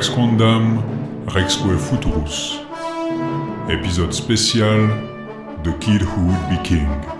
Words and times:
Rex 0.00 0.08
Quandam, 0.08 0.82
Rexque 1.26 1.76
Futurus. 1.76 2.58
Épisode 3.68 4.14
spécial 4.14 4.88
The 5.62 5.78
Kid 5.78 6.00
Who 6.00 6.22
Would 6.22 6.48
Be 6.48 6.62
King. 6.62 7.19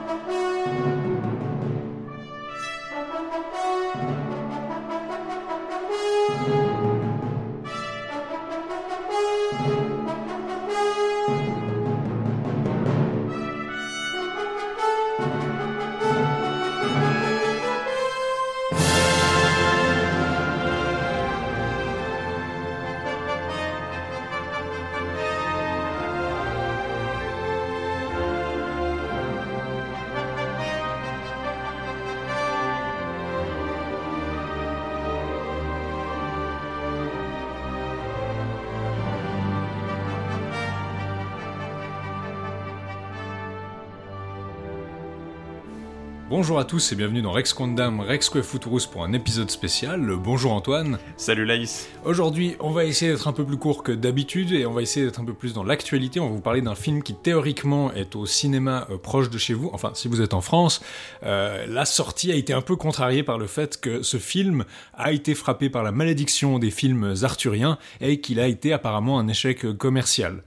Bonjour 46.50 46.58
à 46.58 46.64
tous 46.64 46.90
et 46.90 46.96
bienvenue 46.96 47.22
dans 47.22 47.30
Rex 47.30 47.52
Quandam 47.52 48.00
Rexque 48.00 48.42
Futurus 48.42 48.84
pour 48.84 49.04
un 49.04 49.12
épisode 49.12 49.52
spécial. 49.52 50.16
Bonjour 50.16 50.50
Antoine. 50.52 50.98
Salut 51.16 51.44
Laïs. 51.44 51.88
Aujourd'hui, 52.04 52.56
on 52.58 52.72
va 52.72 52.86
essayer 52.86 53.12
d'être 53.12 53.28
un 53.28 53.32
peu 53.32 53.44
plus 53.44 53.56
court 53.56 53.84
que 53.84 53.92
d'habitude 53.92 54.50
et 54.50 54.66
on 54.66 54.72
va 54.72 54.82
essayer 54.82 55.06
d'être 55.06 55.20
un 55.20 55.24
peu 55.24 55.32
plus 55.32 55.54
dans 55.54 55.62
l'actualité. 55.62 56.18
On 56.18 56.26
va 56.26 56.32
vous 56.32 56.40
parler 56.40 56.60
d'un 56.60 56.74
film 56.74 57.04
qui 57.04 57.14
théoriquement 57.14 57.92
est 57.92 58.16
au 58.16 58.26
cinéma 58.26 58.88
euh, 58.90 58.98
proche 58.98 59.30
de 59.30 59.38
chez 59.38 59.54
vous. 59.54 59.70
Enfin, 59.72 59.92
si 59.94 60.08
vous 60.08 60.22
êtes 60.22 60.34
en 60.34 60.40
France, 60.40 60.82
euh, 61.22 61.66
la 61.68 61.84
sortie 61.84 62.32
a 62.32 62.34
été 62.34 62.52
un 62.52 62.62
peu 62.62 62.74
contrariée 62.74 63.22
par 63.22 63.38
le 63.38 63.46
fait 63.46 63.80
que 63.80 64.02
ce 64.02 64.16
film 64.16 64.64
a 64.94 65.12
été 65.12 65.36
frappé 65.36 65.70
par 65.70 65.84
la 65.84 65.92
malédiction 65.92 66.58
des 66.58 66.72
films 66.72 67.14
arthuriens 67.22 67.78
et 68.00 68.20
qu'il 68.20 68.40
a 68.40 68.48
été 68.48 68.72
apparemment 68.72 69.20
un 69.20 69.28
échec 69.28 69.76
commercial. 69.78 70.42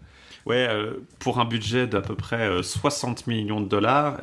Ouais, 0.45 0.67
euh, 0.69 0.95
pour 1.19 1.39
un 1.39 1.45
budget 1.45 1.88
d'à 1.88 2.02
peu 2.02 2.16
près 2.16 2.61
60 2.61 3.27
millions 3.27 3.61
de 3.61 3.67
dollars, 3.67 4.17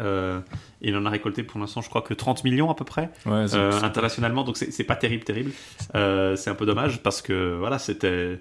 il 0.82 0.96
en 0.96 1.04
a 1.04 1.10
récolté 1.10 1.42
pour 1.42 1.60
l'instant, 1.60 1.80
je 1.82 1.88
crois 1.88 2.02
que 2.02 2.14
30 2.14 2.44
millions 2.44 2.70
à 2.70 2.74
peu 2.74 2.84
près, 2.84 3.10
euh, 3.26 3.82
internationalement. 3.82 4.44
Donc 4.44 4.56
c'est 4.56 4.84
pas 4.84 4.96
terrible, 4.96 5.24
terrible. 5.24 5.52
Euh, 5.94 6.36
c'est 6.36 6.50
un 6.50 6.54
peu 6.54 6.66
dommage 6.66 7.02
parce 7.02 7.22
que 7.22 7.56
voilà, 7.58 7.78
c'était. 7.78 8.40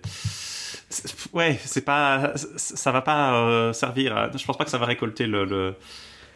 Ouais, 1.34 1.60
c'est 1.64 1.84
pas. 1.84 2.34
Ça 2.36 2.92
va 2.92 3.02
pas 3.02 3.36
euh, 3.36 3.74
servir. 3.74 4.32
Je 4.36 4.46
pense 4.46 4.58
pas 4.58 4.66
que 4.66 4.72
ça 4.72 4.78
va 4.78 4.86
récolter 4.86 5.28
le, 5.28 5.76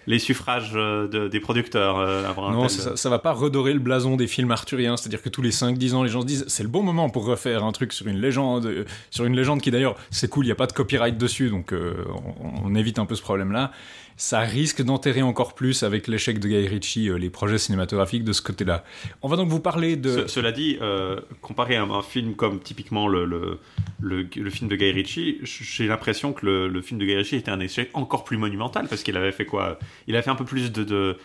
les 0.07 0.19
suffrages 0.19 0.73
des 0.73 1.39
producteurs. 1.39 1.97
non, 2.37 2.67
ça, 2.67 2.95
ça, 2.95 3.09
va 3.09 3.19
pas 3.19 3.31
redorer 3.31 3.73
le 3.73 3.79
blason 3.79 4.15
des 4.15 4.27
films 4.27 4.51
arthuriens. 4.51 4.97
C'est-à-dire 4.97 5.21
que 5.21 5.29
tous 5.29 5.41
les 5.41 5.51
5-10 5.51 5.93
ans, 5.93 6.03
les 6.03 6.09
gens 6.09 6.21
se 6.21 6.25
disent 6.25 6.45
c'est 6.47 6.63
le 6.63 6.69
bon 6.69 6.83
moment 6.83 7.09
pour 7.09 7.25
refaire 7.25 7.63
un 7.63 7.71
truc 7.71 7.93
sur 7.93 8.07
une 8.07 8.19
légende, 8.19 8.85
sur 9.09 9.25
une 9.25 9.35
légende 9.35 9.61
qui 9.61 9.71
d'ailleurs, 9.71 9.95
c'est 10.11 10.29
cool, 10.29 10.45
il 10.45 10.49
n'y 10.49 10.53
a 10.53 10.55
pas 10.55 10.67
de 10.67 10.73
copyright 10.73 11.17
dessus, 11.17 11.49
donc 11.49 11.73
on, 11.73 12.65
on, 12.65 12.75
évite 12.75 12.99
un 12.99 13.05
peu 13.05 13.15
ce 13.15 13.21
problème-là 13.21 13.71
ça 14.17 14.39
risque 14.41 14.81
d'enterrer 14.81 15.21
encore 15.21 15.53
plus 15.53 15.83
avec 15.83 16.07
l'échec 16.07 16.39
de 16.39 16.47
Guy 16.47 16.67
Ritchie 16.67 17.09
euh, 17.09 17.17
les 17.17 17.29
projets 17.29 17.57
cinématographiques 17.57 18.23
de 18.23 18.33
ce 18.33 18.41
côté-là. 18.41 18.83
On 19.21 19.27
va 19.27 19.37
donc 19.37 19.49
vous 19.49 19.59
parler 19.59 19.95
de... 19.95 20.27
cela 20.27 20.51
dit, 20.51 20.77
euh, 20.81 21.19
comparé 21.41 21.75
à 21.75 21.83
un 21.83 22.01
film 22.01 22.35
comme 22.35 22.59
typiquement 22.59 23.07
le, 23.07 23.25
le, 23.25 24.49
film 24.49 24.69
de 24.69 24.75
Guy 24.75 24.91
Ritchie, 24.91 25.39
j'ai 25.43 25.87
l'impression 25.87 26.33
que 26.33 26.45
le, 26.45 26.81
film 26.81 26.99
de 26.99 27.05
Guy 27.05 27.15
Ritchie 27.15 27.37
était 27.37 27.51
un 27.51 27.59
échec 27.59 27.89
encore 27.93 28.23
plus 28.23 28.37
monumental 28.37 28.87
parce 28.87 29.03
qu'il 29.03 29.17
avait 29.17 29.31
fait 29.31 29.45
quoi? 29.45 29.79
Il 30.07 30.15
avait 30.15 30.23
fait 30.23 30.31
un 30.31 30.35
peu 30.35 30.45
plus 30.45 30.71
de, 30.71 30.83
de 30.83 31.17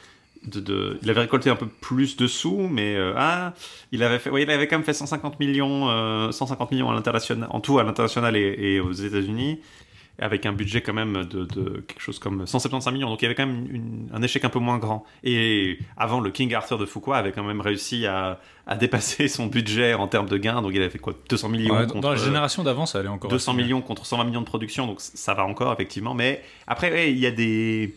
il 1.02 1.10
avait 1.10 1.20
récolté 1.22 1.50
un 1.50 1.56
peu 1.56 1.66
plus 1.66 2.16
de 2.16 2.26
sous, 2.26 2.68
mais 2.68 2.94
euh, 2.94 3.12
ah, 3.16 3.54
il 3.92 4.02
avait 4.02 4.18
fait, 4.18 4.30
il 4.40 4.50
avait 4.50 4.68
quand 4.68 4.76
même 4.76 4.84
fait 4.84 4.92
150 4.92 5.40
millions, 5.40 6.30
150 6.30 6.70
millions 6.70 6.90
à 6.90 6.94
l'international, 6.94 7.48
en 7.50 7.60
tout 7.60 7.78
à 7.78 7.82
l'international 7.82 8.36
et, 8.36 8.54
et, 8.58 8.80
aux 8.80 8.92
États-Unis 8.92 9.58
avec 10.18 10.46
un 10.46 10.52
budget 10.52 10.80
quand 10.80 10.92
même 10.92 11.24
de, 11.24 11.44
quelque 11.86 12.00
chose 12.00 12.18
comme 12.18 12.46
175 12.46 12.92
millions. 12.92 13.08
Donc 13.08 13.22
il 13.22 13.24
y 13.24 13.26
avait 13.26 13.34
quand 13.34 13.46
même 13.46 14.08
un 14.12 14.22
échec 14.22 14.44
un 14.44 14.48
peu 14.48 14.58
moins 14.58 14.78
grand. 14.78 15.04
Et 15.22 15.78
avant, 15.96 16.20
le 16.20 16.30
King 16.30 16.54
Arthur 16.54 16.78
de 16.78 16.86
Foucault 16.86 17.12
avait 17.12 17.32
quand 17.32 17.44
même 17.44 17.60
réussi 17.60 18.06
à, 18.06 18.40
dépasser 18.78 19.28
son 19.28 19.46
budget 19.46 19.94
en 19.94 20.08
termes 20.08 20.28
de 20.28 20.36
gains. 20.36 20.60
Donc 20.60 20.72
il 20.74 20.80
avait 20.80 20.90
fait 20.90 20.98
quoi? 20.98 21.14
200 21.28 21.48
millions 21.48 21.86
Dans 21.86 22.10
la 22.10 22.16
génération 22.16 22.62
d'avant, 22.62 22.86
ça 22.86 22.98
allait 22.98 23.08
encore. 23.08 23.30
200 23.30 23.54
millions 23.54 23.80
contre 23.80 24.04
120 24.04 24.24
millions 24.24 24.40
de 24.40 24.46
production, 24.46 24.86
donc 24.86 25.00
ça 25.00 25.34
va 25.34 25.44
encore, 25.44 25.72
effectivement. 25.72 26.14
Mais 26.14 26.42
après, 26.66 27.10
il 27.10 27.18
y 27.18 27.26
a 27.26 27.30
des 27.30 27.94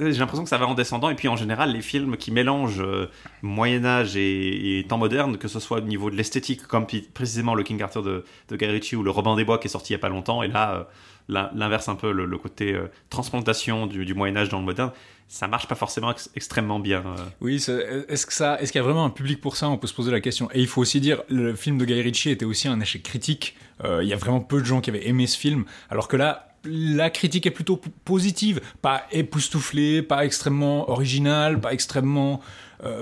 j'ai 0.00 0.12
l'impression 0.18 0.44
que 0.44 0.48
ça 0.48 0.58
va 0.58 0.66
en 0.66 0.74
descendant 0.74 1.10
et 1.10 1.14
puis 1.14 1.28
en 1.28 1.36
général 1.36 1.72
les 1.72 1.80
films 1.80 2.16
qui 2.16 2.30
mélangent 2.30 2.82
euh, 2.82 3.10
Moyen 3.42 3.84
Âge 3.84 4.16
et, 4.16 4.84
temps 4.88 4.98
moderne 4.98 5.38
que 5.38 5.48
ce 5.48 5.60
soit 5.60 5.78
au 5.78 5.82
niveau 5.82 6.10
de 6.10 6.16
l'esthétique 6.16 6.66
comme 6.66 6.86
précisément 7.14 7.54
le 7.54 7.62
King 7.62 7.80
Arthur 7.82 8.02
de, 8.02 8.24
de 8.48 8.56
Guy 8.56 8.66
Ritchie 8.66 8.96
ou 8.96 9.02
le 9.02 9.10
Robin 9.10 9.36
des 9.36 9.44
Bois 9.44 9.58
qui 9.58 9.68
est 9.68 9.70
sorti 9.70 9.92
il 9.92 9.96
y 9.96 9.96
a 9.96 10.00
pas 10.00 10.08
longtemps 10.08 10.42
et 10.42 10.48
là 10.48 10.74
euh, 10.74 10.84
l'inverse 11.28 11.88
un 11.88 11.94
peu, 11.94 12.12
le, 12.12 12.38
côté 12.38 12.72
euh, 12.72 12.90
transplantation 13.08 13.86
du, 13.86 14.14
Moyen 14.14 14.36
Âge 14.36 14.48
dans 14.48 14.58
le 14.58 14.64
moderne, 14.64 14.92
ça 15.28 15.48
marche 15.48 15.66
pas 15.66 15.74
forcément 15.74 16.12
extrêmement 16.36 16.78
bien. 16.78 16.98
Euh. 16.98 17.16
Oui, 17.40 17.56
est-ce 17.56 18.26
que 18.26 18.62
est-ce 18.62 18.72
qu'il 18.72 18.78
y 18.78 18.82
a 18.82 18.84
vraiment 18.84 19.04
un 19.04 19.10
public 19.10 19.40
pour 19.40 19.56
ça? 19.56 19.68
On 19.68 19.78
peut 19.78 19.86
se 19.86 19.94
poser 19.94 20.12
la 20.12 20.20
question. 20.20 20.50
Et 20.52 20.60
il 20.60 20.66
faut 20.66 20.82
aussi 20.82 21.00
dire, 21.00 21.22
le 21.28 21.54
film 21.54 21.78
de 21.78 21.84
Guy 21.84 22.00
Ritchie 22.02 22.30
était 22.30 22.44
aussi 22.44 22.68
un 22.68 22.78
échec 22.80 23.02
critique. 23.02 23.56
Euh, 23.84 24.02
il 24.02 24.08
y 24.08 24.12
a 24.12 24.16
vraiment 24.16 24.40
peu 24.40 24.60
de 24.60 24.66
gens 24.66 24.80
qui 24.80 24.90
avaient 24.90 25.08
aimé 25.08 25.26
ce 25.26 25.38
film, 25.38 25.64
alors 25.88 26.08
que 26.08 26.16
là, 26.16 26.48
la 26.64 27.10
critique 27.10 27.46
est 27.46 27.50
plutôt 27.50 27.80
positive, 28.04 28.60
pas 28.82 29.06
époustouflée, 29.10 30.02
pas 30.02 30.24
extrêmement 30.24 30.90
originale, 30.90 31.60
pas 31.60 31.74
extrêmement, 31.74 32.40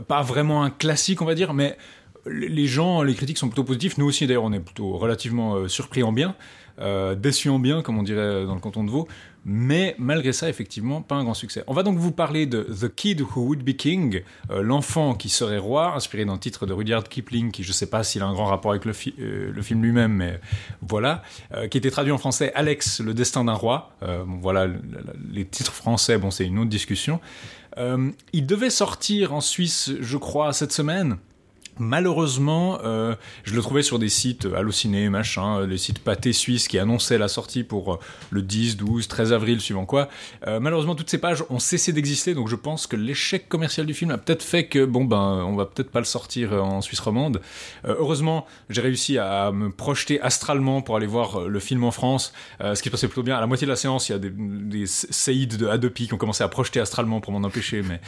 pas 0.08 0.22
vraiment 0.22 0.64
un 0.64 0.70
classique, 0.70 1.22
on 1.22 1.24
va 1.24 1.36
dire, 1.36 1.54
mais 1.54 1.76
les 2.26 2.66
gens, 2.66 3.02
les 3.02 3.14
critiques 3.14 3.38
sont 3.38 3.46
plutôt 3.48 3.62
positifs. 3.62 3.98
Nous 3.98 4.06
aussi, 4.06 4.26
d'ailleurs, 4.26 4.42
on 4.42 4.52
est 4.52 4.58
plutôt 4.58 4.96
relativement 4.96 5.68
surpris 5.68 6.02
en 6.02 6.10
bien. 6.10 6.34
Euh, 6.82 7.14
déçu 7.14 7.48
en 7.48 7.58
bien, 7.58 7.82
comme 7.82 7.98
on 7.98 8.02
dirait 8.02 8.44
dans 8.44 8.54
le 8.54 8.60
canton 8.60 8.84
de 8.84 8.90
Vaud. 8.90 9.06
Mais 9.44 9.94
malgré 9.98 10.32
ça, 10.32 10.48
effectivement, 10.48 11.00
pas 11.02 11.16
un 11.16 11.24
grand 11.24 11.34
succès. 11.34 11.64
On 11.66 11.74
va 11.74 11.82
donc 11.82 11.98
vous 11.98 12.12
parler 12.12 12.46
de 12.46 12.62
The 12.62 12.94
Kid 12.94 13.20
Who 13.20 13.42
Would 13.42 13.62
Be 13.62 13.72
King, 13.72 14.22
euh, 14.50 14.62
l'enfant 14.62 15.14
qui 15.14 15.28
serait 15.28 15.58
roi, 15.58 15.94
inspiré 15.94 16.24
d'un 16.24 16.38
titre 16.38 16.66
de 16.66 16.72
Rudyard 16.72 17.04
Kipling, 17.04 17.50
qui 17.50 17.62
je 17.62 17.68
ne 17.68 17.72
sais 17.72 17.86
pas 17.86 18.04
s'il 18.04 18.22
a 18.22 18.26
un 18.26 18.32
grand 18.32 18.46
rapport 18.46 18.72
avec 18.72 18.84
le, 18.84 18.92
euh, 19.18 19.52
le 19.52 19.62
film 19.62 19.82
lui-même, 19.82 20.12
mais 20.12 20.40
voilà, 20.80 21.22
qui 21.70 21.78
était 21.78 21.90
traduit 21.90 22.12
en 22.12 22.18
français 22.18 22.52
Alex, 22.54 23.00
le 23.00 23.14
destin 23.14 23.44
d'un 23.44 23.54
roi. 23.54 23.92
voilà, 24.26 24.68
les 25.32 25.44
titres 25.44 25.72
français, 25.72 26.18
bon, 26.18 26.30
c'est 26.30 26.46
une 26.46 26.58
autre 26.58 26.70
discussion. 26.70 27.20
il 27.76 28.46
devait 28.46 28.70
sortir 28.70 29.32
en 29.32 29.40
Suisse, 29.40 29.92
je 30.00 30.16
crois, 30.16 30.52
cette 30.52 30.72
semaine. 30.72 31.18
Malheureusement, 31.78 32.78
euh, 32.84 33.14
je 33.44 33.54
le 33.54 33.62
trouvais 33.62 33.82
sur 33.82 33.98
des 33.98 34.10
sites 34.10 34.44
euh, 34.44 34.56
Allociné, 34.56 35.08
machin, 35.08 35.60
euh, 35.60 35.66
les 35.66 35.78
sites 35.78 36.00
pâtés 36.00 36.34
suisses 36.34 36.68
qui 36.68 36.78
annonçaient 36.78 37.16
la 37.16 37.28
sortie 37.28 37.64
pour 37.64 37.98
le 38.30 38.42
10, 38.42 38.76
12, 38.76 39.08
13 39.08 39.32
avril, 39.32 39.60
suivant 39.60 39.86
quoi. 39.86 40.08
malheureusement, 40.46 40.94
toutes 40.94 41.08
ces 41.08 41.18
pages 41.18 41.44
ont 41.48 41.58
cessé 41.58 41.92
d'exister, 41.92 42.34
donc 42.34 42.48
je 42.48 42.56
pense 42.56 42.86
que 42.86 42.96
l'échec 42.96 43.48
commercial 43.48 43.86
du 43.86 43.94
film 43.94 44.10
a 44.10 44.18
peut-être 44.18 44.42
fait 44.42 44.66
que, 44.66 44.84
bon 44.84 45.04
ben, 45.04 45.44
on 45.46 45.56
va 45.56 45.64
peut-être 45.64 45.90
pas 45.90 45.98
le 45.98 46.04
sortir 46.04 46.52
en 46.52 46.80
Suisse 46.82 47.00
romande. 47.00 47.40
heureusement, 47.84 48.46
j'ai 48.68 48.80
réussi 48.80 49.18
à 49.18 49.50
me 49.52 49.70
projeter 49.70 50.20
astralement 50.20 50.82
pour 50.82 50.96
aller 50.96 51.06
voir 51.06 51.48
le 51.48 51.60
film 51.60 51.84
en 51.84 51.90
France, 51.90 52.32
ce 52.60 52.80
qui 52.82 52.90
passait 52.90 53.08
plutôt 53.08 53.22
bien. 53.22 53.36
À 53.36 53.40
la 53.40 53.46
moitié 53.46 53.66
de 53.66 53.72
la 53.72 53.76
séance, 53.76 54.08
il 54.08 54.12
y 54.12 54.14
a 54.14 54.18
des, 54.18 54.30
des 54.30 54.86
séides 54.86 55.56
de 55.56 55.66
Adopi 55.66 56.08
qui 56.08 56.14
ont 56.14 56.18
commencé 56.18 56.44
à 56.44 56.48
projeter 56.48 56.80
astralement 56.80 57.20
pour 57.20 57.32
m'en 57.32 57.46
empêcher, 57.46 57.82
mais... 57.82 58.00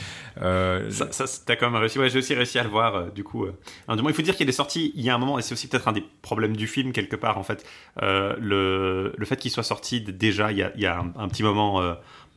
ça, 0.91 1.11
ça 1.11 1.25
t'as 1.47 1.57
quand 1.57 1.71
même 1.71 1.81
réussi, 1.81 1.99
ouais, 1.99 2.11
j'ai 2.11 2.19
aussi 2.19 2.35
réussi 2.35 2.59
à 2.59 2.63
le 2.63 2.71
voir, 2.71 3.13
du 3.13 3.25
coup 3.25 3.47
il 3.89 4.15
faut 4.15 4.23
dire 4.23 4.37
qu'il 4.37 4.49
est 4.49 4.53
sorti 4.53 4.93
il 4.95 5.03
y 5.03 5.11
a 5.11 5.15
un 5.15 5.19
moment, 5.19 5.39
et 5.39 5.43
c'est 5.43 5.53
aussi 5.53 5.69
peut-être 5.69 5.89
un 5.89 5.93
des 5.93 6.05
problèmes 6.23 6.57
du 6.57 6.67
film 6.67 6.93
quelque 6.93 7.17
part 7.17 7.39
en 7.39 7.43
fait, 7.43 7.65
euh, 8.03 8.35
le, 8.39 9.15
le, 9.17 9.27
fait 9.27 9.37
qu'il 9.37 9.51
soit 9.51 9.63
sorti 9.63 10.01
déjà 10.01 10.53
il 10.53 10.59
y 10.59 10.63
a, 10.63 10.73
il 10.75 10.83
y 10.83 10.87
a 10.87 10.99
un, 10.99 11.29
petit 11.29 11.43
moment 11.43 11.81
euh, 11.81 11.95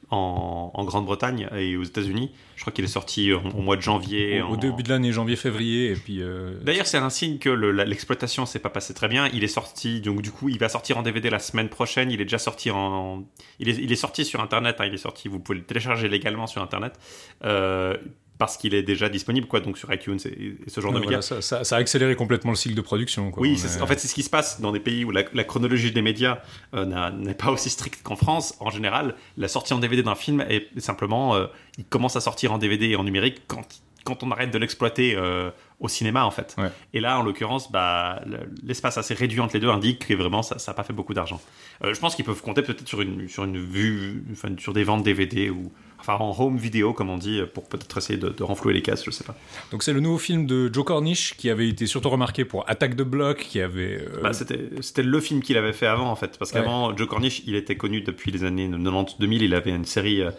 en, 0.10 0.72
en 0.74 0.84
Grande-Bretagne 0.86 1.50
et 1.56 1.75
aux 1.75 1.84
États-Unis. 1.84 2.31
Je 2.56 2.62
crois 2.62 2.72
qu'il 2.72 2.86
est 2.86 2.90
sorti 2.90 3.34
au, 3.34 3.42
mois 3.42 3.75
de 3.75 3.81
janvier. 3.81 4.42
Au, 4.42 4.56
début 4.56 4.84
de 4.84 4.90
l'année, 4.90 5.12
janvier-février, 5.12 5.92
et 5.92 5.96
puis. 5.96 6.22
Euh, 6.22 6.58
D'ailleurs, 6.62 6.88
c'est 6.88 6.98
un 6.98 7.10
signe 7.10 7.40
que 7.40 7.50
l'exploitation 7.50 8.46
s'est 8.46 8.60
pas 8.60 8.70
passée 8.70 8.94
très 8.94 9.08
bien. 9.08 9.30
Il 9.34 9.44
est 9.44 9.50
sorti, 9.50 10.02
donc 10.02 10.22
du 10.22 10.31
coup, 10.31 10.50
il 10.50 10.60
va 10.60 10.70
sortir 10.70 10.98
en 10.98 11.04
DVD 11.04 11.30
la 11.30 11.40
semaine 11.40 11.70
prochaine. 11.70 12.10
Il 12.12 12.22
est 12.22 12.25
déjà 12.25 12.38
sorti 12.38 12.72
en, 12.72 13.25
il 13.60 13.70
est, 13.70 13.78
il 13.78 13.92
est 13.92 13.98
sorti 13.98 14.24
sur 14.24 14.42
Internet. 14.42 14.78
Hein. 14.80 14.86
il 14.86 14.94
est 14.94 14.98
sorti, 14.98 15.28
vous 15.28 15.40
pouvez 15.40 15.60
le 15.60 15.66
télécharger 15.66 16.08
légalement 16.08 16.48
sur 16.48 16.62
Internet. 16.62 16.98
Euh, 17.44 17.98
parce 18.38 18.57
qu'il 18.57 18.74
est 18.74 18.84
déjà 18.84 19.10
disponible 19.10 19.48
quoi 19.48 19.60
donc 19.60 19.78
sur 19.78 19.92
iTunes 19.94 20.19
et, 20.25 20.57
ce 20.68 20.81
genre 20.81 20.94
de 20.94 21.00
médias 21.00 21.22
ça, 21.22 21.42
ça, 21.42 21.75
a 21.75 21.80
accéléré 21.80 22.16
complètement 22.16 22.51
le 22.51 22.57
cycle 22.57 22.75
de 22.75 22.81
production 22.81 23.31
quoi. 23.31 23.42
oui 23.42 23.62
en 23.81 23.88
fait 23.88 24.00
c'est 24.00 24.07
ce 24.07 24.16
qui 24.16 24.24
se 24.24 24.30
passe 24.30 24.62
dans 24.62 24.72
des 24.72 24.80
pays 24.80 25.06
où 25.06 25.12
la, 25.12 25.24
chronologie 25.44 25.92
des 25.92 26.01
médias 26.01 26.39
euh, 26.74 27.12
n'est 27.12 27.34
pas 27.34 27.51
aussi 27.51 27.69
stricte 27.69 28.04
qu'en 28.04 28.16
France 28.16 28.56
en 28.60 28.69
général 28.69 29.16
la 29.38 29.48
sortie 29.48 29.74
en 29.74 29.80
DVD 29.80 30.04
d'un 30.04 30.16
film 30.16 30.42
est 30.50 30.68
simplement 30.80 31.36
euh, 31.36 31.48
il 31.78 31.86
commence 31.86 32.16
à 32.16 32.22
sortir 32.22 32.51
en 32.54 32.57
DVD 32.57 32.89
et 32.89 32.95
en 32.95 33.04
numérique 33.04 33.44
quand 33.48 33.66
quand 34.07 34.24
on 34.24 34.31
arrête 34.31 34.51
de 34.51 34.57
l'exploiter 34.57 35.16
euh, 35.18 35.51
au 35.79 35.88
cinéma 35.88 36.25
en 36.25 36.31
fait. 36.31 36.56
Ouais. 36.57 36.69
Et 36.94 37.00
là, 37.00 37.19
en 37.19 37.24
l'occurrence, 37.24 37.71
bah, 37.71 38.21
le- 38.25 38.50
l'espace 38.63 38.97
assez 38.97 39.13
réduit 39.13 39.39
entre 39.41 39.53
les 39.53 39.59
deux 39.59 39.69
indique 39.69 40.07
que 40.07 40.13
vraiment 40.15 40.41
ça 40.41 40.56
n'a 40.68 40.74
pas 40.74 40.83
fait 40.83 40.94
beaucoup 40.94 41.13
d'argent. 41.13 41.39
Euh, 41.83 41.94
je 41.94 42.00
pense 42.00 42.15
qu'ils 42.15 42.25
peuvent 42.25 42.41
compter 42.41 42.63
peut-être 42.63 42.88
sur 42.88 43.01
une, 43.01 43.29
sur 43.29 43.44
une 43.44 43.57
vue, 43.63 44.24
enfin, 44.31 44.50
sur 44.57 44.74
des 44.74 44.83
ventes 44.83 45.03
DVD 45.03 45.51
ou 45.51 45.71
enfin 46.00 46.15
en 46.15 46.35
home 46.39 46.57
vidéo 46.57 46.94
comme 46.94 47.09
on 47.12 47.18
dit, 47.18 47.41
pour 47.53 47.68
peut-être 47.69 47.97
essayer 47.97 48.18
de, 48.18 48.29
de 48.29 48.44
renflouer 48.44 48.74
les 48.74 48.81
caisses, 48.81 49.03
je 49.06 49.12
sais 49.12 49.24
pas. 49.24 49.35
Donc 49.71 49.83
c'est 49.83 49.94
le 49.94 50.00
nouveau 50.00 50.18
film 50.18 50.47
de 50.47 50.71
Joe 50.74 50.83
Cornish 50.85 51.35
qui 51.38 51.50
avait 51.50 51.68
été 51.69 51.85
surtout 51.85 52.09
remarqué 52.09 52.44
pour 52.45 52.68
Attaque 52.68 52.95
de 52.95 53.03
bloc, 53.03 53.38
qui 53.38 53.62
avait. 53.62 54.01
euh, 54.01 54.21
Bah, 54.24 54.31
c'était 54.33 55.03
le 55.03 55.19
film 55.21 55.41
qu'il 55.44 55.57
avait 55.57 55.74
fait 55.74 55.88
avant 55.88 56.09
en 56.09 56.15
fait 56.15 56.39
parce 56.39 56.51
Ouais. 56.53 56.59
qu'avant 56.62 56.95
Joe 56.97 57.07
Cornish 57.07 57.44
il 57.45 57.56
était 57.56 57.77
connu 57.77 58.01
depuis 58.01 58.31
les 58.31 58.44
années 58.44 58.68
90-2000 58.68 59.44
il 59.44 59.53
avait 59.53 59.71
une 59.71 59.85
série 59.85 60.21
euh, 60.24 60.31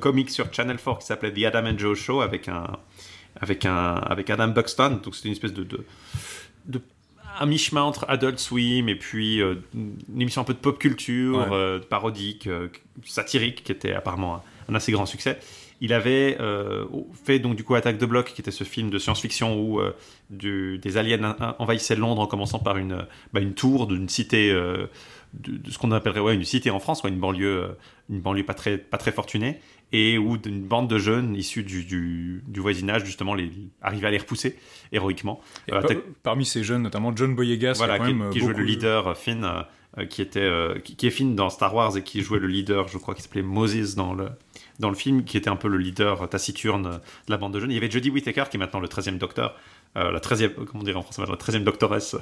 comique 0.00 0.30
sur 0.30 0.52
Channel 0.52 0.76
4 0.76 0.98
qui 0.98 1.06
s'appelait 1.06 1.32
The 1.32 1.44
Adam 1.54 1.70
and 1.70 1.78
Joe 1.78 1.96
Show 1.96 2.20
avec 2.20 2.48
un 2.48 2.66
avec 3.42 3.66
un 3.66 3.94
avec 3.96 4.30
Adam 4.30 4.48
Buxton. 4.48 5.00
Donc 5.04 5.14
c'était 5.14 5.28
une 5.28 5.32
espèce 5.34 5.52
de, 5.52 5.64
de, 5.64 5.84
de- 6.66 6.80
un 7.40 7.46
mi-chemin 7.46 7.82
entre 7.82 8.04
Adult 8.08 8.38
Swim 8.38 8.88
et 8.88 8.94
puis 8.94 9.40
euh, 9.40 9.56
une 9.74 10.20
émission 10.20 10.42
un 10.42 10.44
peu 10.44 10.54
de 10.54 10.58
pop 10.58 10.78
culture 10.78 11.38
Ouais. 11.38 11.46
euh, 11.52 11.78
parodique 11.80 12.46
euh, 12.46 12.68
satirique 13.04 13.64
qui 13.64 13.72
était 13.72 13.92
apparemment 13.94 14.36
un, 14.36 14.42
un 14.72 14.74
assez 14.74 14.92
grand 14.92 15.06
succès. 15.06 15.38
Il 15.80 15.92
avait 15.92 16.38
fait 17.24 17.40
donc 17.40 17.56
du 17.56 17.64
coup 17.64 17.74
Attaque 17.74 17.98
de 17.98 18.06
bloc 18.06 18.32
qui 18.34 18.40
était 18.40 18.52
ce 18.52 18.62
film 18.62 18.88
de 18.88 18.98
science-fiction 19.00 19.58
où 19.60 19.80
du- 20.30 20.78
des 20.78 20.96
aliens 20.96 21.34
en- 21.40 21.56
envahissaient 21.58 21.96
Londres 21.96 22.22
en 22.22 22.26
commençant 22.28 22.60
par 22.60 22.76
une, 22.76 23.04
bah, 23.32 23.40
une 23.40 23.54
tour 23.54 23.88
d'une 23.88 24.08
cité, 24.08 24.52
de, 24.52 24.88
de 25.34 25.70
ce 25.72 25.78
qu'on 25.78 25.90
appellerait 25.90 26.20
ouais, 26.20 26.34
une 26.36 26.44
cité 26.44 26.70
en 26.70 26.78
France, 26.78 27.02
une 27.04 27.18
banlieue, 27.18 27.70
une 28.10 28.20
banlieue 28.20 28.44
pas 28.44 28.54
très, 28.54 28.78
pas 28.78 28.96
très 28.96 29.10
fortunée, 29.10 29.58
et 29.92 30.18
où 30.18 30.36
une 30.46 30.62
bande 30.62 30.88
de 30.88 30.98
jeunes 30.98 31.34
issus 31.36 31.62
du, 31.62 31.84
du, 31.84 32.42
du 32.46 32.60
voisinage 32.60 33.04
justement 33.04 33.34
les, 33.34 33.50
arrivaient 33.82 34.08
à 34.08 34.10
les 34.10 34.18
repousser 34.18 34.56
héroïquement. 34.90 35.40
Euh, 35.70 35.80
par- 35.80 35.90
parmi 36.22 36.44
ces 36.46 36.64
jeunes, 36.64 36.82
notamment 36.82 37.14
John 37.14 37.34
Boyegas, 37.34 37.74
voilà, 37.76 37.98
qui, 37.98 38.04
a 38.12 38.30
qui, 38.30 38.40
jouait 38.40 38.54
le 38.54 38.64
leader 38.64 39.08
euh, 39.08 39.14
Finn, 39.14 39.44
euh, 39.44 39.62
euh, 39.98 40.06
qui 40.06 40.22
était 40.22 40.40
euh, 40.40 40.78
qui, 40.78 40.96
qui 40.96 41.06
est 41.06 41.10
Finn 41.10 41.34
dans 41.36 41.50
Star 41.50 41.74
Wars 41.74 41.96
et 41.96 42.02
qui 42.02 42.22
jouait 42.22 42.38
le 42.38 42.46
leader, 42.48 42.88
je 42.88 42.96
crois, 42.98 43.14
qui 43.14 43.22
s'appelait 43.22 43.42
Moses 43.42 43.94
dans 43.94 44.14
le 44.14 44.28
dans 44.78 44.88
le 44.88 44.96
film, 44.96 45.22
qui 45.24 45.36
était 45.36 45.50
un 45.50 45.56
peu 45.56 45.68
le 45.68 45.76
leader 45.78 46.28
taciturne 46.28 46.86
euh, 46.86 46.90
de 46.92 47.30
la 47.30 47.36
bande 47.36 47.52
de 47.54 47.60
jeunes. 47.60 47.70
Il 47.70 47.74
y 47.74 47.76
avait 47.78 47.90
Jodie 47.90 48.10
Whittaker 48.10 48.44
qui 48.50 48.56
est 48.56 48.58
maintenant 48.60 48.80
le 48.80 48.88
13e 48.88 49.18
docteur, 49.18 49.54
euh, 49.96 50.10
la 50.10 50.20
13e, 50.20 50.50
comment 50.64 50.82
dire 50.84 50.96
en 50.98 51.02
français, 51.02 51.22
la 51.28 51.36
13e 51.36 51.64
doctoresse, 51.64 52.16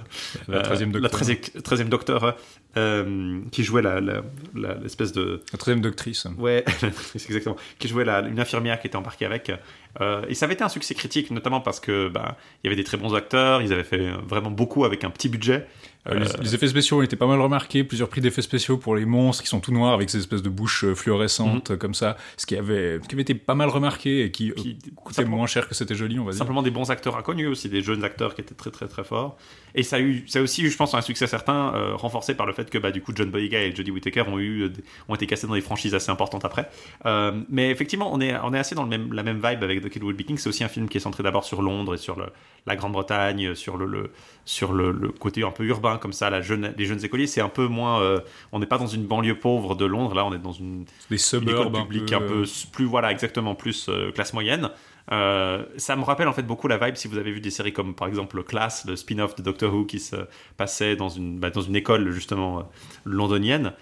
La 0.48 0.62
13e 0.62 0.88
euh, 0.88 1.00
docteur. 1.00 1.02
la 1.02 1.08
13e, 1.08 1.60
13e 1.62 1.88
docteur, 1.88 2.36
euh, 2.76 3.40
qui 3.52 3.62
jouait 3.64 3.82
la- 3.82 4.00
la- 4.00 4.22
la- 4.54 4.74
l'espèce 4.74 5.12
de 5.12 5.42
La 5.52 5.58
troisième 5.58 5.80
doctrice. 5.80 6.26
Ouais, 6.38 6.64
exactement. 7.14 7.56
Qui 7.78 7.88
jouait 7.88 8.04
la, 8.04 8.20
une 8.20 8.40
infirmière 8.40 8.80
qui 8.80 8.86
était 8.88 8.96
embarquée 8.96 9.24
avec. 9.26 9.52
Euh, 10.00 10.22
et 10.28 10.34
ça 10.34 10.44
avait 10.46 10.54
été 10.54 10.64
un 10.64 10.68
succès 10.68 10.94
critique, 10.94 11.30
notamment 11.30 11.60
parce 11.60 11.80
que 11.80 12.08
bah, 12.08 12.36
il 12.62 12.66
y 12.66 12.68
avait 12.68 12.76
des 12.76 12.84
très 12.84 12.96
bons 12.96 13.14
acteurs, 13.14 13.62
ils 13.62 13.72
avaient 13.72 13.82
fait 13.84 14.00
euh, 14.00 14.14
vraiment 14.26 14.50
beaucoup 14.50 14.84
avec 14.84 15.04
un 15.04 15.10
petit 15.10 15.28
budget. 15.28 15.66
Euh, 16.08 16.14
les, 16.14 16.26
les 16.42 16.54
effets 16.54 16.68
spéciaux 16.68 16.98
ont 17.00 17.02
été 17.02 17.14
pas 17.14 17.26
mal 17.26 17.38
remarqués, 17.40 17.84
plusieurs 17.84 18.08
prix 18.08 18.22
d'effets 18.22 18.40
spéciaux 18.40 18.78
pour 18.78 18.96
les 18.96 19.04
monstres 19.04 19.42
qui 19.42 19.48
sont 19.50 19.60
tout 19.60 19.70
noirs 19.70 19.92
avec 19.92 20.08
ces 20.08 20.18
espèces 20.18 20.40
de 20.42 20.48
bouches 20.48 20.84
euh, 20.84 20.94
fluorescentes 20.94 21.72
euh, 21.72 21.76
comme 21.76 21.92
ça, 21.92 22.16
ce 22.38 22.46
qui 22.46 22.56
avait, 22.56 22.98
ce 23.02 23.06
qui 23.06 23.14
avait 23.14 23.22
été 23.22 23.34
pas 23.34 23.54
mal 23.54 23.68
remarqué 23.68 24.24
et 24.24 24.30
qui, 24.30 24.50
euh, 24.50 24.54
Qui- 24.54 24.78
coûtait 24.96 25.16
simplement- 25.16 25.36
moins 25.36 25.46
cher 25.46 25.68
que 25.68 25.74
c'était 25.74 25.94
joli, 25.94 26.18
on 26.18 26.24
va 26.24 26.30
dire. 26.30 26.38
Simplement 26.38 26.62
des 26.62 26.70
bons 26.70 26.90
acteurs 26.90 27.16
inconnus 27.18 27.48
aussi, 27.48 27.68
des 27.68 27.82
jeunes 27.82 28.02
acteurs 28.02 28.34
qui 28.34 28.40
étaient 28.40 28.54
très 28.54 28.70
très 28.70 28.88
très 28.88 29.04
forts. 29.04 29.36
Et 29.74 29.82
ça 29.82 29.96
a, 29.96 30.00
eu, 30.00 30.24
ça 30.26 30.38
a 30.38 30.42
aussi, 30.42 30.62
eu, 30.62 30.70
je 30.70 30.76
pense, 30.76 30.94
un 30.94 31.00
succès 31.02 31.26
certain, 31.26 31.74
euh, 31.74 31.94
renforcé 31.94 32.34
par 32.34 32.46
le 32.46 32.54
fait 32.54 32.70
que 32.70 32.78
bah, 32.78 32.90
du 32.92 33.02
coup 33.02 33.12
John 33.14 33.30
Boyega 33.30 33.60
et 33.62 33.74
Jodie 33.76 33.90
Whittaker 33.90 34.22
ont, 34.26 34.38
eu, 34.38 34.62
euh, 34.64 34.72
ont 35.08 35.14
été 35.14 35.26
cassés 35.26 35.46
dans 35.46 35.54
des 35.54 35.60
franchises 35.60 35.94
assez 35.94 36.10
importantes 36.10 36.44
après. 36.46 36.70
Euh, 37.04 37.40
mais 37.50 37.70
effectivement, 37.70 38.10
on 38.12 38.20
est, 38.22 38.34
on 38.42 38.54
est 38.54 38.58
assez 38.58 38.74
dans 38.74 38.84
le 38.84 38.88
même, 38.88 39.12
la 39.12 39.22
même 39.22 39.36
vibe 39.36 39.62
avec 39.62 39.82
The 39.82 39.90
Kid 39.90 40.02
Will 40.02 40.16
Be 40.16 40.22
King. 40.22 40.38
C'est 40.38 40.48
aussi 40.48 40.64
un 40.64 40.68
film 40.68 40.88
qui 40.88 40.96
est 40.96 41.00
centré 41.00 41.22
d'abord 41.22 41.44
sur 41.44 41.60
Londres 41.62 41.94
et 41.94 41.98
sur 41.98 42.18
le, 42.18 42.26
la 42.66 42.74
Grande-Bretagne, 42.74 43.54
sur 43.54 43.76
le, 43.76 43.84
le- 43.86 44.10
sur 44.46 44.72
le, 44.72 44.90
le 44.90 45.10
côté 45.10 45.44
un 45.44 45.50
peu 45.52 45.64
urbain 45.64 45.89
comme 45.98 46.12
ça, 46.12 46.30
la 46.30 46.40
jeune, 46.40 46.72
les 46.76 46.84
jeunes 46.84 47.04
écoliers. 47.04 47.26
C'est 47.26 47.40
un 47.40 47.48
peu 47.48 47.66
moins. 47.66 48.00
euh, 48.00 48.20
on 48.52 48.58
n'est 48.58 48.66
pas 48.66 48.78
dans 48.78 48.86
une 48.86 49.04
banlieue 49.04 49.38
pauvre 49.38 49.74
de 49.74 49.84
Londres, 49.84 50.14
là 50.14 50.24
on 50.24 50.32
est 50.32 50.38
dans 50.38 50.52
une, 50.52 50.84
école 51.10 51.18
suburbs 51.18 51.76
un 51.76 51.82
publique 51.82 52.10
peu, 52.10 52.14
un 52.14 52.20
peu, 52.20 52.44
plus 52.72 52.84
voilà 52.84 53.10
exactement 53.10 53.54
plus 53.54 53.88
euh, 53.88 54.12
classe 54.12 54.32
moyenne 54.32 54.70
Euh, 55.12 55.64
ça 55.76 55.96
me 55.96 56.04
rappelle 56.04 56.28
en 56.28 56.32
fait 56.32 56.44
beaucoup 56.44 56.68
la 56.68 56.78
vibe 56.78 56.94
si 56.94 57.08
vous 57.08 57.18
avez 57.18 57.32
vu 57.32 57.40
des 57.40 57.50
séries 57.50 57.72
comme 57.72 57.94
par 57.94 58.06
exemple 58.06 58.44
Class 58.44 58.84
le 58.86 58.94
spin-off 58.94 59.34
de 59.34 59.42
Doctor 59.42 59.74
Who 59.74 59.84
qui 59.84 59.98
se 59.98 60.16
passait 60.56 60.94
dans 60.94 61.08
une 61.08 61.40
bah, 61.40 61.50
dans 61.50 61.62
une 61.62 61.74
école 61.74 62.12
justement 62.12 62.70
londonienne 63.04 63.72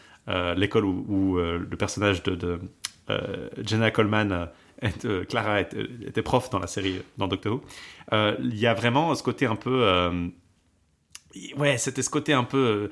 l'école 0.56 0.84
où, 0.84 1.04
où, 1.08 1.36
le 1.38 1.76
personnage 1.76 2.22
de, 2.22 2.34
de 2.34 2.60
Jenna 3.62 3.90
Coleman 3.90 4.48
euh, 5.04 5.24
Clara 5.24 5.60
était, 5.60 5.86
était 6.06 6.22
prof 6.22 6.50
dans 6.50 6.58
la 6.58 6.66
série 6.66 7.00
dans 7.16 7.28
Doctor 7.28 7.54
Who 7.54 7.62
Euh, 8.12 8.36
il 8.40 8.58
y 8.58 8.66
a 8.66 8.74
vraiment 8.74 9.14
ce 9.14 9.22
côté 9.22 9.44
un 9.46 9.56
peu 9.56 9.82
euh, 9.84 10.28
ouais 11.56 11.78
c'était 11.78 12.02
ce 12.02 12.10
côté 12.10 12.32
un 12.32 12.44
peu 12.44 12.58
euh, 12.58 12.90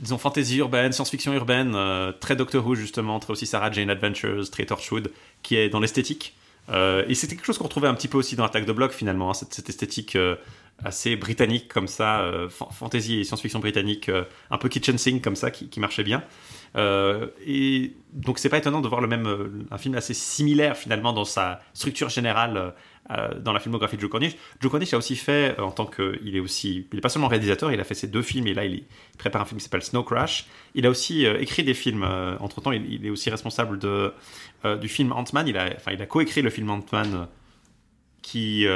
disons 0.00 0.18
fantasy 0.18 0.58
urbaine, 0.58 0.92
science-fiction 0.92 1.32
urbaine, 1.32 1.72
euh, 1.74 2.12
très 2.12 2.36
Doctor 2.36 2.66
Who 2.66 2.74
justement, 2.74 3.18
très 3.20 3.32
aussi 3.32 3.46
Sarah 3.46 3.70
Jane 3.70 3.90
Adventures, 3.90 4.50
très 4.50 4.66
Torchwood, 4.66 5.10
qui 5.42 5.56
est 5.56 5.68
dans 5.68 5.80
l'esthétique. 5.80 6.34
Euh, 6.68 7.04
et 7.08 7.14
c'était 7.14 7.36
quelque 7.36 7.46
chose 7.46 7.58
qu'on 7.58 7.64
retrouvait 7.64 7.88
un 7.88 7.94
petit 7.94 8.08
peu 8.08 8.18
aussi 8.18 8.34
dans 8.34 8.44
Attaque 8.44 8.66
de 8.66 8.72
Bloc 8.72 8.92
finalement, 8.92 9.30
hein, 9.30 9.34
cette, 9.34 9.68
esthétique 9.68 10.18
assez 10.84 11.16
britannique 11.16 11.68
comme 11.68 11.86
ça, 11.86 12.28
fan- 12.50 12.68
fantasy 12.72 13.20
et 13.20 13.24
science-fiction 13.24 13.60
britannique, 13.60 14.10
un 14.50 14.58
peu 14.58 14.68
kitchen 14.68 14.98
sink 14.98 15.22
comme 15.22 15.36
ça, 15.36 15.50
qui 15.50 15.80
marchait 15.80 16.02
bien. 16.04 16.22
Euh, 16.76 17.28
et 17.46 17.94
donc 18.12 18.38
c'est 18.38 18.48
pas 18.48 18.58
étonnant 18.58 18.80
de 18.80 18.88
voir 18.88 19.00
le 19.00 19.06
même, 19.06 19.26
euh, 19.26 19.48
un 19.70 19.78
film 19.78 19.94
assez 19.94 20.14
similaire 20.14 20.76
finalement 20.76 21.12
dans 21.12 21.24
sa 21.24 21.60
structure 21.72 22.10
générale 22.10 22.74
euh, 23.10 23.34
dans 23.40 23.52
la 23.52 23.60
filmographie 23.60 23.96
de 23.96 24.00
Joe 24.02 24.10
Cornish. 24.10 24.36
Joe 24.60 24.70
Cornish 24.70 24.92
a 24.92 24.98
aussi 24.98 25.16
fait, 25.16 25.58
en 25.58 25.70
tant 25.70 25.86
que, 25.86 26.18
il 26.22 26.36
est 26.36 26.40
aussi, 26.40 26.86
il 26.92 26.98
est 26.98 27.00
pas 27.00 27.08
seulement 27.08 27.28
réalisateur, 27.28 27.72
il 27.72 27.80
a 27.80 27.84
fait 27.84 27.94
ses 27.94 28.08
deux 28.08 28.22
films 28.22 28.46
et 28.46 28.54
là 28.54 28.64
il, 28.64 28.84
prépare 29.16 29.42
un 29.42 29.44
film 29.46 29.58
qui 29.58 29.64
s'appelle 29.64 29.82
Snow 29.82 30.02
Crash. 30.02 30.46
Il 30.74 30.86
a 30.86 30.90
aussi 30.90 31.24
écrit 31.24 31.64
des 31.64 31.74
films. 31.74 32.04
entre 32.40 32.60
temps, 32.60 32.72
il, 32.72 33.06
est 33.06 33.10
aussi 33.10 33.30
responsable 33.30 33.78
de, 33.78 34.12
du 34.80 34.88
film 34.88 35.12
Ant-Man. 35.12 35.48
Il 35.48 35.56
a, 35.56 35.70
enfin, 35.74 35.92
il 35.92 36.02
a 36.02 36.06
coécrit 36.06 36.42
le 36.42 36.50
film 36.50 36.68
Ant-Man 36.68 37.28
qui, 38.20 38.66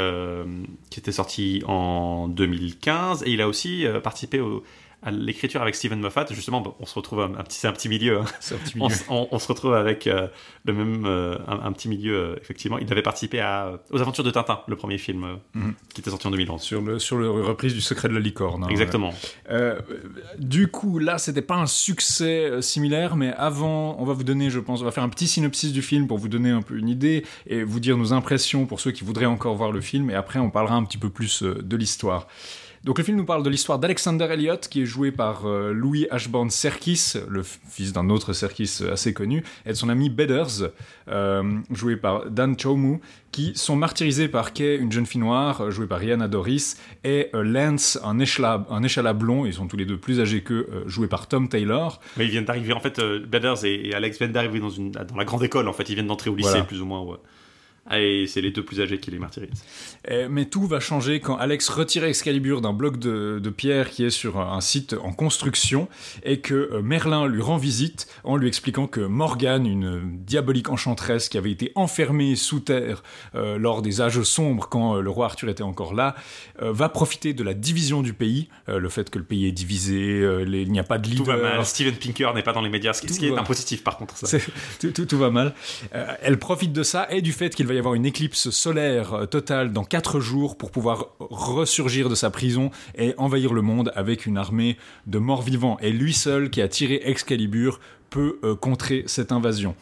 qui 0.91 1.01
était 1.01 1.13
sorti 1.13 1.63
en 1.67 2.29
2015 2.29 3.25
et 3.25 3.33
il 3.33 3.43
a 3.43 3.49
aussi 3.49 3.85
participé 4.03 4.41
au- 4.41 4.65
à 5.03 5.11
l'écriture 5.11 5.63
avec 5.63 5.75
Steven 5.75 5.99
Moffat. 6.01 6.27
Justement, 6.31 6.77
on 6.79 6.87
se 6.87 6.95
retrouve 6.95 7.21
un, 7.21 7.35
un 7.39 7.43
petit, 7.43 7.59
c'est 7.59 7.69
un 7.69 7.73
petit 7.73 7.89
milieu. 7.89 8.19
hein. 8.21 8.25
c'est 8.41 8.55
un 8.55 8.59
petit 8.59 8.75
On, 8.79 8.85
milieu. 8.87 8.95
s- 8.95 9.07
on- 9.09 9.29
on 9.31 9.39
se 9.39 9.49
retrouve 9.49 9.75
avec 9.75 10.07
euh, 10.07 10.29
le 10.65 10.73
même 10.73 11.05
euh, 11.07 11.39
un, 11.49 11.61
un 11.65 11.73
petit 11.73 11.89
milieu 11.89 12.15
euh, 12.17 12.37
effectivement. 12.41 12.79
Il 12.79 12.91
avait 12.93 13.03
participé 13.03 13.41
à 13.41 13.81
aux 13.91 14.01
Aventures 14.01 14.25
de 14.25 14.31
Tintin, 14.31 14.61
le 14.67 14.77
premier 14.77 14.99
film 14.99 15.39
Mhm. 15.55 15.75
qui 15.95 16.01
était 16.01 16.11
sorti 16.11 16.27
en 16.27 16.31
2011. 16.31 16.61
Sur 16.63 16.81
le, 16.83 16.99
sur 16.99 17.17
le 17.17 17.31
reprise 17.31 17.75
du 17.75 17.81
secret 17.81 18.09
de 18.09 18.15
la 18.15 18.21
licorne. 18.21 18.65
hein, 18.65 18.69
Exactement. 18.69 19.13
Du 20.39 20.69
coup, 20.69 20.99
là, 20.99 21.19
c'était 21.19 21.43
pas 21.43 21.57
un 21.57 21.67
succès 21.67 22.61
similaire, 22.63 23.17
mais 23.17 23.33
avant, 23.35 23.97
on 23.99 24.05
va 24.05 24.13
vous 24.13 24.25
donner, 24.25 24.51
je 24.51 24.61
pense, 24.61 24.81
on 24.81 24.85
va 24.85 24.91
faire 24.91 25.05
un 25.05 25.09
petit 25.09 25.27
synopsis 25.29 25.73
du 25.73 25.83
film 25.83 26.07
pour 26.07 26.19
vous 26.19 26.29
donner 26.29 26.51
un 26.51 26.63
peu 26.63 26.77
une 26.77 26.89
idée 26.89 27.25
et 27.47 27.63
vous 27.63 27.81
dire 27.81 27.97
nos 27.97 28.13
impressions 28.13 28.67
pour 28.67 28.81
ceux 28.81 28.91
qui 28.91 29.05
voudraient 29.05 29.27
encore 29.27 29.55
voir 29.55 29.73
le 29.73 29.81
film, 29.81 30.11
et 30.11 30.15
après, 30.15 30.39
on 30.39 30.51
parlera 30.51 30.75
un 30.75 30.85
petit 30.85 30.99
peu 30.99 31.11
plus 31.11 31.43
de 31.43 31.77
l'histoire. 31.77 32.27
Donc 32.83 32.97
le 32.97 33.05
film 33.05 33.19
nous 33.19 33.27
parle 33.27 33.43
de 33.43 33.51
l'histoire 33.51 33.79
d'Alexander 33.79 34.25
Elliot, 34.31 34.57
qui 34.71 34.81
est 34.81 34.87
joué 34.87 35.13
par 35.13 35.47
euh, 35.47 35.71
Louis 35.75 36.07
Ashbourne 36.11 36.49
Serkis, 36.49 37.13
le 37.29 37.43
fils 37.43 37.93
d'un 37.93 38.09
autre 38.09 38.33
Serkis 38.33 38.81
assez 38.91 39.13
connu, 39.13 39.45
et 39.67 39.71
de 39.71 39.75
son 39.75 39.91
ami 39.91 40.09
Bedders, 40.09 40.71
euh, 41.09 41.43
joué 41.71 41.97
par 41.97 42.31
Dan 42.31 42.59
Chomu, 42.59 43.01
qui 43.33 43.53
sont 43.55 43.77
martyrisés 43.77 44.29
par 44.29 44.55
Kay, 44.55 44.77
une 44.79 44.91
jeune 44.91 45.05
fille 45.05 45.21
noire, 45.21 45.61
euh, 45.61 45.71
jouée 45.71 45.87
par 45.87 45.99
Rihanna 45.99 46.27
Doris, 46.27 46.79
et 47.05 47.29
euh, 47.35 47.43
Lance, 47.43 47.99
un 48.03 48.19
échalas, 48.19 48.65
un 48.71 48.83
échalas 48.83 49.13
blond, 49.13 49.45
ils 49.45 49.53
sont 49.53 49.67
tous 49.69 49.77
les 49.77 49.85
deux 49.85 49.99
plus 49.99 50.19
âgés 50.19 50.43
qu'eux, 50.43 50.67
joué 50.87 51.07
par 51.07 51.29
Tom 51.29 51.51
Taylor. 51.51 52.01
Mais 52.17 52.25
ils 52.25 52.31
viennent 52.31 52.47
d'arriver 52.47 52.73
en 52.73 52.81
fait. 52.81 52.99
Badders 53.29 53.63
et, 53.67 53.89
et 53.91 53.95
Alex 53.95 54.17
viennent 54.17 54.33
d'arriver 54.33 54.59
dans 54.59 54.71
une 54.71 54.91
dans 54.91 55.17
la 55.17 55.27
grande 55.27 55.43
école 55.43 55.69
en 55.69 55.75
fait. 55.75 55.87
Ils 55.91 55.97
viennent 55.97 56.07
d'entrer 56.07 56.31
au 56.31 56.35
lycée 56.35 56.49
Voilà. 56.49 56.65
plus 56.65 56.81
ou 56.81 56.87
moins. 56.87 57.03
ouais. 57.03 57.19
Ah, 57.93 57.99
Et 58.01 58.27
c'est 58.29 58.41
les 58.41 58.53
deux 58.53 58.65
plus 58.65 58.81
âgés 58.81 58.99
qui 58.99 59.11
les 59.11 59.19
martyrisent. 59.19 59.65
Et- 60.09 60.29
mais 60.29 60.45
tout 60.45 60.65
va 60.67 60.79
changer 60.81 61.19
quand 61.21 61.37
Alex 61.37 61.69
retire 61.69 62.05
Excalibur 62.05 62.61
d'un 62.61 62.73
bloc 62.73 62.99
de, 62.99 63.41
de 63.43 63.51
pierre 63.51 63.91
qui 63.91 64.05
est 64.05 64.11
sur 64.11 64.39
un 64.39 64.61
site 64.61 64.95
en 65.03 65.13
construction 65.13 65.89
et 66.23 66.39
que 66.41 66.55
euh, 66.73 66.83
Merlin 66.83 67.27
lui 67.27 67.43
rend 67.43 67.57
visite 67.57 68.07
en 68.23 68.37
lui 68.37 68.47
expliquant 68.47 68.87
que 68.87 69.01
Morgane, 69.01 69.67
une 69.67 70.19
diabolique 70.25 70.71
enchanteresse 70.71 71.29
qui 71.29 71.37
avait 71.37 71.51
été 71.51 71.73
enfermée 71.75 72.37
sous 72.37 72.61
terre 72.61 73.03
euh, 73.35 73.59
lors 73.59 73.83
des 73.83 74.01
âges 74.01 74.23
sombres 74.23 74.69
quand 74.69 74.97
euh, 74.97 75.01
le 75.01 75.11
roi 75.11 75.27
Arthur 75.27 75.49
était 75.49 75.63
encore 75.65 75.93
là, 75.93 76.15
euh, 76.63 76.73
va 76.73 76.89
profiter 76.89 77.35
de 77.35 77.43
la 77.43 77.55
division 77.55 78.03
du 78.03 78.13
pays, 78.13 78.49
le 78.69 78.89
fait 78.89 79.11
que 79.11 79.19
le 79.19 79.25
pays 79.25 79.47
est 79.47 79.53
divisé, 79.53 80.45
les- 80.47 80.63
il 80.63 80.71
n'y 80.71 80.79
a 80.79 80.85
pas 80.85 80.99
de 80.99 81.11
Tout 81.15 81.25
va 81.25 81.35
leader. 81.35 81.57
mal. 81.57 81.67
Steven 81.67 81.95
Pinker 81.95 82.33
n'est 82.35 82.43
pas 82.45 82.53
dans 82.53 82.63
les 82.63 82.71
médias, 82.71 82.93
ce 82.93 83.03
qui, 83.03 83.13
ce 83.13 83.19
qui 83.19 83.29
Tout 83.29 83.35
est 83.35 83.39
un 83.39 83.43
positif 83.43 83.83
par 83.83 83.97
contre. 83.97 84.17
Ça. 84.17 84.39
Tout, 84.81 84.93
tout- 84.93 85.07
tout 85.07 85.19
va 85.19 85.31
mal. 85.31 85.55
Elle 86.23 86.39
profite 86.39 86.73
de 86.73 86.83
ça 86.85 87.09
et 87.11 87.21
du 87.21 87.33
fait 87.33 87.53
qu'il 87.55 87.67
va 87.67 87.75
y 87.75 87.79
une 87.89 88.07
éclipse 88.07 88.51
solaire 88.51 89.15
euh, 89.15 89.27
totale 89.27 89.73
dans 89.73 89.85
quatre 89.85 90.21
jours 90.21 90.57
pour 90.57 90.71
pouvoir 90.71 91.09
ressurgir 91.19 92.09
de 92.09 92.15
sa 92.15 92.31
prison 92.31 92.71
et 92.97 93.15
envahir 93.17 93.53
le 93.53 93.63
monde 93.63 93.93
avec 93.95 94.27
une 94.27 94.37
armée 94.37 94.77
de 95.07 95.19
morts 95.19 95.43
vivants. 95.43 95.79
Et 95.81 95.91
lui 95.91 96.13
seul, 96.13 96.51
qui 96.51 96.63
a 96.63 96.69
tiré 96.69 97.01
Excalibur, 97.05 97.81
peut 98.11 98.39
euh, 98.45 98.55
contrer 98.55 99.05
cette 99.07 99.33
invasion. 99.33 99.75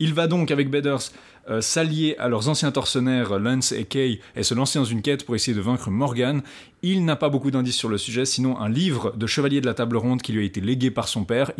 Il 0.00 0.14
va 0.14 0.26
donc, 0.26 0.50
avec 0.50 0.70
Bedders, 0.70 1.12
euh, 1.50 1.60
s'allier 1.60 2.16
à 2.18 2.28
leurs 2.28 2.48
anciens 2.48 2.72
tortionnaires 2.72 3.38
Lance 3.38 3.72
et 3.72 3.84
Kay 3.84 4.20
et 4.36 4.42
se 4.42 4.54
lancer 4.54 4.78
dans 4.78 4.84
une 4.84 5.02
quête 5.02 5.24
pour 5.24 5.34
essayer 5.34 5.54
de 5.54 5.60
vaincre 5.60 5.90
Morgan. 5.90 6.42
Il 6.82 7.04
n'a 7.04 7.16
pas 7.16 7.28
beaucoup 7.28 7.50
d'indices 7.50 7.76
sur 7.76 7.88
le 7.88 7.98
sujet, 7.98 8.24
sinon 8.24 8.58
un 8.58 8.68
livre 8.68 9.12
de 9.16 9.26
chevalier 9.26 9.60
de 9.60 9.66
la 9.66 9.74
table 9.74 9.96
ronde 9.96 10.22
qui 10.22 10.32
lui 10.32 10.42
a 10.42 10.44
été 10.44 10.60
légué 10.60 10.90
par 10.90 11.08
son 11.08 11.24
père. 11.24 11.52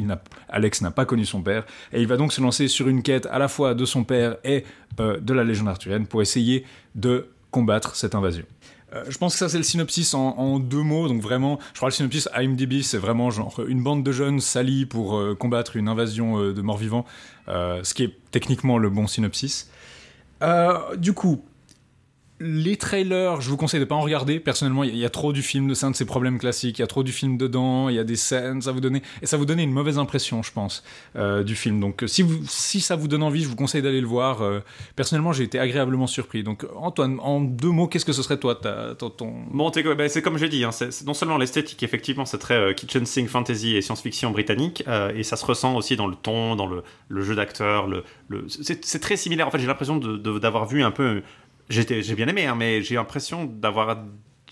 Alex 0.48 0.82
n'a 0.82 0.90
pas 0.90 1.04
connu 1.04 1.24
son 1.24 1.42
père 1.42 1.64
et 1.92 2.00
il 2.00 2.06
va 2.06 2.16
donc 2.16 2.32
se 2.32 2.40
lancer 2.40 2.68
sur 2.68 2.88
une 2.88 3.02
quête 3.02 3.26
à 3.26 3.38
la 3.38 3.48
fois 3.48 3.74
de 3.74 3.84
son 3.84 4.04
père 4.04 4.36
et 4.44 4.64
euh, 5.00 5.18
de 5.20 5.32
la 5.32 5.44
Légion 5.44 5.66
arthurienne 5.66 6.06
pour 6.06 6.22
essayer 6.22 6.64
de 6.94 7.28
combattre 7.50 7.94
cette 7.94 8.14
invasion. 8.14 8.44
Euh, 8.94 9.04
je 9.08 9.18
pense 9.18 9.32
que 9.34 9.38
ça 9.38 9.48
c'est 9.48 9.56
le 9.56 9.64
synopsis 9.64 10.14
en, 10.14 10.58
deux 10.58 10.82
mots, 10.82 11.08
donc 11.08 11.20
vraiment, 11.20 11.58
je 11.72 11.78
crois 11.78 11.88
que 11.88 11.94
le 11.94 11.96
synopsis 11.96 12.28
IMDb 12.34 12.82
c'est 12.82 12.98
vraiment 12.98 13.30
genre 13.30 13.60
une 13.66 13.82
bande 13.82 14.04
de 14.04 14.12
jeunes 14.12 14.40
s'allient 14.40 14.86
pour 14.86 15.16
euh, 15.16 15.34
combattre 15.34 15.76
une 15.76 15.88
invasion 15.88 16.38
euh, 16.38 16.52
de 16.52 16.62
morts-vivants, 16.62 17.04
ce 17.48 17.94
qui 17.94 18.04
est 18.04 18.16
techniquement 18.30 18.78
le 18.78 18.90
bon 18.90 19.06
synopsis. 19.06 19.70
Du 20.98 21.12
coup, 21.12 21.44
les 22.40 22.76
trailers, 22.76 23.40
je 23.40 23.48
vous 23.48 23.56
conseille 23.56 23.78
de 23.80 23.84
pas 23.84 23.94
en 23.94 24.00
regarder. 24.00 24.40
Personnellement, 24.40 24.82
il 24.84 24.96
y, 24.96 25.04
a- 25.04 25.10
trop 25.10 25.32
du 25.32 25.40
film, 25.42 25.68
de 25.68 25.74
c'est 25.74 25.86
un 25.86 25.92
de 25.92 25.96
ces 25.96 26.04
problèmes 26.04 26.38
classiques. 26.38 26.78
Il 26.78 26.82
y 26.82 26.84
a 26.84 26.88
trop 26.88 27.02
du 27.04 27.12
film 27.12 27.36
dedans, 27.38 27.88
il 27.88 27.94
y 27.94 27.98
a 27.98 28.04
des 28.04 28.16
scènes, 28.16 28.60
ça 28.60 28.72
vous 28.72 28.80
donner 28.80 29.02
et 29.22 29.26
ça 29.26 29.36
vous 29.36 29.46
donnait 29.46 29.62
une 29.62 29.72
mauvaise 29.72 29.98
impression, 29.98 30.42
je 30.42 30.50
pense, 30.52 30.82
euh, 31.16 31.44
du 31.44 31.54
film. 31.54 31.78
Donc, 31.78 32.02
euh, 32.02 32.06
si 32.08 32.24
si 32.48 32.80
ça 32.80 32.96
vous 32.96 33.06
donne 33.06 33.22
envie, 33.22 33.42
je 33.44 33.48
vous 33.48 33.54
conseille 33.56 33.82
d'aller 33.82 34.00
le 34.00 34.06
voir. 34.06 34.42
Euh, 34.42 34.60
personnellement, 34.96 35.32
j'ai 35.32 35.44
été 35.44 35.58
agréablement 35.60 36.06
surpris. 36.08 36.42
Donc, 36.42 36.66
Antoine, 36.76 37.18
en 37.20 37.40
deux 37.40 37.70
mots, 37.70 37.86
qu'est-ce 37.86 38.04
que 38.04 38.12
ce 38.12 38.22
serait 38.22 38.38
toi, 38.38 38.56
ton, 38.56 39.32
Bon, 39.52 39.70
bah, 39.96 40.08
c'est 40.08 40.20
comme 40.22 40.36
j'ai 40.38 40.48
dit, 40.48 40.64
hein, 40.64 40.72
c'est 40.72 41.04
non 41.06 41.14
seulement 41.14 41.38
l'esthétique, 41.38 41.82
effectivement, 41.84 42.24
c'est 42.24 42.38
très 42.38 42.74
kitchen 42.74 43.06
sink 43.06 43.28
fantasy 43.28 43.76
et 43.76 43.80
science-fiction 43.82 44.32
britannique, 44.32 44.82
et 45.14 45.22
ça 45.22 45.36
se 45.36 45.46
ressent 45.46 45.76
aussi 45.76 45.94
dans 45.96 46.08
le 46.08 46.16
ton, 46.16 46.56
dans 46.56 46.66
le, 46.66 46.82
le 47.08 47.22
jeu 47.22 47.34
d'acteur. 47.36 47.86
Le, 47.86 48.02
le- 48.28 48.46
c'est 48.48 48.98
très 49.00 49.16
similaire. 49.16 49.46
En 49.46 49.50
fait, 49.52 49.58
j'ai 49.60 49.66
l'impression 49.66 49.98
d'avoir 49.98 50.66
vu 50.66 50.82
un 50.82 50.90
peu. 50.90 51.22
J'étais, 51.68 52.02
j'ai 52.02 52.14
bien 52.14 52.28
aimé, 52.28 52.46
hein, 52.46 52.54
mais 52.56 52.82
j'ai 52.82 52.94
l'impression 52.96 53.44
d'avoir. 53.44 53.96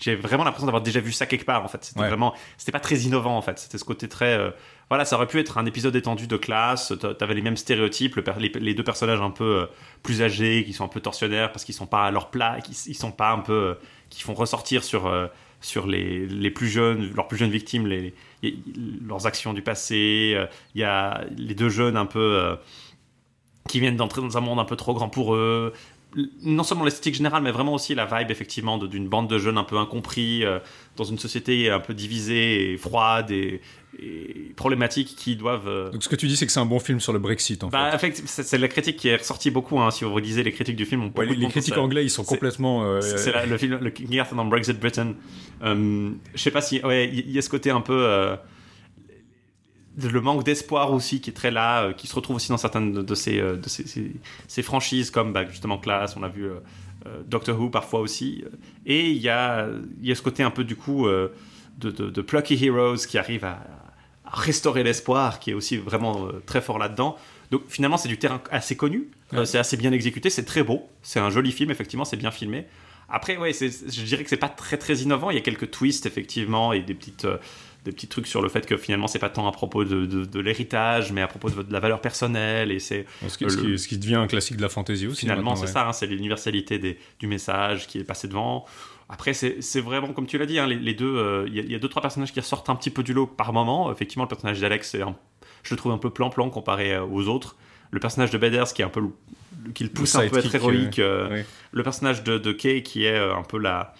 J'ai 0.01 0.15
vraiment 0.15 0.43
l'impression 0.43 0.65
d'avoir 0.65 0.81
déjà 0.81 0.99
vu 0.99 1.11
ça 1.11 1.25
quelque 1.27 1.45
part. 1.45 1.63
En 1.63 1.67
fait, 1.67 1.83
c'était 1.85 1.99
Ouais. 2.01 2.07
vraiment, 2.07 2.33
c'était 2.57 2.71
pas 2.71 2.79
très 2.79 2.97
innovant. 3.01 3.37
En 3.37 3.41
fait, 3.41 3.59
c'était 3.59 3.77
ce 3.77 3.85
côté 3.85 4.09
très. 4.09 4.37
euh, 4.37 4.49
voilà, 4.89 5.05
ça 5.05 5.15
aurait 5.15 5.27
pu 5.27 5.39
être 5.39 5.57
un 5.59 5.65
épisode 5.65 5.95
étendu 5.95 6.25
de 6.27 6.35
classe. 6.35 6.91
t'a- 6.99 7.13
T'avais 7.13 7.35
les 7.35 7.41
mêmes 7.43 7.55
stéréotypes, 7.57 8.15
le 8.15 8.23
les, 8.39 8.49
les 8.49 8.73
deux 8.73 8.83
personnages 8.83 9.21
un 9.21 9.29
peu 9.29 9.61
euh, 9.61 9.65
plus 10.01 10.21
âgés, 10.23 10.63
qui 10.65 10.73
sont 10.73 10.83
un 10.83 10.87
peu 10.89 10.99
tortionnaires 10.99 11.51
parce 11.51 11.63
qu'ils 11.63 11.75
sont 11.75 11.85
pas 11.85 12.05
à 12.05 12.11
leur 12.11 12.31
plat, 12.31 12.57
qui 12.61 12.71
ils 12.87 12.95
sont 12.95 13.11
pas 13.11 13.31
un 13.31 13.39
peu, 13.39 13.53
euh, 13.53 13.73
qui 14.09 14.23
font 14.23 14.33
ressortir 14.33 14.83
sur 14.83 15.11
sur 15.61 15.87
les, 15.87 16.25
les 16.27 16.51
plus 16.51 16.67
jeunes, 16.67 17.13
leurs 17.15 17.27
plus 17.27 17.37
jeunes 17.37 17.51
victimes, 17.51 17.87
les, 17.87 18.13
les- 18.41 18.57
leurs 19.07 19.27
actions 19.27 19.53
du 19.53 19.61
passé. 19.61 20.35
Il 20.75 20.81
y 20.81 20.83
a 20.83 21.23
les 21.37 21.53
deux 21.55 21.69
jeunes 21.69 21.95
un 21.95 22.07
peu 22.07 22.57
qui 23.69 23.79
viennent 23.79 23.95
d'entrer 23.95 24.21
dans 24.21 24.37
un 24.37 24.41
monde 24.41 24.59
un 24.59 24.65
peu 24.65 24.75
trop 24.75 24.93
grand 24.93 25.07
pour 25.09 25.35
eux. 25.35 25.71
Non 26.43 26.63
seulement 26.63 26.83
l'esthétique 26.83 27.15
générale, 27.15 27.41
mais 27.43 27.51
vraiment 27.51 27.73
aussi 27.73 27.95
la 27.95 28.05
vibe 28.05 28.29
effectivement 28.29 28.77
d'une 28.77 29.07
bande 29.07 29.29
de 29.29 29.37
jeunes 29.39 29.57
un 29.57 29.63
peu 29.63 29.77
incompris 29.77 30.45
euh, 30.45 30.59
dans 30.95 31.03
une 31.05 31.17
société 31.17 31.69
un 31.71 31.79
peu 31.79 31.93
divisée 31.93 32.73
et 32.73 32.77
froide 32.77 33.31
et, 33.31 33.61
et 33.99 34.51
problématique 34.55 35.15
qui 35.15 35.35
doivent. 35.35 35.67
euh, 35.67 35.89
Donc, 35.91 36.03
ce 36.03 36.09
que 36.09 36.15
tu 36.15 36.27
dis, 36.27 36.35
c'est 36.35 36.45
que 36.45 36.51
c'est 36.51 36.59
un 36.59 36.65
bon 36.65 36.79
film 36.79 36.99
sur 36.99 37.13
le 37.13 37.19
Brexit, 37.19 37.63
en 37.63 37.69
bah, 37.69 37.97
fait. 37.97 38.13
c'est 38.25 38.57
la 38.57 38.67
critique 38.67 38.97
qui 38.97 39.07
est 39.07 39.15
ressortie 39.15 39.49
beaucoup. 39.51 39.79
hein, 39.79 39.89
si 39.91 40.03
vous 40.03 40.13
relisez 40.13 40.43
les 40.43 40.51
critiques 40.51 40.75
du 40.75 40.85
film, 40.85 41.03
on 41.03 41.09
peut 41.09 41.21
Ouais, 41.21 41.27
les, 41.27 41.35
les 41.35 41.47
critiques 41.47 41.77
anglais, 41.77 42.03
ils 42.05 42.09
sont 42.09 42.23
complètement. 42.23 42.83
euh, 42.83 43.01
c'est 43.01 43.45
le 43.47 43.57
film, 43.57 43.79
le 43.81 43.89
King 43.89 44.19
Arthur 44.19 44.35
dans 44.35 44.45
Brexit 44.45 44.79
Britain. 44.79 45.13
Je 45.63 46.11
sais 46.35 46.51
pas 46.51 46.61
si, 46.61 46.79
ouais, 46.83 47.09
il 47.11 47.29
y, 47.29 47.33
y 47.33 47.37
a 47.39 47.41
ce 47.41 47.49
côté 47.49 47.69
un 47.71 47.81
peu, 47.81 48.35
le 50.01 50.21
manque 50.21 50.43
d'espoir 50.43 50.91
aussi 50.91 51.21
qui 51.21 51.29
est 51.29 51.33
très 51.33 51.51
là, 51.51 51.83
euh, 51.83 51.93
qui 51.93 52.07
se 52.07 52.15
retrouve 52.15 52.35
aussi 52.37 52.49
dans 52.49 52.57
certaines 52.57 52.91
de, 52.93 53.01
de 53.01 53.15
ces, 53.15 53.39
euh, 53.39 53.55
de 53.57 53.69
ces, 53.69 53.85
ces- 53.87 54.11
ces 54.47 54.61
franchises 54.63 55.11
comme 55.11 55.33
bah, 55.33 55.45
justement 55.47 55.77
Class, 55.77 56.15
on 56.17 56.23
a 56.23 56.27
vu 56.29 56.45
euh, 56.45 56.55
Doctor 57.27 57.59
Who 57.59 57.69
parfois 57.69 57.99
aussi. 57.99 58.43
Et 58.85 59.09
il 59.11 59.17
y 59.21 59.29
a, 59.29 59.67
y 60.01 60.11
a 60.11 60.15
ce 60.15 60.21
côté 60.21 60.41
un 60.43 60.51
peu 60.51 60.63
du 60.63 60.75
coup 60.75 61.07
de, 61.07 61.31
de, 61.79 62.09
de 62.09 62.21
plucky 62.21 62.63
heroes 62.65 63.05
qui 63.07 63.17
arrivent 63.17 63.45
à, 63.45 63.59
à 64.25 64.35
restaurer 64.39 64.83
l'espoir, 64.83 65.39
qui 65.39 65.51
est 65.51 65.53
aussi 65.53 65.77
vraiment 65.77 66.27
très 66.45 66.61
fort 66.61 66.79
là-dedans. 66.79 67.17
Donc 67.51 67.63
finalement, 67.67 67.97
c'est 67.97 68.07
du 68.09 68.17
terrain 68.17 68.41
assez 68.51 68.75
connu, 68.75 69.09
Ouais. 69.31 69.45
c'est 69.47 69.57
assez 69.57 69.77
bien 69.77 69.91
exécuté, 69.91 70.29
c'est 70.29 70.45
très 70.45 70.61
beau, 70.63 70.87
c'est 71.01 71.19
un 71.19 71.29
joli 71.31 71.51
film, 71.51 71.71
effectivement, 71.71 72.05
c'est 72.05 72.17
bien 72.17 72.29
filmé. 72.31 72.65
Après, 73.09 73.35
ouais, 73.37 73.51
je 73.51 74.03
dirais 74.03 74.23
que 74.23 74.29
c'est 74.29 74.37
pas 74.37 74.47
très 74.49 74.77
très 74.77 74.95
innovant. 74.97 75.29
Il 75.31 75.33
y 75.35 75.37
a 75.37 75.41
quelques 75.41 75.71
twists 75.71 76.05
effectivement 76.05 76.71
et 76.71 76.81
des 76.81 76.93
petites 76.93 77.27
des 77.83 77.91
petits 77.91 78.07
trucs 78.07 78.27
sur 78.27 78.41
le 78.41 78.49
fait 78.49 78.65
que 78.65 78.77
finalement 78.77 79.07
c'est 79.07 79.19
pas 79.19 79.29
tant 79.29 79.47
à 79.47 79.51
propos 79.51 79.83
de, 79.83 80.05
de- 80.05 80.25
de 80.25 80.39
l'héritage, 80.39 81.11
mais 81.11 81.21
à 81.21 81.27
propos 81.27 81.49
de, 81.49 81.65
la 81.71 81.79
valeur 81.79 81.99
personnelle 82.01 82.71
et 82.71 82.79
c'est 82.79 83.05
ce, 83.27 83.37
qui, 83.37 83.49
ce 83.49 83.57
qui- 83.57 83.77
ce 83.77 83.87
qui 83.87 83.97
devient 83.97 84.15
un 84.15 84.27
classique 84.27 84.57
de 84.57 84.61
la 84.61 84.69
fantasy 84.69 85.07
aussi. 85.07 85.21
finalement 85.21 85.55
c'est 85.55 85.63
ouais. 85.65 85.71
ça, 85.71 85.87
hein, 85.87 85.93
c'est 85.93 86.07
l'universalité 86.07 86.97
du 87.19 87.27
message 87.27 87.87
qui 87.87 87.99
est 87.99 88.03
passé 88.03 88.27
devant. 88.27 88.65
Après, 89.09 89.33
c'est 89.33 89.81
vraiment, 89.81 90.13
comme 90.13 90.25
tu 90.25 90.37
l'as 90.37 90.45
dit, 90.45 90.57
hein, 90.57 90.65
les, 90.65 90.75
les 90.75 90.93
deux, 90.93 91.17
euh, 91.17 91.43
il 91.47 91.53
y, 91.55 91.59
a- 91.59 91.63
il 91.63 91.71
y 91.71 91.75
a 91.75 91.79
deux, 91.79 91.89
trois 91.89 92.01
personnages 92.01 92.31
qui 92.31 92.39
ressortent 92.39 92.69
un 92.69 92.75
petit 92.75 92.89
peu 92.89 93.03
du 93.03 93.13
lot 93.13 93.27
par 93.27 93.51
moment. 93.53 93.91
Effectivement, 93.91 94.23
le 94.23 94.29
personnage 94.29 94.59
d'Alex, 94.61 94.95
je 94.95 95.69
le 95.73 95.77
trouve 95.77 95.91
un 95.91 95.97
peu 95.97 96.09
plan-plan 96.09 96.49
comparé 96.49 96.93
euh, 96.93 97.03
aux 97.05 97.27
autres. 97.27 97.57
Le 97.91 97.99
personnage 97.99 98.31
de 98.31 98.37
Beders, 98.37 98.73
qui 98.73 98.81
est 98.81 98.85
un 98.85 98.89
peu 98.89 99.01
le- 99.01 99.71
qui 99.73 99.83
le 99.83 99.89
pousse 99.91 100.15
un 100.15 100.27
peu 100.29 100.37
à 100.37 100.39
être 100.39 100.55
héroïque. 100.55 100.99
euh. 100.99 101.43
Le 101.73 101.83
personnage 101.83 102.23
de, 102.23 102.37
de 102.37 102.51
Kay, 102.53 102.81
qui 102.81 103.05
est 103.05 103.13
euh, 103.19 103.35
un 103.35 103.43
peu 103.43 103.59
la. 103.59 103.93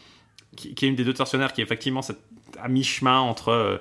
Qui, 0.55 0.73
qui 0.73 0.85
est 0.85 0.87
une 0.87 0.95
des 0.95 1.03
deux 1.03 1.13
tortionnaires, 1.13 1.51
qui 1.53 1.61
est 1.61 1.63
effectivement 1.65 2.01
cette- 2.01 2.21
à 2.61 2.67
mi-chemin 2.67 3.19
entre. 3.19 3.49
euh, 3.49 3.77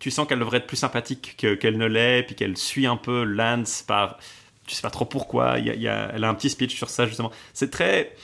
tu 0.00 0.10
sens 0.10 0.26
qu'elle 0.26 0.40
devrait 0.40 0.58
être 0.58 0.66
plus 0.66 0.76
sympathique 0.76 1.36
que- 1.38 1.54
qu'elle 1.54 1.78
ne 1.78 1.86
l'est, 1.86 2.24
puis 2.24 2.34
qu'elle 2.34 2.56
suit 2.56 2.86
un 2.86 2.96
peu 2.96 3.22
Lance 3.24 3.82
par. 3.86 4.18
Tu 4.66 4.74
sais 4.74 4.82
pas 4.82 4.90
trop 4.90 5.04
pourquoi. 5.04 5.58
Y 5.58 5.88
a- 5.88 6.10
elle 6.14 6.24
a 6.24 6.28
un 6.28 6.34
petit 6.34 6.50
speech 6.50 6.74
sur 6.76 6.90
ça, 6.90 7.06
justement. 7.06 7.30
C'est 7.52 7.70
très. 7.70 8.14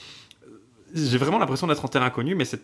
J'ai 0.93 1.17
vraiment 1.17 1.39
l'impression 1.39 1.67
d'être 1.67 1.83
en 1.83 1.87
terrain 1.89 2.05
inconnu, 2.05 2.35
mais 2.35 2.45
c'est 2.45 2.61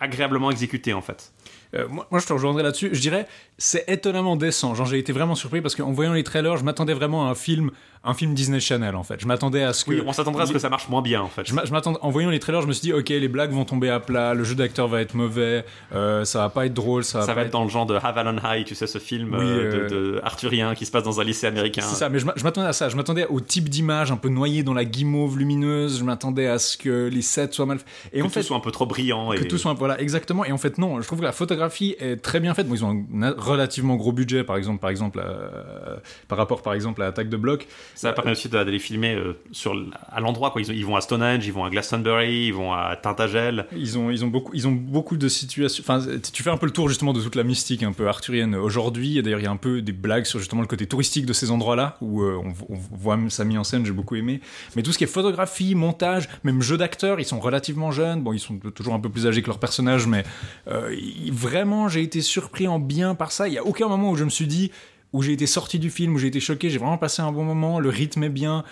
agréablement 0.00 0.50
exécuté, 0.50 0.92
en 0.92 1.02
fait. 1.02 1.32
Euh, 1.74 1.86
moi, 1.88 2.06
moi, 2.10 2.20
je 2.20 2.26
te 2.26 2.32
rejoindrai 2.32 2.62
là-dessus. 2.62 2.90
Je 2.92 3.00
dirais, 3.00 3.26
c'est 3.58 3.84
étonnamment 3.88 4.36
décent. 4.36 4.74
Genre, 4.74 4.86
j'ai 4.86 4.98
été 4.98 5.12
vraiment 5.12 5.34
surpris 5.34 5.60
parce 5.60 5.74
qu'en 5.74 5.92
voyant 5.92 6.12
les 6.12 6.24
trailers, 6.24 6.56
je 6.56 6.64
m'attendais 6.64 6.94
vraiment 6.94 7.26
à 7.26 7.30
un 7.30 7.34
film, 7.34 7.70
un 8.04 8.14
film 8.14 8.34
Disney 8.34 8.60
Channel 8.60 8.94
en 8.94 9.02
fait. 9.02 9.20
Je 9.20 9.26
m'attendais 9.26 9.62
à 9.62 9.72
ce 9.72 9.84
que. 9.84 9.90
Oui, 9.90 10.02
on 10.06 10.12
s'attendrait 10.12 10.44
à 10.44 10.46
ce 10.46 10.52
que 10.52 10.58
ça 10.58 10.68
marche 10.70 10.88
moins 10.88 11.02
bien, 11.02 11.22
en 11.22 11.28
fait. 11.28 11.42
Je 11.46 11.54
m'attendais, 11.72 11.98
en 12.02 12.10
voyant 12.10 12.30
les 12.30 12.38
trailers, 12.38 12.62
je 12.62 12.66
me 12.68 12.72
suis 12.72 12.82
dit, 12.82 12.92
ok, 12.92 13.08
les 13.08 13.28
blagues 13.28 13.50
vont 13.52 13.64
tomber 13.64 13.90
à 13.90 13.98
plat, 14.00 14.34
le 14.34 14.44
jeu 14.44 14.54
d'acteur 14.54 14.86
va 14.88 15.00
être 15.00 15.14
mauvais, 15.14 15.64
euh, 15.94 16.24
ça 16.24 16.38
va 16.40 16.48
pas 16.50 16.66
être 16.66 16.74
drôle, 16.74 17.04
ça 17.04 17.18
va 17.20 17.24
Ça 17.26 17.32
pas 17.34 17.40
va 17.40 17.46
être 17.46 17.52
dans 17.52 17.64
le 17.64 17.70
genre 17.70 17.86
de 17.86 17.96
Avalon 17.96 18.36
High, 18.44 18.64
tu 18.64 18.74
sais, 18.74 18.86
ce 18.86 18.98
film 18.98 19.34
Oui, 19.36 19.44
euh, 19.44 19.88
de, 19.88 19.94
de 19.94 20.20
arthurien 20.22 20.74
qui 20.74 20.86
se 20.86 20.90
passe 20.92 21.02
dans 21.02 21.20
un 21.20 21.24
lycée 21.24 21.46
américain. 21.46 21.82
C'est 21.82 21.96
ça, 21.96 22.08
mais 22.08 22.18
je 22.18 22.26
m'a- 22.26 22.34
je 22.36 22.44
m'attendais 22.44 22.68
à 22.68 22.72
ça. 22.72 22.88
Je 22.88 22.96
m'attendais 22.96 23.26
au 23.26 23.40
type 23.40 23.68
d'image 23.68 24.12
un 24.12 24.16
peu 24.16 24.28
noyé 24.28 24.62
dans 24.62 24.74
la 24.74 24.84
guimauve 24.84 25.38
lumineuse. 25.38 25.98
Je 25.98 26.04
m'attendais 26.04 26.46
à 26.46 26.58
ce 26.58 26.76
que 26.76 27.08
les 27.12 27.22
sets 27.22 27.48
soient 27.52 27.66
mal. 27.66 27.78
Et 28.12 28.18
que 28.20 28.22
en 28.24 28.26
tout 28.28 28.32
fait, 28.34 28.42
soit 28.42 28.56
un 28.56 28.60
peu 28.60 28.70
trop 28.70 28.86
brillant. 28.86 29.30
que 29.30 29.42
et... 29.42 29.48
tout 29.48 29.58
soit 29.58 29.72
voilà 29.74 30.00
exactement. 30.00 30.44
Et 30.44 30.52
en 30.52 30.58
fait, 30.58 30.78
non. 30.78 31.00
Je 31.00 31.06
trouve 31.06 31.18
que 31.20 31.24
la 31.24 31.32
photographie 31.56 31.96
est 31.98 32.16
très 32.16 32.38
bien 32.40 32.52
faite. 32.54 32.68
Bon, 32.68 32.74
ils 32.74 32.84
ont 32.84 33.06
un 33.22 33.34
relativement 33.36 33.96
gros 33.96 34.12
budget, 34.12 34.44
par 34.44 34.56
exemple, 34.56 34.78
par 34.80 34.90
exemple, 34.90 35.22
euh, 35.24 35.96
par 36.28 36.36
rapport, 36.38 36.62
par 36.62 36.74
exemple, 36.74 37.02
à 37.02 37.06
Attaque 37.06 37.28
de 37.28 37.36
bloc. 37.36 37.66
Ça 37.94 38.12
permet 38.12 38.32
aussi 38.32 38.48
de- 38.48 38.52
d'aller 38.54 38.78
filmer 38.78 39.14
euh, 39.14 39.32
sur, 39.52 39.72
l- 39.72 39.86
à 40.10 40.20
l'endroit. 40.20 40.50
quoi. 40.50 40.60
Ils, 40.60 40.70
ont- 40.70 40.74
ils 40.74 40.84
vont 40.84 40.96
à 40.96 41.00
Stonehenge, 41.00 41.46
ils 41.46 41.52
vont 41.52 41.64
à 41.64 41.70
Glastonbury, 41.70 42.46
ils 42.48 42.52
vont 42.54 42.72
à 42.72 42.94
Tintagel. 42.96 43.66
Ils 43.74 43.96
ont, 43.96 44.10
ils 44.10 44.24
ont 44.24 44.28
beaucoup, 44.28 44.52
ils 44.54 44.68
ont 44.68 44.72
beaucoup 44.72 45.16
de 45.16 45.28
situations. 45.28 45.82
Enfin, 45.86 46.04
tu 46.32 46.42
fais 46.42 46.50
un 46.50 46.56
peu 46.58 46.66
le 46.66 46.72
tour 46.72 46.88
justement 46.88 47.12
de 47.12 47.20
toute 47.22 47.36
la 47.36 47.42
mystique 47.44 47.82
un 47.82 47.92
peu 47.92 48.06
arthurienne 48.08 48.54
aujourd'hui. 48.54 49.18
Et 49.18 49.22
D'ailleurs, 49.22 49.40
il 49.40 49.44
y 49.44 49.48
a 49.48 49.50
un 49.50 49.56
peu 49.56 49.80
des 49.82 49.92
blagues 49.92 50.24
sur 50.26 50.38
justement 50.38 50.60
le 50.60 50.68
côté 50.68 50.86
touristique 50.86 51.24
de 51.26 51.32
ces 51.32 51.50
endroits-là 51.50 51.96
où 52.02 52.22
euh, 52.22 52.38
on, 52.44 52.74
on 52.74 52.76
voit 52.98 53.18
ça 53.28 53.44
mis 53.44 53.56
en 53.56 53.64
scène. 53.64 53.86
J'ai 53.86 53.92
beaucoup 53.92 54.16
aimé. 54.16 54.40
Mais 54.76 54.82
tout 54.82 54.92
ce 54.92 54.98
qui 54.98 55.04
est 55.04 55.08
photographie, 55.08 55.74
montage, 55.74 56.28
même 56.44 56.60
jeu 56.60 56.76
d'acteurs, 56.76 57.18
ils 57.20 57.24
sont 57.24 57.40
relativement 57.40 57.90
jeunes. 57.92 58.22
Bon, 58.22 58.32
ils 58.32 58.40
sont 58.40 58.58
toujours 58.74 58.94
un 58.94 59.00
peu 59.00 59.08
plus 59.08 59.26
âgés 59.26 59.40
que 59.42 59.46
leurs 59.48 59.58
personnages, 59.58 60.06
mais 60.06 60.24
euh, 60.68 60.94
ils- 60.94 61.32
vraiment, 61.46 61.88
j'ai 61.88 62.02
été 62.02 62.20
surpris 62.20 62.66
en 62.66 62.78
bien 62.78 63.14
par 63.14 63.30
ça. 63.30 63.46
Il 63.48 63.54
y 63.54 63.58
a 63.58 63.64
aucun 63.64 63.88
moment 63.88 64.10
où 64.10 64.16
je 64.16 64.24
me 64.24 64.30
suis 64.30 64.46
dit 64.46 64.70
où 65.12 65.22
j'ai 65.22 65.32
été 65.32 65.46
sorti 65.46 65.78
du 65.78 65.90
film, 65.90 66.14
où 66.14 66.18
j'ai 66.18 66.26
été 66.26 66.40
choqué. 66.40 66.68
J'ai 66.70 66.78
vraiment 66.78 66.98
passé 66.98 67.22
un 67.22 67.32
bon 67.32 67.44
moment. 67.44 67.78
Le 67.80 67.88
rythme 67.88 68.24
est 68.24 68.28
bien. 68.28 68.64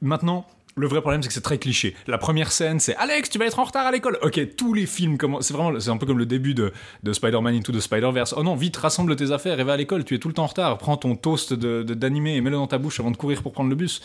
Maintenant. 0.00 0.46
Le 0.76 0.86
vrai 0.86 1.00
problème, 1.00 1.20
c'est 1.20 1.28
que 1.28 1.34
c'est 1.34 1.40
très 1.40 1.58
cliché. 1.58 1.94
La 2.06 2.16
première 2.16 2.52
scène, 2.52 2.78
c'est 2.78 2.94
Alex, 2.96 3.28
tu 3.28 3.38
vas 3.38 3.46
être 3.46 3.58
en 3.58 3.64
retard 3.64 3.86
à 3.86 3.90
l'école. 3.90 4.18
Ok, 4.22 4.40
tous 4.56 4.72
les 4.72 4.86
films, 4.86 5.18
comment 5.18 5.40
c'est 5.40 5.52
vraiment, 5.52 5.78
c'est 5.80 5.90
un 5.90 5.96
peu 5.96 6.06
comme 6.06 6.16
le 6.18 6.26
début 6.26 6.54
de, 6.54 6.72
de 7.02 7.12
Spider-Man 7.12 7.54
Into 7.56 7.72
the 7.72 7.80
Spider-Verse. 7.80 8.34
Oh 8.36 8.44
non, 8.44 8.54
vite, 8.54 8.76
rassemble 8.76 9.16
tes 9.16 9.32
affaires 9.32 9.58
et 9.58 9.64
va 9.64 9.72
à 9.72 9.76
l'école. 9.76 10.04
Tu 10.04 10.14
es 10.14 10.18
tout 10.18 10.28
le 10.28 10.34
temps 10.34 10.44
en 10.44 10.46
retard. 10.46 10.78
Prends 10.78 10.96
ton 10.96 11.16
toast 11.16 11.52
de, 11.52 11.82
de- 11.82 11.94
d'animé 11.94 12.36
et 12.36 12.40
mets-le 12.40 12.56
dans 12.56 12.68
ta 12.68 12.78
bouche 12.78 13.00
avant 13.00 13.10
de 13.10 13.16
courir 13.16 13.42
pour 13.42 13.52
prendre 13.52 13.68
le 13.68 13.74
bus. 13.74 14.00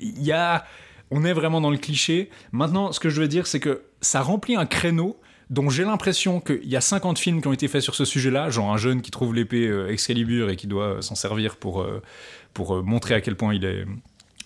Il 0.00 0.22
y 0.22 0.32
a, 0.32 0.64
on 1.10 1.24
est 1.24 1.32
vraiment 1.32 1.62
dans 1.62 1.70
le 1.70 1.78
cliché. 1.78 2.28
Maintenant, 2.52 2.92
ce 2.92 3.00
que 3.00 3.08
je 3.08 3.20
veux 3.20 3.28
dire, 3.28 3.46
c'est 3.46 3.60
que 3.60 3.82
ça 4.02 4.20
remplit 4.20 4.54
un 4.54 4.66
créneau 4.66 5.18
dont 5.52 5.68
j'ai 5.68 5.84
l'impression 5.84 6.40
qu'il 6.40 6.66
y 6.66 6.76
a 6.76 6.80
50 6.80 7.18
films 7.18 7.42
qui 7.42 7.46
ont 7.46 7.52
été 7.52 7.68
faits 7.68 7.82
sur 7.82 7.94
ce 7.94 8.06
sujet-là, 8.06 8.48
genre 8.48 8.72
un 8.72 8.78
jeune 8.78 9.02
qui 9.02 9.10
trouve 9.10 9.34
l'épée 9.34 9.66
euh, 9.66 9.92
Excalibur 9.92 10.48
et 10.48 10.56
qui 10.56 10.66
doit 10.66 10.84
euh, 10.84 11.00
s'en 11.02 11.14
servir 11.14 11.56
pour, 11.56 11.82
euh, 11.82 12.02
pour 12.54 12.82
montrer 12.82 13.14
à 13.14 13.20
quel 13.20 13.36
point 13.36 13.54
il 13.54 13.64
est 13.66 13.84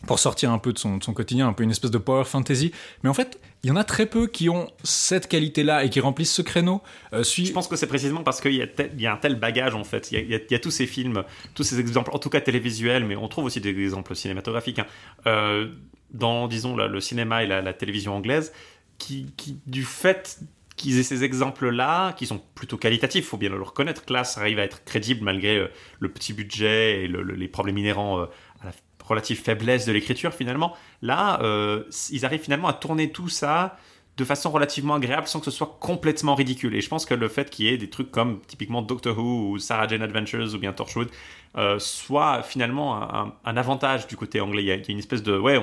pour 0.06 0.18
sortir 0.18 0.52
un 0.52 0.58
peu 0.58 0.72
de 0.72 0.78
son, 0.78 0.98
quotidien, 0.98 1.48
un 1.48 1.52
peu 1.52 1.64
une 1.64 1.70
espèce 1.70 1.90
de 1.90 1.98
power 1.98 2.24
fantasy. 2.24 2.70
Mais 3.02 3.08
en 3.08 3.14
fait, 3.14 3.40
il 3.62 3.68
y 3.68 3.72
en 3.72 3.76
a 3.76 3.82
très 3.82 4.06
peu 4.06 4.26
qui 4.26 4.48
ont 4.50 4.70
cette 4.84 5.26
qualité-là 5.26 5.84
et 5.84 5.90
qui 5.90 6.00
remplissent 6.00 6.34
ce 6.34 6.42
créneau. 6.42 6.82
Je 7.12 7.50
pense 7.52 7.66
que 7.66 7.76
c'est 7.76 7.86
précisément 7.86 8.22
parce 8.22 8.40
qu'il 8.40 8.54
y, 8.54 9.06
a 9.06 9.12
un 9.12 9.16
tel 9.16 9.36
bagage 9.36 9.74
en 9.74 9.84
fait. 9.84 10.12
Il 10.12 10.28
y, 10.28 10.54
a, 10.54 10.58
tous 10.58 10.70
ces 10.70 10.86
films, 10.86 11.24
tous 11.54 11.64
ces 11.64 11.80
exemples, 11.80 12.10
en 12.12 12.18
tout 12.18 12.28
cas 12.28 12.40
télévisuels, 12.40 13.04
mais 13.04 13.16
on 13.16 13.26
trouve 13.26 13.46
aussi 13.46 13.60
des 13.60 13.70
exemples 13.70 14.14
cinématographiques. 14.14 14.80
hein. 15.24 15.68
Dans, 16.12 16.46
disons, 16.46 16.76
le, 16.76 17.00
cinéma 17.00 17.42
et 17.42 17.46
la, 17.46 17.72
télévision 17.72 18.14
anglaise, 18.14 18.52
qui 18.98 19.32
du 19.66 19.82
fait 19.82 20.38
qu'ils 20.76 20.98
aient 20.98 21.02
ces 21.02 21.24
exemples-là, 21.24 22.12
qui 22.12 22.26
sont 22.26 22.40
plutôt 22.54 22.76
qualitatifs, 22.76 23.26
faut 23.26 23.36
bien 23.38 23.50
le 23.50 23.62
reconnaître. 23.62 24.04
Classe 24.04 24.38
arrive 24.38 24.58
à 24.58 24.64
être 24.64 24.84
crédible 24.84 25.24
malgré 25.24 25.56
euh, 25.58 25.68
le 26.00 26.08
petit 26.10 26.32
budget 26.32 27.02
et 27.04 27.08
le- 27.08 27.22
le- 27.22 27.34
les 27.34 27.48
problèmes 27.48 27.78
inhérents 27.78 28.20
euh, 28.20 28.26
à 28.60 28.66
la 28.66 28.72
relative 29.04 29.40
faiblesse 29.40 29.86
de 29.86 29.92
l'écriture 29.92 30.34
finalement. 30.34 30.74
Là, 31.02 31.40
euh, 31.42 31.84
ils 32.10 32.24
arrivent 32.24 32.42
finalement 32.42 32.68
à 32.68 32.72
tourner 32.72 33.10
tout 33.10 33.28
ça 33.28 33.78
de 34.16 34.24
façon 34.24 34.50
relativement 34.50 34.94
agréable 34.94 35.26
sans 35.26 35.40
que 35.40 35.44
ce 35.44 35.50
soit 35.50 35.76
complètement 35.78 36.34
ridicule. 36.34 36.74
Et 36.74 36.80
je 36.80 36.88
pense 36.88 37.04
que 37.04 37.12
le 37.14 37.28
fait 37.28 37.50
qu'il 37.50 37.66
y 37.66 37.68
ait 37.68 37.76
des 37.76 37.90
trucs 37.90 38.10
comme 38.10 38.40
typiquement 38.46 38.80
Doctor 38.82 39.16
Who 39.18 39.50
ou 39.50 39.58
Sarah 39.58 39.86
Jane 39.88 40.00
Adventures 40.02 40.54
ou 40.54 40.58
bien 40.58 40.72
Torchwood 40.72 41.08
euh, 41.56 41.78
soit 41.78 42.42
finalement 42.42 43.02
un, 43.02 43.32
un 43.44 43.56
avantage 43.56 44.06
du 44.06 44.16
côté 44.16 44.40
anglais. 44.40 44.62
Il 44.62 44.66
y 44.66 44.70
a, 44.70 44.74
il 44.74 44.82
y 44.86 44.88
a 44.88 44.92
une 44.92 44.98
espèce 44.98 45.22
de... 45.22 45.38
Ouais, 45.38 45.58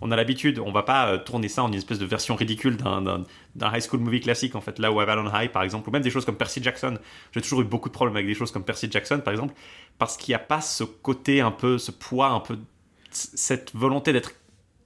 on, 0.00 0.10
a 0.12 0.16
l'habitude, 0.16 0.60
on 0.60 0.70
va 0.70 0.82
pas 0.84 1.08
euh, 1.08 1.18
tourner 1.18 1.48
ça 1.48 1.64
en 1.64 1.68
une 1.68 1.74
espèce 1.74 1.98
de 1.98 2.06
version 2.06 2.36
ridicule 2.36 2.76
d'un- 2.76 3.24
high 3.60 3.80
school 3.80 4.00
movie 4.00 4.20
classique 4.20 4.54
en 4.54 4.60
fait. 4.60 4.78
Là 4.78 4.92
où 4.92 5.00
Avalon 5.00 5.28
High 5.34 5.50
par 5.50 5.62
exemple, 5.64 5.88
ou 5.88 5.92
même 5.92 6.02
des 6.02 6.10
choses 6.10 6.24
comme 6.24 6.36
Percy 6.36 6.62
Jackson. 6.62 6.96
J'ai 7.32 7.40
toujours 7.40 7.60
eu 7.60 7.64
beaucoup 7.64 7.88
de 7.88 7.94
problèmes 7.94 8.16
avec 8.16 8.26
des 8.28 8.34
choses 8.34 8.52
comme 8.52 8.64
Percy 8.64 8.88
Jackson 8.90 9.20
par 9.24 9.32
exemple, 9.32 9.54
parce 9.98 10.16
qu'il 10.16 10.30
n'y 10.32 10.36
a 10.36 10.40
pas 10.40 10.60
ce 10.60 10.84
côté 10.84 11.40
un 11.40 11.50
peu, 11.50 11.76
ce 11.78 11.90
poids 11.90 12.28
un 12.28 12.40
peu, 12.40 12.56
cette 13.10 13.74
volonté 13.74 14.12
d'être 14.12 14.32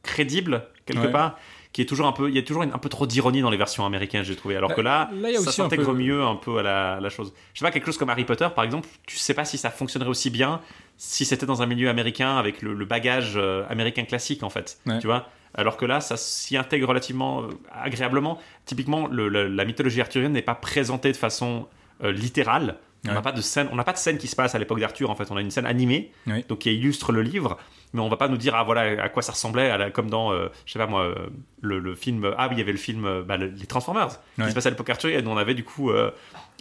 crédible 0.02 0.66
quelque 0.86 1.02
Ouais. 1.06 1.12
part 1.12 1.38
qui 1.76 1.83
est 1.83 1.85
toujours 1.85 2.06
un 2.06 2.12
peu 2.12 2.30
il 2.30 2.35
y 2.35 2.38
a 2.38 2.42
toujours 2.42 2.62
une- 2.62 2.73
un 2.73 2.78
peu 2.78 2.88
trop 2.88 3.06
d'ironie 3.06 3.42
dans 3.42 3.50
les 3.50 3.59
versions 3.59 3.85
américaines 3.85 4.23
j'ai 4.25 4.35
trouvé. 4.35 4.56
Alors 4.56 4.71
Là- 4.71 4.76
que 4.76 4.80
là, 4.80 5.11
ça 5.45 5.52
s'intègre 5.52 5.85
peu- 5.92 5.92
mieux 5.92 6.23
un 6.23 6.35
peu 6.37 6.56
à 6.56 6.62
la, 6.62 6.95
à 6.95 7.00
la 7.00 7.11
chose. 7.11 7.35
Je 7.52 7.59
sais 7.59 7.64
pas 7.66 7.71
quelque 7.71 7.85
chose 7.85 7.99
comme 7.99 8.09
Harry 8.09 8.25
Potter 8.25 8.49
par 8.56 8.64
exemple 8.64 8.88
tu 9.06 9.18
sais 9.18 9.35
pas 9.35 9.45
si 9.45 9.59
ça 9.59 9.68
fonctionnerait 9.71 10.09
aussi 10.09 10.30
bien 10.30 10.62
si 10.97 11.26
c'était 11.26 11.45
dans 11.45 11.61
un 11.61 11.66
milieu 11.66 11.90
américain 11.90 12.38
avec 12.38 12.62
le, 12.62 12.73
le 12.73 12.85
bagage 12.87 13.35
euh, 13.37 13.64
américain 13.68 14.04
classique 14.04 14.42
en 14.42 14.49
fait 14.49 14.78
Ouais. 14.87 14.99
tu 15.00 15.06
vois? 15.06 15.28
Alors 15.54 15.76
que 15.76 15.85
là 15.85 16.00
ça 16.00 16.16
s'y 16.16 16.56
intègre 16.56 16.88
relativement 16.88 17.42
euh, 17.42 17.49
agréablement. 17.73 18.38
Typiquement 18.64 19.06
le- 19.06 19.28
le- 19.28 19.49
la 19.49 19.64
mythologie 19.66 20.00
arthurienne 20.00 20.33
n'est 20.33 20.40
pas 20.42 20.54
présentée 20.54 21.12
de 21.12 21.16
façon 21.18 21.66
euh, 22.02 22.11
littérale. 22.11 22.78
On 23.04 23.09
Ouais. 23.11 23.14
n'a 23.14 23.23
pas 23.23 23.33
de 23.33 23.40
scène 23.42 23.68
on 23.71 23.76
n'a 23.76 23.85
pas 23.85 23.92
de 23.92 23.99
scène 23.99 24.16
qui 24.18 24.26
se 24.28 24.37
passe 24.37 24.54
à 24.54 24.59
l'époque 24.59 24.80
d'Arthur 24.80 25.11
en 25.11 25.14
fait. 25.14 25.30
On 25.30 25.37
a 25.37 25.42
une 25.42 25.50
scène 25.50 25.66
animée 25.66 26.11
Oui. 26.26 26.42
donc 26.49 26.61
qui 26.61 26.75
illustre 26.75 27.12
le 27.12 27.21
livre 27.23 27.59
mais 27.93 28.00
on 28.00 28.09
va 28.09 28.16
pas 28.16 28.28
nous 28.28 28.37
dire 28.37 28.55
ah 28.55 28.64
voilà 28.64 29.02
à 29.02 29.09
quoi 29.09 29.23
ça 29.23 29.33
ressemblait 29.33 29.71
à 29.71 29.78
la- 29.78 29.90
comme 29.90 30.11
dans 30.11 30.33
euh, 30.33 30.49
je 30.66 30.73
sais 30.73 30.78
pas 30.78 30.87
moi 30.87 31.02
euh, 31.05 31.14
le, 31.61 31.78
le 31.78 31.95
film 31.95 32.31
ah 32.37 32.49
oui 32.49 32.55
il 32.57 32.59
y 32.59 32.62
avait 32.62 32.73
le 32.73 32.78
film 32.78 33.05
euh, 33.05 33.23
bah, 33.23 33.37
le- 33.37 33.47
les 33.47 33.66
Transformers 33.66 34.09
qui 34.45 34.50
se 34.50 34.55
passe 34.55 34.66
à 34.66 34.71
l'époque 34.71 34.90
arthurienne 34.90 35.26
on 35.28 35.37
avait 35.37 35.55
du 35.55 35.64
coup 35.64 35.90
euh, 35.90 36.11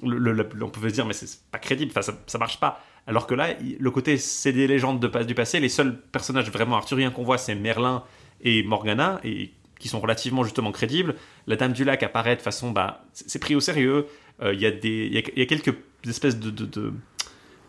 le, 0.03 0.47
on 0.61 0.69
pouvait 0.69 0.89
se 0.89 0.95
dire 0.95 1.05
mais 1.05 1.13
c'est 1.13 1.39
pas 1.51 1.57
crédible 1.59 1.91
enfin 1.91 2.01
ça, 2.01 2.13
ça 2.27 2.37
marche 2.37 2.59
pas. 2.59 2.83
Alors 3.07 3.27
que 3.27 3.33
là 3.35 3.49
le 3.79 3.91
côté 3.91 4.17
c'est 4.17 4.51
des 4.53 4.67
légendes 4.67 4.99
de, 4.99 5.23
du 5.23 5.35
passé 5.35 5.59
les 5.59 5.69
seuls 5.69 5.95
personnages 6.11 6.49
vraiment 6.51 6.75
arthuriens 6.77 7.11
qu'on 7.11 7.23
voit 7.23 7.37
c'est 7.37 7.55
Merlin 7.55 8.03
et 8.41 8.63
Morgana 8.63 9.19
et 9.23 9.51
qui 9.79 9.87
sont 9.89 9.99
relativement 9.99 10.43
justement 10.43 10.71
crédibles. 10.71 11.15
La 11.47 11.55
Dame 11.55 11.73
du 11.73 11.83
Lac 11.83 12.01
apparaît 12.03 12.35
de 12.35 12.41
façon 12.41 12.71
bah 12.71 13.03
c'est 13.13 13.39
pris 13.39 13.55
au 13.55 13.59
sérieux. 13.59 14.07
Euh, 14.41 14.53
il 14.53 14.59
y 14.61 14.65
a 14.65 14.71
des 14.71 15.05
il 15.07 15.13
y 15.13 15.17
a- 15.17 15.21
il 15.35 15.39
y, 15.39 15.41
a 15.41 15.45
quelques 15.45 15.75
espèces 16.07 16.37
de, 16.39 16.49
de- 16.49 16.65
de- 16.65 16.93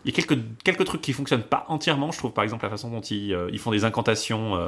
il 0.07 0.15
y 0.17 0.19
a 0.19 0.23
quelques, 0.23 0.41
quelques 0.63 0.85
trucs 0.85 1.01
qui 1.01 1.13
fonctionnent 1.13 1.43
pas 1.43 1.65
entièrement, 1.67 2.11
je 2.11 2.17
trouve, 2.17 2.31
par 2.33 2.43
exemple, 2.43 2.63
la 2.65 2.69
façon 2.71 2.89
dont 2.89 3.01
ils, 3.01 3.33
euh, 3.33 3.49
ils 3.51 3.59
font 3.59 3.71
des 3.71 3.83
incantations. 3.85 4.55
euh, 4.55 4.67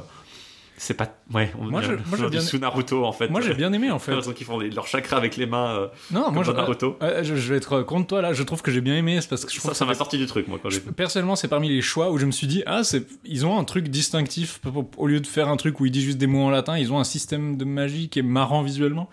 c'est 0.82 0.94
pas. 0.94 1.10
Ouais, 1.34 1.52
on 1.60 1.66
Moi, 1.66 1.82
je- 1.82 1.92
moi, 1.92 2.18
j'ai 2.18 2.30
bien- 2.30 2.40
sous 2.40 2.58
Naruto, 2.58 3.04
en 3.04 3.12
fait. 3.12 3.28
Moi, 3.30 3.42
j'ai 3.42 3.54
bien 3.54 3.74
aimé 3.74 3.92
en 3.92 4.00
fait. 4.00 4.14
qu'ils 4.34 4.46
font 4.46 4.60
des- 4.60 4.70
leurs 4.70 4.88
chakras 4.88 5.18
avec 5.18 5.36
les 5.36 5.46
mains, 5.46 5.76
euh, 5.76 5.88
Non, 6.10 6.24
comme 6.26 6.36
moi, 6.36 6.44
je, 6.44 6.52
dans 6.52 6.58
Naruto. 6.60 6.98
euh, 7.02 7.22
je, 7.22 7.36
je 7.36 7.50
vais 7.52 7.58
être 7.58 7.82
contre 7.82 8.08
toi 8.08 8.22
là. 8.22 8.32
Je 8.32 8.44
trouve 8.44 8.62
que 8.62 8.72
j'ai 8.72 8.80
bien 8.80 8.96
aimé, 8.96 9.20
c'est 9.20 9.28
parce 9.28 9.44
que 9.44 9.52
je 9.52 9.60
Ça, 9.60 9.86
m'a 9.86 9.94
sorti 9.94 10.18
du 10.18 10.26
truc, 10.26 10.48
moi, 10.48 10.58
quand 10.64 10.70
Personnellement, 10.96 11.36
c'est 11.36 11.50
parmi 11.50 11.68
les 11.68 11.82
choix 11.82 12.12
où 12.12 12.18
je 12.18 12.26
me 12.26 12.32
suis 12.32 12.48
dit, 12.48 12.64
ah, 12.66 12.86
c'est, 12.86 13.06
ils 13.26 13.46
ont 13.46 13.60
un 13.60 13.66
truc 13.66 13.90
distinctif. 13.90 14.62
Au 14.96 15.08
lieu 15.08 15.20
de 15.20 15.28
faire 15.28 15.50
un 15.50 15.58
truc 15.58 15.82
où 15.82 15.86
il 15.86 15.92
dit 15.92 16.02
juste 16.02 16.18
des 16.18 16.28
mots 16.28 16.44
en 16.44 16.50
latin, 16.50 16.78
ils 16.78 16.94
ont 16.94 17.00
un 17.00 17.04
système 17.04 17.58
de 17.58 17.66
magie 17.66 18.08
qui 18.08 18.20
est 18.20 18.24
marrant 18.24 18.62
visuellement. 18.64 19.10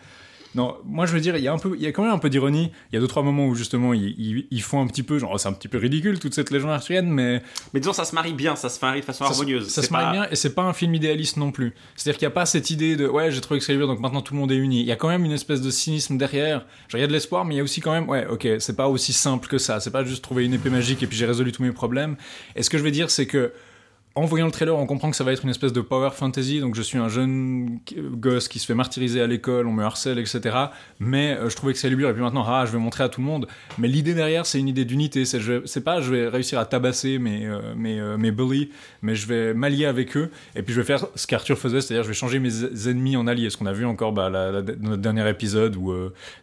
Non, 0.57 0.77
moi 0.85 1.07
je 1.07 1.13
veux 1.13 1.21
dire, 1.21 1.37
il 1.37 1.43
y 1.45 1.49
a 1.49 1.53
un 1.53 1.59
peu, 1.59 1.75
il 1.77 1.83
y 1.83 1.87
a 1.87 1.93
quand 1.93 2.03
même 2.03 2.13
un 2.13 2.19
peu 2.19 2.31
d'ironie. 2.31 2.73
Il 2.91 2.95
y 2.95 2.99
a 2.99 3.01
deux 3.01 3.07
trois 3.07 3.23
moments 3.23 3.47
où 3.47 3.55
justement 3.55 3.93
ils, 3.93 4.15
ils, 4.19 4.47
ils 4.51 4.63
font 4.63 4.81
un 4.81 4.87
petit 4.87 5.03
peu, 5.03 5.19
genre 5.19 5.33
oh, 5.35 5.39
c'est 5.39 5.49
un 5.49 5.53
petit 5.53 5.69
peu 5.69 5.77
ridicule 5.79 6.19
toute 6.19 6.35
cette 6.35 6.51
légende 6.51 6.71
arthurienne, 6.71 7.09
mais 7.11 7.43
Mais 7.75 7.81
disons, 7.81 7.93
ça 7.93 8.05
se 8.07 8.15
marie 8.15 8.33
bien, 8.33 8.57
ça 8.57 8.69
se 8.71 8.81
marie 8.81 9.01
de 9.01 9.05
façon 9.05 9.25
ça, 9.25 9.31
se- 9.33 9.37
harmonieuse. 9.39 9.69
ça 9.69 9.83
se 9.83 9.93
marie 9.93 10.13
bien 10.19 10.27
et 10.31 10.35
c'est 10.35 10.55
pas 10.55 10.63
un 10.63 10.73
film 10.73 10.95
idéaliste 10.95 11.37
non 11.37 11.53
plus. 11.53 11.75
C'est-à-dire 11.95 12.19
qu'il 12.19 12.27
n'y 12.27 12.33
a 12.33 12.35
pas 12.35 12.47
cette 12.47 12.71
idée 12.71 12.97
de 12.97 13.07
ouais 13.07 13.31
j'ai 13.31 13.41
trouvé 13.43 13.59
Excalibur 13.59 13.87
donc 13.87 14.01
maintenant 14.01 14.23
tout 14.23 14.33
le 14.35 14.41
monde 14.41 14.51
est 14.51 14.57
uni. 14.57 14.81
Il 14.81 14.87
y 14.87 14.93
a 14.93 14.97
quand 14.97 15.09
même 15.09 15.25
une 15.27 15.33
espèce 15.33 15.61
de 15.61 15.71
cynisme 15.71 16.17
derrière. 16.17 16.61
Genre 16.89 16.99
il 16.99 17.01
y 17.01 17.05
a 17.05 17.07
de 17.07 17.13
l'espoir 17.13 17.45
mais 17.45 17.55
il 17.55 17.59
y 17.59 17.61
a 17.61 17.65
aussi 17.65 17.81
quand 17.83 17.93
même 17.93 18.09
ouais 18.09 18.27
ok 18.27 18.49
c'est 18.59 18.77
pas 18.77 18.89
aussi 18.89 19.13
simple 19.13 19.49
que 19.49 19.59
ça. 19.59 19.79
C'est 19.81 19.91
pas 19.91 20.05
juste 20.05 20.23
trouver 20.25 20.47
une 20.47 20.55
épée 20.55 20.71
magique 20.71 21.03
et 21.03 21.07
puis 21.07 21.19
j'ai 21.19 21.27
résolu 21.27 21.53
tous 21.53 21.63
mes 21.63 21.73
problèmes. 21.73 22.17
Et 22.55 22.63
ce 22.63 22.71
que 22.71 22.79
je 22.79 22.83
veux 22.83 22.91
dire 22.91 23.11
c'est 23.11 23.27
que 23.27 23.53
en 24.17 24.25
voyant 24.25 24.47
le 24.47 24.51
trailer, 24.51 24.75
on 24.75 24.87
comprend 24.87 25.11
que 25.11 25.17
ça 25.17 25.25
va 25.25 25.33
être 25.33 25.45
une 25.45 25.51
espèce 25.51 25.75
de 25.75 25.83
power 25.83 26.09
fantasy. 26.11 26.61
Donc, 26.61 26.75
je 26.75 26.81
suis 26.81 26.97
un 26.97 27.11
jeune 27.11 27.81
gosse 28.13 28.49
qui 28.49 28.59
se 28.59 28.65
fait 28.65 28.75
martyriser 28.75 29.21
à 29.21 29.27
l'école, 29.27 29.67
on 29.67 29.73
me 29.73 29.85
harcèle, 29.85 30.19
etc. 30.19 30.57
Mais 30.99 31.33
euh, 31.33 31.51
je 31.51 31.57
trouvais 31.57 31.75
que 31.75 31.79
c'est 31.79 31.93
et 31.93 31.95
puis 31.95 32.23
maintenant, 32.23 32.45
ah, 32.49 32.65
je 32.67 32.73
vais 32.73 32.79
montrer 32.79 33.05
à 33.05 33.11
tout 33.11 33.21
le 33.21 33.27
monde. 33.27 33.47
Mais 33.77 33.89
l'idée 33.89 34.15
derrière, 34.15 34.47
c'est 34.47 34.59
une 34.59 34.69
idée 34.69 34.87
d'unité. 34.87 35.27
C'est, 35.27 35.85
pas, 35.85 36.01
je 36.01 36.11
vais 36.11 36.29
réussir 36.29 36.59
à 36.59 36.65
tabasser 36.65 37.19
mes, 37.19 37.45
euh, 37.45 37.75
mes, 37.77 38.01
euh, 38.01 38.17
mes 38.17 38.31
bullies, 38.31 38.71
mais 39.03 39.15
je 39.15 39.27
vais 39.27 39.53
m'allier 39.53 39.85
avec 39.85 40.17
eux. 40.17 40.31
Et 40.55 40.63
puis, 40.63 40.73
je 40.73 40.81
vais 40.81 40.87
faire 40.87 41.07
ce 41.15 41.27
qu'Arthur 41.27 41.59
faisait, 41.59 41.83
c'est-à-dire, 41.83 42.03
je 42.03 42.09
vais 42.09 42.15
changer 42.15 42.39
mes 42.39 42.89
ennemis 42.89 43.19
en 43.19 43.27
alliés. 43.27 43.51
Ce 43.51 43.59
qu'on 43.59 43.67
a 43.67 43.75
vu 43.75 43.85
encore 43.85 44.13
bah, 44.13 44.31
dans 44.31 44.65
notre 44.81 45.03
dernier 45.03 45.29
épisode 45.29 45.77
ou 45.77 45.93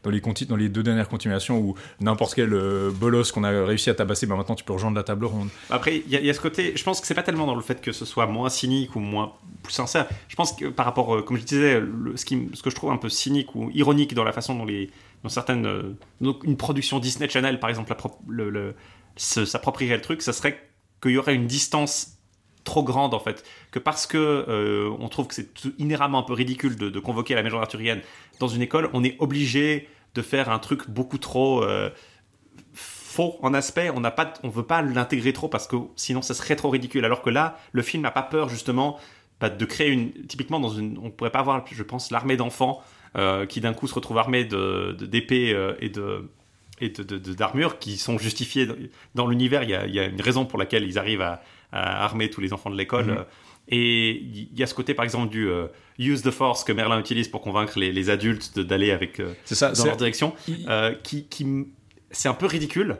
dans, 0.03 0.55
les 0.55 0.69
deux 0.69 0.83
dernières 0.83 1.09
continuations 1.09 1.57
où 1.57 1.73
n'importe 1.99 2.35
quel 2.35 2.51
bolos 2.91 3.31
qu'on 3.31 3.43
a 3.43 3.65
réussi 3.65 3.89
à 3.89 3.95
tabasser, 3.95 4.27
bah, 4.27 4.35
maintenant 4.35 4.55
tu 4.55 4.63
peux 4.63 4.73
rejoindre 4.73 4.95
la 4.95 5.03
table 5.03 5.25
ronde. 5.25 5.49
Après, 5.71 6.03
il 6.07 6.13
y, 6.13 6.23
y 6.23 6.29
a 6.29 6.33
ce 6.35 6.39
côté. 6.39 6.73
Je 6.75 6.83
pense 6.83 7.01
que 7.01 7.07
c'est 7.07 7.15
pas 7.15 7.23
tellement 7.23 7.47
dans 7.47 7.55
le 7.55 7.62
fait 7.63 7.81
que 7.81 7.91
ce 7.91 8.05
soit 8.05 8.27
moins 8.27 8.49
cynique 8.49 8.95
ou 8.95 8.99
moins 8.99 9.33
plus 9.63 9.73
sincère. 9.73 10.07
Je 10.27 10.35
pense 10.35 10.53
que 10.53 10.65
par 10.67 10.85
rapport, 10.85 11.15
euh, 11.15 11.21
comme 11.23 11.37
je 11.37 11.43
disais, 11.43 11.79
le- 11.79 12.15
ce, 12.15 12.25
qui, 12.25 12.49
ce 12.53 12.61
que 12.61 12.69
je 12.69 12.75
trouve 12.75 12.91
un 12.91 12.97
peu 12.97 13.09
cynique 13.09 13.55
ou 13.55 13.71
ironique 13.73 14.13
dans 14.13 14.23
la 14.23 14.31
façon 14.33 14.55
dont 14.55 14.65
les, 14.65 14.91
dans 15.23 15.29
certaines, 15.29 15.65
euh, 15.65 15.97
donc 16.21 16.43
une 16.43 16.57
production 16.57 16.99
Disney 16.99 17.27
Channel, 17.29 17.59
par 17.59 17.69
exemple, 17.71 17.95
le, 18.27 18.49
le- 18.51 18.75
s'approprierait 19.15 19.95
le 19.95 20.01
truc, 20.01 20.21
ça 20.21 20.33
serait 20.33 20.59
qu'il 21.01 21.11
y 21.11 21.17
aurait 21.17 21.35
une 21.35 21.47
distance 21.47 22.17
trop 22.63 22.83
grande 22.83 23.13
en 23.13 23.19
fait 23.19 23.43
que 23.71 23.79
parce 23.79 24.07
que 24.07 24.17
euh, 24.17 24.89
on 24.99 25.09
trouve 25.09 25.27
que 25.27 25.35
c'est 25.35 25.49
inhéremment 25.79 26.19
un 26.19 26.23
peu 26.23 26.31
ridicule 26.33 26.77
de, 26.77 26.99
convoquer 26.99 27.35
la 27.35 27.41
légende 27.41 27.61
arthurienne 27.61 27.99
dans 28.39 28.47
une 28.47 28.61
école 28.61 28.89
on 28.93 29.03
est 29.03 29.17
obligé 29.19 29.89
de 30.15 30.21
faire 30.21 30.49
un 30.49 30.59
truc 30.59 30.89
beaucoup 30.89 31.17
trop 31.17 31.61
faux 33.15 33.35
en 33.41 33.53
aspect, 33.53 33.89
on 33.89 33.99
n'a 33.99 34.11
pas, 34.11 34.33
on 34.43 34.49
veut 34.49 34.63
pas 34.65 34.81
l'intégrer 34.81 35.33
trop 35.33 35.47
parce 35.47 35.67
que 35.67 35.75
sinon 35.95 36.21
ça 36.21 36.33
serait 36.33 36.55
trop 36.55 36.69
ridicule. 36.69 37.05
Alors 37.05 37.21
que 37.21 37.29
là, 37.29 37.57
le 37.71 37.81
film 37.81 38.03
n'a 38.03 38.11
pas 38.11 38.23
peur 38.23 38.49
justement 38.49 38.99
bah, 39.39 39.49
de 39.49 39.65
créer 39.65 39.89
une, 39.89 40.11
typiquement 40.27 40.59
dans 40.59 40.69
une, 40.69 40.97
on 41.01 41.09
pourrait 41.11 41.29
pas 41.31 41.39
avoir, 41.39 41.63
je 41.69 41.83
pense, 41.83 42.11
l'armée 42.11 42.37
d'enfants 42.37 42.81
euh, 43.15 43.45
qui 43.45 43.61
d'un 43.61 43.73
coup 43.73 43.87
se 43.87 43.93
retrouve 43.93 44.17
armée 44.17 44.45
de 44.45 44.95
d'épées 44.99 45.53
euh, 45.53 45.73
et 45.79 45.89
de 45.89 46.29
et 46.81 46.89
de- 46.89 47.03
de- 47.03 47.19
de- 47.19 47.33
d'armures 47.33 47.77
qui 47.77 47.97
sont 47.97 48.17
justifiées 48.17 48.67
dans, 49.15 49.27
l'univers. 49.27 49.61
Il 49.63 49.69
y, 49.69 49.75
a, 49.75 49.85
il 49.85 49.93
y 49.93 49.99
a 49.99 50.05
une 50.05 50.19
raison 50.21 50.45
pour 50.45 50.57
laquelle 50.57 50.83
ils 50.83 50.97
arrivent 50.97 51.21
à, 51.21 51.41
à 51.71 52.03
armer 52.03 52.29
tous 52.31 52.41
les 52.41 52.51
enfants 52.51 52.71
de 52.71 52.75
l'école. 52.77 53.05
Mhm. 53.05 53.17
euh, 53.19 53.23
Et 53.69 54.11
il 54.21 54.57
y 54.59 54.63
a 54.63 54.67
ce 54.67 54.73
côté, 54.73 54.93
par 54.95 55.05
exemple, 55.05 55.29
du 55.29 55.47
euh, 55.47 55.67
use 55.99 56.23
the 56.23 56.31
force 56.31 56.63
que 56.63 56.73
Merlin 56.73 56.99
utilise 56.99 57.27
pour 57.27 57.41
convaincre 57.41 57.77
les, 57.79 57.91
les 57.91 58.09
adultes 58.09 58.59
d'aller 58.59 58.91
avec 58.91 59.19
euh, 59.19 59.33
C'est 59.45 59.55
ça. 59.55 59.71
dans 59.71 59.85
leur 59.85 59.97
direction 59.97 60.33
euh, 60.67 60.93
qui, 61.03 61.25
qui 61.27 61.45
c'est 62.13 62.29
un 62.29 62.33
peu 62.33 62.45
ridicule 62.45 62.97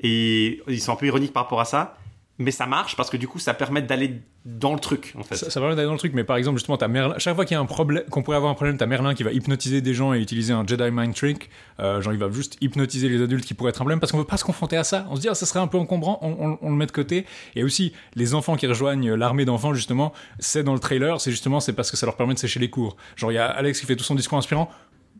et 0.00 0.60
ils 0.68 0.80
sont 0.80 0.92
un 0.92 0.96
peu 0.96 1.06
ironiques 1.06 1.32
par 1.32 1.44
rapport 1.44 1.60
à 1.60 1.64
ça 1.64 1.96
mais 2.38 2.52
ça 2.52 2.64
marche 2.66 2.96
parce 2.96 3.10
que 3.10 3.18
du 3.18 3.28
coup 3.28 3.38
ça 3.38 3.52
permet 3.52 3.82
d'aller 3.82 4.22
dans 4.46 4.72
le 4.72 4.78
truc 4.80 5.12
en 5.18 5.22
fait 5.22 5.36
Ça, 5.36 5.60
permet 5.60 5.76
d'aller 5.76 5.84
dans 5.86 5.92
le 5.92 5.98
truc, 5.98 6.14
mais 6.14 6.24
par 6.24 6.38
exemple, 6.38 6.56
justement, 6.56 6.78
t'as 6.78 6.88
Merlin. 6.88 7.14
Chaque 7.18 7.34
fois 7.34 7.44
qu'il 7.44 7.54
y 7.54 7.58
a 7.58 7.60
un 7.60 7.66
problème, 7.66 8.04
qu'on 8.08 8.22
pourrait 8.22 8.38
avoir 8.38 8.50
un 8.50 8.54
problème, 8.54 8.78
t'as 8.78 8.86
Merlin 8.86 9.12
qui 9.12 9.22
va 9.22 9.30
hypnotiser 9.32 9.82
des 9.82 9.92
gens 9.92 10.14
et 10.14 10.18
utiliser 10.22 10.54
un 10.54 10.66
Jedi 10.66 10.90
Mind 10.90 11.14
Trick. 11.14 11.50
Euh, 11.80 12.00
genre, 12.00 12.14
il 12.14 12.18
va 12.18 12.30
juste 12.30 12.56
hypnotiser 12.62 13.10
les 13.10 13.20
adultes 13.20 13.44
qui 13.44 13.52
pourraient 13.52 13.68
être 13.68 13.76
un 13.82 13.84
problème 13.84 14.00
parce 14.00 14.10
qu'on 14.12 14.16
veut 14.18 14.24
pas 14.24 14.38
se 14.38 14.44
confronter 14.44 14.78
à 14.78 14.84
ça. 14.84 15.06
On 15.10 15.16
se 15.16 15.20
dit, 15.20 15.28
ah, 15.28 15.34
ça 15.34 15.44
serait 15.44 15.60
un 15.60 15.66
peu 15.66 15.76
encombrant, 15.76 16.18
on, 16.22 16.30
on- 16.52 16.58
on 16.62 16.70
le 16.70 16.76
met 16.76 16.86
de 16.86 16.90
côté. 16.92 17.26
Et 17.54 17.62
aussi, 17.62 17.92
les 18.14 18.32
enfants 18.34 18.56
qui 18.56 18.66
rejoignent 18.66 19.12
l'armée 19.14 19.44
d'enfants, 19.44 19.74
justement, 19.74 20.14
c'est 20.38 20.62
dans 20.64 20.72
le 20.72 20.80
trailer, 20.80 21.20
c'est 21.20 21.30
justement, 21.30 21.60
c'est 21.60 21.74
parce 21.74 21.90
que 21.90 21.98
ça 21.98 22.06
leur 22.06 22.16
permet 22.16 22.32
de 22.32 22.38
sécher 22.38 22.58
les 22.60 22.70
cours. 22.70 22.96
Genre, 23.16 23.30
il 23.30 23.34
y 23.34 23.38
a 23.38 23.44
Alex 23.46 23.78
qui 23.80 23.84
fait 23.84 23.96
tout 23.96 24.04
son 24.04 24.14
discours 24.14 24.38
inspirant. 24.38 24.70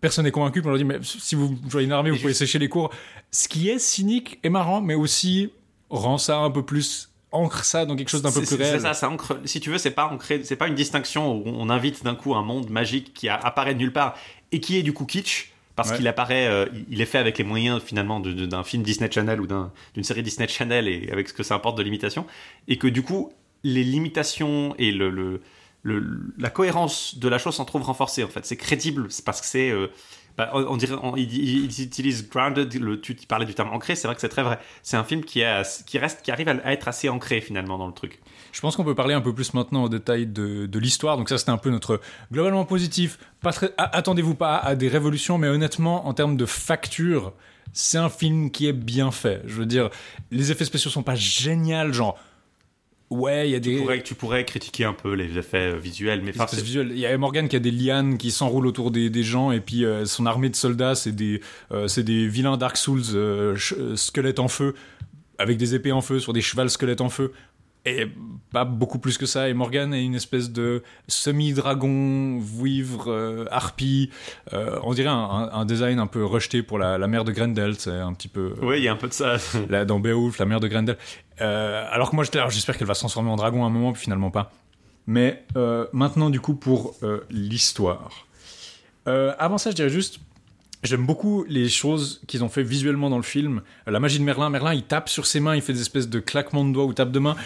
Personne 0.00 0.24
n'est 0.24 0.30
convaincu, 0.30 0.60
puis 0.60 0.66
on 0.68 0.70
leur 0.70 0.78
dit, 0.78 0.84
mais 0.84 0.98
si 1.02 1.34
vous 1.34 1.58
joignez 1.68 1.86
une 1.86 1.92
armée, 1.92 2.10
vous 2.10 2.18
pouvez 2.18 2.34
sécher 2.34 2.58
les 2.58 2.68
cours. 2.68 2.90
Ce 3.30 3.48
qui 3.48 3.68
est 3.68 3.78
cynique 3.78 4.38
et 4.42 4.48
marrant, 4.48 4.80
mais 4.80 4.94
aussi 4.94 5.50
rend 5.90 6.16
ça 6.18 6.38
un 6.38 6.50
peu 6.50 6.64
plus 6.64 7.10
ancre 7.32 7.64
ça 7.64 7.84
dans 7.86 7.94
quelque 7.96 8.08
chose 8.08 8.22
d'un 8.22 8.32
peu 8.32 8.40
C'est- 8.44 8.56
plus 8.56 8.64
c'est 8.64 8.70
réel. 8.70 8.80
ça, 8.80 8.94
ça 8.94 9.08
ancre. 9.10 9.38
Si 9.44 9.60
tu 9.60 9.70
veux, 9.70 9.78
c'est 9.78 9.90
pas 9.90 10.06
ancré, 10.06 10.42
c'est 10.42 10.56
pas 10.56 10.68
une 10.68 10.74
distinction 10.74 11.32
où 11.36 11.42
on 11.46 11.68
invite 11.70 12.02
d'un 12.02 12.14
coup 12.14 12.34
un 12.34 12.42
monde 12.42 12.70
magique 12.70 13.12
qui 13.14 13.28
a- 13.28 13.36
apparaît 13.36 13.74
de 13.74 13.78
nulle 13.78 13.92
part 13.92 14.16
et 14.52 14.58
qui 14.60 14.78
est 14.78 14.82
du 14.82 14.92
coup 14.92 15.04
kitsch 15.04 15.52
parce 15.76 15.90
Ouais. 15.90 15.96
qu'il 15.98 16.08
apparaît, 16.08 16.46
euh, 16.48 16.66
il- 16.90 17.00
est 17.00 17.06
fait 17.06 17.18
avec 17.18 17.38
les 17.38 17.44
moyens 17.44 17.80
finalement 17.82 18.18
d'un 18.20 18.64
film 18.64 18.82
Disney 18.82 19.08
Channel 19.12 19.40
ou 19.40 19.46
d'un- 19.46 19.70
d'une 19.94 20.02
série 20.04 20.22
Disney 20.24 20.48
Channel 20.48 20.88
et 20.88 21.08
avec 21.12 21.28
ce 21.28 21.34
que 21.34 21.42
ça 21.44 21.54
apporte 21.54 21.78
de 21.78 21.82
limitation 21.82 22.26
et 22.68 22.76
que 22.78 22.88
du 22.88 23.02
coup 23.02 23.32
les 23.62 23.84
limitations 23.84 24.74
et 24.78 24.90
le, 24.90 25.10
le- 25.10 25.40
la 25.84 26.50
cohérence 26.50 27.18
de 27.18 27.28
la 27.28 27.38
chose 27.38 27.54
s'en 27.54 27.64
trouve 27.64 27.82
renforcée 27.82 28.24
en 28.24 28.28
fait. 28.28 28.44
C'est 28.44 28.56
crédible 28.56 29.06
c'est 29.10 29.24
parce 29.24 29.40
que 29.40 29.46
c'est 29.46 29.70
euh, 29.70 29.88
bah, 30.40 30.50
on, 30.54 30.76
dirait, 30.76 30.96
ils, 31.16 31.82
utilisent 31.82 32.28
grounded. 32.28 32.72
Le, 32.80 33.00
tu, 33.00 33.14
parlais 33.14 33.44
du 33.44 33.54
terme 33.54 33.68
ancré, 33.70 33.94
c'est 33.94 34.08
vrai 34.08 34.14
que 34.14 34.20
c'est 34.20 34.28
très 34.28 34.42
vrai. 34.42 34.58
C'est 34.82 34.96
un 34.96 35.04
film 35.04 35.22
qui, 35.22 35.42
qui 35.86 35.98
reste, 35.98 36.22
qui 36.22 36.30
arrive 36.30 36.48
à, 36.48 36.72
être 36.72 36.88
assez 36.88 37.08
ancré 37.08 37.40
finalement 37.40 37.76
dans 37.76 37.86
le 37.86 37.92
truc. 37.92 38.20
Je 38.52 38.60
pense 38.60 38.74
qu'on 38.74 38.84
peut 38.84 38.94
parler 38.94 39.14
un 39.14 39.20
peu 39.20 39.34
plus 39.34 39.52
maintenant 39.54 39.84
au 39.84 39.88
détail 39.88 40.26
de, 40.26 40.66
de 40.66 40.78
l'histoire. 40.78 41.18
Donc 41.18 41.28
ça, 41.28 41.36
c'était 41.36 41.50
un 41.50 41.58
peu 41.58 41.70
notre 41.70 42.00
globalement 42.32 42.64
positif. 42.64 43.18
Attendez-vous 43.76 44.34
pas 44.34 44.56
à 44.56 44.76
des 44.76 44.88
révolutions, 44.88 45.36
mais 45.36 45.48
honnêtement, 45.48 46.06
en 46.06 46.14
termes 46.14 46.36
de 46.36 46.46
facture, 46.46 47.34
c'est 47.72 47.98
un 47.98 48.08
film 48.08 48.50
qui 48.50 48.66
est 48.66 48.72
bien 48.72 49.10
fait. 49.10 49.42
Je 49.46 49.56
veux 49.56 49.66
dire, 49.66 49.90
les 50.30 50.50
effets 50.50 50.64
spéciaux 50.64 50.90
sont 50.90 51.02
pas 51.02 51.16
géniaux, 51.16 51.92
genre 51.92 52.18
Ouais, 53.10 53.48
il 53.48 53.52
y 53.52 53.56
a 53.56 53.60
des. 53.60 53.74
Tu 53.74 53.80
pourrais, 53.80 54.02
tu 54.02 54.14
pourrais, 54.14 54.44
critiquer 54.44 54.84
un 54.84 54.92
peu 54.92 55.14
les 55.14 55.36
effets 55.36 55.72
euh, 55.72 55.76
visuels, 55.76 56.22
mais. 56.22 56.32
Il 56.62 56.98
y 56.98 57.06
a 57.06 57.18
Morgan 57.18 57.48
qui 57.48 57.56
a 57.56 57.58
des 57.58 57.72
lianes 57.72 58.18
qui 58.18 58.30
s'enroulent 58.30 58.68
autour 58.68 58.92
des, 58.92 59.10
des, 59.10 59.24
gens, 59.24 59.50
et 59.50 59.60
puis 59.60 59.84
euh, 59.84 60.04
son 60.04 60.26
armée 60.26 60.48
de 60.48 60.54
soldats, 60.54 60.94
c'est 60.94 61.10
des, 61.10 61.40
euh, 61.72 61.88
c'est 61.88 62.04
des 62.04 62.28
vilains 62.28 62.56
Dark 62.56 62.76
Souls 62.76 63.02
squelettes 63.96 64.38
en 64.38 64.46
feu, 64.46 64.74
avec 65.38 65.56
des 65.56 65.74
épées 65.74 65.90
en 65.90 66.02
feu 66.02 66.20
sur 66.20 66.32
des 66.32 66.40
chevals 66.40 66.70
squelettes 66.70 67.00
en 67.00 67.08
feu. 67.08 67.32
Et 67.86 68.06
pas 68.52 68.64
beaucoup 68.64 68.98
plus 68.98 69.16
que 69.16 69.26
ça. 69.26 69.48
Et 69.48 69.54
Morgan 69.54 69.94
est 69.94 70.04
une 70.04 70.14
espèce 70.14 70.50
de 70.50 70.82
semi-dragon, 71.08 72.38
vouivre, 72.38 73.10
euh, 73.10 73.46
harpie. 73.50 74.10
Euh, 74.52 74.78
on 74.82 74.92
dirait 74.92 75.08
un, 75.08 75.64
design 75.64 75.98
un 75.98 76.06
peu 76.06 76.24
rejeté 76.24 76.62
pour 76.62 76.78
la, 76.78 76.98
mère 77.06 77.24
de 77.24 77.32
Grendel. 77.32 77.74
C'est 77.78 77.90
un 77.90 78.12
petit 78.12 78.28
peu. 78.28 78.54
oui, 78.60 78.78
il 78.78 78.84
y 78.84 78.88
a 78.88 78.92
un 78.92 78.96
peu 78.96 79.08
de 79.08 79.14
ça. 79.14 79.36
là, 79.70 79.84
dans 79.84 79.98
Beowulf, 79.98 80.38
la 80.38 80.44
mère 80.44 80.60
de 80.60 80.68
Grendel. 80.68 80.98
Euh, 81.40 81.86
alors 81.90 82.10
que 82.10 82.16
moi, 82.16 82.24
j'espère 82.24 82.76
qu'elle 82.76 82.86
va 82.86 82.94
se 82.94 83.00
transformer 83.00 83.30
en 83.30 83.36
dragon 83.36 83.64
à 83.64 83.68
un 83.68 83.70
moment, 83.70 83.92
puis 83.92 84.02
finalement 84.02 84.30
pas. 84.30 84.52
Mais 85.06 85.44
maintenant, 85.92 86.30
du 86.30 86.40
coup, 86.40 86.54
pour 86.54 86.94
l'histoire. 87.30 88.26
avant 89.06 89.58
ça, 89.58 89.70
je 89.70 89.76
dirais 89.76 89.88
juste 89.88 90.20
J'aime 90.82 91.04
beaucoup 91.04 91.44
les 91.46 91.68
choses 91.68 92.22
qu'ils 92.26 92.42
ont 92.42 92.48
fait 92.48 92.62
visuellement 92.62 93.10
dans 93.10 93.18
le 93.18 93.22
film. 93.22 93.60
La 93.86 94.00
magie 94.00 94.18
de 94.18 94.24
Merlin. 94.24 94.48
Merlin, 94.48 94.72
il 94.72 94.82
tape 94.82 95.10
sur 95.10 95.26
ses 95.26 95.38
mains, 95.38 95.54
il 95.54 95.60
fait 95.60 95.74
des 95.74 95.82
espèces 95.82 96.08
de 96.08 96.20
claquements 96.20 96.64
de 96.64 96.72
doigts 96.72 96.86
ou 96.86 96.94
tape 96.94 97.10
de 97.10 97.18
main 97.18 97.36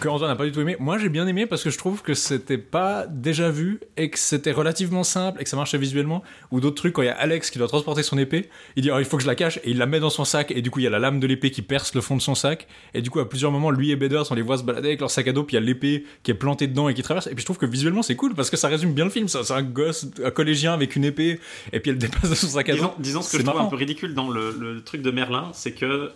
que 0.00 0.08
Antoine 0.08 0.30
n'a 0.30 0.36
pas 0.36 0.44
du 0.44 0.52
tout 0.52 0.60
aimé. 0.60 0.76
Moi, 0.80 0.98
j'ai 0.98 1.08
bien 1.08 1.26
aimé 1.26 1.46
parce 1.46 1.62
que 1.62 1.70
je 1.70 1.78
trouve 1.78 2.02
que 2.02 2.14
c'était 2.14 2.58
pas 2.58 3.06
déjà 3.06 3.50
vu 3.50 3.80
et 3.96 4.10
que 4.10 4.18
c'était 4.18 4.52
relativement 4.52 5.04
simple 5.04 5.40
et 5.40 5.44
que 5.44 5.50
ça 5.50 5.56
marchait 5.56 5.78
visuellement. 5.78 6.22
Ou 6.50 6.60
d'autres 6.60 6.76
trucs, 6.76 6.94
quand 6.94 7.02
il 7.02 7.06
y 7.06 7.08
a 7.08 7.16
Alex 7.16 7.50
qui 7.50 7.58
doit 7.58 7.68
transporter 7.68 8.02
son 8.02 8.18
épée, 8.18 8.48
il 8.76 8.82
dit 8.82 8.90
oh, 8.90 8.98
il 8.98 9.04
faut 9.04 9.16
que 9.16 9.22
je 9.22 9.28
la 9.28 9.34
cache 9.34 9.58
et 9.58 9.70
il 9.70 9.78
la 9.78 9.86
met 9.86 10.00
dans 10.00 10.10
son 10.10 10.24
sac 10.24 10.50
et 10.50 10.62
du 10.62 10.70
coup 10.70 10.80
il 10.80 10.84
y 10.84 10.86
a 10.86 10.90
la 10.90 10.98
lame 10.98 11.20
de 11.20 11.26
l'épée 11.26 11.50
qui 11.50 11.62
perce 11.62 11.94
le 11.94 12.00
fond 12.00 12.16
de 12.16 12.22
son 12.22 12.34
sac 12.34 12.66
et 12.94 13.02
du 13.02 13.10
coup 13.10 13.20
à 13.20 13.28
plusieurs 13.28 13.52
moments 13.52 13.70
lui 13.70 13.90
et 13.90 13.96
Beders 13.96 14.30
on 14.30 14.34
les 14.34 14.42
voit 14.42 14.58
se 14.58 14.62
balader 14.62 14.88
avec 14.88 15.00
leur 15.00 15.10
sac 15.10 15.28
à 15.28 15.32
dos 15.32 15.44
puis 15.44 15.56
il 15.56 15.60
y 15.60 15.62
a 15.62 15.66
l'épée 15.66 16.04
qui 16.22 16.30
est 16.30 16.34
plantée 16.34 16.66
dedans 16.66 16.88
et 16.88 16.94
qui 16.94 17.02
traverse 17.02 17.26
et 17.26 17.30
puis 17.30 17.40
je 17.40 17.46
trouve 17.46 17.58
que 17.58 17.66
visuellement 17.66 18.02
c'est 18.02 18.16
cool 18.16 18.34
parce 18.34 18.50
que 18.50 18.56
ça 18.56 18.68
résume 18.68 18.92
bien 18.92 19.04
le 19.04 19.10
film. 19.10 19.28
C'est 19.28 19.50
un 19.50 19.62
gosse, 19.62 20.06
un 20.24 20.30
collégien 20.30 20.72
avec 20.72 20.96
une 20.96 21.04
épée 21.04 21.40
et 21.72 21.80
puis 21.80 21.90
elle 21.90 21.98
dépasse 21.98 22.30
de 22.30 22.34
son 22.34 22.48
sac 22.48 22.68
à 22.68 22.76
dos. 22.76 22.92
Disons, 22.98 23.22
ce 23.22 23.32
que 23.32 23.38
je 23.38 23.46
trouve 23.46 23.60
un 23.60 23.66
peu 23.66 23.76
ridicule 23.76 24.14
dans 24.14 24.30
le, 24.30 24.54
le 24.58 24.82
truc 24.82 25.02
de 25.02 25.10
Merlin, 25.10 25.50
c'est 25.52 25.72
que 25.72 26.10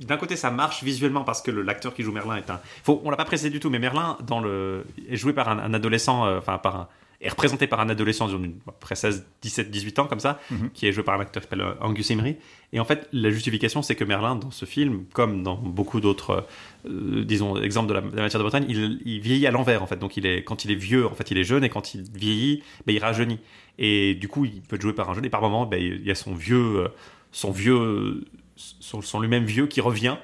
d'un 0.00 0.16
côté, 0.16 0.36
ça 0.36 0.50
marche 0.50 0.82
visuellement 0.82 1.22
parce 1.22 1.40
que 1.40 1.50
l'acteur 1.50 1.94
qui 1.94 2.02
joue 2.02 2.12
Merlin 2.12 2.36
est 2.36 2.50
un. 2.50 2.60
Faut, 2.82 3.00
on 3.04 3.10
l'a 3.10 3.16
pas 3.16 3.24
précisé 3.24 3.50
du 3.50 3.60
tout, 3.60 3.70
mais 3.70 3.78
Merlin 3.78 4.16
dans 4.26 4.40
le, 4.40 4.84
est 5.08 5.16
joué 5.16 5.32
par 5.32 5.48
un, 5.48 5.72
adolescent, 5.72 6.26
euh, 6.26 6.38
enfin 6.38 6.58
par 6.58 6.76
un, 6.76 6.88
est 7.20 7.28
représenté 7.28 7.66
par 7.66 7.80
un 7.80 7.88
adolescent 7.88 8.28
après 8.68 8.96
16, 8.96 9.24
17, 9.42 9.70
18 9.70 9.98
ans 10.00 10.06
comme 10.06 10.20
ça, 10.20 10.40
mhm. 10.50 10.70
qui 10.74 10.86
est 10.86 10.92
joué 10.92 11.04
par 11.04 11.14
un 11.14 11.20
acteur 11.20 11.42
qui 11.42 11.48
s'appelle 11.48 11.64
euh, 11.64 11.74
Angus 11.80 12.10
Emery. 12.10 12.36
Et 12.72 12.80
en 12.80 12.84
fait, 12.84 13.08
la 13.12 13.30
justification, 13.30 13.82
c'est 13.82 13.94
que 13.94 14.04
Merlin, 14.04 14.34
dans 14.34 14.50
ce 14.50 14.64
film, 14.64 15.04
comme 15.12 15.42
dans 15.42 15.56
beaucoup 15.56 16.00
d'autres, 16.00 16.44
euh, 16.86 17.24
disons, 17.24 17.56
exemples 17.56 17.88
de 17.88 17.94
la, 17.94 18.00
matière 18.00 18.40
de 18.40 18.44
Bretagne, 18.44 18.66
il, 18.68 19.20
vieillit 19.20 19.46
à 19.46 19.52
l'envers 19.52 19.82
en 19.82 19.86
fait. 19.86 19.98
Donc, 19.98 20.16
il 20.16 20.26
est, 20.26 20.42
quand 20.42 20.64
il 20.64 20.72
est 20.72 20.76
vieux, 20.76 21.06
en 21.06 21.14
fait, 21.14 21.30
il 21.30 21.38
est 21.38 21.44
jeune, 21.44 21.62
et 21.62 21.68
quand 21.68 21.94
il 21.94 22.02
vieillit, 22.02 22.62
ben, 22.86 22.94
il 22.94 22.98
rajeunit. 22.98 23.38
Et 23.78 24.14
du 24.14 24.28
coup, 24.28 24.44
il 24.44 24.60
peut 24.60 24.76
être 24.76 24.82
joué 24.82 24.92
par 24.92 25.08
un 25.08 25.14
jeune, 25.14 25.24
et 25.24 25.30
par 25.30 25.40
moment, 25.40 25.66
ben, 25.66 25.80
il 25.80 26.04
y 26.04 26.10
a 26.10 26.14
son 26.16 26.34
vieux, 26.34 26.88
son 27.30 27.52
vieux 27.52 28.24
son, 28.80 29.20
lui-même 29.20 29.44
vieux 29.44 29.66
qui 29.66 29.80
revient. 29.80 30.16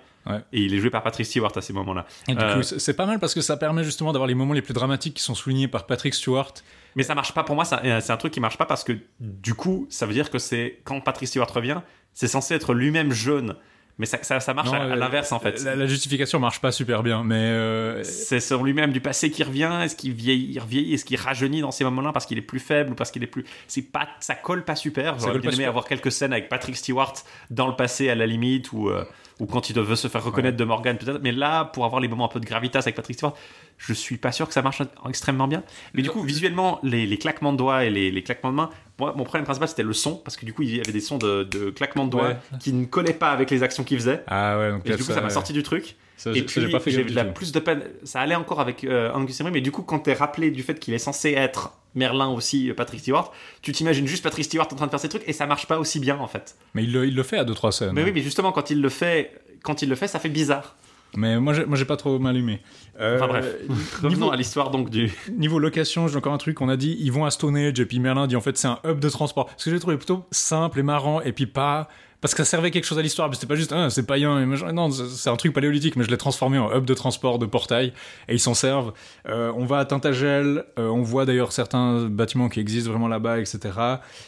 Et 0.52 0.62
il 0.62 0.74
est 0.74 0.78
joué 0.78 0.90
par 0.90 1.02
Patrick 1.02 1.26
Stewart 1.26 1.50
à 1.56 1.60
ces 1.60 1.72
moments-là. 1.72 2.06
Euh, 2.28 2.62
c'est 2.62 2.94
pas 2.94 3.06
mal 3.06 3.18
parce 3.18 3.34
que 3.34 3.40
ça 3.40 3.56
permet 3.56 3.82
justement 3.82 4.12
d'avoir 4.12 4.28
les 4.28 4.34
moments 4.34 4.52
les 4.52 4.62
plus 4.62 4.74
dramatiques 4.74 5.14
qui 5.14 5.22
sont 5.22 5.34
soulignés 5.34 5.66
par 5.66 5.86
Patrick 5.86 6.14
Stewart. 6.14 6.54
Mais 6.94 7.02
ça 7.02 7.16
marche 7.16 7.32
pas 7.32 7.42
pour 7.42 7.56
moi, 7.56 7.64
euh, 7.84 8.00
c'est 8.00 8.12
un 8.12 8.16
truc 8.16 8.32
qui 8.32 8.38
marche 8.38 8.56
pas 8.56 8.66
parce 8.66 8.84
que 8.84 8.92
du 9.18 9.54
coup, 9.54 9.86
ça 9.90 10.06
veut 10.06 10.12
dire 10.12 10.30
que 10.30 10.38
c'est 10.38 10.80
quand 10.84 11.00
Patrick 11.00 11.28
Stewart 11.28 11.50
revient, 11.52 11.80
c'est 12.14 12.28
censé 12.28 12.54
être 12.54 12.74
lui-même 12.74 13.12
jeune 13.12 13.56
mais 14.00 14.06
ça, 14.06 14.40
ça, 14.40 14.54
marche 14.54 14.72
à, 14.72 14.96
l'inverse 14.96 15.30
en 15.30 15.38
fait. 15.38 15.62
La, 15.62 15.86
justification 15.86 16.40
marche 16.40 16.58
pas 16.60 16.72
super 16.72 17.02
bien, 17.02 17.22
mais 17.22 17.34
euh, 17.34 18.02
c'est 18.02 18.40
sur 18.40 18.64
lui-même 18.64 18.92
du 18.92 19.02
passé 19.02 19.30
qui 19.30 19.42
revient. 19.42 19.78
Est-ce 19.82 19.94
qu'il 19.94 20.14
vieillit, 20.14 20.58
vieillit 20.66 20.94
Est-ce 20.94 21.04
qu'il 21.04 21.18
rajeunit 21.18 21.60
dans 21.60 21.70
ces 21.70 21.84
moments-là 21.84 22.10
parce 22.12 22.24
qu'il 22.24 22.38
est 22.38 22.42
plus 22.42 22.60
faible 22.60 22.92
ou 22.92 22.94
parce 22.94 23.10
qu'il 23.10 23.22
est 23.22 23.26
plus 23.26 23.44
C'est 23.68 23.82
pas, 23.82 24.08
ça 24.20 24.34
colle 24.34 24.64
pas 24.64 24.74
super. 24.74 25.18
J'aurais 25.18 25.38
bien 25.38 25.50
aimé 25.50 25.66
avoir 25.66 25.84
quelques 25.84 26.10
scènes 26.10 26.32
avec 26.32 26.48
Patrick 26.48 26.78
Stewart 26.78 27.12
dans 27.50 27.66
le 27.66 27.76
passé 27.76 28.08
à 28.08 28.14
la 28.14 28.26
limite 28.26 28.72
ou 28.72 28.88
euh, 28.88 29.04
ou 29.40 29.46
quand 29.46 29.70
il 29.70 29.80
veut 29.80 29.96
se 29.96 30.08
faire 30.08 30.22
reconnaître 30.22 30.56
de 30.56 30.64
Morgan 30.64 30.96
peut-être. 30.96 31.20
Mais 31.22 31.32
là, 31.32 31.64
pour 31.64 31.84
avoir 31.84 32.00
les 32.00 32.08
moments 32.08 32.26
un 32.26 32.28
peu 32.28 32.40
de 32.40 32.46
gravitas 32.46 32.80
avec 32.80 32.94
Patrick 32.94 33.16
Stewart, 33.16 33.34
je 33.78 33.92
suis 33.92 34.18
pas 34.18 34.30
sûr 34.30 34.46
que 34.46 34.54
ça 34.54 34.62
marche 34.62 34.82
extrêmement 35.08 35.48
bien. 35.48 35.64
Mais 35.94 36.02
du 36.02 36.10
coup, 36.10 36.22
visuellement, 36.22 36.78
les, 36.82 37.18
claquements 37.18 37.52
de 37.52 37.58
doigts 37.58 37.84
et 37.84 37.90
les, 37.90 38.22
claquements 38.22 38.50
de 38.50 38.56
mains, 38.56 38.70
moi, 38.98 39.14
mon 39.16 39.24
problème 39.24 39.44
principal 39.44 39.68
c'était 39.68 39.82
le 39.82 39.94
son, 39.94 40.16
parce 40.16 40.36
que 40.36 40.44
du 40.44 40.52
coup, 40.52 40.62
il 40.62 40.76
y 40.76 40.80
avait 40.80 40.92
des 40.92 41.00
sons 41.00 41.18
de, 41.18 41.70
claquements 41.70 42.04
de 42.04 42.10
doigts 42.10 42.34
qui 42.60 42.72
ne 42.72 42.84
collaient 42.84 43.14
pas 43.14 43.32
avec 43.32 43.50
les 43.50 43.62
actions 43.62 43.82
qu'il 43.82 43.98
faisait. 43.98 44.22
Ah 44.26 44.58
ouais, 44.58 44.70
donc 44.70 44.86
et 44.86 44.90
du 44.90 44.98
coup, 44.98 45.12
ça 45.12 45.20
m'a 45.20 45.30
sorti 45.30 45.52
du 45.52 45.62
truc. 45.62 45.96
Et 46.26 46.42
puis, 46.42 46.60
j'ai 46.60 47.24
plus 47.24 47.52
de 47.52 47.58
peine. 47.60 47.82
Ça 48.04 48.20
allait 48.20 48.34
encore 48.34 48.60
avec 48.60 48.84
euh, 48.84 49.12
Angus 49.12 49.40
Emery, 49.40 49.52
mais 49.54 49.60
du 49.60 49.72
coup, 49.72 49.82
quand 49.82 50.00
t'es 50.00 50.12
rappelé 50.12 50.50
du 50.50 50.62
fait 50.62 50.78
qu'il 50.78 50.94
est 50.94 50.98
censé 50.98 51.32
être 51.32 51.72
Merlin 51.94 52.28
aussi, 52.28 52.70
euh, 52.70 52.74
Patrick 52.74 53.00
Stewart, 53.00 53.32
tu 53.62 53.72
t'imagines 53.72 54.06
juste 54.06 54.22
Patrick 54.22 54.44
Stewart 54.44 54.68
en 54.70 54.76
train 54.76 54.86
de 54.86 54.90
faire 54.90 55.00
ces 55.00 55.08
trucs 55.08 55.26
et 55.26 55.32
ça 55.32 55.46
marche 55.46 55.66
pas 55.66 55.78
aussi 55.78 55.98
bien 55.98 56.18
en 56.18 56.26
fait. 56.26 56.56
Mais 56.74 56.84
il 56.84 56.92
le, 56.92 57.06
il 57.06 57.14
le 57.14 57.22
fait 57.22 57.38
à 57.38 57.44
deux 57.44 57.54
trois 57.54 57.72
scènes. 57.72 57.92
Mais 57.92 58.04
oui, 58.04 58.12
mais 58.14 58.22
justement, 58.22 58.52
quand 58.52 58.70
il 58.70 58.80
le 58.80 58.88
fait, 58.88 59.32
quand 59.62 59.82
il 59.82 59.88
le 59.88 59.94
fait, 59.94 60.06
ça 60.06 60.18
fait 60.18 60.28
bizarre. 60.28 60.76
Mais 61.16 61.40
moi, 61.40 61.54
j'ai, 61.54 61.64
moi, 61.64 61.76
j'ai 61.76 61.84
pas 61.84 61.96
trop 61.96 62.18
mal 62.18 62.36
aimé. 62.36 62.60
Euh, 63.00 63.16
enfin 63.16 63.26
bref, 63.26 63.56
revenons 64.02 64.30
à 64.30 64.36
l'histoire 64.36 64.70
donc 64.70 64.90
du. 64.90 65.10
Niveau 65.32 65.58
location, 65.58 66.06
j'ai 66.06 66.16
encore 66.16 66.32
un 66.32 66.38
truc. 66.38 66.60
On 66.60 66.68
a 66.68 66.76
dit, 66.76 66.96
ils 67.00 67.10
vont 67.10 67.24
à 67.24 67.30
Stone 67.30 67.56
Age, 67.56 67.80
et 67.80 67.86
puis 67.86 67.98
Merlin 67.98 68.26
dit 68.26 68.36
en 68.36 68.40
fait 68.40 68.56
c'est 68.56 68.68
un 68.68 68.78
hub 68.84 69.00
de 69.00 69.08
transport. 69.08 69.50
Ce 69.56 69.64
que 69.64 69.70
j'ai 69.70 69.80
trouvé 69.80 69.96
plutôt 69.96 70.24
simple 70.30 70.78
et 70.78 70.82
marrant, 70.82 71.20
et 71.20 71.32
puis 71.32 71.46
pas 71.46 71.88
parce 72.20 72.34
que 72.34 72.44
ça 72.44 72.50
servait 72.50 72.70
quelque 72.70 72.84
chose 72.84 72.98
à 72.98 73.02
l'histoire. 73.02 73.32
C'était 73.34 73.46
pas 73.46 73.54
juste, 73.54 73.72
ah, 73.72 73.90
c'est 73.90 74.06
païen. 74.06 74.44
Non, 74.72 74.90
c'est 74.90 75.30
un 75.30 75.36
truc 75.36 75.52
paléolithique, 75.52 75.96
mais 75.96 76.04
je 76.04 76.10
l'ai 76.10 76.16
transformé 76.16 76.58
en 76.58 76.70
hub 76.72 76.84
de 76.84 76.94
transport 76.94 77.38
de 77.38 77.46
portail 77.46 77.92
et 78.28 78.34
ils 78.34 78.40
s'en 78.40 78.54
servent. 78.54 78.92
Euh, 79.28 79.52
on 79.56 79.64
va 79.64 79.78
à 79.78 79.84
Tintagel, 79.84 80.64
euh, 80.78 80.88
on 80.88 81.02
voit 81.02 81.24
d'ailleurs 81.24 81.52
certains 81.52 82.06
bâtiments 82.06 82.48
qui 82.48 82.60
existent 82.60 82.90
vraiment 82.90 83.08
là-bas, 83.08 83.40
etc. 83.40 83.58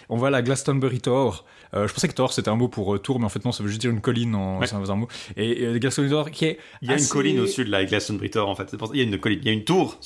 On 0.09 0.17
va 0.17 0.29
à 0.29 0.31
la 0.31 0.43
Glastonbury 0.43 1.01
Tor. 1.01 1.45
Euh, 1.75 1.89
je 1.89 1.95
pensais 1.95 2.09
que 2.09 2.13
Tor 2.13 2.33
c'était 2.35 2.51
un 2.51 2.57
mot 2.57 2.69
pour 2.69 3.01
tour, 3.01 3.19
mais 3.19 3.25
en 3.25 3.31
fait 3.31 3.45
non, 3.45 3.53
ça 3.53 3.63
veut 3.63 3.69
juste 3.71 3.81
dire 3.81 3.91
une 3.91 4.03
colline 4.03 4.35
en 4.35 4.59
ouais. 4.61 4.67
un, 4.75 4.95
mot. 4.95 5.09
Et, 5.37 5.65
et 5.65 5.81
Glastonbury 5.81 6.13
Tor 6.13 6.31
qui 6.31 6.45
est. 6.47 6.59
Il 6.83 6.91
y 6.91 6.93
a 6.93 6.99
une 6.99 7.09
colline 7.09 7.41
au 7.41 7.47
sud 7.47 7.67
de 7.67 7.71
la 7.71 7.85
Glastonbury 7.85 8.31
Tor 8.31 8.49
en 8.49 8.55
fait. 8.55 8.75
Il 8.93 8.99
y 8.99 9.01
a 9.01 9.05
une 9.05 9.19
colline, 9.19 9.39
il 9.43 9.47
y 9.47 9.51
a 9.51 9.53
une 9.53 9.65
tour 9.65 9.99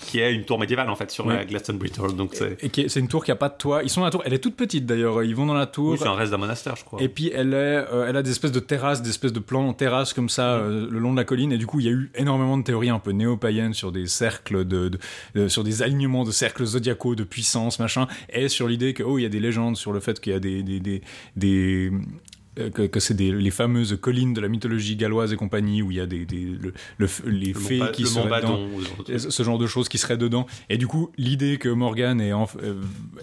qui 0.00 0.20
est 0.20 0.34
une 0.34 0.44
tour 0.44 0.58
médiévale 0.58 0.90
en 0.90 0.96
fait 0.96 1.10
sur 1.10 1.26
la 1.26 1.44
Glastonbury 1.44 1.90
Tor. 1.90 2.12
Donc 2.12 2.34
c'est. 2.34 2.62
Et, 2.62 2.88
c'est 2.88 3.00
une 3.00 3.08
tour 3.08 3.24
qui 3.24 3.30
a 3.30 3.36
pas 3.36 3.48
de 3.48 3.56
toit. 3.56 3.82
Ils 3.82 3.90
sont 3.90 4.00
dans 4.00 4.06
la 4.06 4.10
tour. 4.10 4.22
Elle 4.24 4.34
est 4.34 4.38
toute 4.38 4.56
petite 4.56 4.86
d'ailleurs. 4.86 5.22
Ils 5.22 5.34
vont 5.34 5.46
dans 5.46 5.54
la 5.54 5.66
tour. 5.66 5.92
Oui, 5.92 5.98
c'est 5.98 6.06
un 6.06 6.14
reste 6.14 6.30
d'un 6.30 6.38
monastère, 6.38 6.76
je 6.76 6.84
crois. 6.84 7.02
Et 7.02 7.08
puis 7.08 7.32
elle 7.34 7.54
est 7.54 7.84
elle 8.08 8.16
a 8.16 8.22
des 8.22 8.30
espèces 8.30 8.52
de 8.52 8.60
terrasses, 8.60 9.02
des 9.02 9.10
espèces 9.10 9.32
de 9.32 9.40
plans 9.40 9.68
en 9.68 9.72
terrasse 9.72 10.12
comme 10.12 10.28
ça 10.28 10.54
euh, 10.54 10.88
le 10.90 10.98
long 10.98 11.12
de 11.12 11.16
la 11.16 11.24
colline. 11.24 11.52
Et 11.52 11.58
du 11.58 11.66
coup, 11.66 11.80
il 11.80 11.86
y 11.86 11.88
a 11.88 11.92
eu 11.92 12.10
énormément 12.14 12.56
de 12.56 12.62
théories 12.62 12.90
un 12.90 12.98
peu 12.98 13.12
néo-païennes 13.12 13.74
sur 13.74 13.92
des 13.92 14.06
cercles 14.06 14.64
de, 14.64 14.90
sur 15.48 15.64
des 15.64 15.82
alignements 15.82 16.24
de 16.24 16.30
cercles 16.30 16.64
zodiacaux, 16.64 17.14
de 17.14 17.24
puissance, 17.24 17.78
machin, 17.78 18.06
et 18.28 18.48
sur 18.48 18.68
l'idée 18.68 18.94
que 18.94 19.02
oh, 19.02 19.18
il 19.18 19.22
y 19.22 19.26
a 19.26 19.30
des 19.30 19.40
légendes 19.40 19.76
sur 19.76 19.92
le 19.92 20.00
fait 20.00 20.20
qu'il 20.20 20.32
y 20.32 20.36
a 20.36 20.40
des 20.40 21.02
euh, 22.58 22.70
que, 22.70 23.00
c'est 23.00 23.18
les 23.18 23.50
fameuses 23.50 23.98
collines 24.00 24.32
de 24.32 24.40
la 24.40 24.48
mythologie 24.48 24.94
galloise 24.94 25.32
et 25.32 25.36
compagnie 25.36 25.82
où 25.82 25.90
il 25.90 25.96
y 25.96 26.00
a 26.00 26.06
des, 26.06 26.24
le, 26.98 27.08
les 27.26 27.52
fées 27.52 27.82
qui 27.92 28.06
seraient 28.06 28.40
dedans, 28.40 28.60
ce 29.16 29.42
genre 29.42 29.58
de 29.58 29.66
choses 29.66 29.88
qui 29.88 29.98
seraient 29.98 30.16
dedans. 30.16 30.46
Et 30.68 30.78
du 30.78 30.86
coup, 30.86 31.10
l'idée 31.16 31.58
que 31.58 31.68
Morgan 31.68 32.20
est, 32.20 32.32
euh, 32.32 32.74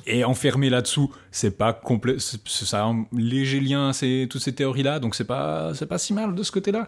est 0.05 0.23
enfermé 0.25 0.69
là-dessous, 0.69 1.11
c'est 1.31 1.57
pas 1.57 1.71
complet, 1.71 2.17
ça 2.19 2.83
a 2.83 2.87
un 2.87 3.05
léger 3.13 3.61
lien 3.61 3.89
à 3.89 3.93
toutes 4.27 4.41
ces 4.41 4.53
théories-là, 4.53 4.99
donc 4.99 5.15
c'est 5.15 5.25
pas 5.25 5.73
c'est 5.75 5.85
pas 5.85 5.97
si 5.97 6.13
mal 6.13 6.35
de 6.35 6.43
ce 6.43 6.51
côté-là. 6.51 6.87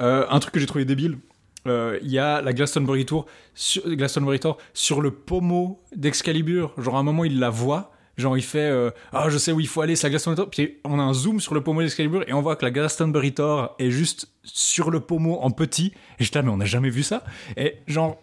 Euh, 0.00 0.26
un 0.28 0.40
truc 0.40 0.54
que 0.54 0.60
j'ai 0.60 0.66
trouvé 0.66 0.84
débile. 0.84 1.18
Il 1.66 2.10
y 2.12 2.20
a 2.20 2.42
la 2.42 2.52
Glastonbury 2.52 3.06
Tour, 3.06 3.26
sur, 3.54 3.82
Glastonbury 3.88 4.38
Tour 4.38 4.56
sur 4.72 5.00
le 5.00 5.10
pommeau 5.10 5.80
d'Excalibur. 5.96 6.72
Genre 6.78 6.94
à 6.94 7.00
un 7.00 7.02
moment 7.02 7.24
il 7.24 7.40
la 7.40 7.50
voit 7.50 7.95
Genre, 8.16 8.36
il 8.36 8.42
fait 8.42 8.58
euh, 8.58 8.90
Ah, 9.12 9.28
je 9.28 9.38
sais 9.38 9.52
où 9.52 9.60
il 9.60 9.68
faut 9.68 9.82
aller, 9.82 9.96
c'est 9.96 10.06
la 10.06 10.10
Glastonbury 10.10 10.36
Tor. 10.36 10.50
Puis 10.50 10.78
on 10.84 10.98
a 10.98 11.02
un 11.02 11.12
zoom 11.12 11.40
sur 11.40 11.54
le 11.54 11.62
pommeau 11.62 11.82
d'Excalibur 11.82 12.24
et 12.26 12.32
on 12.32 12.40
voit 12.40 12.56
que 12.56 12.64
la 12.64 12.70
Glastonbury 12.70 13.34
Tor 13.34 13.74
est 13.78 13.90
juste 13.90 14.28
sur 14.42 14.90
le 14.90 15.00
pommeau 15.00 15.38
en 15.40 15.50
petit. 15.50 15.92
Et 16.18 16.24
je 16.24 16.32
là, 16.32 16.42
mais 16.42 16.50
on 16.50 16.56
n'a 16.56 16.64
jamais 16.64 16.90
vu 16.90 17.02
ça. 17.02 17.24
Et 17.56 17.76
genre, 17.86 18.18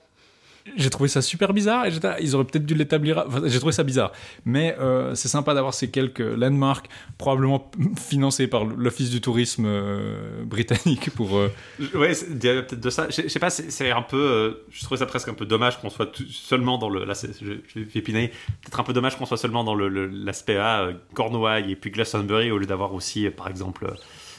j'ai 0.78 0.90
trouvé 0.90 1.10
ça 1.10 1.22
super 1.22 1.52
bizarre 1.54 1.86
et 1.86 1.92
ah, 2.04 2.18
ils 2.22 2.36
auraient 2.36 2.46
peut-être 2.46 2.66
dû 2.66 2.74
l'établir. 2.76 3.24
Enfin, 3.28 3.42
j'ai 3.46 3.58
trouvé 3.60 3.74
ça 3.74 3.84
bizarre, 3.84 4.12
mais 4.46 4.76
euh, 4.80 5.14
c'est 5.16 5.28
sympa 5.28 5.54
d'avoir 5.54 5.74
ces 5.74 5.90
quelques 5.92 6.20
landmarks, 6.20 6.88
probablement 7.18 7.70
financés 7.98 8.48
par 8.48 8.66
l'Office 8.66 9.10
du 9.10 9.20
tourisme 9.22 9.66
euh, 9.68 10.44
britannique 10.46 11.10
pour. 11.12 11.38
euh, 11.38 11.50
Ouais, 11.94 12.14
il 12.30 12.44
y 12.44 12.50
a 12.50 12.62
peut-être 12.62 12.80
de 12.80 12.90
ça. 12.90 13.08
Je 13.10 13.28
sais 13.28 13.40
pas, 13.40 13.50
c'est 13.50 13.92
un 13.92 14.02
peu. 14.02 14.64
je 14.72 14.84
trouvais 14.84 15.00
ça 15.00 15.06
presque 15.06 15.28
un 15.28 15.34
peu 15.34 15.46
dommage 15.46 15.80
qu'on 15.82 15.90
soit 15.90 16.12
seulement 16.30 16.78
dans 16.78 16.90
le. 16.90 17.06
Je, 17.06 17.46
vais. 17.80 17.92
Peut-être 18.02 18.80
un 18.80 18.84
peu 18.84 18.94
dommage 18.94 19.18
qu'on 19.18 19.26
soit 19.26 19.38
seulement 19.38 19.64
dans 19.64 19.76
le- 19.76 19.90
le- 19.90 20.08
l'aspect 20.08 20.58
A, 20.58 20.82
euh, 20.84 20.94
Cornouailles 21.14 21.72
et 21.72 21.76
puis 21.76 21.92
Glastonbury, 21.92 22.52
au 22.52 22.58
lieu 22.58 22.66
d'avoir 22.66 22.94
aussi, 22.94 23.30
par 23.30 23.48
exemple, 23.48 23.94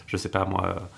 je 0.06 0.16
sais 0.16 0.28
pas 0.28 0.44
moi, 0.44 0.88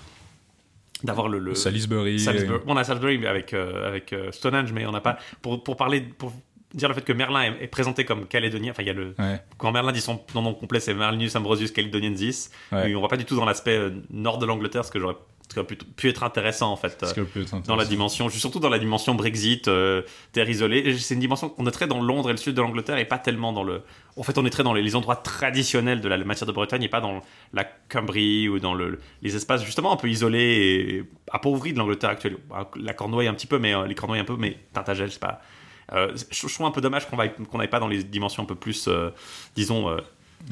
d'avoir 1.07 1.29
le. 1.29 1.39
le 1.39 1.55
Salisbury. 1.55 2.21
Salisbury. 2.21 2.61
On 2.67 2.77
a 2.77 2.85
Salisbury 2.85 3.27
avec, 3.27 3.55
euh, 3.55 3.89
avec 3.89 4.13
euh, 4.13 4.31
Stonehenge, 4.33 4.73
mais 4.73 4.85
on 4.87 4.93
n'a 4.93 5.01
pas. 5.01 5.19
Pour, 5.41 5.63
pour 5.63 5.77
parler. 5.77 6.01
Pour 6.01 6.33
dire 6.75 6.89
le 6.89 6.95
fait 6.95 7.05
que 7.05 7.13
Merlin 7.13 7.43
est, 7.43 7.65
est 7.65 7.67
présenté 7.69 8.05
comme 8.05 8.27
calédonien, 8.27 8.73
enfin, 8.73 8.83
il 8.83 8.87
y 8.87 8.91
a 8.91 8.93
le. 8.93 9.15
Ouais, 9.19 9.41
Quand 9.57 9.73
Merlin 9.73 9.93
dit 9.93 10.01
son 10.01 10.21
nom 10.35 10.53
complet, 10.53 10.81
c'est 10.81 10.95
Marlinus 10.95 11.35
Ambrosius 11.35 11.71
Caledoniensis. 11.71 12.51
Ouais. 12.71 12.95
On 12.95 13.01
va 13.01 13.09
pas 13.09 13.17
du 13.17 13.25
tout 13.25 13.37
dans 13.37 13.47
l'aspect 13.47 13.79
euh, 13.79 13.91
nord 14.11 14.39
de 14.39 14.47
l'Angleterre, 14.47 14.85
ce 14.85 14.91
que 14.91 14.99
j'aurais 14.99 15.17
qui 15.49 15.59
aurait 15.59 15.67
pu, 15.67 15.77
pu 15.77 16.09
être 16.09 16.23
intéressant 16.25 16.73
en 16.73 16.77
fait. 16.77 17.03
euh, 17.03 17.23
intéressant. 17.23 17.61
dans 17.61 17.77
la 17.77 17.85
dimension, 17.85 18.29
surtout 18.29 18.59
dans 18.61 18.69
la 18.69 18.79
dimension 18.79 19.15
Brexit, 19.15 19.69
euh, 19.69 20.03
terre 20.33 20.49
isolée. 20.51 20.99
C'est 20.99 21.15
une 21.15 21.21
dimension 21.21 21.49
qu'on 21.49 21.67
est 21.67 21.71
très 21.71 21.87
dans 21.87 22.03
Londres 22.03 22.31
et 22.31 22.33
le 22.33 22.39
sud 22.39 22.55
de 22.55 22.61
l'Angleterre 22.63 22.99
et 22.99 23.05
pas 23.05 23.19
tellement 23.19 23.53
dans 23.53 23.63
le. 23.63 23.83
En 24.17 24.23
fait, 24.23 24.37
on 24.39 24.47
est 24.47 24.51
très 24.51 24.63
dans 24.63 24.73
les, 24.73 24.83
les 24.83 24.97
endroits 24.97 25.17
traditionnels 25.17 26.01
de 26.01 26.09
la 26.09 26.17
matière 26.19 26.47
de 26.47 26.53
Bretagne 26.53 26.83
et 26.83 26.89
pas 26.89 27.01
dans 27.01 27.21
la 27.53 27.65
Cumbrie 27.65 28.49
ou 28.49 28.59
dans 28.59 28.75
le, 28.75 28.99
les 29.23 29.37
espaces 29.37 29.65
justement 29.65 29.93
un 29.93 29.97
peu 29.97 30.09
isolés 30.09 30.39
et 30.99 31.05
appauvris 31.31 31.73
de 31.73 31.79
l'Angleterre 31.79 32.11
actuelle. 32.11 32.39
La 32.77 32.95
Cornouaille 32.95 33.29
un 33.29 33.35
petit 33.35 33.47
peu, 33.47 33.59
mais 33.59 33.75
euh, 33.75 33.87
les 33.87 33.95
Cornouailles 33.95 34.21
un 34.21 34.25
peu, 34.25 34.37
mais 34.37 34.59
Tintagel, 34.73 35.11
c'est 35.13 35.21
pas. 35.21 35.41
Euh, 35.93 36.13
je, 36.33 36.49
je 36.49 36.53
trouve 36.55 36.67
un 36.67 36.73
peu 36.73 36.81
dommage 36.81 37.09
qu'on 37.09 37.17
qu'on 37.17 37.59
n'aille 37.59 37.69
pas 37.69 37.79
dans 37.79 37.87
les 37.89 38.03
dimensions 38.03 38.43
un 38.43 38.47
peu 38.47 38.57
plus, 38.57 38.89
euh, 38.89 39.11
disons. 39.55 39.97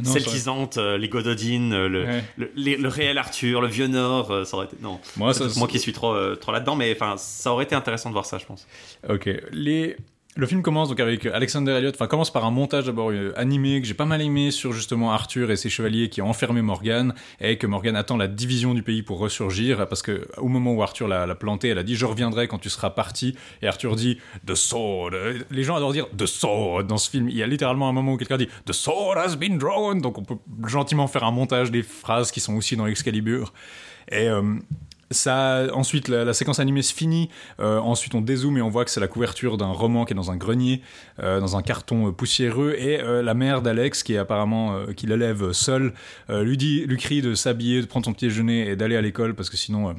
Non, 0.03 0.11
celtisantes, 0.11 0.77
euh, 0.77 0.99
les 0.99 1.09
Gododines, 1.09 1.73
euh, 1.73 1.89
le, 1.89 2.05
Ouais. 2.05 2.25
le, 2.57 2.89
réel 2.89 3.17
Arthur, 3.17 3.61
le 3.61 3.69
vieux 3.69 3.87
Nord, 3.87 4.31
euh, 4.33 4.45
ça 4.45 4.57
aurait 4.57 4.67
été. 4.67 4.77
Non, 4.83 4.99
Moi, 5.17 5.33
ça- 5.35 5.45
moi 5.57 5.69
qui 5.69 5.79
suis 5.79 5.93
trop, 5.93 6.35
trop 6.37 6.51
là-dedans, 6.53 6.75
mais 6.75 6.93
enfin, 6.93 7.15
ça 7.17 7.53
aurait 7.53 7.65
été 7.65 7.75
intéressant 7.77 8.09
de 8.09 8.15
voir 8.15 8.27
ça, 8.27 8.39
je 8.39 8.45
pense. 8.47 8.67
Ok. 9.09 9.31
Les... 9.53 9.97
Le 10.37 10.47
film 10.49 10.63
commence 10.63 10.89
donc 10.89 10.99
avec 10.99 11.27
Alexander 11.27 11.71
Elliott, 11.71 11.95
enfin 11.95 12.09
commence 12.09 12.33
par 12.33 12.45
un 12.45 12.51
montage 12.51 12.87
d'abord 12.87 13.13
euh, 13.13 13.33
animé 13.37 13.81
que 13.81 13.87
j'ai 13.87 13.95
pas 13.95 14.05
mal 14.05 14.21
aimé 14.21 14.51
sur 14.51 14.73
justement 14.73 15.13
Arthur 15.13 15.53
et 15.53 15.57
ses 15.57 15.69
chevaliers 15.69 16.09
qui 16.09 16.23
ont 16.23 16.29
enfermé 16.29 16.61
Morgane 16.61 17.15
et 17.41 17.57
que 17.57 17.69
Morgane 17.69 17.95
attend 17.95 18.17
la 18.17 18.27
division 18.27 18.75
du 18.75 18.83
pays 18.83 19.05
pour 19.05 19.21
ressurgir 19.21 19.87
parce 19.87 20.03
que 20.03 20.27
au 20.39 20.49
moment 20.49 20.73
où 20.73 20.83
Arthur 20.83 21.07
l'a 21.07 21.25
l'a 21.25 21.37
planté, 21.37 21.69
elle 21.69 21.79
a 21.79 21.85
dit 21.85 21.95
je 21.95 22.05
reviendrai 22.05 22.49
quand 22.49 22.59
tu 22.59 22.69
seras 22.69 22.91
parti 22.91 23.37
et 23.63 23.69
Arthur 23.69 23.95
dit 23.95 24.19
the 24.45 24.57
sword. 24.57 25.13
Les 25.53 25.63
gens 25.63 25.77
adorent 25.77 25.93
dire 25.93 26.09
the 26.19 26.27
sword 26.27 26.83
dans 26.89 26.99
ce 26.99 27.11
film. 27.11 27.29
Il 27.29 27.37
y 27.37 27.43
a 27.45 27.47
littéralement 27.47 27.89
un 27.89 27.93
moment 27.93 28.15
où 28.15 28.17
quelqu'un 28.17 28.37
dit 28.37 28.49
the 28.67 28.73
sword 28.73 29.17
has 29.17 29.37
been 29.37 29.57
drawn 29.57 30.01
donc 30.01 30.19
on 30.19 30.25
peut 30.25 30.39
gentiment 30.67 31.07
faire 31.07 31.23
un 31.23 31.31
montage 31.31 31.71
des 31.71 31.85
phrases 31.85 32.33
qui 32.33 32.41
sont 32.41 32.57
aussi 32.57 32.77
dans 32.77 32.89
Excalibur 32.89 33.53
et 34.11 34.29
euh, 34.29 34.43
ça, 35.11 35.67
ensuite, 35.73 36.09
la, 36.09 36.33
séquence 36.35 36.59
animée 36.59 36.83
se 36.83 36.95
finit. 36.95 37.31
Euh, 37.61 37.79
ensuite, 37.79 38.15
on 38.15 38.21
dézoome 38.21 38.59
et 38.59 38.63
on 38.63 38.69
voit 38.69 38.85
que 38.85 38.91
c'est 38.91 39.01
la 39.01 39.09
couverture 39.09 39.57
d'un 39.57 39.73
roman 39.73 40.05
qui 40.05 40.13
est 40.13 40.17
dans 40.17 40.31
un 40.31 40.37
grenier, 40.37 40.83
euh, 41.21 41.41
dans 41.41 41.57
un 41.57 41.63
carton 41.63 42.09
euh, 42.09 42.13
poussiéreux. 42.13 42.75
Et 42.79 43.01
euh, 43.01 43.23
la 43.23 43.35
mère 43.35 43.63
d'Alex, 43.63 44.03
qui 44.03 44.15
est 44.15 44.19
apparemment 44.19 44.77
euh, 44.77 44.93
qui 44.93 45.07
l'élève 45.07 45.53
seul, 45.53 45.93
euh, 46.31 46.43
lui 46.43 46.57
dit, 46.57 46.85
lui 46.87 46.99
crie 46.99 47.23
de 47.23 47.35
s'habiller, 47.35 47.81
de 47.81 47.87
prendre 47.87 48.07
son 48.07 48.13
petit 48.13 48.27
déjeuner 48.27 48.69
et 48.69 48.77
d'aller 48.77 48.97
à 48.97 49.01
l'école 49.01 49.35
parce 49.35 49.51
que 49.51 49.57
sinon. 49.57 49.95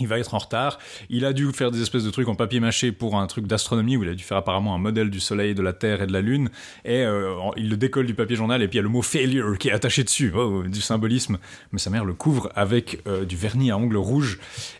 Il 0.00 0.08
va 0.08 0.18
être 0.18 0.34
en 0.34 0.38
retard. 0.38 0.78
Il 1.10 1.24
a 1.24 1.32
dû 1.32 1.50
faire 1.52 1.70
des 1.70 1.82
espèces 1.82 2.04
de 2.04 2.10
trucs 2.10 2.28
en 2.28 2.34
papier 2.34 2.60
mâché 2.60 2.92
pour 2.92 3.16
un 3.16 3.26
truc 3.26 3.46
d'astronomie 3.46 3.96
où 3.96 4.04
il 4.04 4.10
a 4.10 4.14
dû 4.14 4.24
faire 4.24 4.36
apparemment 4.36 4.74
un 4.74 4.78
modèle 4.78 5.10
du 5.10 5.20
Soleil, 5.20 5.54
de 5.54 5.62
la 5.62 5.72
Terre 5.72 6.02
et 6.02 6.06
de 6.06 6.12
la 6.12 6.20
Lune. 6.20 6.50
Et 6.84 7.02
euh, 7.02 7.34
il 7.56 7.68
le 7.68 7.76
décolle 7.76 8.06
du 8.06 8.14
papier 8.14 8.36
journal 8.36 8.62
et 8.62 8.68
puis 8.68 8.76
il 8.76 8.78
y 8.78 8.80
a 8.80 8.82
le 8.82 8.88
mot 8.88 9.02
failure 9.02 9.56
qui 9.58 9.68
est 9.68 9.72
attaché 9.72 10.04
dessus, 10.04 10.32
Oh, 10.34 10.62
du 10.62 10.80
symbolisme. 10.80 11.38
Mais 11.72 11.78
sa 11.78 11.90
mère 11.90 12.04
le 12.04 12.14
couvre 12.14 12.50
avec 12.54 13.00
euh, 13.06 13.24
du 13.24 13.36
vernis 13.36 13.70
à 13.70 13.78
ongles 13.78 13.96
rouges. 13.96 14.38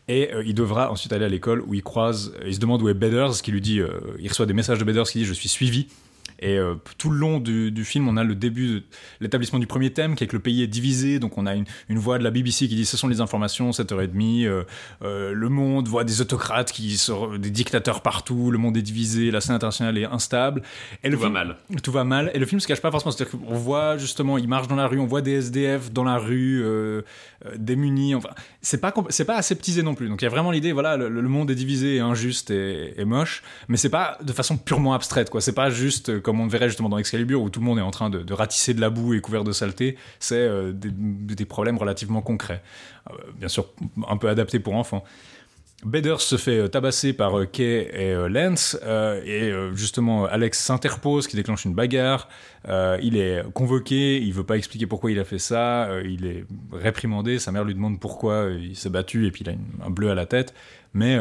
Et 0.09 0.33
euh, 0.33 0.42
il 0.46 0.54
devra 0.54 0.90
ensuite 0.90 1.12
aller 1.12 1.24
à 1.24 1.28
l'école 1.28 1.62
où 1.66 1.74
il 1.74 1.83
croise, 1.83 2.33
il 2.46 2.54
se 2.54 2.61
demande 2.61 2.83
où 2.83 2.88
est 2.88 2.94
Bedders, 2.94 3.42
qui 3.42 3.52
lui 3.52 3.61
dit, 3.61 3.81
il 4.18 4.28
reçoit 4.28 4.46
des 4.46 4.54
messages 4.54 4.78
de 4.78 4.85
Bedders 4.85 5.04
qui 5.04 5.18
dit 5.18 5.24
je 5.24 5.33
suis 5.33 5.48
suivi. 5.48 5.88
Et 6.40 6.57
euh, 6.57 6.74
tout 6.98 7.11
le 7.11 7.18
long 7.18 7.40
du, 7.40 7.70
du 7.70 7.85
film, 7.85 8.09
on 8.09 8.16
a 8.16 8.24
le 8.24 8.35
début 8.35 8.66
de 8.68 8.83
l'établissement 9.20 9.59
du 9.59 9.66
premier 9.66 9.92
thème, 9.92 10.14
qui 10.14 10.24
est 10.24 10.27
que 10.27 10.37
le 10.37 10.42
pays 10.42 10.62
est 10.62 10.66
divisé. 10.68 11.18
Donc 11.18 11.38
on 11.38 11.46
a 11.46 11.55
une, 11.55 11.64
une 11.88 11.98
voix 11.98 12.18
de 12.18 12.24
la 12.24 12.31
BBC 12.31 12.68
qui 12.68 12.77
dit 12.77 12.87
ce 12.87 12.96
sont 12.96 13.09
les 13.09 13.20
informations, 13.20 13.70
7h30. 13.70 14.46
Euh, 14.46 14.64
euh, 15.03 15.33
le 15.33 15.48
monde 15.48 15.88
voit 15.88 16.05
des 16.05 16.20
autocrates, 16.20 16.72
qui 16.72 16.96
sont 16.96 17.37
des 17.38 17.51
dictateurs 17.51 18.03
partout. 18.03 18.51
Le 18.51 18.59
monde 18.59 18.77
est 18.77 18.83
divisé, 18.83 19.31
la 19.31 19.40
scène 19.40 19.57
internationale 19.57 19.98
est 19.98 20.05
instable. 20.05 20.62
Et 21.03 21.09
le 21.09 21.16
Tout 21.16 21.22
va 21.22 21.29
mal. 21.31 21.57
tout 21.83 21.92
va 21.92 22.05
mal 22.05 22.31
et 22.35 22.38
le 22.38 22.46
film 22.46 22.61
se 22.61 22.66
cache 22.66 22.81
pas 22.81 22.90
forcément 22.90 23.11
c'est-à-dire 23.12 23.38
qu'on 23.38 23.55
voit 23.55 23.96
justement 23.98 24.38
il 24.38 24.48
marche 24.48 24.68
dans 24.68 24.77
la 24.77 24.87
rue 24.87 24.98
on 24.98 25.07
voit 25.07 25.20
des 25.22 25.33
SDF 25.33 25.92
dans 25.92 26.05
la 26.05 26.18
rue 26.18 26.62
euh, 26.64 27.03
démunis 27.57 28.14
enfin 28.14 28.31
c'est 28.62 28.81
pas 28.81 28.92
c'est 29.11 29.24
pas 29.24 29.37
aseptisé 29.37 29.83
non 29.83 29.94
plus 29.94 30.09
donc 30.09 30.20
il 30.22 30.24
y 30.24 30.27
a 30.27 30.31
vraiment 30.31 30.51
l'idée 30.51 30.72
voilà 30.72 30.96
le, 30.96 31.09
le 31.09 31.29
monde 31.29 31.51
est 31.51 31.55
divisé 31.55 31.96
et 31.96 32.01
injuste 32.01 32.51
et, 32.51 32.94
et 33.01 33.05
moche 33.05 33.42
mais 33.68 33.77
c'est 33.77 33.88
pas 33.90 34.18
de 34.22 34.33
façon 34.33 34.57
purement 34.57 34.94
abstraite 34.94 35.31
quoi 35.31 35.40
c'est 35.40 35.53
pas 35.53 35.70
juste 35.70 36.18
comme 36.28 36.40
on 36.42 36.44
le 36.44 36.50
verrait 36.50 36.68
justement 36.68 36.90
dans 36.90 36.98
Excalibur 36.98 37.40
où 37.40 37.48
tout 37.48 37.60
le 37.60 37.64
monde 37.64 37.78
est 37.78 37.82
en 37.82 37.90
train 37.90 38.10
de, 38.10 38.32
ratisser 38.34 38.74
de 38.74 38.82
la 38.82 38.90
boue 38.90 39.14
et 39.14 39.20
couvert 39.22 39.44
de 39.44 39.52
saleté 39.52 39.96
c'est 40.20 40.34
euh, 40.36 40.72
des, 40.74 41.46
problèmes 41.46 41.78
relativement 41.78 42.20
concrets 42.20 42.62
Euh, 43.08 43.14
bien 43.38 43.48
sûr 43.48 43.64
un 44.06 44.18
peu 44.18 44.28
adaptés 44.28 44.60
pour 44.60 44.74
enfants 44.74 45.04
Bedders 45.86 46.20
se 46.20 46.36
fait 46.36 46.58
euh, 46.58 46.68
tabasser 46.68 47.14
par 47.14 47.32
Kay 47.50 47.88
et 47.94 48.14
Lance, 48.28 48.76
et 49.24 49.50
justement 49.74 50.26
Alex 50.26 50.58
s'interpose, 50.58 51.26
qui 51.28 51.36
déclenche 51.36 51.64
une 51.64 51.74
bagarre. 51.74 52.28
Il 53.00 53.16
est 53.16 53.44
convoqué, 53.54 54.20
il 54.20 54.32
veut 54.34 54.44
pas 54.44 54.56
expliquer 54.58 54.86
pourquoi 54.86 55.12
il 55.12 55.18
a 55.20 55.24
fait 55.24 55.38
ça, 55.38 55.88
il 56.04 56.26
est 56.26 56.44
réprimandé, 56.72 57.38
sa 57.38 57.52
mère 57.52 57.64
lui 57.64 57.74
demande 57.74 58.00
pourquoi 58.00 58.50
il 58.60 58.76
s'est 58.76 58.90
battu, 58.90 59.26
et 59.26 59.30
puis 59.30 59.44
il 59.46 59.50
a 59.50 59.86
un 59.86 59.90
bleu 59.90 60.10
à 60.10 60.16
la 60.16 60.26
tête. 60.26 60.52
Mais 60.94 61.16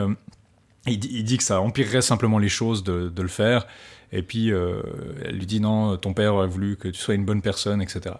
il, 0.88 0.98
dit- 1.00 1.12
il 1.12 1.24
dit 1.24 1.38
que 1.38 1.44
ça 1.44 1.62
empirerait 1.62 2.02
simplement 2.02 2.40
les 2.40 2.50
choses 2.50 2.84
de, 2.84 3.10
de 3.10 3.22
le 3.22 3.28
faire. 3.28 3.68
Et 4.12 4.22
puis 4.22 4.52
euh, 4.52 4.82
elle 5.26 5.36
lui 5.36 5.46
dit 5.46 5.60
non, 5.60 5.98
ton 5.98 6.14
père 6.14 6.36
aurait 6.36 6.48
voulu 6.48 6.78
que 6.78 6.88
tu 6.88 7.00
sois 7.00 7.16
une 7.16 7.26
bonne 7.26 7.42
personne, 7.42 7.82
etc. 7.82 8.16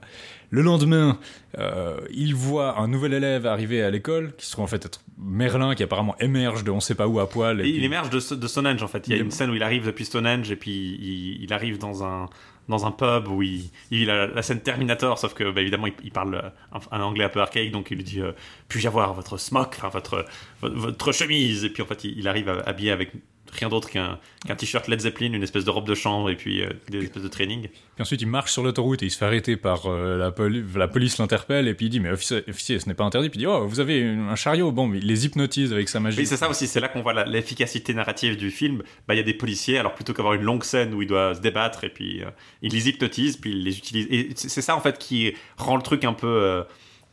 Le 0.50 0.62
lendemain, 0.62 1.18
euh, 1.58 2.00
il 2.12 2.34
voit 2.36 2.80
un 2.80 2.88
nouvel 2.88 3.14
élève 3.14 3.46
arriver 3.46 3.82
à 3.82 3.90
l'école, 3.90 4.34
qui 4.38 4.46
se 4.46 4.52
trouve 4.52 4.66
en 4.66 4.68
fait 4.68 4.86
être 4.86 5.02
Merlin, 5.18 5.76
qui 5.76 5.84
apparemment 5.84 6.16
émerge 6.20 6.64
de 6.64 6.72
on 6.72 6.80
sait 6.80 6.96
pas 6.96 7.08
où 7.08 7.20
à 7.20 7.30
poil. 7.30 7.62
Et 7.62 7.66
et 7.66 7.70
il 7.70 7.84
émerge 7.84 8.10
de, 8.10 8.36
de 8.36 8.48
Stonehenge 8.48 8.82
en 8.84 8.88
fait. 8.88 9.08
Il 9.08 9.12
y 9.12 9.14
a 9.14 9.18
Il 9.18 9.24
une 9.24 9.32
scène 9.32 9.50
où 9.50 9.56
il 9.56 9.64
arrive 9.64 9.86
depuis 9.86 10.06
Stonehenge 10.06 10.52
et 10.52 10.56
puis 10.56 10.72
il, 10.72 11.44
il 11.44 11.54
arrive 11.54 11.78
dans 11.78 12.04
un 12.04 12.28
dans 12.68 12.86
un 12.86 12.92
pub 12.92 13.30
où 13.30 13.42
il, 13.42 13.70
il 13.92 14.10
a 14.10 14.28
la 14.28 14.42
scène 14.42 14.60
Terminator, 14.60 15.18
sauf 15.18 15.34
que 15.34 15.50
bah, 15.52 15.62
évidemment 15.62 15.88
il, 15.88 15.94
il 16.04 16.12
parle 16.12 16.36
euh, 16.36 16.50
un, 16.74 16.98
un 16.98 17.02
anglais 17.02 17.24
un 17.24 17.30
peu 17.30 17.40
archaïque, 17.40 17.72
donc 17.72 17.92
il 17.92 17.98
lui 17.98 18.04
dit 18.04 18.22
euh, 18.22 18.34
puis-je 18.68 18.88
avoir 18.88 19.14
votre 19.14 19.38
smock, 19.38 19.70
enfin 19.78 19.88
votre, 19.90 20.26
votre 20.62 20.76
votre 20.76 21.12
chemise, 21.14 21.64
et 21.64 21.70
puis 21.70 21.82
en 21.82 21.86
fait 21.86 22.04
il, 22.04 22.20
il 22.20 22.28
arrive 22.28 22.50
habillé 22.66 22.92
avec 22.92 23.12
rien 23.52 23.70
d'autre 23.70 23.90
qu'un 23.90 24.20
qu'un 24.46 24.56
t-shirt 24.56 24.88
Led 24.88 25.00
Zeppelin, 25.02 25.34
une 25.34 25.44
espèce 25.44 25.66
de 25.66 25.70
robe 25.70 25.88
de 25.88 25.96
chambre 25.96 26.30
et 26.30 26.36
puis 26.36 26.62
euh, 26.62 26.70
des 26.90 27.04
espèces 27.04 27.24
de 27.24 27.28
training. 27.28 27.68
Puis 27.70 28.02
ensuite, 28.02 28.22
il 28.22 28.28
marche 28.28 28.52
sur 28.52 28.64
l'autoroute 28.64 29.02
et 29.04 29.08
il 29.08 29.12
se 29.12 29.18
fait 29.18 29.26
arrêter 29.26 29.58
par 29.58 29.88
euh, 29.88 30.18
la, 30.18 30.32
poli- 30.32 30.64
la 30.76 30.88
police 30.88 31.18
l'interpelle 31.18 31.68
et 31.68 31.74
puis 31.74 31.88
il 31.88 31.90
dit 31.90 32.00
mais 32.00 32.12
officier, 32.12 32.44
officier, 32.48 32.80
ce 32.80 32.88
n'est 32.88 32.94
pas 32.94 33.04
interdit. 33.04 33.30
Puis 33.30 33.38
il 33.40 33.44
dit 33.44 33.48
oh 33.48 33.66
vous 33.68 33.80
avez 33.80 34.04
un 34.04 34.36
chariot. 34.36 34.72
Bon, 34.72 34.88
mais 34.88 35.00
il 35.00 35.08
les 35.08 35.26
hypnotise 35.26 35.74
avec 35.74 35.90
sa 35.90 36.00
magie. 36.00 36.20
Oui, 36.20 36.26
c'est 36.26 36.38
ça 36.38 36.50
aussi, 36.50 36.68
c'est 36.68 36.80
là 36.80 36.88
qu'on 36.88 37.02
voit 37.02 37.26
l'efficacité 37.26 37.94
narrative 37.94 38.38
du 38.38 38.52
film. 38.52 38.84
Bah, 39.08 39.14
il 39.16 39.18
y 39.18 39.22
a 39.22 39.24
des 39.24 39.34
policiers, 39.34 39.78
alors 39.78 39.94
plutôt 39.94 40.14
qu'avoir 40.14 40.34
une 40.34 40.44
longue 40.44 40.64
scène 40.64 40.94
où 40.94 41.02
il 41.02 41.08
doit 41.08 41.36
se 41.36 41.42
débattre 41.42 41.84
et 41.84 41.90
puis 41.90 42.22
euh, 42.24 42.30
il 42.62 42.74
les 42.74 42.90
hypnotise, 42.90 43.38
puis 43.38 43.52
il 43.52 43.64
les 43.64 43.78
utilise. 43.78 44.08
Et 44.10 44.30
c'est 44.36 44.50
c'est 44.50 44.62
ça 44.62 44.76
en 44.76 44.80
fait 44.82 44.98
qui 44.98 45.34
rend 45.58 45.76
le 45.76 45.84
truc 45.84 46.04
un 46.04 46.14
peu 46.14 46.28
euh, 46.28 46.64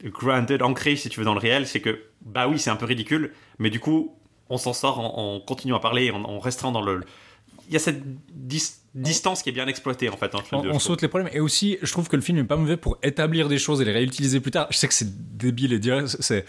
grounded, 0.05 0.63
ancré 0.63 0.97
si 0.97 1.09
tu 1.11 1.21
veux 1.21 1.25
dans 1.27 1.35
le 1.35 1.41
réel, 1.41 1.67
c'est 1.67 1.81
que 1.81 2.01
bah 2.25 2.49
oui, 2.49 2.59
c'est 2.59 2.71
un 2.71 2.77
peu 2.77 2.87
ridicule, 2.87 3.33
mais 3.59 3.69
du 3.69 3.81
coup, 3.81 4.17
on 4.51 4.59
s'en 4.59 4.73
sort 4.73 5.01
en, 5.01 5.37
en 5.37 5.41
continuant 5.41 5.77
à 5.77 5.81
parler, 5.81 6.11
en, 6.11 6.23
en 6.25 6.39
restant 6.39 6.73
dans 6.73 6.83
le. 6.83 7.01
Il 7.69 7.73
y 7.73 7.77
a 7.77 7.81
cette 7.81 8.03
dis- 8.33 8.73
distance 8.95 9.43
qui 9.43 9.49
est 9.49 9.53
bien 9.53 9.67
exploitée 9.67 10.09
en 10.11 10.17
fait 10.17 10.31
dans 10.33 10.39
le 10.39 10.45
film. 10.45 10.61
on, 10.67 10.75
on 10.77 10.79
saute 10.79 11.01
les 11.03 11.09
problèmes 11.09 11.31
et 11.33 11.41
aussi 11.41 11.79
je 11.83 11.91
trouve 11.91 12.09
que 12.09 12.17
le 12.17 12.23
film 12.23 12.39
est 12.39 12.45
pas 12.45 12.57
mauvais 12.57 12.77
pour 12.77 12.99
établir 13.03 13.49
des 13.49 13.59
choses 13.59 13.81
et 13.81 13.85
les 13.87 13.93
réutiliser 13.93 14.39
plus 14.41 14.51
tard 14.51 14.67
je 14.71 14.77
sais 14.77 14.87
que 14.87 14.93
c'est 14.95 15.37
débile 15.37 15.73
et 15.73 15.79
direct 15.79 16.09
c'est 16.21 16.45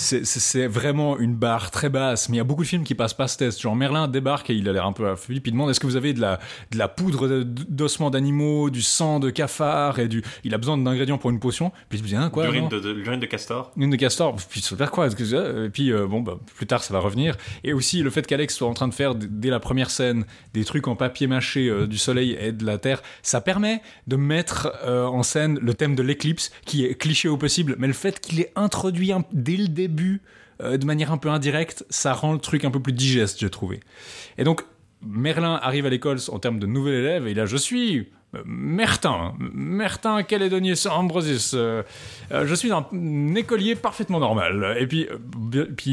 c'est- 0.00 0.66
vraiment 0.66 1.18
une 1.18 1.34
barre 1.34 1.70
très 1.70 1.88
basse 1.88 2.28
mais 2.28 2.36
il 2.36 2.38
y 2.38 2.40
a 2.40 2.44
beaucoup 2.44 2.62
de 2.62 2.68
films 2.68 2.84
qui 2.84 2.94
passent 2.94 3.14
pas 3.14 3.28
ce 3.28 3.36
test. 3.36 3.60
Genre 3.60 3.74
Merlin 3.76 4.08
débarque 4.08 4.50
et 4.50 4.54
il 4.54 4.68
a 4.68 4.72
l'air 4.72 4.86
un 4.86 4.92
peu 4.92 5.08
affuli 5.08 5.40
puis 5.40 5.50
il 5.50 5.52
demande 5.52 5.70
est-ce 5.70 5.80
que 5.80 5.86
vous 5.86 5.96
avez 5.96 6.12
de 6.12 6.20
la, 6.20 6.38
de 6.70 6.78
la 6.78 6.88
poudre 6.88 7.42
d'ossements 7.44 8.10
d'animaux 8.10 8.70
du 8.70 8.82
sang 8.82 9.18
de 9.20 9.30
cafard 9.30 9.98
et 9.98 10.08
du 10.08 10.22
il 10.44 10.54
a 10.54 10.58
besoin 10.58 10.78
d'ingrédients 10.78 11.18
pour 11.18 11.30
une 11.30 11.40
potion. 11.40 11.70
Puis 11.88 11.98
il 11.98 12.02
se 12.02 12.06
dit 12.06 12.16
hein, 12.16 12.30
quoi 12.30 12.44
L'urine 12.44 12.68
de, 12.68 12.78
de- 12.78 12.90
l'urine 12.92 13.20
de 13.20 13.26
castor. 13.26 13.72
une 13.76 13.90
de 13.90 13.96
castor, 13.96 14.36
puis 14.48 14.60
ça 14.60 14.70
veut 14.70 14.76
faire 14.76 14.90
quoi? 14.90 15.10
Ça 15.10 15.16
Et 15.64 15.70
puis 15.70 15.92
euh, 15.92 16.06
bon, 16.06 16.20
bah, 16.20 16.38
plus 16.54 16.66
tard 16.66 16.82
ça 16.84 16.94
va 16.94 17.00
revenir. 17.00 17.36
Et 17.64 17.72
aussi 17.72 18.02
le 18.02 18.10
fait 18.10 18.26
qu'Alex 18.26 18.54
soit 18.54 18.68
en 18.68 18.74
train 18.74 18.88
de 18.88 18.94
faire 18.94 19.14
dès 19.16 19.50
la 19.50 19.58
première 19.60 19.90
scène 19.90 20.24
des 20.54 20.64
trucs 20.64 20.86
en 20.86 20.94
papier 20.96 21.26
mâché 21.26 21.68
euh, 21.68 21.86
du 21.86 21.98
soleil 21.98 22.36
et 22.40 22.52
de 22.52 22.64
la 22.64 22.78
terre, 22.78 23.02
ça 23.22 23.40
permet 23.40 23.82
de 24.06 24.16
mettre 24.16 24.72
euh, 24.84 25.06
en 25.06 25.22
scène 25.22 25.58
le 25.60 25.74
thème 25.74 25.94
de 25.96 26.02
l'éclipse 26.02 26.50
qui 26.64 26.84
est 26.84 26.94
cliché 26.94 27.28
au 27.28 27.36
possible, 27.36 27.74
mais 27.78 27.86
le 27.88 27.92
fait 27.92 28.20
qu'il 28.20 28.40
est 28.40 28.52
introduit 28.54 29.10
dès 29.32 29.56
le 29.56 29.68
début 29.68 29.87
euh, 30.62 30.76
de 30.76 30.86
manière 30.86 31.12
un 31.12 31.18
peu 31.18 31.28
indirecte, 31.28 31.84
ça 31.90 32.12
rend 32.12 32.32
le 32.32 32.38
truc 32.38 32.64
un 32.64 32.70
peu 32.70 32.80
plus 32.80 32.92
digeste, 32.92 33.40
j'ai 33.40 33.50
trouvé. 33.50 33.80
Et 34.38 34.44
donc 34.44 34.62
Merlin 35.02 35.58
arrive 35.62 35.86
à 35.86 35.90
l'école 35.90 36.18
en 36.28 36.38
termes 36.38 36.58
de 36.58 36.66
nouvel 36.66 36.94
élève 36.94 37.26
et 37.26 37.34
là 37.34 37.46
je 37.46 37.56
suis 37.56 38.08
Mertin, 38.44 39.34
Mertin 39.38 40.22
Calédonier 40.22 40.74
Ambrosis. 40.90 41.52
Euh, 41.54 41.82
euh, 42.30 42.46
je 42.46 42.54
suis 42.54 42.70
un, 42.70 42.84
écolier 43.34 43.74
parfaitement 43.74 44.20
normal. 44.20 44.76
Et 44.78 44.86
puis, 44.86 45.08
euh, 45.54 45.64
puis, 45.74 45.92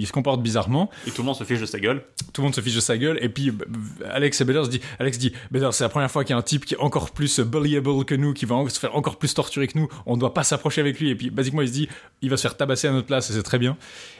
il 0.00 0.06
se 0.06 0.12
comporte 0.12 0.42
bizarrement. 0.42 0.90
Et 1.06 1.10
tout 1.10 1.20
le 1.20 1.26
monde 1.26 1.36
se 1.36 1.44
fiche 1.44 1.60
de 1.60 1.66
sa 1.66 1.78
gueule. 1.78 2.02
Tout 2.32 2.40
le 2.40 2.44
monde 2.44 2.54
se 2.54 2.62
fiche 2.62 2.74
de 2.74 2.80
sa 2.80 2.96
gueule. 2.96 3.18
Et 3.20 3.28
puis, 3.28 3.52
Alex 4.10 4.40
et 4.40 4.44
Beller 4.44 4.64
se 4.64 4.70
dit, 4.70 4.80
Alex 4.98 5.18
dit, 5.18 5.32
Beller, 5.50 5.68
c'est 5.72 5.84
la 5.84 5.90
première 5.90 6.10
fois 6.10 6.24
qu'il 6.24 6.32
y 6.32 6.36
a 6.36 6.38
un 6.38 6.42
type 6.42 6.64
qui 6.64 6.74
est 6.74 6.80
encore 6.80 7.10
plus 7.10 7.40
bullyable 7.40 8.04
que 8.06 8.14
nous, 8.14 8.32
qui 8.32 8.46
va 8.46 8.66
se 8.68 8.78
faire 8.78 8.96
encore 8.96 9.16
plus 9.16 9.34
torturer 9.34 9.68
que 9.68 9.78
nous. 9.78 9.88
On 10.06 10.14
ne 10.14 10.20
doit 10.20 10.32
pas 10.32 10.42
s'approcher 10.42 10.80
avec 10.80 10.98
lui. 10.98 11.10
Et 11.10 11.14
puis, 11.14 11.28
basiquement, 11.28 11.60
il 11.60 11.68
se 11.68 11.74
dit, 11.74 11.88
il 12.22 12.30
va 12.30 12.38
se 12.38 12.42
faire 12.42 12.56
tabasser 12.56 12.88
à 12.88 12.92
notre 12.92 13.06
place 13.06 13.28
et 13.28 13.34
c'est 13.34 13.42
très 13.42 13.58
bien. 13.58 13.76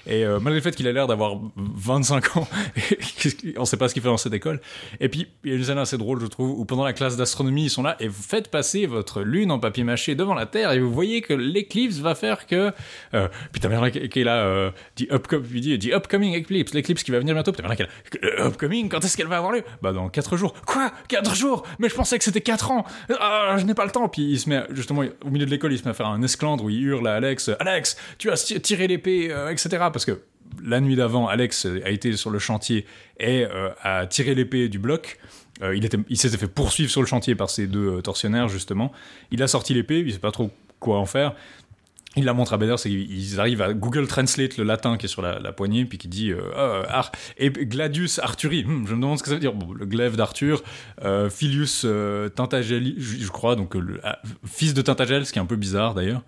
Et 0.06 0.24
malgré 0.26 0.56
le 0.56 0.60
fait 0.60 0.76
qu'il 0.76 0.86
a 0.86 0.92
l'air 0.92 1.06
d'avoir 1.06 1.38
25 1.56 2.36
ans, 2.36 2.46
on 3.56 3.60
ne 3.60 3.64
sait 3.64 3.78
pas 3.78 3.88
ce 3.88 3.94
qu'il 3.94 4.02
fait 4.02 4.08
dans 4.08 4.18
cette 4.18 4.34
école. 4.34 4.60
Et 5.00 5.08
puis, 5.08 5.28
il 5.44 5.50
y 5.50 5.54
a 5.54 5.56
une 5.56 5.64
scène 5.64 5.78
assez 5.78 5.96
drôle, 5.96 6.20
je 6.20 6.26
trouve, 6.26 6.50
où 6.50 6.64
pendant 6.66 6.84
la 6.84 6.92
classe 6.92 7.16
d'astronomie, 7.16 7.53
ils 7.62 7.70
sont 7.70 7.82
là 7.82 7.96
et 8.00 8.08
vous 8.08 8.22
faites 8.22 8.50
passer 8.50 8.86
votre 8.86 9.22
lune 9.22 9.50
en 9.50 9.58
papier 9.58 9.84
mâché 9.84 10.14
devant 10.14 10.34
la 10.34 10.46
Terre 10.46 10.72
et 10.72 10.80
vous 10.80 10.92
voyez 10.92 11.22
que 11.22 11.32
l'éclipse 11.32 11.98
va 11.98 12.14
faire 12.14 12.46
que 12.46 12.72
euh, 13.14 13.28
putain 13.52 13.68
Merlin 13.68 13.90
qui 13.90 14.20
est 14.20 14.24
là 14.24 14.44
euh, 14.44 14.70
dit, 14.96 15.08
dit, 15.50 15.78
dit 15.78 15.92
upcoming 15.92 16.36
eclipse 16.36 16.74
l'éclipse 16.74 17.02
qui 17.02 17.10
va 17.10 17.18
venir 17.18 17.34
bientôt 17.34 17.52
putain 17.52 17.70
est 17.70 17.80
là, 17.80 18.46
upcoming 18.46 18.88
quand 18.88 19.04
est-ce 19.04 19.16
qu'elle 19.16 19.26
va 19.26 19.38
avoir 19.38 19.52
lieu? 19.52 19.62
Bah 19.82 19.92
dans 19.92 20.08
4 20.08 20.36
jours. 20.36 20.54
Quoi? 20.66 20.92
4 21.08 21.34
jours? 21.34 21.64
Mais 21.78 21.88
je 21.88 21.94
pensais 21.94 22.18
que 22.18 22.24
c'était 22.24 22.40
4 22.40 22.70
ans. 22.70 22.84
Ah, 23.20 23.56
je 23.58 23.64
n'ai 23.64 23.74
pas 23.74 23.84
le 23.84 23.90
temps. 23.90 24.08
Puis 24.08 24.22
il 24.22 24.38
se 24.38 24.48
met 24.48 24.64
justement 24.70 25.02
au 25.24 25.30
milieu 25.30 25.46
de 25.46 25.50
l'école 25.50 25.72
il 25.72 25.78
se 25.78 25.84
met 25.84 25.90
à 25.90 25.94
faire 25.94 26.08
un 26.08 26.22
esclandre 26.22 26.64
où 26.64 26.70
il 26.70 26.82
hurle 26.82 27.06
à 27.08 27.14
Alex 27.14 27.50
Alex 27.60 27.96
tu 28.18 28.30
as 28.30 28.36
tiré 28.60 28.86
l'épée 28.86 29.28
euh, 29.30 29.50
etc 29.50 29.68
parce 29.92 30.04
que 30.04 30.20
la 30.62 30.80
nuit 30.80 30.96
d'avant, 30.96 31.26
Alex 31.26 31.66
a 31.84 31.90
été 31.90 32.16
sur 32.16 32.30
le 32.30 32.38
chantier 32.38 32.86
et 33.18 33.44
euh, 33.44 33.70
a 33.82 34.06
tiré 34.06 34.34
l'épée 34.34 34.68
du 34.68 34.78
bloc. 34.78 35.18
Euh, 35.62 35.76
il, 36.08 36.16
s'était 36.16 36.36
fait 36.36 36.48
poursuivre 36.48 36.90
sur 36.90 37.00
le 37.00 37.06
chantier 37.06 37.34
par 37.34 37.50
ces 37.50 37.66
deux 37.66 37.98
euh, 37.98 38.02
tortionnaires, 38.02 38.48
justement. 38.48 38.92
Il 39.30 39.42
a 39.42 39.48
sorti 39.48 39.74
l'épée, 39.74 40.00
il 40.00 40.06
ne 40.06 40.12
sait 40.12 40.18
pas 40.18 40.32
trop 40.32 40.50
quoi 40.80 40.98
en 40.98 41.06
faire. 41.06 41.34
Il 42.16 42.24
la 42.24 42.32
montre 42.32 42.52
à 42.52 42.58
Bader, 42.58 42.76
c'est 42.76 42.88
qu'ils 42.88 43.40
arrivent 43.40 43.62
à 43.62 43.72
Google 43.72 44.06
Translate 44.06 44.56
le 44.56 44.62
latin 44.62 44.96
qui 44.96 45.06
est 45.06 45.08
sur 45.08 45.20
la, 45.20 45.52
poignée, 45.52 45.84
puis 45.84 45.98
qui 45.98 46.06
dit 46.06 46.30
euh, 46.30 46.84
Ar 46.88 47.10
et 47.38 47.50
Gladius 47.50 48.20
Arthuri. 48.20 48.64
Hmm, 48.64 48.86
je 48.86 48.94
me 48.94 49.00
demande 49.00 49.18
ce 49.18 49.24
que 49.24 49.28
ça 49.30 49.34
veut 49.34 49.40
dire. 49.40 49.52
le 49.52 49.84
glaive 49.84 50.14
d'Arthur, 50.16 50.62
Filius 51.30 51.86
Tintagel, 52.36 52.94
je, 52.98 53.28
crois, 53.28 53.56
donc 53.56 53.76
ah, 54.04 54.20
fils 54.46 54.74
de 54.74 54.82
Tintagel, 54.82 55.26
ce 55.26 55.32
qui 55.32 55.40
est 55.40 55.42
un 55.42 55.46
peu 55.46 55.56
bizarre 55.56 55.94
d'ailleurs. 55.94 56.22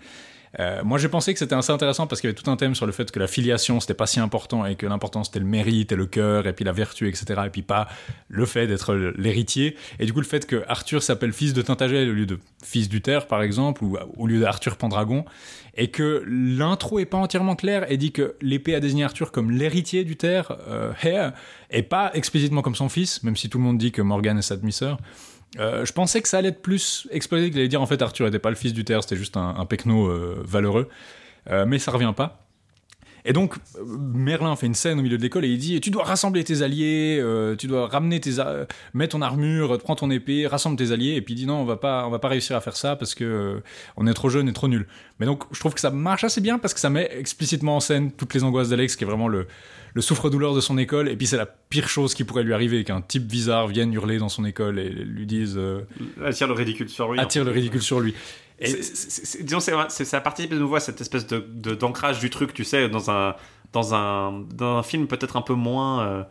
Euh, 0.58 0.82
moi, 0.84 0.98
j'ai 0.98 1.08
pensé 1.08 1.32
que 1.32 1.38
c'était 1.38 1.54
assez 1.54 1.72
intéressant 1.72 2.06
parce 2.06 2.20
qu'il 2.20 2.28
y 2.28 2.32
avait 2.32 2.40
tout 2.40 2.50
un 2.50 2.56
thème 2.56 2.74
sur 2.74 2.86
le 2.86 2.92
fait 2.92 3.10
que 3.10 3.18
la 3.18 3.26
filiation, 3.26 3.80
c'était 3.80 3.94
pas 3.94 4.06
si 4.06 4.20
important 4.20 4.64
et 4.64 4.76
que 4.76 4.86
l'important 4.86 5.22
c'était 5.24 5.38
le 5.38 5.44
mérite 5.44 5.92
et 5.92 5.96
le 5.96 6.06
cœur 6.06 6.46
et 6.46 6.52
puis 6.52 6.64
la 6.64 6.72
vertu, 6.72 7.08
etc. 7.08 7.42
Et 7.46 7.50
puis 7.50 7.62
pas 7.62 7.88
le 8.28 8.46
fait 8.46 8.66
d'être 8.66 8.94
l'héritier. 8.94 9.76
Et 9.98 10.06
du 10.06 10.12
coup, 10.12 10.20
le 10.20 10.26
fait 10.26 10.46
que 10.46 10.64
Arthur 10.68 11.02
s'appelle 11.02 11.32
fils 11.32 11.52
de 11.52 11.62
Tintagel 11.62 12.08
au 12.08 12.14
lieu 12.14 12.26
de 12.26 12.38
fils 12.64 12.88
d'Uther, 12.88 13.26
par 13.26 13.42
exemple, 13.42 13.84
ou 13.84 13.98
au 14.16 14.26
lieu 14.26 14.40
d'Arthur 14.40 14.76
Pendragon, 14.76 15.24
et 15.76 15.88
que 15.88 16.24
l'intro 16.26 16.98
est 16.98 17.04
pas 17.04 17.18
entièrement 17.18 17.54
claire 17.54 17.90
et 17.90 17.96
dit 17.96 18.12
que 18.12 18.34
l'épée 18.40 18.74
a 18.74 18.80
désigné 18.80 19.04
Arthur 19.04 19.30
comme 19.32 19.50
l'héritier 19.50 20.04
d'Uther, 20.04 20.52
euh, 20.68 21.30
et 21.70 21.82
pas 21.82 22.10
explicitement 22.14 22.62
comme 22.62 22.74
son 22.74 22.88
fils, 22.88 23.22
même 23.22 23.36
si 23.36 23.48
tout 23.48 23.58
le 23.58 23.64
monde 23.64 23.78
dit 23.78 23.92
que 23.92 24.02
Morgan 24.02 24.38
est 24.38 24.42
sa 24.42 24.56
demi-sœur. 24.56 24.98
Euh, 25.59 25.85
je 25.85 25.92
pensais 25.92 26.20
que 26.20 26.28
ça 26.28 26.38
allait 26.38 26.48
être 26.48 26.62
plus 26.62 27.09
explosé, 27.11 27.50
qu'il 27.50 27.59
allait 27.59 27.68
dire 27.68 27.80
en 27.80 27.87
fait 27.87 28.00
Arthur 28.02 28.26
n'était 28.26 28.38
pas 28.38 28.50
le 28.50 28.56
fils 28.56 28.72
du 28.72 28.85
terre, 28.85 29.02
c'était 29.02 29.16
juste 29.16 29.37
un, 29.37 29.54
un 29.56 29.64
pecno 29.64 30.06
euh, 30.06 30.42
valeureux. 30.44 30.88
Euh, 31.50 31.64
mais 31.66 31.78
ça 31.78 31.90
revient 31.90 32.12
pas. 32.16 32.45
Et 33.26 33.32
donc, 33.32 33.54
Merlin 33.84 34.54
fait 34.56 34.66
une 34.66 34.74
scène 34.74 34.98
au 34.98 35.02
milieu 35.02 35.18
de 35.18 35.22
l'école 35.22 35.44
et 35.44 35.48
il 35.48 35.58
dit 35.58 35.80
Tu 35.80 35.90
dois 35.90 36.04
rassembler 36.04 36.44
tes 36.44 36.62
alliés, 36.62 37.22
tu 37.58 37.66
dois 37.66 37.88
ramener 37.88 38.20
tes. 38.20 38.32
mets 38.94 39.08
ton 39.08 39.20
armure, 39.20 39.78
prends 39.78 39.96
ton 39.96 40.10
épée, 40.10 40.46
rassemble 40.46 40.76
tes 40.76 40.92
alliés. 40.92 41.14
Et 41.14 41.22
puis 41.22 41.34
il 41.34 41.36
dit 41.36 41.46
Non, 41.46 41.56
on 41.56 41.64
va 41.64 41.76
pas, 41.76 42.06
on 42.06 42.10
va 42.10 42.18
pas 42.18 42.28
réussir 42.28 42.56
à 42.56 42.60
faire 42.60 42.76
ça 42.76 42.96
parce 42.96 43.14
que 43.14 43.60
on 43.96 44.06
est 44.06 44.14
trop 44.14 44.28
jeune 44.28 44.48
et 44.48 44.52
trop 44.52 44.68
nul. 44.68 44.86
Mais 45.18 45.26
donc, 45.26 45.44
je 45.52 45.60
trouve 45.60 45.74
que 45.74 45.80
ça 45.80 45.90
marche 45.90 46.24
assez 46.24 46.40
bien 46.40 46.58
parce 46.58 46.74
que 46.74 46.80
ça 46.80 46.90
met 46.90 47.10
explicitement 47.18 47.76
en 47.76 47.80
scène 47.80 48.12
toutes 48.12 48.34
les 48.34 48.44
angoisses 48.44 48.68
d'Alex, 48.68 48.96
qui 48.96 49.04
est 49.04 49.06
vraiment 49.06 49.28
le, 49.28 49.46
le 49.96 50.02
souffre-douleur 50.02 50.54
de 50.54 50.60
son 50.60 50.76
école, 50.76 51.08
et 51.08 51.16
puis 51.16 51.26
c'est 51.26 51.38
la 51.38 51.46
pire 51.46 51.88
chose 51.88 52.12
qui 52.12 52.22
pourrait 52.24 52.42
lui 52.42 52.52
arriver, 52.52 52.84
qu'un 52.84 53.00
type 53.00 53.26
bizarre 53.26 53.66
vienne 53.66 53.94
hurler 53.94 54.18
dans 54.18 54.28
son 54.28 54.44
école 54.44 54.78
et 54.78 54.90
lui 54.90 55.24
dise... 55.24 55.54
Euh, 55.56 55.80
attire 56.22 56.48
le 56.48 56.52
ridicule 56.52 56.90
sur 56.90 57.10
lui. 57.10 57.18
Attire 57.18 57.44
le 57.44 57.50
ridicule 57.50 57.80
sur 57.80 58.00
lui. 58.00 58.14
Et 58.58 58.72
disons, 59.42 59.60
c'est, 59.60 60.04
ça 60.04 60.20
participe 60.20 60.50
de 60.50 60.58
nouveau 60.58 60.76
à 60.76 60.80
cette 60.80 61.00
espèce 61.00 61.26
de, 61.26 61.38
d'ancrage 61.74 62.20
du 62.20 62.30
truc, 62.30 62.54
tu 62.54 62.64
sais, 62.64 62.88
dans 62.88 63.10
un, 63.10 63.34
dans 63.72 63.94
un, 63.94 64.44
dans 64.54 64.78
un 64.78 64.82
film 64.82 65.06
peut-être 65.06 65.36
un 65.36 65.42
peu 65.42 65.54
moins... 65.54 66.06
Euh, 66.06 66.22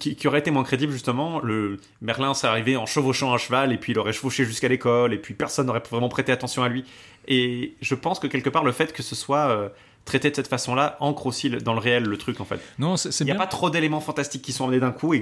qui, 0.00 0.16
qui, 0.16 0.28
aurait 0.28 0.38
été 0.38 0.50
moins 0.50 0.64
crédible 0.64 0.92
justement. 0.92 1.40
Le 1.40 1.78
Merlin 2.00 2.32
s'est 2.32 2.46
arrivé 2.46 2.76
en 2.76 2.86
chevauchant 2.86 3.34
un 3.34 3.38
cheval 3.38 3.70
et 3.70 3.76
puis 3.76 3.92
il 3.92 3.98
aurait 3.98 4.14
chevauché 4.14 4.46
jusqu'à 4.46 4.68
l'école 4.68 5.12
et 5.12 5.18
puis 5.18 5.34
personne 5.34 5.66
n'aurait 5.66 5.82
vraiment 5.90 6.08
prêté 6.08 6.32
attention 6.32 6.62
à 6.62 6.70
lui. 6.70 6.84
Et 7.28 7.74
je 7.82 7.94
pense 7.94 8.18
que 8.18 8.26
quelque 8.26 8.48
part 8.48 8.64
le 8.64 8.72
fait 8.72 8.94
que 8.94 9.02
ce 9.02 9.14
soit 9.14 9.50
euh, 9.50 9.68
traité 10.04 10.30
de 10.30 10.36
cette 10.36 10.48
façon-là 10.48 10.96
ancre 11.00 11.26
aussi 11.26 11.50
dans 11.50 11.72
le 11.72 11.78
réel 11.78 12.04
le 12.04 12.16
truc 12.16 12.40
en 12.40 12.44
fait. 12.44 12.60
Non, 12.78 12.96
c'est 12.96 13.18
Il 13.20 13.24
n'y 13.24 13.32
a 13.32 13.36
pas 13.36 13.46
trop 13.46 13.70
d'éléments 13.70 14.00
fantastiques 14.00 14.42
qui 14.42 14.52
sont 14.52 14.64
amenés 14.64 14.80
d'un 14.80 14.92
coup. 14.92 15.14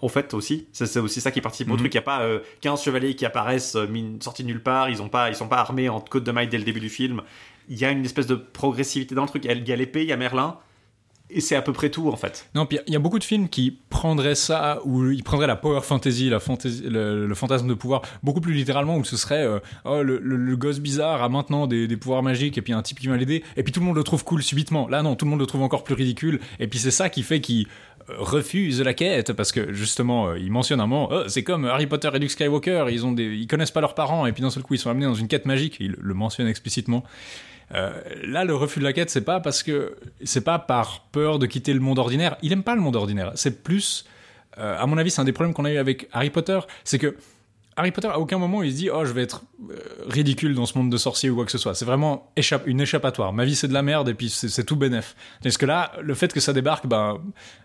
En 0.00 0.08
fait 0.08 0.34
aussi, 0.34 0.66
c'est 0.72 0.98
aussi 0.98 1.20
ça 1.20 1.30
qui 1.30 1.40
participe 1.40 1.68
au 1.68 1.72
mhm. 1.72 1.78
truc. 1.78 1.94
Il 1.94 1.96
n'y 1.96 2.00
a 2.00 2.02
pas 2.02 2.22
15 2.60 2.78
euh, 2.78 2.82
chevaliers 2.82 3.14
qui 3.14 3.26
apparaissent 3.26 3.76
euh, 3.76 3.86
sortis 4.20 4.44
nulle 4.44 4.62
part. 4.62 4.88
Ils 4.88 4.92
ils 4.92 5.34
sont 5.36 5.48
pas 5.48 5.58
armés 5.58 5.88
en 5.88 6.00
côte 6.00 6.24
de 6.24 6.30
maille 6.30 6.48
dès 6.48 6.58
le 6.58 6.64
début 6.64 6.80
du 6.80 6.88
film. 6.88 7.22
Il 7.68 7.78
y 7.78 7.84
a 7.84 7.90
une 7.90 8.04
espèce 8.04 8.26
de 8.26 8.34
progressivité 8.34 9.14
dans 9.14 9.22
le 9.22 9.28
truc. 9.28 9.44
Il 9.44 9.68
y 9.68 9.72
a 9.72 9.76
l'épée, 9.76 10.02
il 10.02 10.08
y 10.08 10.12
a 10.12 10.16
Merlin 10.16 10.58
et 11.30 11.40
c'est 11.40 11.56
à 11.56 11.62
peu 11.62 11.72
près 11.72 11.90
tout 11.90 12.08
en 12.08 12.16
fait. 12.16 12.48
Non, 12.54 12.66
puis 12.66 12.78
il 12.86 12.92
y 12.92 12.96
a 12.96 12.98
beaucoup 12.98 13.18
de 13.18 13.24
films 13.24 13.48
qui 13.48 13.78
prendraient 13.90 14.34
ça, 14.34 14.80
ou 14.84 15.10
ils 15.10 15.22
prendraient 15.22 15.46
la 15.46 15.56
power 15.56 15.80
fantasy, 15.82 16.30
la 16.30 16.40
fantasy, 16.40 16.82
le, 16.84 17.32
fantasme 17.34 17.68
de 17.68 17.74
pouvoir, 17.74 18.02
beaucoup 18.22 18.40
plus 18.40 18.54
littéralement, 18.54 18.96
où 18.96 19.04
ce 19.04 19.16
serait 19.16 19.44
euh, 19.44 19.58
oh, 19.84 20.02
le, 20.02 20.56
gosse 20.56 20.80
bizarre 20.80 21.22
a 21.22 21.28
maintenant 21.28 21.66
des, 21.66 21.96
pouvoirs 21.96 22.22
magiques, 22.22 22.58
et 22.58 22.62
puis 22.62 22.72
un 22.72 22.82
type 22.82 22.98
qui 22.98 23.06
vient 23.06 23.16
l'aider, 23.16 23.44
et 23.56 23.62
puis 23.62 23.72
tout 23.72 23.80
le 23.80 23.86
monde 23.86 23.96
le 23.96 24.04
trouve 24.04 24.24
cool 24.24 24.42
subitement. 24.42 24.88
Là, 24.88 25.02
non, 25.02 25.14
tout 25.16 25.24
le 25.24 25.30
monde 25.30 25.40
le 25.40 25.46
trouve 25.46 25.62
encore 25.62 25.84
plus 25.84 25.94
ridicule, 25.94 26.40
et 26.60 26.66
puis 26.66 26.78
c'est 26.78 26.90
ça 26.90 27.08
qui 27.08 27.22
fait 27.22 27.40
qu'il 27.40 27.66
euh, 28.10 28.14
refuse 28.18 28.80
la 28.80 28.94
quête 28.94 29.32
parce 29.32 29.52
que 29.52 29.72
justement 29.72 30.28
euh, 30.28 30.38
il 30.38 30.50
mentionne 30.50 30.80
un 30.80 30.86
moment 30.86 31.08
oh, 31.12 31.22
c'est 31.28 31.42
comme 31.42 31.66
Harry 31.66 31.86
Potter 31.86 32.08
et 32.14 32.18
Luke 32.18 32.30
Skywalker 32.30 32.86
ils 32.90 33.04
ont 33.04 33.12
des 33.12 33.34
ils 33.34 33.46
connaissent 33.46 33.70
pas 33.70 33.80
leurs 33.80 33.94
parents 33.94 34.26
et 34.26 34.32
puis 34.32 34.42
d'un 34.42 34.50
seul 34.50 34.62
coup 34.62 34.74
ils 34.74 34.78
sont 34.78 34.90
amenés 34.90 35.04
dans 35.04 35.14
une 35.14 35.28
quête 35.28 35.44
magique 35.44 35.76
il 35.80 35.94
le 35.98 36.14
mentionne 36.14 36.46
explicitement 36.46 37.04
euh, 37.74 37.92
là, 38.24 38.44
le 38.44 38.54
refus 38.54 38.78
de 38.78 38.84
la 38.84 38.92
quête, 38.92 39.10
c'est 39.10 39.24
pas 39.24 39.40
parce 39.40 39.62
que 39.62 39.96
c'est 40.24 40.42
pas 40.42 40.58
par 40.58 41.08
peur 41.12 41.38
de 41.38 41.46
quitter 41.46 41.72
le 41.72 41.80
monde 41.80 41.98
ordinaire. 41.98 42.36
Il 42.42 42.52
aime 42.52 42.62
pas 42.62 42.74
le 42.74 42.80
monde 42.80 42.96
ordinaire. 42.96 43.32
C'est 43.34 43.62
plus, 43.62 44.04
euh, 44.58 44.78
à 44.78 44.86
mon 44.86 44.98
avis, 44.98 45.10
c'est 45.10 45.20
un 45.20 45.24
des 45.24 45.32
problèmes 45.32 45.54
qu'on 45.54 45.64
a 45.64 45.72
eu 45.72 45.78
avec 45.78 46.08
Harry 46.12 46.30
Potter, 46.30 46.60
c'est 46.84 46.98
que 46.98 47.16
Harry 47.76 47.92
Potter, 47.92 48.08
à 48.08 48.18
aucun 48.18 48.38
moment, 48.38 48.64
il 48.64 48.72
se 48.72 48.76
dit 48.76 48.90
Oh, 48.90 49.04
je 49.04 49.12
vais 49.12 49.22
être 49.22 49.42
euh, 49.70 49.76
ridicule 50.08 50.52
dans 50.54 50.66
ce 50.66 50.76
monde 50.76 50.90
de 50.90 50.96
sorciers 50.96 51.30
ou 51.30 51.36
quoi 51.36 51.44
que 51.44 51.52
ce 51.52 51.58
soit. 51.58 51.76
C'est 51.76 51.84
vraiment 51.84 52.32
une 52.66 52.80
échappatoire. 52.80 53.32
Ma 53.32 53.44
vie, 53.44 53.54
c'est 53.54 53.68
de 53.68 53.72
la 53.72 53.82
merde 53.82 54.08
et 54.08 54.14
puis 54.14 54.30
c'est 54.30 54.64
tout 54.64 54.74
bénef. 54.74 55.14
Parce 55.44 55.56
que 55.58 55.66
là, 55.66 55.92
le 56.02 56.14
fait 56.14 56.32
que 56.32 56.40
ça 56.40 56.52
débarque, 56.52 56.88
ben, 56.88 57.20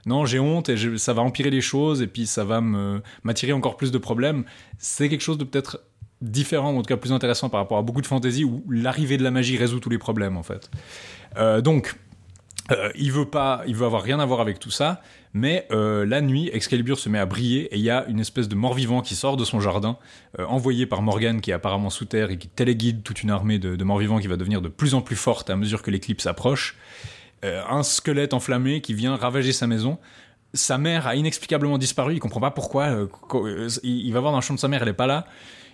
non, 0.06 0.28
j'ai 0.28 0.40
honte 0.40 0.70
et 0.70 1.00
ça 1.00 1.14
va 1.14 1.24
empirer 1.24 1.50
les 1.50 1.62
choses 1.62 2.04
et 2.04 2.08
puis 2.08 2.28
ça 2.28 2.44
va 2.44 2.62
m'attirer 3.24 3.54
encore 3.54 3.76
plus 3.76 3.92
de 3.92 3.98
problèmes. 3.98 4.44
C'est 4.78 5.10
quelque 5.10 5.22
chose 5.22 5.40
de 5.40 5.46
peut-être 5.46 5.80
différent, 6.24 6.72
ou 6.74 6.80
en 6.80 6.82
tout 6.82 6.88
cas 6.88 6.98
plus 6.98 7.12
intéressant 7.12 7.50
par 7.50 7.60
rapport 7.60 7.78
à 7.78 7.82
beaucoup 7.82 8.02
de 8.02 8.08
fantasy 8.08 8.44
où 8.44 8.64
l'arrivée 8.70 9.18
de 9.18 9.24
la 9.24 9.32
magie 9.32 9.58
résout 9.58 9.80
tous 9.80 9.90
les 9.90 9.98
problèmes 9.98 10.38
en 10.38 10.44
fait. 10.44 10.72
Euh, 11.38 11.62
donc, 11.62 11.96
euh, 12.72 12.92
il 12.96 13.12
veut 13.12 13.26
pas, 13.26 13.62
il 13.68 13.76
veut 13.76 13.86
avoir 13.86 14.02
rien 14.02 14.20
à 14.20 14.26
voir 14.26 14.40
avec 14.40 14.58
tout 14.58 14.72
ça, 14.72 15.02
mais 15.34 15.68
euh, 15.72 16.06
la 16.06 16.22
nuit, 16.22 16.50
Excalibur 16.54 16.98
se 16.98 17.10
met 17.10 17.20
à 17.20 17.26
briller 17.26 17.64
et 17.74 17.78
il 17.78 17.84
y 17.84 17.90
a 17.90 18.06
une 18.08 18.20
espèce 18.20 18.48
de 18.48 18.56
mort-vivant 18.56 19.02
qui 19.02 19.16
sort 19.16 19.36
de 19.36 19.44
son 19.44 19.60
jardin, 19.60 19.98
envoyé 20.40 20.86
par 20.86 21.02
Morgan 21.02 21.42
qui 21.42 21.52
est 21.52 21.54
apparemment 21.54 21.90
sous 21.90 22.06
terre 22.06 22.32
et 22.32 22.38
qui 22.38 22.48
téléguide 22.48 23.04
toute 23.04 23.22
une 23.22 23.32
armée 23.32 23.60
de, 23.60 23.76
de 23.76 23.84
morts-vivants 23.84 24.20
qui 24.20 24.28
va 24.28 24.38
devenir 24.38 24.62
de 24.62 24.70
plus 24.70 24.94
en 24.94 25.02
plus 25.02 25.18
forte 25.18 25.50
à 25.50 25.56
mesure 25.56 25.82
que 25.82 25.92
l'éclipse 25.92 26.26
approche. 26.26 26.78
un 27.44 27.84
squelette 27.84 28.34
enflammé 28.34 28.80
qui 28.80 28.94
vient 28.94 29.18
ravager 29.18 29.52
sa 29.52 29.68
maison 29.68 30.00
sa 30.54 30.78
mère 30.78 31.08
a 31.08 31.16
inexplicablement 31.16 31.80
disparu, 31.80 32.14
il 32.14 32.20
comprend 32.20 32.40
pas 32.40 32.52
pourquoi. 32.52 33.08
il 33.84 34.14
va 34.14 34.20
voir 34.20 34.32
dans 34.32 34.38
le 34.38 34.44
champ 34.44 34.54
de 34.54 34.60
sa 34.60 34.68
mère, 34.68 34.84
elle 34.84 34.90
est 34.90 34.94
pas 34.94 35.08
là. 35.08 35.26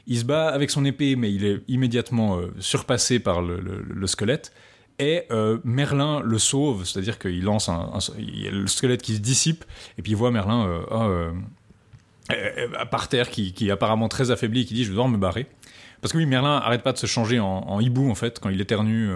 Il 0.10 0.17
se 0.17 0.26
bat 0.26 0.50
avec 0.50 0.72
son 0.72 0.86
épée, 0.86 1.15
mais 1.15 1.32
il 1.32 1.45
est 1.45 1.60
immédiatement 1.67 2.39
euh, 2.39 2.52
surpassé 2.60 3.19
par 3.19 3.43
le, 3.43 4.08
squelette. 4.08 4.52
Et 4.98 5.26
euh, 5.30 5.60
Merlin 5.63 6.19
le 6.22 6.39
sauve, 6.39 6.84
c'est-à-dire 6.84 7.19
qu'il 7.19 7.43
lance 7.43 7.69
un, 7.69 7.91
le 8.17 8.65
squelette 8.65 9.04
qui 9.04 9.13
se 9.15 9.19
dissipe, 9.19 9.63
et 9.98 10.02
puis 10.02 10.13
il 10.13 10.15
voit 10.15 10.32
Merlin 10.32 10.65
euh, 10.91 11.32
ah, 12.76 12.86
par 12.88 13.08
terre, 13.08 13.30
qui, 13.30 13.54
est 13.62 13.69
apparemment 13.69 14.10
très 14.10 14.32
affaibli, 14.32 14.62
et 14.62 14.65
qui 14.65 14.74
dit 14.74 14.84
Je 14.84 14.91
dois 14.91 15.08
me 15.08 15.17
barrer. 15.17 15.45
Parce 16.02 16.12
que 16.12 16.17
oui, 16.17 16.26
Merlin 16.26 16.58
arrête 16.58 16.82
pas 16.82 16.93
de 16.93 16.98
se 16.98 17.06
changer 17.06 17.39
en, 17.39 17.80
hibou 17.80 18.10
en 18.10 18.15
fait 18.15 18.39
quand 18.39 18.50
il 18.50 18.60
éternue. 18.60 19.10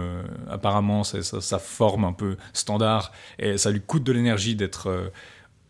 apparemment, 0.47 1.03
c'est 1.03 1.23
sa, 1.23 1.57
forme 1.57 2.03
un 2.05 2.13
peu 2.13 2.37
standard 2.51 3.13
et 3.39 3.57
ça 3.57 3.71
lui 3.71 3.81
coûte 3.81 4.03
de 4.03 4.11
l'énergie 4.11 4.55
d'être 4.55 5.11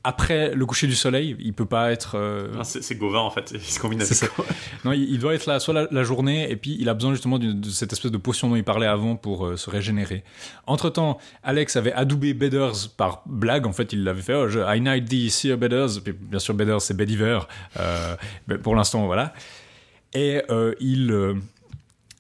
après 0.04 0.54
le 0.54 0.66
coucher 0.66 0.88
du 0.88 0.96
soleil. 0.96 1.36
Il 1.40 1.54
peut 1.54 1.66
pas 1.66 1.92
être. 1.92 2.16
euh, 2.16 2.48
c'est 2.64 2.96
Gauvin 2.96 3.20
en 3.20 3.30
fait, 3.32 3.52
il 3.54 3.62
se 3.62 3.80
combine 3.80 4.02
avec 4.02 4.30
quoi. 4.36 4.46
Non, 4.84 4.92
il, 4.92 5.04
il 5.04 5.20
doit 5.20 5.34
être 5.34 5.46
là 5.46 5.60
soit 5.60 5.74
la, 5.74 5.88
la 5.92 6.04
journée, 6.04 6.50
et 6.52 6.56
puis 6.56 6.76
il 6.80 6.90
a 6.90 6.94
besoin 6.94 7.12
justement 7.14 7.40
de 7.40 7.70
cette 7.70 7.94
espèce 7.94 8.12
de 8.12 8.18
potion 8.18 8.50
dont 8.50 8.56
il 8.56 8.64
parlait 8.64 8.88
avant 8.88 9.16
pour 9.16 9.46
euh, 9.46 9.58
se 9.58 9.70
régénérer. 9.70 10.24
Entre-temps, 10.68 11.18
Alex 11.44 11.76
avait 11.76 11.94
adoubé 11.94 12.34
Bedders 12.34 12.90
par 12.98 13.24
blague. 13.26 13.66
En 13.66 13.74
fait, 13.74 13.94
il 13.94 14.04
l'avait 14.04 14.22
fait 14.22 14.34
oh, 14.36 14.48
je, 14.50 14.60
I 14.60 14.80
knight 14.82 15.08
thee, 15.08 15.30
Sir 15.30 15.58
Bedders. 15.58 16.02
Puis, 16.04 16.14
bien 16.14 16.40
sûr, 16.40 16.54
Bedders, 16.54 16.82
c'est 16.82 16.96
Bediver. 16.96 17.40
Euh, 17.80 18.16
pour 18.62 18.76
l'instant, 18.76 19.06
voilà. 19.06 19.34
Et 20.14 20.42
euh, 20.50 20.74
il. 20.80 21.36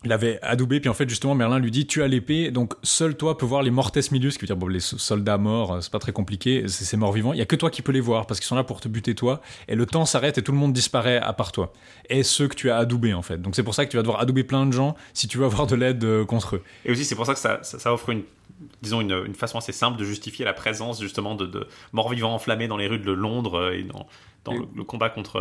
Il 0.05 0.11
avait 0.11 0.39
adoubé, 0.41 0.79
puis 0.79 0.89
en 0.89 0.93
fait, 0.93 1.07
justement, 1.09 1.35
Merlin 1.35 1.59
lui 1.59 1.71
dit 1.71 1.85
Tu 1.87 2.01
as 2.03 2.07
l'épée, 2.07 2.51
donc 2.51 2.73
seul 2.83 3.15
toi 3.15 3.37
peux 3.37 3.45
voir 3.45 3.61
les 3.63 3.71
mortes 3.71 3.97
milius, 4.11 4.33
ce 4.33 4.39
qui 4.39 4.43
veut 4.43 4.47
dire 4.47 4.57
bon, 4.57 4.67
les 4.67 4.79
so- 4.79 4.97
soldats 4.97 5.37
morts, 5.37 5.73
euh, 5.73 5.81
c'est 5.81 5.91
pas 5.91 5.99
très 5.99 6.11
compliqué, 6.11 6.63
c'est 6.67 6.83
ces 6.85 6.97
morts 6.97 7.13
vivants. 7.13 7.33
Il 7.33 7.39
y 7.39 7.41
a 7.41 7.45
que 7.45 7.55
toi 7.55 7.69
qui 7.69 7.81
peux 7.81 7.91
les 7.91 7.99
voir, 8.01 8.25
parce 8.27 8.39
qu'ils 8.39 8.47
sont 8.47 8.55
là 8.55 8.63
pour 8.63 8.81
te 8.81 8.87
buter 8.87 9.15
toi, 9.15 9.41
et 9.67 9.75
le 9.75 9.85
temps 9.85 10.05
s'arrête 10.05 10.37
et 10.37 10.41
tout 10.41 10.51
le 10.51 10.57
monde 10.57 10.73
disparaît 10.73 11.17
à 11.17 11.31
part 11.33 11.51
toi. 11.51 11.71
Et 12.09 12.23
ceux 12.23 12.47
que 12.47 12.55
tu 12.55 12.69
as 12.69 12.77
adoubés, 12.77 13.13
en 13.13 13.21
fait. 13.21 13.41
Donc 13.41 13.55
c'est 13.55 13.63
pour 13.63 13.75
ça 13.75 13.85
que 13.85 13.91
tu 13.91 13.97
vas 13.97 14.03
devoir 14.03 14.19
adouber 14.21 14.43
plein 14.43 14.65
de 14.65 14.71
gens 14.73 14.95
si 15.13 15.27
tu 15.27 15.37
veux 15.37 15.45
avoir 15.45 15.67
de 15.67 15.75
l'aide 15.75 16.03
euh, 16.03 16.25
contre 16.25 16.57
eux. 16.57 16.63
Et 16.85 16.91
aussi, 16.91 17.05
c'est 17.05 17.15
pour 17.15 17.25
ça 17.25 17.33
que 17.33 17.39
ça, 17.39 17.59
ça, 17.63 17.79
ça 17.79 17.93
offre 17.93 18.09
une, 18.09 18.23
disons, 18.81 19.01
une, 19.01 19.23
une 19.25 19.35
façon 19.35 19.57
assez 19.57 19.71
simple 19.71 19.97
de 19.97 20.03
justifier 20.03 20.43
la 20.45 20.53
présence 20.53 21.01
justement 21.01 21.35
de, 21.35 21.45
de 21.45 21.67
morts-vivants 21.93 22.33
enflammés 22.33 22.67
dans 22.67 22.77
les 22.77 22.87
rues 22.87 22.99
de 22.99 23.11
Londres 23.11 23.55
euh, 23.59 23.71
et 23.77 23.83
dans, 23.83 24.07
dans 24.43 24.51
Et- 24.53 24.57
le, 24.59 24.65
le 24.75 24.83
combat 24.83 25.09
contre, 25.09 25.37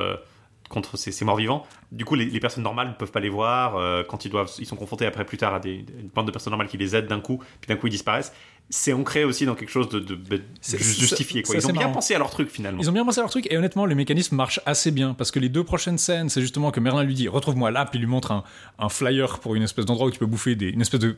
contre 0.73 0.97
ces, 0.97 1.13
ces 1.13 1.25
morts-vivants. 1.25 1.65
Du 1.93 2.05
coup, 2.05 2.17
les, 2.17 2.25
les 2.25 2.41
personnes 2.41 2.65
normales 2.65 2.89
ne 2.89 2.95
peuvent 2.95 3.13
pas 3.13 3.21
les 3.21 3.29
voir 3.29 3.77
euh, 3.77 4.03
quand 4.03 4.25
ils, 4.25 4.31
doivent, 4.31 4.51
ils 4.59 4.67
sont 4.67 4.77
confrontés 4.77 5.07
après 5.07 5.25
plus 5.25 5.39
tard 5.39 5.55
à 5.55 5.61
des, 5.61 5.85
une 6.01 6.09
bande 6.13 6.27
de 6.27 6.33
personnes 6.33 6.51
normales 6.51 6.69
qui 6.69 6.79
les 6.79 6.97
aident 6.97 7.07
d'un 7.07 7.21
coup, 7.21 7.41
puis 7.61 7.69
d'un 7.69 7.77
coup 7.77 7.87
ils 7.87 7.91
disparaissent. 7.91 8.33
C'est 8.71 8.93
ancré 8.93 9.25
aussi 9.25 9.45
dans 9.45 9.55
quelque 9.55 9.71
chose 9.71 9.89
de, 9.91 10.01
de, 10.01 10.43
justifié. 10.63 11.43
Quoi. 11.43 11.57
Ils 11.57 11.67
ont 11.67 11.73
bien 11.73 11.83
marrant. 11.83 11.95
pensé 11.95 12.15
à 12.15 12.19
leur 12.19 12.31
truc 12.31 12.49
finalement. 12.49 12.81
Ils 12.81 12.89
ont 12.89 12.93
bien 12.93 13.05
pensé 13.05 13.19
à 13.19 13.23
leur 13.23 13.31
truc, 13.31 13.47
et 13.51 13.59
honnêtement, 13.59 13.85
le 13.87 13.95
mécanisme 13.95 14.35
marche 14.35 14.61
assez 14.65 14.91
bien, 14.91 15.15
parce 15.15 15.31
que 15.31 15.39
les 15.39 15.51
deux 15.51 15.65
prochaines 15.65 15.99
scènes, 15.99 16.29
c'est 16.31 16.41
justement 16.41 16.71
que 16.71 16.81
Merlin 16.81 17.03
lui 17.03 17.15
dit 17.15 17.29
Retrouve-moi 17.29 17.71
là, 17.71 17.85
puis 17.85 17.99
il 17.99 18.03
lui 18.03 18.09
montre 18.09 18.33
un, 18.33 18.45
un 18.79 18.89
flyer 18.89 19.41
pour 19.41 19.55
une 19.55 19.63
espèce 19.63 19.85
d'endroit 19.85 20.07
où 20.07 20.11
tu 20.11 20.19
peux 20.19 20.27
bouffer 20.27 20.55
des, 20.55 20.71
une 20.71 20.81
espèce 20.81 21.01
de 21.01 21.17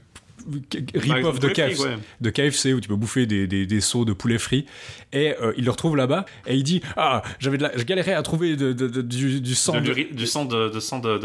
rip-off 0.95 1.39
de, 1.41 1.47
Ouais, 1.47 1.53
KFC, 1.53 1.85
ouais. 1.85 1.97
de 2.21 2.31
KFC 2.31 2.73
où 2.75 2.81
tu 2.81 2.89
peux 2.89 2.97
bouffer 2.97 3.27
des, 3.27 3.47
des, 3.47 3.67
des 3.67 3.81
seaux 3.81 4.05
de 4.05 4.13
poulet 4.13 4.39
frit 4.39 4.67
et 5.13 5.35
euh, 5.41 5.53
il 5.57 5.65
le 5.65 5.71
retrouve 5.71 5.97
là-bas 5.97 6.27
et 6.47 6.57
il 6.57 6.63
dit 6.63 6.83
ah 6.97 7.23
j'avais 7.39 7.57
de 7.59 7.63
la, 7.63 7.77
je 7.77 7.85
galérais 7.85 8.15
à 8.15 8.23
trouver 8.23 8.57
de, 8.57 8.73
de- 8.73 8.89
de- 8.89 9.03
du, 9.03 9.41
du 9.41 9.55
sang 9.55 9.79
l'uri- 9.79 10.09
du 10.13 10.27
sang 10.27 10.45
de, 10.45 10.69
de 10.69 10.81
sang 10.81 10.99
de, 10.99 11.19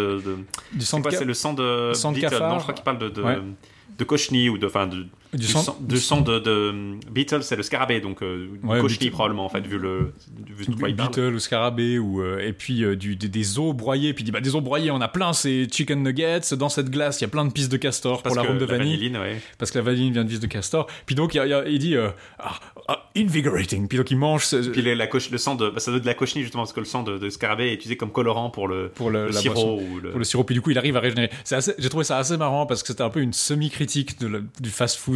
du 0.73 0.85
sang 0.85 1.01
c'est 1.09 1.25
le 1.25 1.33
sang 1.33 1.53
de 1.53 1.91
sang 1.93 2.11
de 2.11 2.19
cafard. 2.19 2.49
Non, 2.53 2.57
je 2.59 2.63
crois 2.63 2.73
qu'il 2.73 2.83
parle 2.83 2.99
de, 2.99 3.09
de, 3.09 3.21
Ouais. 3.21 4.05
cochenille 4.05 4.49
ou 4.49 4.57
de, 4.57 4.65
enfin, 4.67 4.87
de, 4.87 5.05
du 5.33 5.39
du 5.39 5.45
sang- 5.45 5.61
sang, 5.61 5.77
de 5.79 5.95
sang 5.97 6.21
de, 6.21 6.39
de 6.39 6.73
Beetle, 7.11 7.43
c'est 7.43 7.55
le 7.55 7.63
scarabée, 7.63 8.01
donc 8.01 8.21
euh, 8.23 8.47
Ouais, 8.63 8.81
probablement 9.11 9.45
en 9.45 9.49
fait, 9.49 9.65
vu 9.67 9.77
le 9.77 10.13
vu 10.47 10.65
de 10.65 10.75
quoi 10.75 10.89
il 10.89 10.95
parle. 10.95 11.09
Beetle 11.09 11.33
ou 11.35 11.39
scarabée 11.39 11.99
ou 11.99 12.21
euh, 12.21 12.39
et 12.39 12.53
puis 12.53 12.83
euh, 12.83 12.95
du, 12.95 13.15
des, 13.15 13.27
des 13.29 13.59
os 13.59 13.73
broyés 13.75 14.13
puis 14.13 14.23
il 14.23 14.25
dit 14.25 14.31
bah 14.31 14.41
des 14.41 14.55
os 14.55 14.61
broyés 14.63 14.91
on 14.91 15.01
a 15.01 15.07
plein 15.07 15.33
c'est 15.33 15.67
chicken 15.71 16.01
nuggets 16.03 16.55
dans 16.57 16.69
cette 16.69 16.89
glace 16.89 17.19
il 17.19 17.23
y 17.23 17.25
a 17.25 17.29
plein 17.29 17.45
de 17.45 17.51
pistes 17.51 17.71
de 17.71 17.77
castor 17.77 18.21
Parce 18.23 18.33
pour 18.35 18.43
la 18.43 18.47
que 18.47 18.51
ronde 18.53 18.61
de 18.61 18.65
la 18.71 18.77
vanille 18.77 18.93
vanilline, 18.97 19.17
ouais. 19.17 19.41
parce 19.57 19.71
que 19.71 19.77
la 19.77 19.83
vanille 19.83 20.11
vient 20.11 20.23
de 20.23 20.29
vis 20.29 20.39
de 20.39 20.47
castor 20.47 20.87
puis 21.05 21.15
donc 21.15 21.35
il, 21.35 21.37
y 21.37 21.53
a- 21.53 21.67
il 21.67 21.79
dit 21.79 21.95
euh, 21.95 22.09
ah, 22.39 22.59
ah, 22.87 23.09
invigorating 23.15 23.87
puis 23.87 23.97
donc 23.97 24.09
il 24.11 24.17
mange 24.17 24.45
ce- 24.45 24.55
Puis 24.69 24.81
les- 24.81 24.95
la 24.95 25.07
coche- 25.07 25.29
le 25.31 25.37
sang 25.37 25.55
de, 25.55 25.69
bah, 25.69 25.79
ça 25.79 25.91
doit 25.91 25.97
être 25.97 26.03
de 26.03 26.07
la 26.09 26.13
cochenille 26.15 26.43
justement 26.43 26.63
parce 26.63 26.73
que 26.73 26.79
le 26.79 26.85
sang 26.85 27.03
de, 27.03 27.17
de 27.17 27.29
scarabée 27.29 27.69
est 27.69 27.73
utilisé 27.75 27.97
comme 27.97 28.11
colorant 28.11 28.49
pour 28.49 28.67
le, 28.67 28.89
pour 28.89 29.09
le, 29.11 29.27
le 29.27 29.31
la 29.31 29.39
sirop 29.39 29.53
boisson. 29.53 29.79
ou 29.93 29.99
le. 29.99 30.09
pour 30.09 30.19
le 30.19 30.25
sirop 30.25 30.43
puis 30.43 30.55
du 30.55 30.61
coup 30.61 30.71
il 30.71 30.77
arrive 30.77 30.97
à 30.97 30.99
régénérer 30.99 31.29
j'ai 31.77 31.89
trouvé 31.89 32.03
ça 32.03 32.17
assez 32.17 32.37
marrant 32.37 32.65
parce 32.65 32.81
que 32.81 32.87
c'était 32.87 33.03
un 33.03 33.09
peu 33.09 33.21
une 33.21 33.33
semi-critique 33.33 34.19
de 34.19 34.27
la- 34.27 34.39
du 34.59 34.69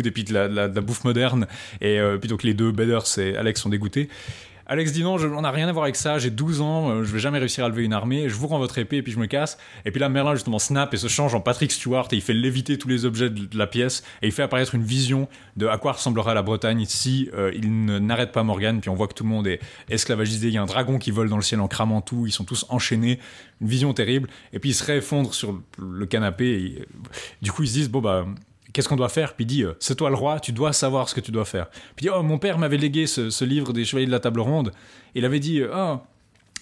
et 0.06 0.12
puis 0.12 0.24
de 0.24 0.34
la, 0.34 0.68
bouffe 0.70 1.04
moderne 1.04 1.48
et 1.82 2.00
euh, 2.00 2.18
puis 2.18 2.30
donc 2.30 2.44
les 2.44 2.54
deux 2.54 2.72
Bedders 2.72 3.18
et 3.20 3.36
Alex 3.38 3.62
sont 3.62 3.70
dégoûtés 3.70 4.10
Alex 4.66 4.94
dit 4.94 5.04
non, 5.04 5.18
je- 5.18 5.28
on 5.28 5.42
n'a 5.42 5.52
rien 5.52 5.68
à 5.68 5.74
voir 5.74 5.84
avec 5.84 5.98
ça, 5.98 6.20
j'ai 6.20 6.30
12 6.30 6.62
ans, 6.62 6.90
euh, 6.90 7.04
je 7.04 7.12
vais 7.12 7.20
jamais 7.20 7.38
réussir 7.38 7.66
à 7.66 7.70
lever 7.70 7.84
une 7.84 7.92
armée, 7.92 8.30
je 8.30 8.34
vous 8.36 8.48
rends 8.48 8.60
votre 8.60 8.78
épée 8.78 8.96
et 8.96 9.04
puis 9.04 9.12
je 9.12 9.20
me 9.20 9.26
casse. 9.26 9.58
Et 9.84 9.92
puis 9.92 10.00
là, 10.00 10.08
Merlin 10.08 10.36
justement 10.36 10.58
snap 10.58 10.94
et 10.94 10.98
se 10.98 11.10
change 11.10 11.36
en 11.36 11.42
Patrick 11.42 11.70
Stewart 11.70 12.08
et 12.14 12.16
il 12.16 12.22
fait 12.22 12.34
léviter 12.34 12.78
tous 12.78 12.88
les 12.88 13.04
objets 13.04 13.30
de 13.30 13.58
la 13.58 13.68
pièce 13.68 14.06
et 14.22 14.28
il 14.28 14.32
fait 14.32 14.42
apparaître 14.42 14.74
une 14.74 14.84
vision 14.84 15.28
de 15.58 15.68
à 15.68 15.78
quoi 15.78 15.92
ressemblera 15.92 16.34
la 16.34 16.44
Bretagne 16.44 16.86
si 16.88 17.30
euh, 17.34 17.52
il 17.54 17.76
n'arrête 17.86 18.32
pas 18.32 18.44
Morgane. 18.44 18.80
Puis 18.80 18.90
on 18.90 18.96
voit 18.96 19.08
que 19.10 19.14
tout 19.14 19.26
le 19.26 19.30
monde 19.30 19.48
est 19.48 19.60
esclavagisé, 19.90 20.48
il 20.48 20.54
y 20.54 20.58
a 20.58 20.62
un 20.62 20.66
dragon 20.66 20.98
qui 20.98 21.12
vole 21.12 21.28
dans 21.28 21.36
le 21.36 21.44
ciel 21.44 21.60
en 21.60 21.68
cramant 21.68 22.00
tout, 22.00 22.26
ils 22.26 22.32
sont 22.32 22.46
tous 22.46 22.66
enchaînés, 22.70 23.20
une 23.60 23.68
vision 23.68 23.94
terrible. 23.94 24.30
Et 24.54 24.60
puis 24.60 24.70
il 24.70 24.74
se 24.74 24.86
réeffondre 24.86 25.34
sur 25.34 25.60
le 25.78 26.06
canapé 26.06 26.46
et 26.46 26.80
euh, 26.80 26.86
du 27.42 27.52
coup 27.52 27.64
ils 27.64 27.68
se 27.68 27.74
disent 27.74 27.90
bon 27.90 28.00
bah 28.00 28.26
Qu'est-ce 28.74 28.90
qu'on 28.90 28.96
doit 28.96 29.10
faire? 29.10 29.36
Puis 29.36 29.46
il 29.46 29.48
dit, 29.48 29.64
euh, 29.64 29.74
c'est 29.80 29.96
toi 29.96 30.10
le 30.10 30.16
roi, 30.16 30.40
tu 30.40 30.52
dois 30.52 30.74
savoir 30.74 31.08
ce 31.08 31.16
que 31.16 31.22
tu 31.22 31.32
dois 31.32 31.46
faire. 31.46 31.70
Puis 31.70 32.02
il 32.02 32.04
dit, 32.04 32.10
oh, 32.10 32.24
mon 32.24 32.40
père 32.40 32.58
m'avait 32.58 32.78
légué 32.78 33.06
ce, 33.06 33.44
livre 33.46 33.72
des 33.72 33.86
Chevaliers 33.86 34.08
de 34.08 34.12
la 34.12 34.20
Table 34.20 34.40
Ronde. 34.40 34.72
Il 35.16 35.26
avait 35.26 35.40
dit, 35.40 35.62
euh, 35.62 35.72
ah. 35.74 36.04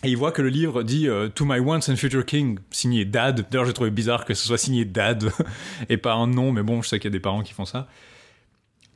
Et 0.03 0.09
il 0.09 0.17
voit 0.17 0.31
que 0.31 0.41
le 0.41 0.49
livre 0.49 0.81
dit 0.81 1.07
euh, 1.07 1.29
To 1.29 1.45
my 1.45 1.59
once 1.59 1.87
and 1.87 1.95
future 1.95 2.25
king, 2.25 2.57
signé 2.71 3.05
Dad. 3.05 3.45
D'ailleurs, 3.51 3.65
j'ai 3.65 3.73
trouvé 3.73 3.91
bizarre 3.91 4.25
que 4.25 4.33
ce 4.33 4.47
soit 4.47 4.57
signé 4.57 4.83
Dad 4.83 5.31
et 5.89 5.97
pas 5.97 6.13
un 6.13 6.25
nom, 6.25 6.51
mais 6.51 6.63
bon, 6.63 6.81
je 6.81 6.89
sais 6.89 6.99
qu'il 6.99 7.11
y 7.11 7.13
a 7.13 7.17
des 7.17 7.19
parents 7.19 7.43
qui 7.43 7.53
font 7.53 7.65
ça. 7.65 7.87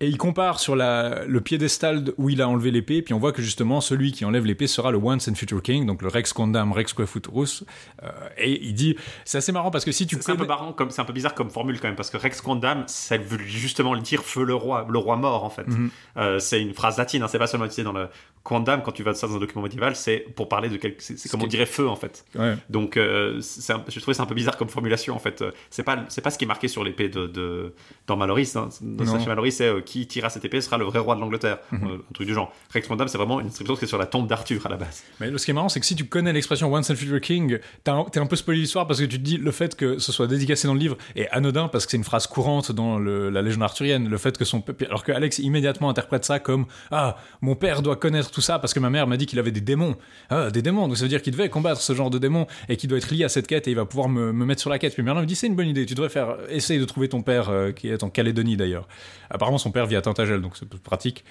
Et 0.02 0.08
il 0.10 0.18
compare 0.18 0.60
sur 0.60 0.76
la, 0.76 1.24
le 1.26 1.40
piédestal 1.40 2.04
de- 2.04 2.16
où 2.18 2.30
il 2.30 2.42
a 2.42 2.50
enlevé 2.50 2.70
l'épée, 2.70 3.02
puis 3.02 3.14
on 3.14 3.20
voit 3.20 3.32
que 3.32 3.42
justement 3.42 3.80
celui 3.80 4.12
qui 4.12 4.26
enlève 4.26 4.46
l'épée 4.46 4.68
sera 4.68 4.92
le 4.92 4.98
Once 4.98 5.26
and 5.30 5.36
Future 5.36 5.62
King, 5.62 5.86
donc 5.86 6.02
le 6.02 6.10
Rex 6.10 6.34
Condam 6.34 6.74
Rex 6.74 6.94
Futurus. 7.06 7.64
Euh, 8.04 8.10
et 8.38 8.62
il 8.66 8.74
dit, 8.74 8.98
c'est 9.24 9.38
assez 9.38 9.54
marrant 9.54 9.72
parce 9.72 9.86
que 9.86 9.94
si 9.94 10.06
tu 10.06 10.18
C'est 10.20 10.34
un 10.34 10.36
peu 10.36 10.46
marrant, 10.46 10.74
comme 10.74 10.90
c'est 10.90 11.02
un 11.02 11.06
peu 11.06 11.14
bizarre 11.14 11.34
comme 11.34 11.50
formule 11.50 11.80
quand 11.80 11.88
même, 11.88 11.96
parce 11.96 12.10
que 12.10 12.18
Rex 12.18 12.42
Condam, 12.42 12.84
ça 12.88 13.18
veut 13.18 13.38
justement 13.46 13.96
dire 13.96 14.22
feu 14.24 14.44
le 14.44 14.54
roi, 14.54 14.86
le 14.90 15.00
roi 15.00 15.16
mort 15.16 15.46
en 15.46 15.50
fait. 15.50 15.68
Mhm. 15.68 15.90
Euh, 16.18 16.40
c'est 16.40 16.62
une 16.62 16.74
phrase 16.74 16.98
latine, 16.98 17.24
hein, 17.24 17.28
c'est 17.30 17.40
pas 17.40 17.48
seulement 17.48 17.66
utilisé 17.66 17.84
dans 17.84 17.94
le 17.94 18.10
Condam 18.44 18.82
quand 18.84 18.92
tu 18.92 19.02
vas 19.02 19.14
ça 19.14 19.28
dans 19.28 19.38
un 19.38 19.40
document 19.40 19.64
médiéval, 19.64 19.96
c'est 19.96 20.18
pour 20.36 20.50
parler 20.50 20.68
de 20.68 20.76
quelque, 20.76 21.02
c'est 21.02 21.18
c'est 21.18 21.30
comme 21.30 21.42
on 21.42 21.48
dirait 21.48 21.66
feu 21.66 21.88
en 21.88 21.96
fait. 21.96 22.26
Ouais. 22.36 22.56
Donc, 22.70 22.98
euh, 22.98 23.40
c'est 23.40 23.72
un- 23.74 23.84
je 23.88 23.98
trouvais 24.02 24.14
ça 24.14 24.24
un 24.24 24.28
peu 24.28 24.36
bizarre 24.36 24.58
comme 24.58 24.68
formulation 24.68 25.16
en 25.16 25.20
fait. 25.20 25.42
Euh, 25.42 25.52
C'est 25.70 25.84
pas, 25.84 26.04
c'est 26.10 26.22
pas 26.22 26.32
ce 26.32 26.38
qui 26.38 26.44
est 26.44 26.48
marqué 26.48 26.68
sur 26.68 26.84
l'épée 26.84 27.08
de, 27.08 27.28
de 27.28 27.74
dans 28.08 28.18
Maloris. 28.18 28.56
Hein. 28.58 28.68
Dans 28.82 29.26
Maloris, 29.26 29.56
c'est 29.56 29.68
euh, 29.70 29.82
qui 29.86 30.08
tira 30.08 30.30
cette 30.30 30.44
épée 30.44 30.60
sera 30.62 30.78
le 30.78 30.86
vrai 30.86 31.00
roi 31.00 31.16
de 31.16 31.22
l'Angleterre, 31.22 31.60
Mhm. 31.72 31.88
Euh, 31.88 31.96
un 32.10 32.14
truc 32.14 32.28
du 32.28 32.34
genre. 32.34 32.52
Rex 32.74 32.88
Condam, 32.88 33.08
c'est 33.08 33.18
vraiment 33.18 33.40
une 33.40 33.48
inscription 33.48 33.76
qui 33.76 33.86
est 33.86 33.88
sur 33.88 33.98
la 33.98 34.06
tombe 34.06 34.28
d'Arthur 34.28 34.66
à 34.66 34.70
la 34.70 34.78
base. 34.78 35.04
Mais 35.20 35.32
ce 35.38 35.46
qui 35.46 35.52
est 35.52 35.54
marrant, 35.54 35.70
c'est 35.70 35.80
que 35.80 35.86
si 35.86 35.96
tu 35.96 36.06
connais 36.06 36.34
l'expression 36.34 36.74
Once 36.74 36.90
and 36.90 36.96
Future 36.96 37.22
King, 37.22 37.60
t'as 37.84 37.94
un- 37.94 38.04
t'es 38.06 38.20
un 38.20 38.26
peu 38.26 38.36
spoilé 38.36 38.60
l'histoire 38.60 38.88
parce 38.88 39.00
que 39.00 39.06
tu 39.06 39.18
te 39.18 39.24
dis 39.24 39.38
le 39.38 39.52
fait 39.52 39.76
que 39.76 39.98
ce 40.00 40.12
soit 40.12 40.28
dédicacé 40.28 40.68
dans 40.68 40.74
le 40.74 40.80
livre 40.80 40.98
est 41.16 41.30
anodin 41.30 41.68
parce 41.68 41.86
que 41.86 41.92
c'est 41.92 41.98
une 41.98 42.04
phrase 42.04 42.28
courante 42.28 42.72
dans 42.72 42.98
le- 43.00 43.30
la 43.30 43.42
légende 43.42 43.64
arthurienne. 43.64 44.10
Le 44.10 44.18
fait 44.18 44.38
que 44.38 44.44
son 44.46 44.64
alors 44.88 45.04
que 45.04 45.12
Alex 45.12 45.40
immédiatement 45.40 45.90
interprète 45.90 46.26
ça 46.26 46.40
comme 46.40 46.66
ah 46.92 47.18
mon 47.42 47.56
père 47.56 47.82
doit 47.82 47.96
connaître 47.96 48.32
tout 48.32 48.42
ça 48.42 48.60
parce 48.60 48.74
que 48.74 48.80
ma 48.80 48.90
mère 48.90 49.08
m'a 49.08 49.18
dit 49.18 49.26
qu'il 49.28 49.40
avait 49.40 49.52
des 49.52 49.62
démons. 49.62 49.96
Ah 50.30 50.50
des 50.50 50.62
démons, 50.62 50.88
donc 50.88 50.98
ça 50.98 51.04
veut 51.04 51.10
dire 51.10 51.22
qu'il 51.22 51.32
devait 51.34 51.50
combattre 51.50 51.80
ce 51.82 51.94
genre 51.94 52.10
de 52.10 52.18
démons 52.18 52.48
et 52.70 52.78
qu'il 52.78 52.90
doit 52.90 52.98
être 52.98 53.12
lié 53.12 53.24
à 53.24 53.30
cette 53.30 53.48
quête 53.48 53.68
et 53.68 53.72
il 53.72 53.76
va 53.76 53.86
pouvoir 53.86 54.10
me, 54.10 54.32
me 54.32 54.46
mettre 54.46 54.62
sur 54.62 54.70
la 54.70 54.80
quête. 54.80 54.94
Puis 54.94 55.04
Merlin 55.04 55.22
me 55.22 55.26
dit 55.26 55.36
c'est 55.36 55.48
une 55.48 55.56
bonne 55.56 55.68
idée, 55.68 55.86
tu 55.86 55.94
devrais 55.94 56.10
faire 56.10 56.38
essaye 56.50 56.80
de 56.80 56.86
trouver 56.86 57.08
ton 57.10 57.22
père 57.22 57.50
euh, 57.50 57.72
qui 57.72 57.90
est 57.90 58.04
en 58.04 58.10
Calédonie 58.10 58.58
d'ailleurs. 58.58 58.88
Apparemment 59.30 59.58
son 59.58 59.72
à 59.80 60.02
Tintagel 60.02 60.42
donc 60.42 60.58
c'est 60.58 60.70
pratique. 60.80 61.24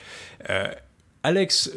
Euh, 0.51 0.69
Alex, 1.23 1.71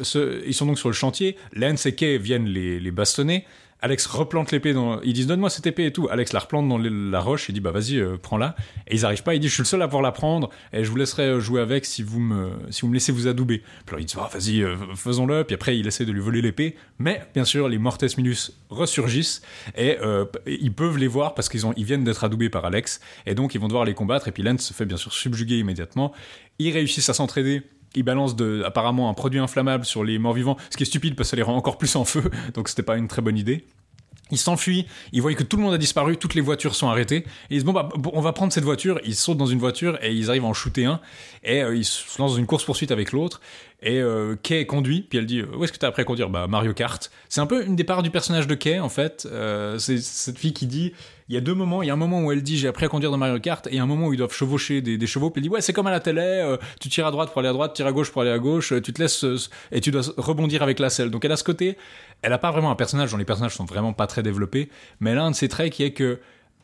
ils 0.46 0.54
sont 0.54 0.66
donc 0.66 0.78
sur 0.78 0.90
le 0.90 0.94
chantier. 0.94 1.36
Lance 1.54 1.86
et 1.86 1.94
Kay 1.94 2.18
viennent 2.18 2.46
les, 2.46 2.78
les 2.78 2.90
bastonner. 2.90 3.46
Alex 3.80 4.06
replante 4.06 4.50
l'épée 4.50 4.72
dans. 4.72 5.00
Ils 5.02 5.12
disent 5.12 5.28
donne-moi 5.28 5.50
cette 5.50 5.66
épée 5.66 5.86
et 5.86 5.92
tout. 5.92 6.08
Alex 6.10 6.32
la 6.32 6.40
replante 6.40 6.68
dans 6.68 6.78
la 6.78 7.20
roche 7.20 7.48
et 7.48 7.52
dit 7.52 7.60
bah 7.60 7.70
vas-y 7.70 7.98
euh, 7.98 8.16
prends-la. 8.20 8.56
Et 8.88 8.96
ils 8.96 9.04
arrivent 9.04 9.22
pas. 9.22 9.34
Il 9.34 9.40
dit 9.40 9.48
je 9.48 9.54
suis 9.54 9.62
le 9.62 9.66
seul 9.66 9.82
à 9.82 9.86
pouvoir 9.86 10.02
la 10.02 10.10
prendre 10.10 10.50
et 10.72 10.82
je 10.82 10.90
vous 10.90 10.96
laisserai 10.96 11.24
euh, 11.24 11.40
jouer 11.40 11.60
avec 11.60 11.84
si 11.84 12.02
vous 12.02 12.18
me 12.18 12.50
si 12.70 12.80
vous 12.80 12.88
me 12.88 12.94
laissez 12.94 13.12
vous 13.12 13.28
adouber. 13.28 13.58
Puis 13.58 13.94
alors 13.94 14.00
ils 14.00 14.06
disent 14.06 14.18
ah, 14.20 14.28
vas-y 14.32 14.62
euh, 14.62 14.76
faisons-le. 14.96 15.44
Puis 15.44 15.54
après 15.54 15.78
il 15.78 15.86
essaie 15.86 16.04
de 16.04 16.12
lui 16.12 16.20
voler 16.20 16.42
l'épée. 16.42 16.74
Mais 16.98 17.22
bien 17.34 17.44
sûr 17.44 17.68
les 17.68 17.78
Mortes 17.78 18.04
Minus 18.16 18.58
ressurgissent 18.68 19.42
et 19.76 19.96
ils 20.46 20.72
peuvent 20.72 20.98
les 20.98 21.06
voir 21.06 21.34
parce 21.34 21.48
qu'ils 21.48 21.66
ont 21.66 21.72
ils 21.76 21.84
viennent 21.84 22.04
d'être 22.04 22.24
adoubés 22.24 22.50
par 22.50 22.64
Alex 22.64 23.00
et 23.26 23.34
donc 23.34 23.54
ils 23.54 23.60
vont 23.60 23.68
devoir 23.68 23.84
les 23.84 23.94
combattre. 23.94 24.26
Et 24.26 24.32
puis 24.32 24.42
Lance 24.42 24.62
se 24.62 24.74
fait 24.74 24.86
bien 24.86 24.96
sûr 24.96 25.12
subjuguer 25.12 25.58
immédiatement. 25.58 26.12
Ils 26.58 26.72
réussissent 26.72 27.08
à 27.08 27.14
s'entraider. 27.14 27.62
Ils 27.94 28.02
balancent 28.02 28.36
de, 28.36 28.62
apparemment 28.64 29.08
un 29.08 29.14
produit 29.14 29.40
inflammable 29.40 29.84
sur 29.84 30.04
les 30.04 30.18
morts 30.18 30.34
vivants, 30.34 30.56
ce 30.70 30.76
qui 30.76 30.82
est 30.82 30.86
stupide 30.86 31.14
parce 31.14 31.28
que 31.28 31.30
ça 31.30 31.36
les 31.36 31.42
rend 31.42 31.56
encore 31.56 31.78
plus 31.78 31.94
en 31.96 32.04
feu, 32.04 32.30
donc 32.54 32.68
c'était 32.68 32.82
pas 32.82 32.96
une 32.96 33.08
très 33.08 33.22
bonne 33.22 33.38
idée. 33.38 33.64
Ils 34.30 34.38
s'enfuient, 34.38 34.86
ils 35.12 35.22
voient 35.22 35.32
que 35.34 35.42
tout 35.42 35.56
le 35.56 35.62
monde 35.62 35.72
a 35.72 35.78
disparu, 35.78 36.18
toutes 36.18 36.34
les 36.34 36.42
voitures 36.42 36.74
sont 36.74 36.88
arrêtées, 36.88 37.18
et 37.18 37.24
ils 37.50 37.54
disent 37.54 37.64
bon 37.64 37.72
bah 37.72 37.88
on 38.12 38.20
va 38.20 38.32
prendre 38.32 38.52
cette 38.52 38.64
voiture, 38.64 39.00
ils 39.04 39.14
sautent 39.14 39.38
dans 39.38 39.46
une 39.46 39.58
voiture 39.58 39.98
et 40.02 40.12
ils 40.12 40.28
arrivent 40.28 40.44
à 40.44 40.48
en 40.48 40.54
shooter 40.54 40.84
un, 40.84 41.00
et 41.44 41.62
euh, 41.62 41.74
ils 41.74 41.84
se 41.84 42.18
lancent 42.18 42.32
dans 42.32 42.38
une 42.38 42.46
course 42.46 42.64
poursuite 42.64 42.90
avec 42.90 43.12
l'autre, 43.12 43.40
et 43.80 44.00
euh, 44.00 44.34
Kay 44.42 44.66
conduit, 44.66 45.02
puis 45.02 45.18
elle 45.18 45.26
dit 45.26 45.42
où 45.42 45.62
est-ce 45.64 45.72
que 45.72 45.78
t'as 45.78 45.88
appris 45.88 46.02
à 46.02 46.04
conduire? 46.04 46.30
Bah 46.30 46.46
Mario 46.48 46.74
Kart. 46.74 47.10
C'est 47.28 47.40
un 47.40 47.46
peu 47.46 47.64
une 47.64 47.76
des 47.76 47.84
parts 47.84 48.02
du 48.02 48.10
personnage 48.10 48.46
de 48.46 48.54
Kay 48.54 48.80
en 48.80 48.88
fait, 48.88 49.28
Euh, 49.30 49.78
c'est 49.78 49.98
cette 49.98 50.38
fille 50.38 50.52
qui 50.52 50.66
dit 50.66 50.92
il 51.28 51.34
y 51.34 51.38
a 51.38 51.42
deux 51.42 51.54
moments, 51.54 51.82
il 51.82 51.88
y 51.88 51.90
a 51.90 51.92
un 51.92 51.96
moment 51.96 52.22
où 52.22 52.32
elle 52.32 52.42
dit 52.42 52.56
j'ai 52.56 52.68
appris 52.68 52.86
à 52.86 52.88
conduire 52.88 53.10
dans 53.10 53.18
Mario 53.18 53.38
Kart, 53.38 53.66
et 53.70 53.78
un 53.78 53.86
moment 53.86 54.06
où 54.06 54.14
ils 54.14 54.16
doivent 54.16 54.32
chevaucher 54.32 54.80
des, 54.80 55.06
chevaux, 55.06 55.30
puis 55.30 55.40
elle 55.40 55.42
dit 55.44 55.48
ouais 55.50 55.60
c'est 55.60 55.74
comme 55.74 55.86
à 55.86 55.90
la 55.90 56.00
télé, 56.00 56.22
euh, 56.22 56.56
tu 56.80 56.88
tires 56.88 57.06
à 57.06 57.10
droite 57.10 57.30
pour 57.30 57.40
aller 57.40 57.48
à 57.48 57.52
droite, 57.52 57.72
tu 57.72 57.76
tires 57.76 57.86
à 57.86 57.92
gauche 57.92 58.10
pour 58.10 58.22
aller 58.22 58.30
à 58.30 58.38
gauche, 58.38 58.72
euh, 58.72 58.80
tu 58.80 58.92
te 58.92 59.00
laisses 59.00 59.24
euh, 59.24 59.36
et 59.70 59.80
tu 59.80 59.90
dois 59.90 60.02
rebondir 60.16 60.62
avec 60.62 60.78
la 60.78 60.88
selle. 60.88 61.10
Donc 61.10 61.24
elle 61.24 61.32
a 61.32 61.36
ce 61.36 61.44
côté, 61.44 61.76
elle 62.22 62.32
a 62.32 62.38
pas 62.38 62.50
vraiment 62.50 62.70
un 62.70 62.76
personnage, 62.76 63.10
dont 63.10 63.18
les 63.18 63.26
personnages 63.26 63.54
sont 63.54 63.66
vraiment 63.66 63.92
pas 63.92 64.06
très 64.06 64.22
développés, 64.22 64.70
mais 65.00 65.10
elle 65.10 65.18
a 65.18 65.24
un 65.24 65.30
de 65.30 65.36
ses 65.36 65.48
traits 65.48 65.72
qui 65.72 65.82
est 65.82 65.92
que 65.92 66.18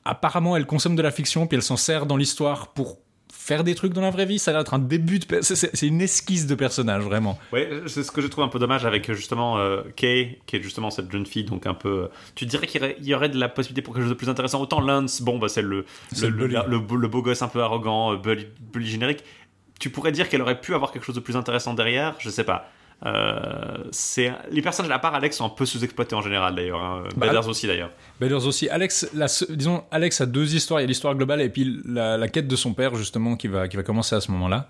apparemment 0.07 0.57
elle 0.57 0.67
consomme 0.67 0.97
de 0.97 1.03
la 1.03 1.11
fiction, 1.11 1.47
puis 1.47 1.57
elle 1.57 1.63
s'en 1.63 1.77
sert 1.77 2.07
dans 2.07 2.17
l'histoire 2.17 2.73
pour 2.73 2.99
faire 3.45 3.63
des 3.63 3.75
trucs 3.75 3.93
dans 3.93 4.01
la 4.01 4.11
vraie 4.11 4.25
vie. 4.25 4.39
Ça 4.39 4.51
a 4.51 4.55
l'air 4.55 4.65
d'être 4.65 4.73
un 4.73 4.79
début 4.79 5.19
de. 5.19 5.43
C'est 5.43 5.87
une 5.87 6.01
esquisse 6.01 6.47
de 6.47 6.55
personnage, 6.55 7.03
vraiment. 7.03 7.39
Oui, 7.53 7.61
c'est 7.87 8.03
ce 8.03 8.11
que 8.11 8.23
je 8.23 8.27
trouve 8.27 8.45
un 8.45 8.49
peu 8.49 8.59
dommage 8.59 8.87
avec 8.87 9.13
justement 9.13 9.59
euh, 9.59 9.83
Kay, 9.97 10.39
qui 10.47 10.57
est 10.57 10.63
justement 10.63 10.91
cette 10.91 11.13
jeune 11.13 11.27
fille, 11.27 11.45
donc 11.45 11.67
un 11.67 11.75
peu. 11.75 12.09
Tu 12.35 12.47
dirais 12.47 12.67
qu'il 12.67 12.95
y, 13.03 13.15
aurait 13.15 13.29
de 13.29 13.39
la 13.39 13.51
possibilité 13.51 13.83
pour 13.83 13.93
quelque 13.93 14.05
chose 14.05 14.13
de 14.13 14.17
plus 14.17 14.31
intéressant. 14.31 14.63
Autant 14.63 14.81
Lance, 14.81 15.21
bon, 15.21 15.39
bah, 15.39 15.49
c'est 15.49 15.63
le 15.63 15.85
le, 16.23 16.47
le, 16.47 17.09
beau 17.09 17.23
gosse 17.23 17.43
un 17.43 17.49
peu 17.49 17.61
arrogant, 17.61 18.15
bully, 18.15 18.47
bully 18.73 18.87
générique. 18.87 19.25
Tu 19.79 19.91
pourrais 19.91 20.13
dire 20.13 20.31
qu'elle 20.31 20.41
aurait 20.41 20.61
pu 20.61 20.75
avoir 20.75 20.91
quelque 20.91 21.05
chose 21.05 21.17
de 21.17 21.21
plus 21.21 21.37
intéressant 21.37 21.75
derrière, 21.75 22.15
je 22.21 22.31
sais 22.31 22.45
pas. 22.45 22.71
Euh, 23.07 23.85
c'est 23.91 24.33
les 24.51 24.63
personnages 24.63 24.91
à 24.91 24.99
part 24.99 25.15
Alex 25.15 25.37
sont 25.37 25.45
un 25.45 25.51
peu 25.51 25.67
sous-exploités 25.67 26.15
en 26.15 26.23
général 26.23 26.55
d'ailleurs. 26.55 26.83
Hein. 26.83 27.05
Bah, 27.17 27.27
aussi 27.47 27.67
d'ailleurs. 27.67 27.91
Badders 28.21 28.47
aussi. 28.47 28.69
Alex, 28.69 29.11
la, 29.15 29.27
disons, 29.51 29.85
Alex 29.91 30.21
a 30.21 30.27
deux 30.27 30.55
histoires. 30.55 30.81
Il 30.81 30.85
y 30.85 30.87
a 30.87 30.89
l'histoire 30.89 31.15
globale 31.15 31.41
et 31.41 31.49
puis 31.51 31.81
la, 31.85 32.29
quête 32.29 32.49
de 32.49 32.57
son 32.57 32.73
père 32.73 32.95
justement 32.95 33.37
qui 33.37 33.49
va 33.49 33.69
qui 33.69 33.77
va 33.77 33.83
commencer 33.83 34.17
à 34.17 34.21
ce 34.21 34.31
moment-là. 34.31 34.69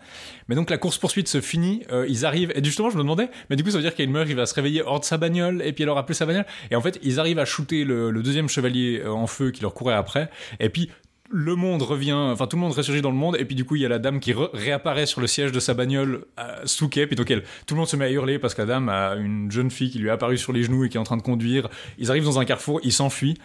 Mais 0.49 0.57
donc 0.57 0.71
la 0.71 0.79
course 0.79 0.99
poursuite 0.99 1.29
se 1.29 1.41
finit. 1.41 1.83
Euh, 1.93 2.07
ils 2.09 2.27
arrivent 2.27 2.53
et 2.55 2.65
justement 2.65 2.91
je 2.91 2.97
me 2.97 3.03
demandais, 3.03 3.31
mais 3.51 3.57
du 3.57 3.63
coup 3.63 3.71
ça 3.71 3.77
veut 3.77 3.83
dire 3.83 3.95
qu'il 3.95 4.11
meurt, 4.11 4.29
il 4.29 4.37
va 4.37 4.47
se 4.47 4.55
réveiller 4.55 4.83
hors 4.83 5.01
de 5.01 5.05
sa 5.05 5.17
bagnole 5.17 5.63
et 5.63 5.73
puis 5.73 5.85
elle 5.85 5.91
aura 5.91 6.05
plus 6.05 6.15
sa 6.15 6.27
bagnole. 6.27 6.47
Et 6.71 6.77
en 6.77 6.81
fait 6.81 6.99
ils 7.03 7.21
arrivent 7.21 7.39
à 7.39 7.45
shooter 7.45 7.85
le, 7.85 8.11
le 8.11 8.23
deuxième 8.23 8.49
chevalier 8.49 9.03
euh, 9.05 9.11
en 9.11 9.27
feu 9.27 9.51
qui 9.51 9.63
leur 9.63 9.75
courait 9.75 9.95
après. 9.95 10.31
Et 10.59 10.71
puis 10.71 10.91
le 11.37 11.57
monde 11.57 11.83
revient, 11.83 12.13
enfin 12.13 12.47
tout 12.47 12.55
le 12.55 12.61
monde 12.63 12.75
ressurgit 12.75 13.03
dans 13.03 13.11
le 13.11 13.17
monde, 13.17 13.37
et 13.37 13.45
puis 13.45 13.57
du 13.57 13.65
coup 13.65 13.75
il 13.75 13.83
y 13.83 13.85
a 13.85 13.89
la 13.89 13.99
dame 13.99 14.21
qui 14.21 14.33
réapparaît 14.53 15.05
sur 15.05 15.21
le 15.21 15.27
siège 15.27 15.51
de 15.51 15.59
sa 15.59 15.75
bagnole 15.75 16.27
euh, 16.39 16.63
sous 16.65 16.89
quai, 16.89 17.09
puis 17.09 17.17
donc 17.17 17.29
elle, 17.29 17.43
tout 17.67 17.75
le 17.75 17.81
monde 17.81 17.89
se 17.89 17.97
met 17.97 18.05
à 18.05 18.11
hurler 18.11 18.39
parce 18.39 18.55
que 18.55 18.63
la 18.63 18.67
dame 18.67 18.89
a 18.89 19.17
une 19.17 19.51
jeune 19.51 19.69
fille 19.69 19.91
qui 19.91 19.99
lui 19.99 20.07
est 20.07 20.13
apparue 20.13 20.39
sur 20.39 20.53
les 20.53 20.63
genoux 20.63 20.85
et 20.85 20.89
qui 20.89 20.97
est 20.97 21.01
en 21.01 21.05
train 21.05 21.17
de 21.17 21.23
conduire. 21.23 21.69
Ils 21.99 22.09
arrivent 22.09 22.25
dans 22.25 22.39
un 22.39 22.45
carrefour, 22.45 22.79
ils 22.85 22.93
s'enfuient. 22.93 23.37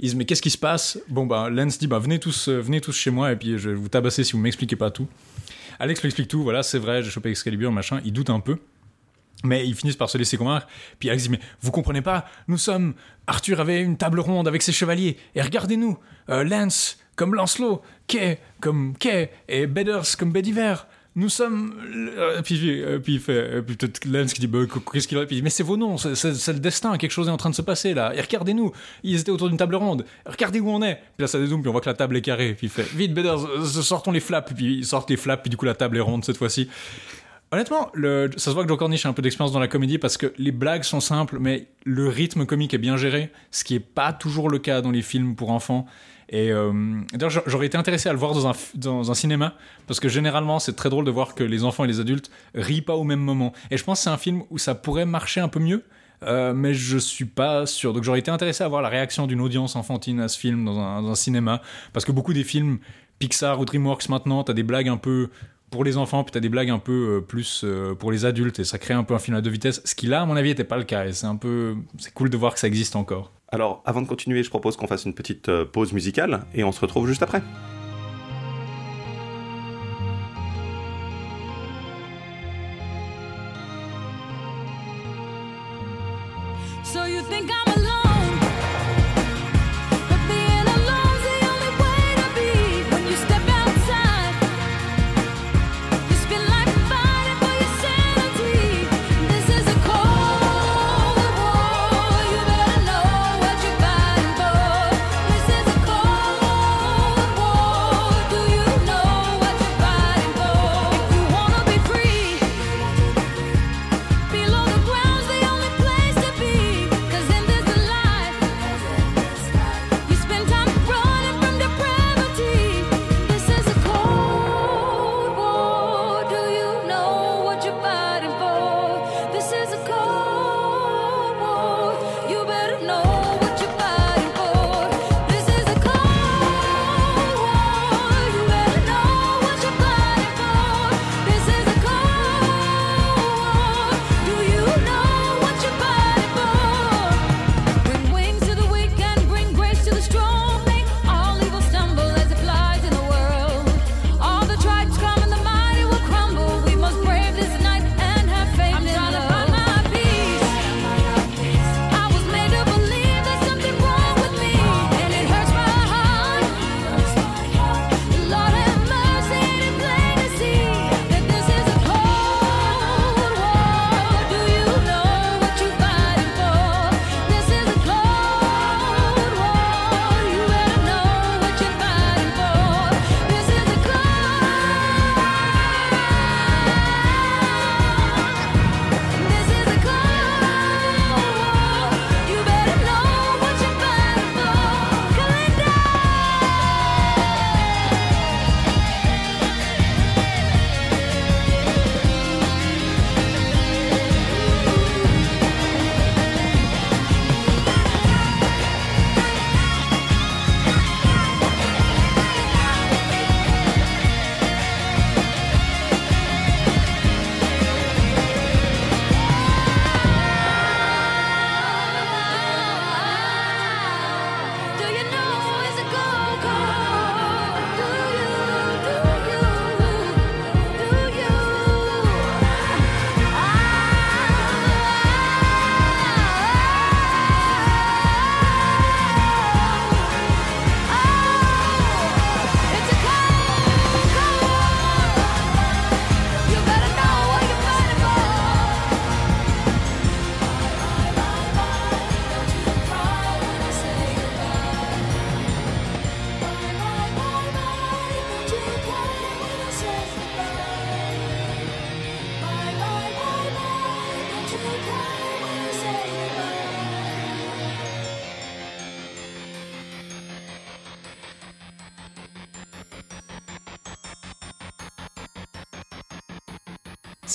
Ils 0.00 0.06
disent 0.06 0.16
mais 0.16 0.24
qu'est-ce 0.24 0.42
qui 0.42 0.50
se 0.50 0.58
passe? 0.58 0.98
Bon 1.08 1.24
bah 1.24 1.48
Lance 1.48 1.78
dit 1.78 1.86
bah 1.86 2.00
venez 2.00 2.18
tous, 2.18 2.48
euh, 2.48 2.58
venez 2.58 2.80
tous 2.80 2.96
chez 2.96 3.12
moi 3.12 3.30
et 3.30 3.36
puis 3.36 3.58
je 3.58 3.70
vais 3.70 3.76
vous 3.76 3.88
tabasser 3.88 4.24
si 4.24 4.32
vous 4.32 4.40
m'expliquez 4.40 4.74
pas 4.74 4.90
tout. 4.90 5.06
Alex 5.78 6.00
lui 6.02 6.08
explique 6.08 6.28
tout, 6.28 6.42
voilà 6.42 6.64
c'est 6.64 6.80
vrai, 6.80 7.04
j'ai 7.04 7.10
chopé 7.10 7.30
Excalibur 7.30 7.70
machin. 7.70 8.00
Il 8.04 8.12
doute 8.12 8.28
un 8.28 8.40
peu. 8.40 8.58
Mais 9.44 9.68
ils 9.68 9.74
finissent 9.76 9.96
par 9.96 10.10
se 10.10 10.18
laisser 10.18 10.36
convaincre. 10.36 10.66
Puis 10.98 11.10
Alex 11.10 11.24
dit 11.24 11.28
Mais 11.28 11.40
vous 11.60 11.70
comprenez 11.70 12.02
pas, 12.02 12.26
nous 12.48 12.58
sommes. 12.58 12.94
Arthur 13.28 13.60
avait 13.60 13.82
une 13.82 13.96
table 13.96 14.18
ronde 14.18 14.48
avec 14.48 14.62
ses 14.62 14.72
chevaliers. 14.72 15.16
Et 15.36 15.42
regardez-nous, 15.42 15.98
euh, 16.30 16.42
Lance 16.42 16.98
comme 17.16 17.34
Lancelot, 17.34 17.82
Kay 18.06 18.38
comme 18.60 18.94
Kay, 18.98 19.30
et 19.48 19.66
Bedders 19.66 20.16
comme 20.18 20.32
Bediver. 20.32 20.74
Nous 21.16 21.30
sommes. 21.30 21.72
Euh, 22.18 22.42
puis, 22.42 22.82
euh, 22.82 22.98
puis 22.98 23.14
il 23.14 23.20
fait. 23.20 23.62
Puis 23.62 23.74
peut-être 23.74 24.04
Lance 24.04 24.34
qui 24.34 24.40
dit 24.40 24.46
bah, 24.46 24.58
Qu'est-ce 24.92 25.08
qu'il 25.08 25.24
dit 25.24 25.40
Mais 25.42 25.48
c'est 25.48 25.62
vos 25.62 25.78
noms, 25.78 25.96
c'est 25.96 26.12
le 26.14 26.58
destin, 26.58 26.98
quelque 26.98 27.10
chose 27.10 27.28
est 27.28 27.30
en 27.30 27.38
train 27.38 27.48
de 27.48 27.54
se 27.54 27.62
passer 27.62 27.94
là. 27.94 28.14
Et 28.14 28.20
regardez-nous, 28.20 28.70
ils 29.02 29.20
étaient 29.20 29.30
autour 29.30 29.48
d'une 29.48 29.56
table 29.56 29.76
ronde. 29.76 30.04
Regardez 30.26 30.60
où 30.60 30.68
on 30.68 30.82
est. 30.82 30.96
Puis 31.16 31.22
là 31.22 31.26
ça 31.26 31.38
dézoome, 31.38 31.62
puis 31.62 31.70
on 31.70 31.72
voit 31.72 31.80
que 31.80 31.88
la 31.88 31.94
table 31.94 32.18
est 32.18 32.22
carrée. 32.22 32.52
Puis 32.52 32.66
il 32.66 32.70
fait 32.70 32.86
Vite, 32.94 33.14
Bedders, 33.14 33.64
sortons 33.64 34.12
les 34.12 34.20
flaps. 34.20 34.52
Puis 34.52 34.76
ils 34.76 34.84
sortent 34.84 35.08
les 35.08 35.16
flaps, 35.16 35.42
puis 35.42 35.48
du 35.48 35.56
coup 35.56 35.64
la 35.64 35.74
table 35.74 35.96
est 35.96 36.02
ronde 36.02 36.22
cette 36.22 36.36
fois-ci. 36.36 36.68
Honnêtement, 37.50 37.90
le, 37.94 38.28
ça 38.36 38.50
se 38.50 38.54
voit 38.54 38.64
que 38.64 38.68
Joe 38.68 38.76
Cornish 38.76 39.06
a 39.06 39.08
un 39.08 39.12
peu 39.14 39.22
d'expérience 39.22 39.52
dans 39.52 39.60
la 39.60 39.68
comédie 39.68 39.98
parce 39.98 40.18
que 40.18 40.34
les 40.36 40.52
blagues 40.52 40.82
sont 40.82 41.00
simples, 41.00 41.38
mais 41.40 41.68
le 41.84 42.08
rythme 42.08 42.44
comique 42.44 42.74
est 42.74 42.78
bien 42.78 42.98
géré, 42.98 43.30
ce 43.52 43.64
qui 43.64 43.76
est 43.76 43.80
pas 43.80 44.12
toujours 44.12 44.50
le 44.50 44.58
cas 44.58 44.82
dans 44.82 44.90
les 44.90 45.02
films 45.02 45.36
pour 45.36 45.50
enfants. 45.50 45.86
Et 46.28 46.50
euh, 46.50 46.72
d'ailleurs, 47.12 47.42
j'aurais 47.46 47.66
été 47.66 47.78
intéressé 47.78 48.08
à 48.08 48.12
le 48.12 48.18
voir 48.18 48.32
dans 48.74 49.10
un, 49.10 49.14
cinéma, 49.14 49.54
parce 49.86 50.00
que 50.00 50.08
généralement, 50.08 50.58
c'est 50.58 50.74
très 50.74 50.90
drôle 50.90 51.04
de 51.04 51.10
voir 51.10 51.34
que 51.34 51.44
les 51.44 51.62
enfants 51.62 51.84
et 51.84 51.86
les 51.86 52.00
adultes 52.00 52.30
rient 52.54 52.82
pas 52.82 52.94
au 52.94 53.04
même 53.04 53.20
moment. 53.20 53.52
Et 53.70 53.76
je 53.76 53.84
pense 53.84 54.00
que 54.00 54.04
c'est 54.04 54.10
un 54.10 54.16
film 54.16 54.42
où 54.50 54.58
ça 54.58 54.74
pourrait 54.74 55.06
marcher 55.06 55.40
un 55.40 55.48
peu 55.48 55.60
mieux, 55.60 55.84
euh, 56.24 56.52
mais 56.52 56.74
je 56.74 56.98
suis 56.98 57.26
pas 57.26 57.66
sûr. 57.66 57.92
Donc 57.92 58.02
j'aurais 58.02 58.18
été 58.18 58.30
intéressé 58.30 58.64
à 58.64 58.68
voir 58.68 58.82
la 58.82 58.88
réaction 58.88 59.26
d'une 59.26 59.40
audience 59.40 59.76
enfantine 59.76 60.20
à 60.20 60.28
ce 60.28 60.38
film 60.38 60.64
dans 60.64 60.78
un, 60.78 61.14
cinéma, 61.14 61.62
parce 61.92 62.04
que 62.04 62.12
beaucoup 62.12 62.32
des 62.32 62.44
films 62.44 62.78
Pixar 63.18 63.60
ou 63.60 63.64
DreamWorks 63.64 64.08
maintenant, 64.08 64.42
t'as 64.42 64.52
des 64.52 64.64
blagues 64.64 64.88
un 64.88 64.96
peu 64.96 65.30
pour 65.70 65.84
les 65.84 65.96
enfants, 65.96 66.24
puis 66.24 66.32
t'as 66.32 66.40
des 66.40 66.48
blagues 66.48 66.70
un 66.70 66.78
peu 66.78 67.18
euh, 67.18 67.20
plus 67.20 67.64
pour 68.00 68.10
les 68.10 68.24
adultes, 68.24 68.58
et 68.58 68.64
ça 68.64 68.78
crée 68.78 68.94
un 68.94 69.04
peu 69.04 69.14
un 69.14 69.18
film 69.20 69.36
à 69.36 69.40
deux 69.40 69.50
vitesses, 69.50 69.80
ce 69.84 69.94
qui 69.94 70.06
là, 70.08 70.22
à 70.22 70.26
mon 70.26 70.34
avis, 70.34 70.48
n'était 70.48 70.64
pas 70.64 70.76
le 70.76 70.84
cas, 70.84 71.06
et 71.06 71.12
c'est 71.12 71.26
un 71.26 71.36
peu... 71.36 71.76
c'est 71.98 72.12
cool 72.12 72.30
de 72.30 72.36
voir 72.36 72.54
que 72.54 72.60
ça 72.60 72.66
existe 72.66 72.96
encore. 72.96 73.35
Alors, 73.56 73.80
avant 73.86 74.02
de 74.02 74.06
continuer, 74.06 74.42
je 74.42 74.50
propose 74.50 74.76
qu'on 74.76 74.86
fasse 74.86 75.06
une 75.06 75.14
petite 75.14 75.48
euh, 75.48 75.64
pause 75.64 75.94
musicale, 75.94 76.42
et 76.52 76.62
on 76.62 76.72
se 76.72 76.80
retrouve 76.82 77.08
juste 77.08 77.22
après. 77.22 77.40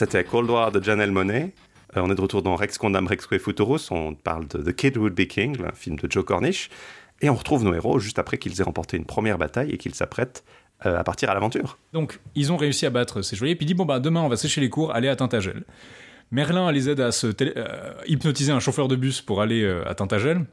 C'était 0.02 0.24
Cold 0.24 0.50
War 0.50 0.72
de 0.72 0.84
Janelle 0.84 1.12
Monet. 1.12 1.54
Euh, 1.96 2.02
on 2.02 2.10
est 2.12 2.16
de 2.16 2.22
retour 2.22 2.42
dans 2.42 2.56
Rex 2.56 2.80
Condam 2.80 3.06
Rexque 3.06 3.38
Futurus. 3.38 3.92
On 3.92 4.16
parle 4.16 4.48
de 4.48 4.58
The 4.58 4.76
Kid 4.76 4.98
Would 4.98 5.14
Be 5.14 5.28
King, 5.28 5.58
un 5.64 5.76
film 5.76 5.96
de 5.98 6.12
Joe 6.12 6.26
Cornish. 6.26 6.72
Et 7.22 7.30
on 7.30 7.36
retrouve 7.36 7.64
nos 7.64 7.76
héros 7.76 8.00
juste 8.00 8.18
après 8.18 8.40
qu'ils 8.40 8.60
aient 8.60 8.64
remporté 8.64 8.98
une 8.98 9.06
première 9.06 9.38
bataille 9.38 9.70
et 9.70 9.78
qu'ils 9.78 9.94
s'apprêtent 9.94 10.44
euh, 10.88 10.98
à 10.98 11.04
partir 11.04 11.30
à 11.30 11.36
l'aventure. 11.36 11.78
Donc, 11.94 12.20
ils 12.34 12.52
ont 12.52 12.58
réussi 12.58 12.88
à 12.88 12.90
battre 12.90 13.22
ces 13.22 13.36
chevaliers, 13.36 13.56
puis 13.56 13.66
il 13.66 13.68
dit 13.68 13.74
Bon, 13.76 13.86
bah, 13.86 14.00
demain, 14.00 14.22
on 14.22 14.28
va 14.28 14.38
sécher 14.38 14.60
les 14.60 14.72
cours, 14.72 14.92
aller 14.92 15.08
à 15.08 15.16
Tintagel. 15.16 15.66
Merlin 16.32 16.72
les 16.72 16.90
aide 16.90 17.00
à 17.00 17.12
se 17.12 17.28
euh, 17.40 17.94
hypnotiser 18.08 18.52
un 18.52 18.60
chauffeur 18.60 18.88
de 18.88 18.96
bus 18.96 19.22
pour 19.22 19.40
aller 19.40 19.64
à 19.86 19.94
Tintagel, 19.94 20.46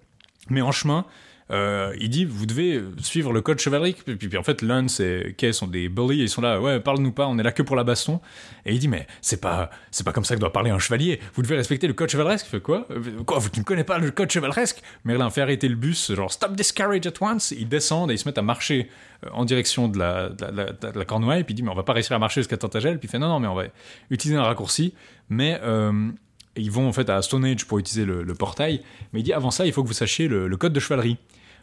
mais 0.50 0.60
en 0.60 0.72
chemin, 0.72 1.06
euh, 1.50 1.94
il 1.98 2.10
dit 2.10 2.24
Vous 2.24 2.46
devez 2.46 2.82
suivre 3.00 3.32
le 3.32 3.40
code 3.40 3.58
chevaleresque. 3.58 4.02
Puis, 4.04 4.16
puis, 4.16 4.28
puis 4.28 4.38
en 4.38 4.42
fait, 4.42 4.62
Lance 4.62 5.00
et 5.00 5.34
Kay 5.36 5.52
sont 5.52 5.66
des 5.66 5.88
bullies, 5.88 6.22
ils 6.22 6.28
sont 6.28 6.42
là 6.42 6.60
Ouais, 6.60 6.80
parle-nous 6.80 7.12
pas, 7.12 7.26
on 7.26 7.38
est 7.38 7.42
là 7.42 7.52
que 7.52 7.62
pour 7.62 7.76
la 7.76 7.84
baston. 7.84 8.20
Et 8.66 8.74
il 8.74 8.78
dit 8.78 8.88
Mais 8.88 9.06
c'est 9.22 9.40
pas, 9.40 9.70
c'est 9.90 10.04
pas 10.04 10.12
comme 10.12 10.24
ça 10.24 10.34
que 10.34 10.40
doit 10.40 10.52
parler 10.52 10.70
un 10.70 10.78
chevalier, 10.78 11.20
vous 11.34 11.42
devez 11.42 11.56
respecter 11.56 11.86
le 11.86 11.94
code 11.94 12.10
chevaleresque. 12.10 12.46
Fait 12.46 12.60
quoi? 12.60 12.86
Quoi, 13.26 13.38
vous 13.38 13.48
ne 13.56 13.62
connaissez 13.62 13.84
pas 13.84 13.98
le 13.98 14.10
code 14.10 14.30
chevaleresque? 14.30 14.82
Merlin 15.04 15.30
fait 15.30 15.42
arrêter 15.42 15.68
le 15.68 15.76
bus, 15.76 16.12
genre 16.12 16.30
Stop 16.30 16.56
this 16.56 16.72
carriage 16.72 17.06
at 17.06 17.14
once. 17.20 17.52
Ils 17.52 17.68
descendent 17.68 18.10
et 18.10 18.14
ils 18.14 18.18
se 18.18 18.28
mettent 18.28 18.38
à 18.38 18.42
marcher 18.42 18.88
euh, 19.24 19.28
en 19.32 19.44
direction 19.44 19.88
de 19.88 19.98
la, 19.98 20.28
de 20.28 20.44
la, 20.44 20.72
de 20.72 21.42
puis 21.42 21.52
il 21.52 21.54
dit 21.54 21.62
mais 21.62 21.70
on 21.70 21.74
va 21.74 21.82
pas 21.82 21.94
réussir 21.94 22.14
à 22.14 22.18
marcher 22.18 22.40
jusqu'à 22.40 22.56
Tintagel, 22.56 22.98
puis 22.98 23.08
il 23.08 23.10
fait 23.10 23.18
non 23.18 23.28
non 23.28 23.40
mais 23.40 23.48
on 23.48 23.54
va 23.54 23.64
utiliser 24.10 24.38
un 24.38 24.44
raccourci, 24.44 24.92
mais 25.30 25.58
euh, 25.62 26.10
ils 26.56 26.70
vont 26.70 26.88
en 26.88 26.92
fait 26.92 27.08
à 27.08 27.22
Stone 27.22 27.44
Age 27.44 27.66
pour 27.66 27.78
utiliser 27.78 28.04
le, 28.04 28.34
portail, 28.34 28.82
mais 29.12 29.20
il 29.20 29.22
dit 29.22 29.32
avant 29.32 29.50
ça 29.50 29.66
il 29.66 29.72
faut 29.72 29.82
que 29.82 29.88
vous 29.88 29.94
sachiez 29.94 30.28
le 30.28 30.56
code 30.56 30.72
de 30.72 30.80
chevalerie. 30.80 31.16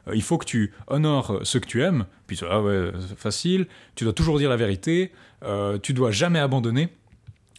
Euh, 0.07 0.15
il 0.15 0.21
faut 0.21 0.37
que 0.37 0.45
tu 0.45 0.73
honores 0.87 1.39
ceux 1.43 1.59
que 1.59 1.67
tu 1.67 1.83
aimes, 1.83 2.05
puis 2.27 2.39
ah 2.49 2.61
facile, 3.17 3.67
tu 3.95 4.03
dois 4.03 4.13
toujours 4.13 4.37
dire 4.37 4.49
la 4.49 4.57
vérité, 4.57 5.11
euh, 5.43 5.77
tu 5.77 5.93
dois 5.93 6.11
jamais 6.11 6.39
abandonner. 6.39 6.89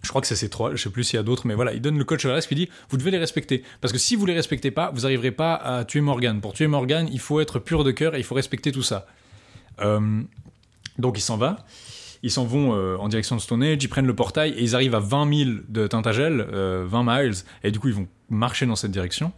Je 0.02 0.10
crois 0.10 0.20
que 0.20 0.28
c'est 0.28 0.36
ces 0.36 0.48
trois, 0.48 0.72
je 0.74 0.82
sais 0.82 0.90
plus 0.90 1.02
s'il 1.02 1.16
y 1.16 1.20
a 1.20 1.24
d'autres, 1.24 1.48
mais 1.48 1.54
voilà, 1.54 1.72
il 1.72 1.80
donne 1.80 1.98
le 1.98 2.06
chevaleresque, 2.08 2.48
puis 2.48 2.56
il 2.56 2.66
dit 2.66 2.72
vous 2.90 2.96
devez 2.96 3.10
les 3.10 3.18
respecter. 3.18 3.64
Parce 3.80 3.92
que 3.92 3.98
si 3.98 4.14
vous 4.14 4.24
les 4.24 4.34
respectez 4.34 4.70
pas, 4.70 4.92
vous 4.94 5.00
n'arriverez 5.00 5.32
pas 5.32 5.54
à 5.54 5.84
tuer 5.84 6.00
Morgan. 6.00 6.40
Pour 6.40 6.52
tuer 6.52 6.68
Morgan, 6.68 7.08
il 7.10 7.18
faut 7.18 7.40
être 7.40 7.58
pur 7.58 7.82
de 7.82 7.90
cœur 7.90 8.14
et 8.14 8.18
il 8.18 8.24
faut 8.24 8.36
respecter 8.36 8.70
tout 8.70 8.84
ça. 8.84 9.06
Euh, 9.80 10.22
donc 10.98 11.18
il 11.18 11.22
s'en 11.22 11.36
va. 11.36 11.66
Ils 12.22 12.30
s'en 12.30 12.44
vont 12.44 12.74
euh, 12.74 12.96
en 12.98 13.08
direction 13.08 13.36
de 13.36 13.40
Stone 13.40 13.62
Age, 13.62 13.82
ils 13.82 13.88
prennent 13.88 14.06
le 14.06 14.14
portail 14.14 14.52
et 14.52 14.62
ils 14.62 14.74
arrivent 14.74 14.94
à 14.94 15.00
20 15.00 15.44
000 15.44 15.50
de 15.68 15.86
Tintagel, 15.86 16.40
euh, 16.52 16.86
20 16.88 17.02
miles, 17.04 17.34
et 17.64 17.70
du 17.70 17.80
coup 17.80 17.88
ils 17.88 17.94
vont 17.94 18.08
marcher 18.30 18.64
dans 18.64 18.76
cette 18.76 18.92
direction. 18.92 19.32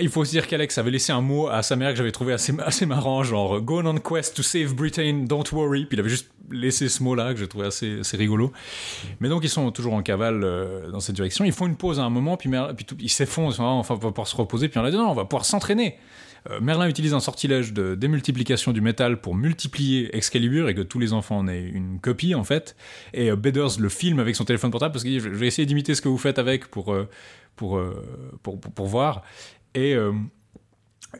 Il 0.00 0.08
faut 0.08 0.20
aussi 0.20 0.32
dire 0.32 0.46
qu'Alex 0.46 0.78
avait 0.78 0.90
laissé 0.90 1.12
un 1.12 1.20
mot 1.20 1.48
à 1.48 1.62
sa 1.62 1.76
mère 1.76 1.90
que 1.90 1.96
j'avais 1.96 2.12
trouvé 2.12 2.32
assez, 2.32 2.52
assez 2.64 2.86
marrant, 2.86 3.22
genre 3.22 3.60
Go 3.60 3.82
on 3.84 3.96
quest 3.98 4.34
to 4.36 4.42
save 4.42 4.74
Britain, 4.74 5.24
don't 5.26 5.44
worry. 5.52 5.84
Puis 5.86 5.96
il 5.96 6.00
avait 6.00 6.08
juste 6.08 6.30
laissé 6.50 6.88
ce 6.88 7.02
mot-là 7.02 7.32
que 7.32 7.38
j'ai 7.40 7.46
trouvé 7.48 7.66
assez, 7.66 8.00
assez 8.00 8.16
rigolo. 8.16 8.52
Mais 9.20 9.28
donc 9.28 9.44
ils 9.44 9.48
sont 9.48 9.70
toujours 9.70 9.94
en 9.94 10.02
cavale 10.02 10.42
euh, 10.42 10.90
dans 10.90 11.00
cette 11.00 11.14
direction. 11.16 11.44
Ils 11.44 11.52
font 11.52 11.66
une 11.66 11.76
pause 11.76 12.00
à 12.00 12.02
un 12.02 12.10
moment, 12.10 12.36
puis, 12.36 12.48
Mer- 12.48 12.74
puis 12.76 12.86
ils 13.00 13.08
s'effondrent, 13.08 13.60
enfin 13.60 13.94
on 13.94 13.98
va 13.98 14.08
pouvoir 14.08 14.26
se 14.26 14.36
reposer. 14.36 14.68
Puis 14.68 14.78
on 14.80 14.84
a 14.84 14.90
dit 14.90 14.96
non, 14.96 15.10
on 15.10 15.14
va 15.14 15.24
pouvoir 15.24 15.44
s'entraîner. 15.44 15.96
Euh, 16.50 16.58
Merlin 16.60 16.88
utilise 16.88 17.12
un 17.12 17.20
sortilège 17.20 17.74
de 17.74 17.94
démultiplication 17.94 18.72
du 18.72 18.80
métal 18.80 19.20
pour 19.20 19.34
multiplier 19.34 20.16
Excalibur 20.16 20.70
et 20.70 20.74
que 20.74 20.80
tous 20.80 20.98
les 20.98 21.12
enfants 21.12 21.36
en 21.36 21.46
aient 21.48 21.62
une 21.62 22.00
copie 22.00 22.34
en 22.34 22.44
fait. 22.44 22.76
Et 23.12 23.30
euh, 23.30 23.36
Beders 23.36 23.78
le 23.78 23.88
filme 23.90 24.18
avec 24.20 24.34
son 24.36 24.44
téléphone 24.46 24.70
portable 24.70 24.92
parce 24.92 25.04
qu'il 25.04 25.12
dit 25.12 25.20
je 25.20 25.28
vais 25.28 25.46
essayer 25.46 25.66
d'imiter 25.66 25.94
ce 25.94 26.00
que 26.00 26.08
vous 26.08 26.16
faites 26.16 26.38
avec 26.38 26.68
pour, 26.68 26.94
euh, 26.94 27.06
pour, 27.56 27.78
pour 28.58 28.86
voir. 28.86 29.22
Et 29.74 29.94
euh, 29.94 30.12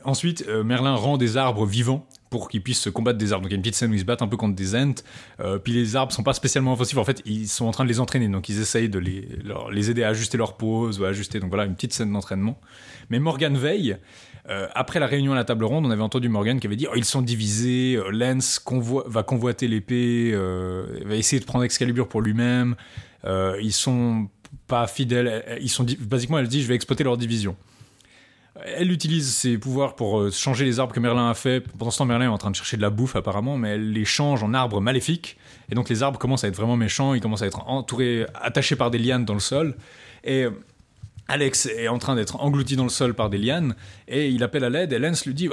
ensuite, 0.03 0.45
euh, 0.47 0.63
Merlin 0.63 0.95
rend 0.95 1.17
des 1.17 1.37
arbres 1.37 1.65
vivants 1.65 2.07
pour 2.29 2.47
qu'ils 2.47 2.61
puissent 2.61 2.81
se 2.81 2.89
combattre 2.89 3.17
des 3.17 3.33
arbres. 3.33 3.43
Donc 3.43 3.51
il 3.51 3.53
y 3.53 3.55
a 3.55 3.57
une 3.57 3.61
petite 3.61 3.75
scène 3.75 3.91
où 3.91 3.93
ils 3.93 3.99
se 3.99 4.05
battent 4.05 4.21
un 4.21 4.27
peu 4.27 4.37
contre 4.37 4.55
des 4.55 4.75
ents. 4.75 4.95
Euh, 5.41 5.57
puis 5.57 5.73
les 5.73 5.95
arbres 5.95 6.13
sont 6.13 6.23
pas 6.23 6.33
spécialement 6.33 6.73
offensifs. 6.73 6.97
En 6.97 7.03
fait, 7.03 7.21
ils 7.25 7.47
sont 7.47 7.65
en 7.65 7.71
train 7.71 7.83
de 7.83 7.89
les 7.89 7.99
entraîner. 7.99 8.27
Donc 8.27 8.47
ils 8.49 8.59
essayent 8.59 8.89
de 8.89 8.99
les, 8.99 9.89
aider 9.89 10.03
à 10.03 10.09
ajuster 10.09 10.37
leur 10.37 10.55
pose 10.55 10.99
ou 10.99 11.05
à 11.05 11.09
ajuster. 11.09 11.39
Donc 11.39 11.49
voilà, 11.49 11.65
une 11.65 11.75
petite 11.75 11.93
scène 11.93 12.11
d'entraînement. 12.11 12.59
Mais 13.09 13.19
Morgan 13.19 13.57
veille. 13.57 13.97
Après 14.73 14.99
la 14.99 15.07
réunion 15.07 15.31
à 15.31 15.35
la 15.35 15.45
table 15.45 15.63
ronde, 15.63 15.85
on 15.85 15.91
avait 15.91 16.01
entendu 16.01 16.27
Morgan 16.27 16.59
qui 16.59 16.67
avait 16.67 16.75
dit 16.75 16.85
oh, 16.89 16.93
ils 16.97 17.05
sont 17.05 17.21
divisés. 17.21 17.97
Lance 18.11 18.59
va 19.05 19.23
convoiter 19.23 19.69
l'épée, 19.69 20.33
va 21.05 21.15
essayer 21.15 21.39
de 21.39 21.45
prendre 21.45 21.63
Excalibur 21.63 22.09
pour 22.09 22.21
lui-même. 22.21 22.75
Ils 23.25 23.71
sont 23.71 24.27
pas 24.67 24.87
fidèles. 24.87 25.59
Ils 25.61 25.69
sont 25.69 25.85
basiquement, 26.01 26.37
elle 26.37 26.49
dit 26.49 26.61
je 26.61 26.67
vais 26.67 26.75
exploiter 26.75 27.05
leur 27.05 27.17
division. 27.17 27.55
Elle 28.65 28.91
utilise 28.91 29.33
ses 29.33 29.57
pouvoirs 29.57 29.95
pour 29.95 30.19
euh, 30.19 30.31
changer 30.31 30.65
les 30.65 30.79
arbres 30.79 30.93
que 30.93 30.99
Merlin 30.99 31.29
a 31.29 31.33
fait. 31.33 31.61
Pendant 31.77 31.91
ce 31.91 31.97
temps, 31.97 32.05
Merlin 32.05 32.25
est 32.25 32.29
en 32.29 32.37
train 32.37 32.51
de 32.51 32.55
chercher 32.55 32.77
de 32.77 32.81
la 32.81 32.89
bouffe 32.89 33.15
apparemment, 33.15 33.57
mais 33.57 33.69
elle 33.69 33.91
les 33.91 34.05
change 34.05 34.43
en 34.43 34.53
arbres 34.53 34.81
maléfiques. 34.81 35.37
Et 35.71 35.75
donc 35.75 35.89
les 35.89 36.03
arbres 36.03 36.19
commencent 36.19 36.43
à 36.43 36.47
être 36.47 36.55
vraiment 36.55 36.77
méchants, 36.77 37.13
ils 37.13 37.21
commencent 37.21 37.41
à 37.41 37.47
être 37.47 37.67
entourés, 37.67 38.25
attachés 38.35 38.75
par 38.75 38.91
des 38.91 38.97
lianes 38.97 39.25
dans 39.25 39.33
le 39.33 39.39
sol. 39.39 39.75
Et 40.23 40.43
euh, 40.43 40.51
Alex 41.31 41.65
est 41.65 41.87
en 41.87 41.97
train 41.97 42.15
d'être 42.15 42.35
englouti 42.41 42.75
dans 42.75 42.83
le 42.83 42.89
sol 42.89 43.13
par 43.13 43.29
des 43.29 43.37
lianes, 43.37 43.73
et 44.09 44.27
il 44.27 44.43
appelle 44.43 44.65
à 44.65 44.69
l'aide, 44.69 44.91
et 44.91 44.99
Lance 44.99 45.25
lui 45.25 45.33
dit 45.33 45.47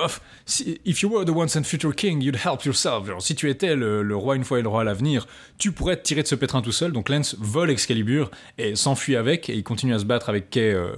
si- 0.44 0.80
If 0.84 1.02
you 1.02 1.08
were 1.08 1.24
the 1.24 1.30
once 1.30 1.54
and 1.56 1.62
future 1.62 1.94
king, 1.94 2.20
you'd 2.20 2.34
help 2.44 2.64
yourself. 2.64 3.08
Si 3.20 3.36
tu 3.36 3.48
étais 3.48 3.76
le, 3.76 4.16
roi 4.16 4.34
une 4.34 4.42
fois 4.42 4.58
et 4.58 4.62
le 4.62 4.68
roi 4.68 4.80
à 4.80 4.84
l'avenir, 4.84 5.28
tu 5.56 5.70
pourrais 5.70 5.96
te 5.96 6.02
tirer 6.02 6.22
de 6.24 6.26
ce 6.26 6.34
pétrin 6.34 6.62
tout 6.62 6.72
seul. 6.72 6.90
Donc 6.90 7.08
Lance 7.08 7.36
vole 7.38 7.70
Excalibur 7.70 8.30
et 8.58 8.74
s'enfuit 8.74 9.14
avec, 9.14 9.48
et 9.48 9.54
il 9.54 9.62
continue 9.62 9.94
à 9.94 10.00
se 10.00 10.04
battre 10.04 10.28
avec 10.28 10.50
Kay. 10.50 10.72
euh, 10.72 10.90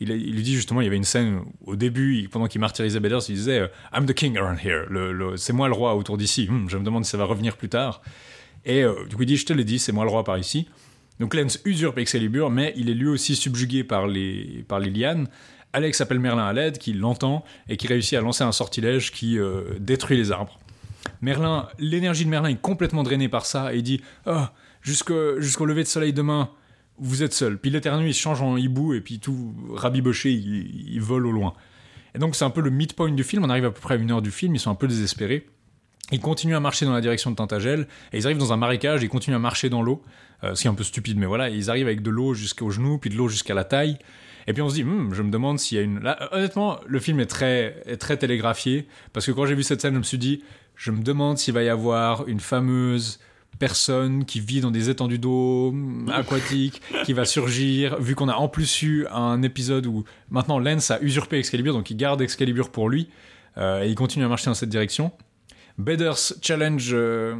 il, 0.00 0.08
lui 0.10 0.42
dit 0.42 0.54
justement, 0.54 0.82
il 0.82 0.84
y 0.84 0.88
avait 0.88 0.96
une 0.98 1.04
scène 1.04 1.40
au 1.64 1.74
début, 1.74 2.28
pendant 2.30 2.46
qu'il 2.46 2.60
martyrisait 2.60 3.00
Beders, 3.00 3.22
il 3.30 3.36
disait 3.36 3.60
euh, 3.60 3.68
I'm 3.94 4.04
the 4.04 4.12
king 4.12 4.36
around 4.36 4.58
here. 4.62 4.84
C'est 5.36 5.54
moi 5.54 5.68
le 5.68 5.74
roi 5.74 5.94
autour 5.94 6.18
d'ici. 6.18 6.46
Hmm, 6.50 6.68
je 6.68 6.76
me 6.76 6.84
demande 6.84 7.06
si 7.06 7.10
ça 7.10 7.16
va 7.16 7.24
revenir 7.24 7.56
plus 7.56 7.70
tard. 7.70 8.02
Et 8.66 8.82
euh, 8.82 8.92
du 9.08 9.16
coup, 9.16 9.22
il 9.22 9.26
dit 9.26 9.36
Je 9.38 9.46
te 9.46 9.54
l'ai 9.54 9.64
dit, 9.64 9.78
c'est 9.78 9.92
moi 9.92 10.04
le 10.04 10.10
roi 10.10 10.24
par 10.24 10.36
ici. 10.36 10.68
Donc 11.20 11.34
Lance 11.34 11.60
usurpe 11.64 11.98
Excalibur, 11.98 12.50
mais 12.50 12.72
il 12.76 12.90
est 12.90 12.94
lui 12.94 13.08
aussi 13.08 13.36
subjugué 13.36 13.84
par 13.84 14.06
les, 14.06 14.64
par 14.68 14.78
les 14.78 14.90
lianes. 14.90 15.28
Alex 15.72 16.00
appelle 16.00 16.20
Merlin 16.20 16.46
à 16.46 16.52
l'aide, 16.52 16.78
qui 16.78 16.92
l'entend 16.92 17.44
et 17.68 17.76
qui 17.76 17.86
réussit 17.86 18.18
à 18.18 18.20
lancer 18.20 18.44
un 18.44 18.52
sortilège 18.52 19.12
qui 19.12 19.38
euh, 19.38 19.62
détruit 19.78 20.16
les 20.16 20.32
arbres. 20.32 20.58
Merlin, 21.20 21.68
l'énergie 21.78 22.24
de 22.24 22.30
Merlin 22.30 22.50
est 22.50 22.60
complètement 22.60 23.02
drainée 23.02 23.28
par 23.28 23.46
ça 23.46 23.72
et 23.72 23.78
il 23.78 23.82
dit 23.82 24.00
Ah, 24.26 24.52
jusqu'au 24.82 25.64
lever 25.64 25.82
de 25.82 25.88
soleil 25.88 26.12
demain, 26.12 26.50
vous 26.98 27.22
êtes 27.22 27.32
seul. 27.32 27.58
Puis 27.58 27.70
l'éternel 27.70 28.06
il 28.06 28.14
se 28.14 28.20
change 28.20 28.42
en 28.42 28.56
hibou 28.56 28.94
et 28.94 29.00
puis 29.00 29.18
tout 29.18 29.54
rabiboché, 29.74 30.32
il, 30.32 30.94
il 30.94 31.00
vole 31.00 31.26
au 31.26 31.32
loin. 31.32 31.54
Et 32.14 32.18
donc 32.18 32.34
c'est 32.34 32.44
un 32.44 32.50
peu 32.50 32.62
le 32.62 32.70
midpoint 32.70 33.10
du 33.10 33.24
film. 33.24 33.44
On 33.44 33.50
arrive 33.50 33.66
à 33.66 33.70
peu 33.70 33.80
près 33.80 33.94
à 33.94 33.96
une 33.98 34.10
heure 34.10 34.22
du 34.22 34.30
film, 34.30 34.54
ils 34.54 34.58
sont 34.58 34.70
un 34.70 34.76
peu 34.76 34.88
désespérés. 34.88 35.46
Ils 36.12 36.20
continuent 36.20 36.54
à 36.54 36.60
marcher 36.60 36.86
dans 36.86 36.92
la 36.92 37.00
direction 37.00 37.30
de 37.30 37.36
Tintagel 37.36 37.88
et 38.12 38.18
ils 38.18 38.26
arrivent 38.26 38.38
dans 38.38 38.52
un 38.52 38.56
marécage, 38.56 39.02
ils 39.02 39.08
continuent 39.08 39.36
à 39.36 39.40
marcher 39.40 39.68
dans 39.68 39.82
l'eau, 39.82 40.02
euh, 40.44 40.54
ce 40.54 40.62
qui 40.62 40.66
est 40.68 40.70
un 40.70 40.74
peu 40.74 40.84
stupide, 40.84 41.18
mais 41.18 41.26
voilà, 41.26 41.48
ils 41.48 41.70
arrivent 41.70 41.86
avec 41.86 42.02
de 42.02 42.10
l'eau 42.10 42.34
jusqu'aux 42.34 42.70
genoux, 42.70 42.98
puis 42.98 43.10
de 43.10 43.16
l'eau 43.16 43.28
jusqu'à 43.28 43.54
la 43.54 43.64
taille. 43.64 43.98
Et 44.46 44.52
puis 44.52 44.62
on 44.62 44.68
se 44.68 44.74
dit, 44.74 44.84
Hmm, 44.84 45.12
je 45.12 45.22
me 45.22 45.30
demande 45.30 45.58
s'il 45.58 45.76
y 45.76 45.80
a 45.80 45.84
une. 45.84 46.00
Là, 46.00 46.28
honnêtement, 46.32 46.78
le 46.86 46.98
film 47.00 47.20
est 47.20 47.26
très, 47.26 47.82
est 47.86 47.96
très 47.96 48.16
télégraphié, 48.16 48.86
parce 49.12 49.26
que 49.26 49.32
quand 49.32 49.46
j'ai 49.46 49.54
vu 49.54 49.62
cette 49.62 49.80
scène, 49.80 49.94
je 49.94 49.98
me 49.98 50.04
suis 50.04 50.18
dit, 50.18 50.42
je 50.76 50.90
me 50.90 51.02
demande 51.02 51.38
s'il 51.38 51.54
va 51.54 51.62
y 51.62 51.68
avoir 51.68 52.28
une 52.28 52.40
fameuse 52.40 53.18
personne 53.58 54.26
qui 54.26 54.40
vit 54.40 54.60
dans 54.60 54.70
des 54.70 54.90
étendues 54.90 55.18
d'eau 55.18 55.72
hmm, 55.72 56.10
aquatiques, 56.14 56.82
qui 57.04 57.12
va 57.12 57.24
surgir, 57.24 57.98
vu 58.00 58.14
qu'on 58.14 58.28
a 58.28 58.34
en 58.34 58.48
plus 58.48 58.82
eu 58.82 59.06
un 59.10 59.42
épisode 59.42 59.86
où 59.86 60.04
maintenant 60.30 60.58
Lance 60.58 60.90
a 60.90 61.00
usurpé 61.00 61.38
Excalibur, 61.38 61.72
donc 61.72 61.90
il 61.90 61.96
garde 61.96 62.20
Excalibur 62.20 62.70
pour 62.70 62.88
lui, 62.88 63.08
euh, 63.56 63.82
et 63.82 63.88
il 63.88 63.94
continue 63.94 64.24
à 64.24 64.28
marcher 64.28 64.46
dans 64.46 64.54
cette 64.54 64.68
direction. 64.68 65.10
Beders 65.78 66.34
challenge. 66.42 66.90
euh, 66.92 67.34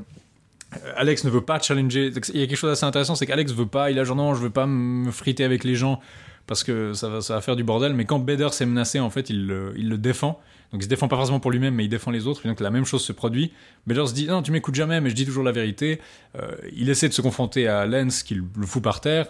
Alex 0.97 1.25
ne 1.25 1.31
veut 1.31 1.43
pas 1.43 1.61
challenger. 1.61 2.13
Il 2.35 2.41
y 2.41 2.43
a 2.43 2.47
quelque 2.47 2.57
chose 2.57 2.71
d'assez 2.71 2.85
intéressant, 2.85 3.15
c'est 3.15 3.27
qu'Alex 3.27 3.53
veut 3.53 3.67
pas. 3.67 3.91
Il 3.91 3.99
a 3.99 4.05
genre 4.05 4.17
non, 4.17 4.35
je 4.35 4.43
veux 4.43 4.51
pas 4.51 4.67
me 4.67 5.11
friter 5.11 5.45
avec 5.45 5.65
les 5.65 5.75
gens 5.75 6.01
parce 6.47 6.65
que 6.65 6.93
ça 6.93 7.09
va, 7.09 7.21
ça 7.21 7.35
va 7.35 7.41
faire 7.41 7.57
du 7.57 7.65
bordel. 7.65 7.95
Mais 7.95 8.05
quand 8.05 8.19
Beders 8.19 8.61
est 8.61 8.67
menacé, 8.67 9.01
en 9.01 9.11
fait, 9.11 9.31
il 9.31 9.47
le, 9.47 9.99
défend. 9.99 10.41
Donc 10.73 10.83
il 10.83 10.85
se 10.85 10.89
défend 10.89 11.09
pas 11.09 11.17
forcément 11.17 11.41
pour 11.41 11.51
lui-même, 11.51 11.75
mais 11.75 11.85
il 11.85 11.89
défend 11.89 12.11
les 12.11 12.27
autres. 12.27 12.45
Et 12.45 12.49
donc 12.49 12.61
la 12.61 12.71
même 12.71 12.85
chose 12.85 13.03
se 13.03 13.13
produit. 13.13 13.53
Beders 13.87 14.13
dit 14.13 14.27
non, 14.27 14.43
tu 14.43 14.51
m'écoutes 14.51 14.75
jamais, 14.75 15.01
mais 15.01 15.11
je 15.11 15.15
dis 15.15 15.25
toujours 15.25 15.45
la 15.45 15.53
vérité. 15.53 16.01
Euh, 16.37 16.51
il 16.75 16.91
essaie 16.91 17.09
de 17.09 17.15
se 17.15 17.23
confronter 17.23 17.69
à 17.69 17.87
Lance, 17.87 18.23
qui 18.23 18.35
le 18.35 18.67
fout 18.67 18.83
par 18.83 19.01
terre. 19.01 19.27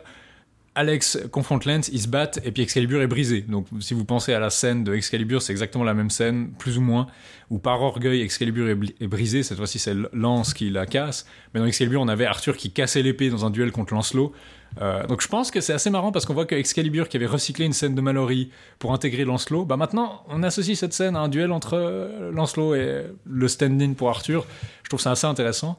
Alex 0.76 1.18
confronte 1.32 1.64
Lance, 1.64 1.88
ils 1.88 2.02
se 2.02 2.06
battent 2.06 2.38
et 2.44 2.52
puis 2.52 2.62
Excalibur 2.62 3.00
est 3.00 3.06
brisé. 3.06 3.40
Donc 3.40 3.66
si 3.80 3.94
vous 3.94 4.04
pensez 4.04 4.34
à 4.34 4.38
la 4.38 4.50
scène 4.50 4.84
de 4.84 4.94
Excalibur, 4.94 5.40
c'est 5.40 5.52
exactement 5.52 5.84
la 5.84 5.94
même 5.94 6.10
scène, 6.10 6.50
plus 6.58 6.76
ou 6.76 6.82
moins, 6.82 7.06
où 7.48 7.58
par 7.58 7.80
orgueil 7.80 8.20
Excalibur 8.20 8.68
est, 8.68 9.06
brisé. 9.06 9.42
Cette 9.42 9.56
fois-ci 9.56 9.78
c'est 9.78 9.94
Lance 10.12 10.52
qui 10.52 10.68
la 10.68 10.84
casse. 10.84 11.26
Mais 11.54 11.60
dans 11.60 11.66
Excalibur 11.66 12.02
on 12.02 12.08
avait 12.08 12.26
Arthur 12.26 12.58
qui 12.58 12.70
cassait 12.70 13.02
l'épée 13.02 13.30
dans 13.30 13.46
un 13.46 13.50
duel 13.50 13.72
contre 13.72 13.94
Lancelot. 13.94 14.34
Euh, 14.82 15.06
donc 15.06 15.22
je 15.22 15.28
pense 15.28 15.50
que 15.50 15.62
c'est 15.62 15.72
assez 15.72 15.88
marrant 15.88 16.12
parce 16.12 16.26
qu'on 16.26 16.34
voit 16.34 16.44
que 16.44 16.54
Excalibur 16.54 17.08
qui 17.08 17.16
avait 17.16 17.24
recyclé 17.24 17.64
une 17.64 17.72
scène 17.72 17.94
de 17.94 18.00
Mallory 18.02 18.50
pour 18.78 18.92
intégrer 18.92 19.24
Lancelot, 19.24 19.64
bah 19.64 19.78
maintenant 19.78 20.24
on 20.28 20.42
associe 20.42 20.78
cette 20.78 20.92
scène 20.92 21.16
à 21.16 21.20
un 21.20 21.28
duel 21.28 21.52
entre 21.52 21.72
euh, 21.72 22.30
Lancelot 22.32 22.74
et 22.74 23.04
le 23.24 23.48
stand-in 23.48 23.94
pour 23.94 24.10
Arthur. 24.10 24.44
Je 24.82 24.90
trouve 24.90 25.00
ça 25.00 25.12
assez 25.12 25.26
intéressant. 25.26 25.78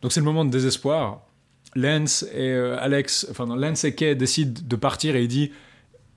Donc 0.00 0.10
c'est 0.10 0.20
le 0.20 0.26
moment 0.26 0.44
de 0.44 0.50
désespoir. 0.50 1.20
Lance 1.74 2.24
et 2.34 2.50
euh, 2.50 2.76
Alex, 2.78 3.26
enfin 3.30 3.46
Lance 3.56 3.84
et 3.84 3.94
Kay 3.94 4.14
décident 4.14 4.60
de 4.64 4.76
partir 4.76 5.16
et 5.16 5.22
il 5.22 5.28
dit, 5.28 5.52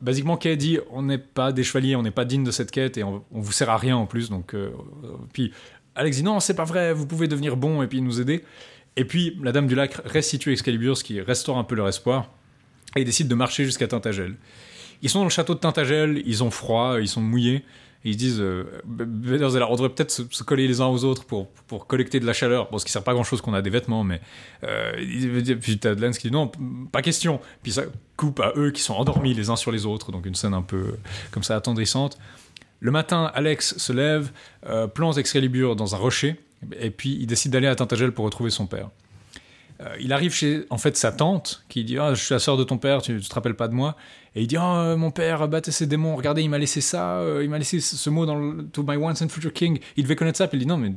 basiquement 0.02 0.38
Kay 0.38 0.58
dit, 0.58 0.80
on 0.92 1.04
n'est 1.04 1.18
pas 1.18 1.52
des 1.52 1.64
chevaliers, 1.64 1.96
on 1.96 2.04
n'est 2.04 2.12
pas 2.12 2.26
digne 2.26 2.44
de 2.44 2.52
cette 2.52 2.72
quête 2.72 2.98
et 2.98 3.04
on, 3.04 3.24
vous 3.32 3.52
sert 3.52 3.70
à 3.70 3.78
rien 3.78 3.96
en 3.96 4.06
plus. 4.06 4.30
Donc, 4.30 4.54
euh, 4.54 4.72
puis 5.34 5.54
Alex 5.96 6.18
dit 6.18 6.24
non, 6.24 6.40
c'est 6.40 6.56
pas 6.56 6.66
vrai, 6.66 6.94
vous 6.94 7.08
pouvez 7.08 7.28
devenir 7.28 7.58
bon 7.58 7.82
et 7.82 7.88
puis 7.88 8.02
nous 8.02 8.20
aider. 8.20 8.44
Et 8.98 9.06
puis, 9.06 9.38
la 9.44 9.52
Dame 9.52 9.68
du 9.68 9.76
Lac 9.76 9.96
restitue 10.06 10.54
Excalibur, 10.54 10.98
ce 10.98 11.04
qui 11.04 11.20
restaure 11.20 11.58
un 11.58 11.66
peu 11.66 11.76
leur 11.76 11.88
espoir, 11.88 12.30
et 12.96 13.02
ils 13.02 13.06
décident 13.06 13.30
de 13.30 13.36
marcher 13.36 13.66
jusqu'à 13.66 13.88
Tintagel. 13.88 14.36
Ils 15.02 15.10
sont 15.10 15.20
dans 15.20 15.26
le 15.26 15.30
château 15.30 15.54
de 15.54 15.60
Tintagel, 15.60 16.22
ils 16.26 16.44
ont 16.44 16.52
froid, 16.52 17.02
ils 17.02 17.08
sont 17.10 17.22
mouillés, 17.22 17.64
ils 18.06 18.14
se 18.14 18.18
disent, 18.18 18.40
euh, 18.40 18.66
on 18.86 19.76
devrait 19.76 19.90
peut-être 19.90 20.12
se, 20.12 20.44
coller 20.44 20.68
les 20.68 20.80
uns 20.80 20.86
aux 20.86 21.04
autres 21.04 21.26
pour, 21.26 21.48
pour 21.68 21.88
collecter 21.88 22.20
de 22.20 22.26
la 22.26 22.34
chaleur. 22.34 22.70
Bon, 22.70 22.78
ce 22.78 22.86
qui 22.86 22.92
sert 22.92 23.04
pas 23.04 23.14
grand 23.14 23.24
chose 23.24 23.42
qu'on 23.42 23.56
a 23.56 23.64
des 23.64 23.72
vêtements, 23.72 24.04
mais 24.04 24.22
euh, 24.64 24.94
puis 25.60 25.80
t'as 25.80 25.96
Lens 25.96 26.20
qui 26.20 26.28
dit 26.28 26.34
non, 26.34 26.52
pas 26.92 27.02
question. 27.02 27.42
Puis 27.64 27.74
ça 27.74 27.84
coupe 28.16 28.40
à 28.40 28.54
eux 28.58 28.70
qui 28.70 28.82
sont 28.82 28.94
endormis 28.94 29.34
les 29.34 29.50
uns 29.50 29.56
sur 29.56 29.72
les 29.72 29.88
autres, 29.88 30.12
donc 30.12 30.28
une 30.28 30.36
scène 30.36 30.54
un 30.54 30.62
peu 30.62 30.98
comme 31.32 31.44
ça 31.44 31.56
attendrissante. 31.56 32.20
Le 32.80 32.92
matin, 32.92 33.32
Alex 33.34 33.78
se 33.78 33.92
lève, 33.92 34.32
euh, 34.68 34.86
plante 34.86 35.18
Excalibur 35.18 35.76
dans 35.76 35.96
un 35.96 35.98
rocher, 35.98 36.36
et 36.80 36.92
puis 36.92 37.18
il 37.20 37.26
décide 37.26 37.52
d'aller 37.52 37.68
à 37.68 37.76
Tintagel 37.76 38.12
pour 38.12 38.26
retrouver 38.26 38.52
son 38.52 38.68
père. 38.68 38.90
Euh, 39.82 39.96
il 40.00 40.14
arrive 40.14 40.34
chez 40.34 40.66
en 40.70 40.78
fait 40.78 40.96
sa 40.96 41.12
tante 41.12 41.66
qui 41.68 41.84
dit 41.84 41.98
ah 41.98 42.14
je 42.14 42.24
suis 42.24 42.34
la 42.34 42.40
sœur 42.40 42.56
de 42.56 42.64
ton 42.64 42.78
père 42.78 43.02
tu, 43.02 43.20
tu, 43.20 43.28
te 43.28 43.36
rappelles 43.36 43.56
pas 43.56 43.68
de 43.68 43.74
moi. 43.74 43.98
Et 44.34 44.42
il 44.42 44.48
dit 44.48 44.56
oh, 44.58 44.96
mon 44.98 45.12
père 45.12 45.46
battait 45.50 45.72
ses 45.72 45.86
démons 45.86 46.16
regardez 46.16 46.42
il 46.44 46.50
m'a 46.50 46.58
laissé 46.58 46.80
ça 46.80 47.18
euh, 47.18 47.44
il 47.44 47.50
m'a 47.50 47.58
laissé 47.58 47.82
ce 47.82 48.10
mot 48.10 48.26
dans 48.26 48.36
le 48.36 48.64
To 48.68 48.84
My 48.88 48.96
Once 48.96 49.22
and 49.22 49.28
Future 49.28 49.52
King. 49.52 49.80
Il 49.98 50.04
devait 50.04 50.16
connaître 50.16 50.38
ça 50.38 50.48
puis 50.48 50.58
il 50.58 50.62
dit 50.62 50.66
non 50.66 50.78
mais 50.78 50.92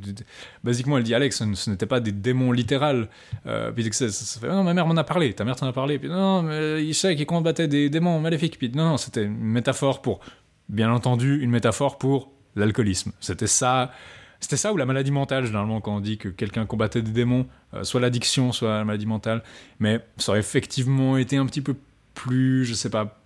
basiquement 0.63 0.97
elle 0.97 1.03
dit 1.03 1.13
Alex 1.13 1.43
ce, 1.53 1.69
n'était 1.69 1.87
pas 1.87 1.99
des 1.99 2.13
démons 2.13 2.53
littérales 2.53 3.09
euh, 3.47 3.69
puis 3.71 3.83
il 3.83 3.89
dit 3.89 3.97
ça, 3.97 4.07
ça, 4.07 4.39
fait, 4.39 4.47
non 4.47 4.63
ma 4.63 4.73
mère 4.73 4.87
m'en 4.87 4.95
a 4.95 5.03
parlé 5.03 5.33
ta 5.33 5.43
mère 5.43 5.57
t'en 5.57 5.67
a 5.67 5.73
parlé. 5.73 5.99
Puis 5.99 6.07
non 6.07 6.41
mais 6.43 6.81
il 6.81 6.95
sait 6.95 7.17
qu'il 7.17 7.25
combattait 7.25 7.67
des 7.67 7.89
démons 7.89 8.19
maléfiques. 8.21 8.57
Puis 8.57 8.71
non, 8.73 8.91
non 8.91 8.97
c'était 8.97 9.25
une 9.25 9.37
métaphore 9.37 10.01
pour 10.01 10.21
bien 10.69 10.89
entendu 10.93 11.41
une 11.41 11.49
métaphore 11.51 11.97
pour 11.97 12.31
l'alcoolisme. 12.55 13.11
C'était 13.19 13.47
ça 13.47 13.91
c'était 14.39 14.57
ça 14.57 14.71
ou 14.71 14.77
la 14.77 14.85
maladie 14.85 15.11
mentale, 15.11 15.45
généralement, 15.45 15.81
quand 15.81 15.97
on 15.97 15.99
dit 15.99 16.17
que 16.17 16.29
quelqu'un 16.29 16.65
combattait 16.65 17.01
des 17.01 17.11
démons, 17.11 17.45
euh, 17.73 17.83
soit 17.83 17.99
l'addiction, 17.99 18.51
soit 18.51 18.77
la 18.77 18.85
maladie 18.85 19.05
mentale. 19.05 19.43
Mais 19.79 19.99
ça 20.17 20.31
aurait 20.31 20.39
effectivement 20.39 21.17
été 21.17 21.37
un 21.37 21.45
petit 21.45 21.61
peu 21.61 21.75
plus, 22.13 22.65
je 22.65 22.73
sais 22.73 22.89
pas, 22.89 23.21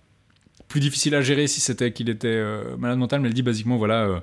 plus 0.66 0.80
difficile 0.80 1.14
à 1.14 1.22
gérer 1.22 1.46
si 1.46 1.60
c'était 1.60 1.92
qu'il 1.92 2.08
était 2.08 2.28
euh, 2.28 2.76
malade 2.76 2.98
mental. 2.98 3.20
Mais 3.20 3.28
elle 3.28 3.34
dit 3.34 3.42
basiquement, 3.42 3.76
voilà, 3.76 4.06
euh, 4.06 4.20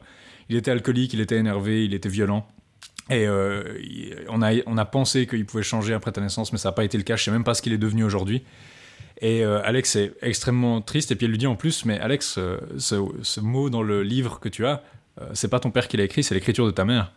il 0.50 0.58
était 0.58 0.72
alcoolique, 0.72 1.14
il 1.14 1.22
était 1.22 1.38
énervé, 1.38 1.86
il 1.86 1.94
était 1.94 2.10
violent. 2.10 2.48
Et 3.10 3.28
on, 4.30 4.42
a, 4.42 4.54
on 4.68 4.78
a 4.78 4.86
pensé 4.86 5.28
qu'il 5.28 5.46
pouvait 5.46 5.64
changer 5.64 5.94
après 5.94 6.14
ta 6.14 6.22
naissance, 6.22 6.54
mais 6.54 6.58
ça 6.58 6.70
n'a 6.70 6.74
pas 6.74 6.86
été 6.86 6.98
le 6.98 7.04
cas. 7.04 7.18
Je 7.18 7.26
sais 7.26 7.32
même 7.32 7.44
pas 7.44 7.54
ce 7.54 7.62
qu'il 7.62 7.74
est 7.74 7.78
devenu 7.78 8.06
aujourd'hui. 8.06 8.42
Et 9.20 9.44
Alex 9.44 9.98
est 9.98 10.14
extrêmement 10.22 10.80
triste. 10.80 11.12
Et 11.12 11.16
puis 11.18 11.26
elle 11.26 11.32
lui 11.32 11.38
dit 11.38 11.48
en 11.48 11.58
plus, 11.58 11.84
mais 11.84 12.00
Alex, 12.00 12.40
ce, 12.78 13.40
mot 13.42 13.70
dans 13.70 13.84
le 13.84 14.02
livre 14.02 14.40
que 14.40 14.48
tu 14.48 14.66
as, 14.66 14.82
c'est 15.34 15.50
pas 15.50 15.60
ton 15.60 15.72
père 15.72 15.88
qui 15.88 15.98
l'a 15.98 16.04
écrit, 16.04 16.24
c'est 16.24 16.36
l'écriture 16.36 16.66
de 16.66 16.72
ta 16.72 16.86
mère. 16.86 17.12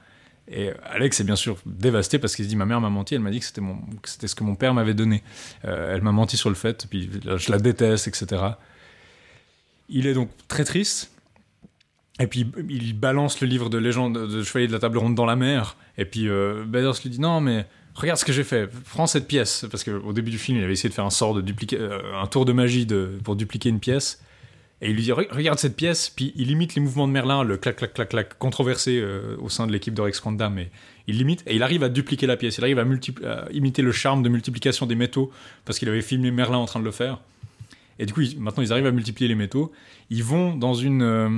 Et 0.49 0.71
Alex 0.85 1.21
est 1.21 1.25
bien 1.25 1.37
sûr 1.37 1.57
dévasté 1.65 2.19
parce 2.19 2.37
qu'il 2.37 2.45
se 2.45 2.51
dit 2.51 2.57
ma 2.57 2.67
mère 2.67 2.81
m'a 2.81 2.91
menti, 2.91 3.15
elle 3.15 3.23
m'a 3.23 3.31
dit 3.31 3.41
que 3.41 3.47
c'était 3.47 3.63
mon, 3.63 3.79
c'était 4.05 4.29
ce 4.29 4.35
que 4.35 4.45
mon 4.45 4.57
père 4.57 4.75
m'avait 4.75 4.95
donné. 4.95 5.23
Euh, 5.65 5.95
elle 5.95 6.03
m'a 6.03 6.13
menti 6.13 6.37
sur 6.37 6.51
le 6.51 6.55
fait, 6.55 6.87
puis 6.89 7.11
je 7.25 7.51
la 7.51 7.59
déteste, 7.59 8.09
etc. 8.09 8.43
Il 9.89 10.07
est 10.07 10.15
donc 10.15 10.29
très 10.49 10.65
triste. 10.65 11.11
Et 12.21 12.27
puis 12.27 12.47
il 12.69 12.93
balance 12.93 13.41
le 13.41 13.49
livre 13.49 13.69
de 13.71 13.79
légende 13.79 14.29
de 14.29 14.43
Chevalier 14.43 14.69
de 14.69 14.73
la 14.73 14.79
Table 14.79 14.99
Ronde 14.99 15.15
dans 15.15 15.25
la 15.25 15.35
mer. 15.35 15.77
Et 15.99 16.05
puis 16.05 16.29
euh, 16.29 16.65
lui 16.65 17.11
dit 17.11 17.21
non 17.21 17.41
mais 17.41 17.67
regarde 17.95 18.19
ce 18.19 18.25
que 18.25 18.33
j'ai 18.33 18.45
fait, 18.45 18.69
prends 18.91 19.07
cette 19.07 19.27
pièce 19.27 19.67
parce 19.71 19.83
qu'au 19.83 20.13
début 20.13 20.31
du 20.31 20.39
film 20.39 20.59
il 20.59 20.65
avait 20.65 20.75
essayé 20.75 20.91
de 20.91 20.95
faire 20.95 21.07
un 21.07 21.11
sort 21.11 21.35
de 21.35 21.41
dupliquer, 21.41 21.79
euh, 21.81 22.21
un 22.21 22.27
tour 22.27 22.45
de 22.45 22.53
magie 22.53 22.87
de, 22.87 23.19
pour 23.25 23.35
dupliquer 23.35 23.71
une 23.71 23.81
pièce. 23.81 24.23
Et 24.85 24.91
il 24.91 24.97
lui 24.97 25.03
dit 25.03 25.13
regarde 25.13 25.59
cette 25.59 25.77
pièce, 25.77 26.11
puis 26.11 26.35
il 26.37 26.51
imite 26.51 26.75
les 26.75 26.83
mouvements 26.83 27.09
de 27.09 27.13
Merlin, 27.13 27.43
le 27.43 27.57
clac 27.57 27.77
clac 27.77 27.95
clac 27.95 28.11
clac 28.11 28.39
controversé 28.39 29.01
euh, 29.01 29.35
au 29.41 29.49
sein 29.49 29.67
de 29.67 29.73
l'équipe 29.73 29.95
de 29.95 30.03
Rex 30.03 30.21
Kwanda, 30.21 30.51
mais 30.51 30.71
il 31.07 31.17
limite 31.17 31.43
et 31.47 31.57
il 31.57 31.63
arrive 31.63 31.83
à 31.83 31.89
dupliquer 31.89 32.27
la 32.27 32.37
pièce, 32.37 32.59
il 32.59 32.65
arrive 32.65 32.79
à, 32.79 33.51
imiter 33.51 33.81
le 33.81 33.93
charme 33.93 34.23
de 34.23 34.29
multiplication 34.29 34.85
des 34.85 34.95
métaux 34.95 35.33
parce 35.65 35.79
qu'il 35.79 35.89
avait 35.89 36.03
filmé 36.03 36.31
Merlin 36.31 36.59
en 36.59 36.67
train 36.67 36.81
de 36.81 36.85
le 36.85 36.91
faire. 36.91 37.23
Et 37.99 38.05
du 38.05 38.13
coup, 38.13 38.21
maintenant 38.37 38.63
ils 38.63 38.73
arrivent 38.73 38.85
à 38.85 38.91
multiplier 38.91 39.27
les 39.27 39.35
métaux. 39.35 39.73
Ils 40.11 40.23
vont 40.23 40.55
dans 40.55 40.75
une 40.75 41.03
euh, 41.03 41.31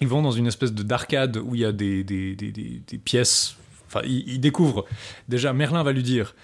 ils 0.00 0.08
vont 0.08 0.20
dans 0.20 0.32
une 0.32 0.48
espèce 0.48 0.72
de 0.72 0.82
d'arcade 0.82 1.36
où 1.36 1.54
il 1.54 1.60
y 1.60 1.64
a 1.64 1.70
des, 1.70 2.02
des, 2.02 2.34
des, 2.34 2.50
des 2.50 2.98
pièces. 2.98 3.58
Enfin, 3.86 4.00
ils, 4.04 4.40
découvrent 4.40 4.86
déjà 5.28 5.52
Merlin 5.52 5.84
va 5.84 5.92
lui 5.92 6.02
dire 6.02 6.34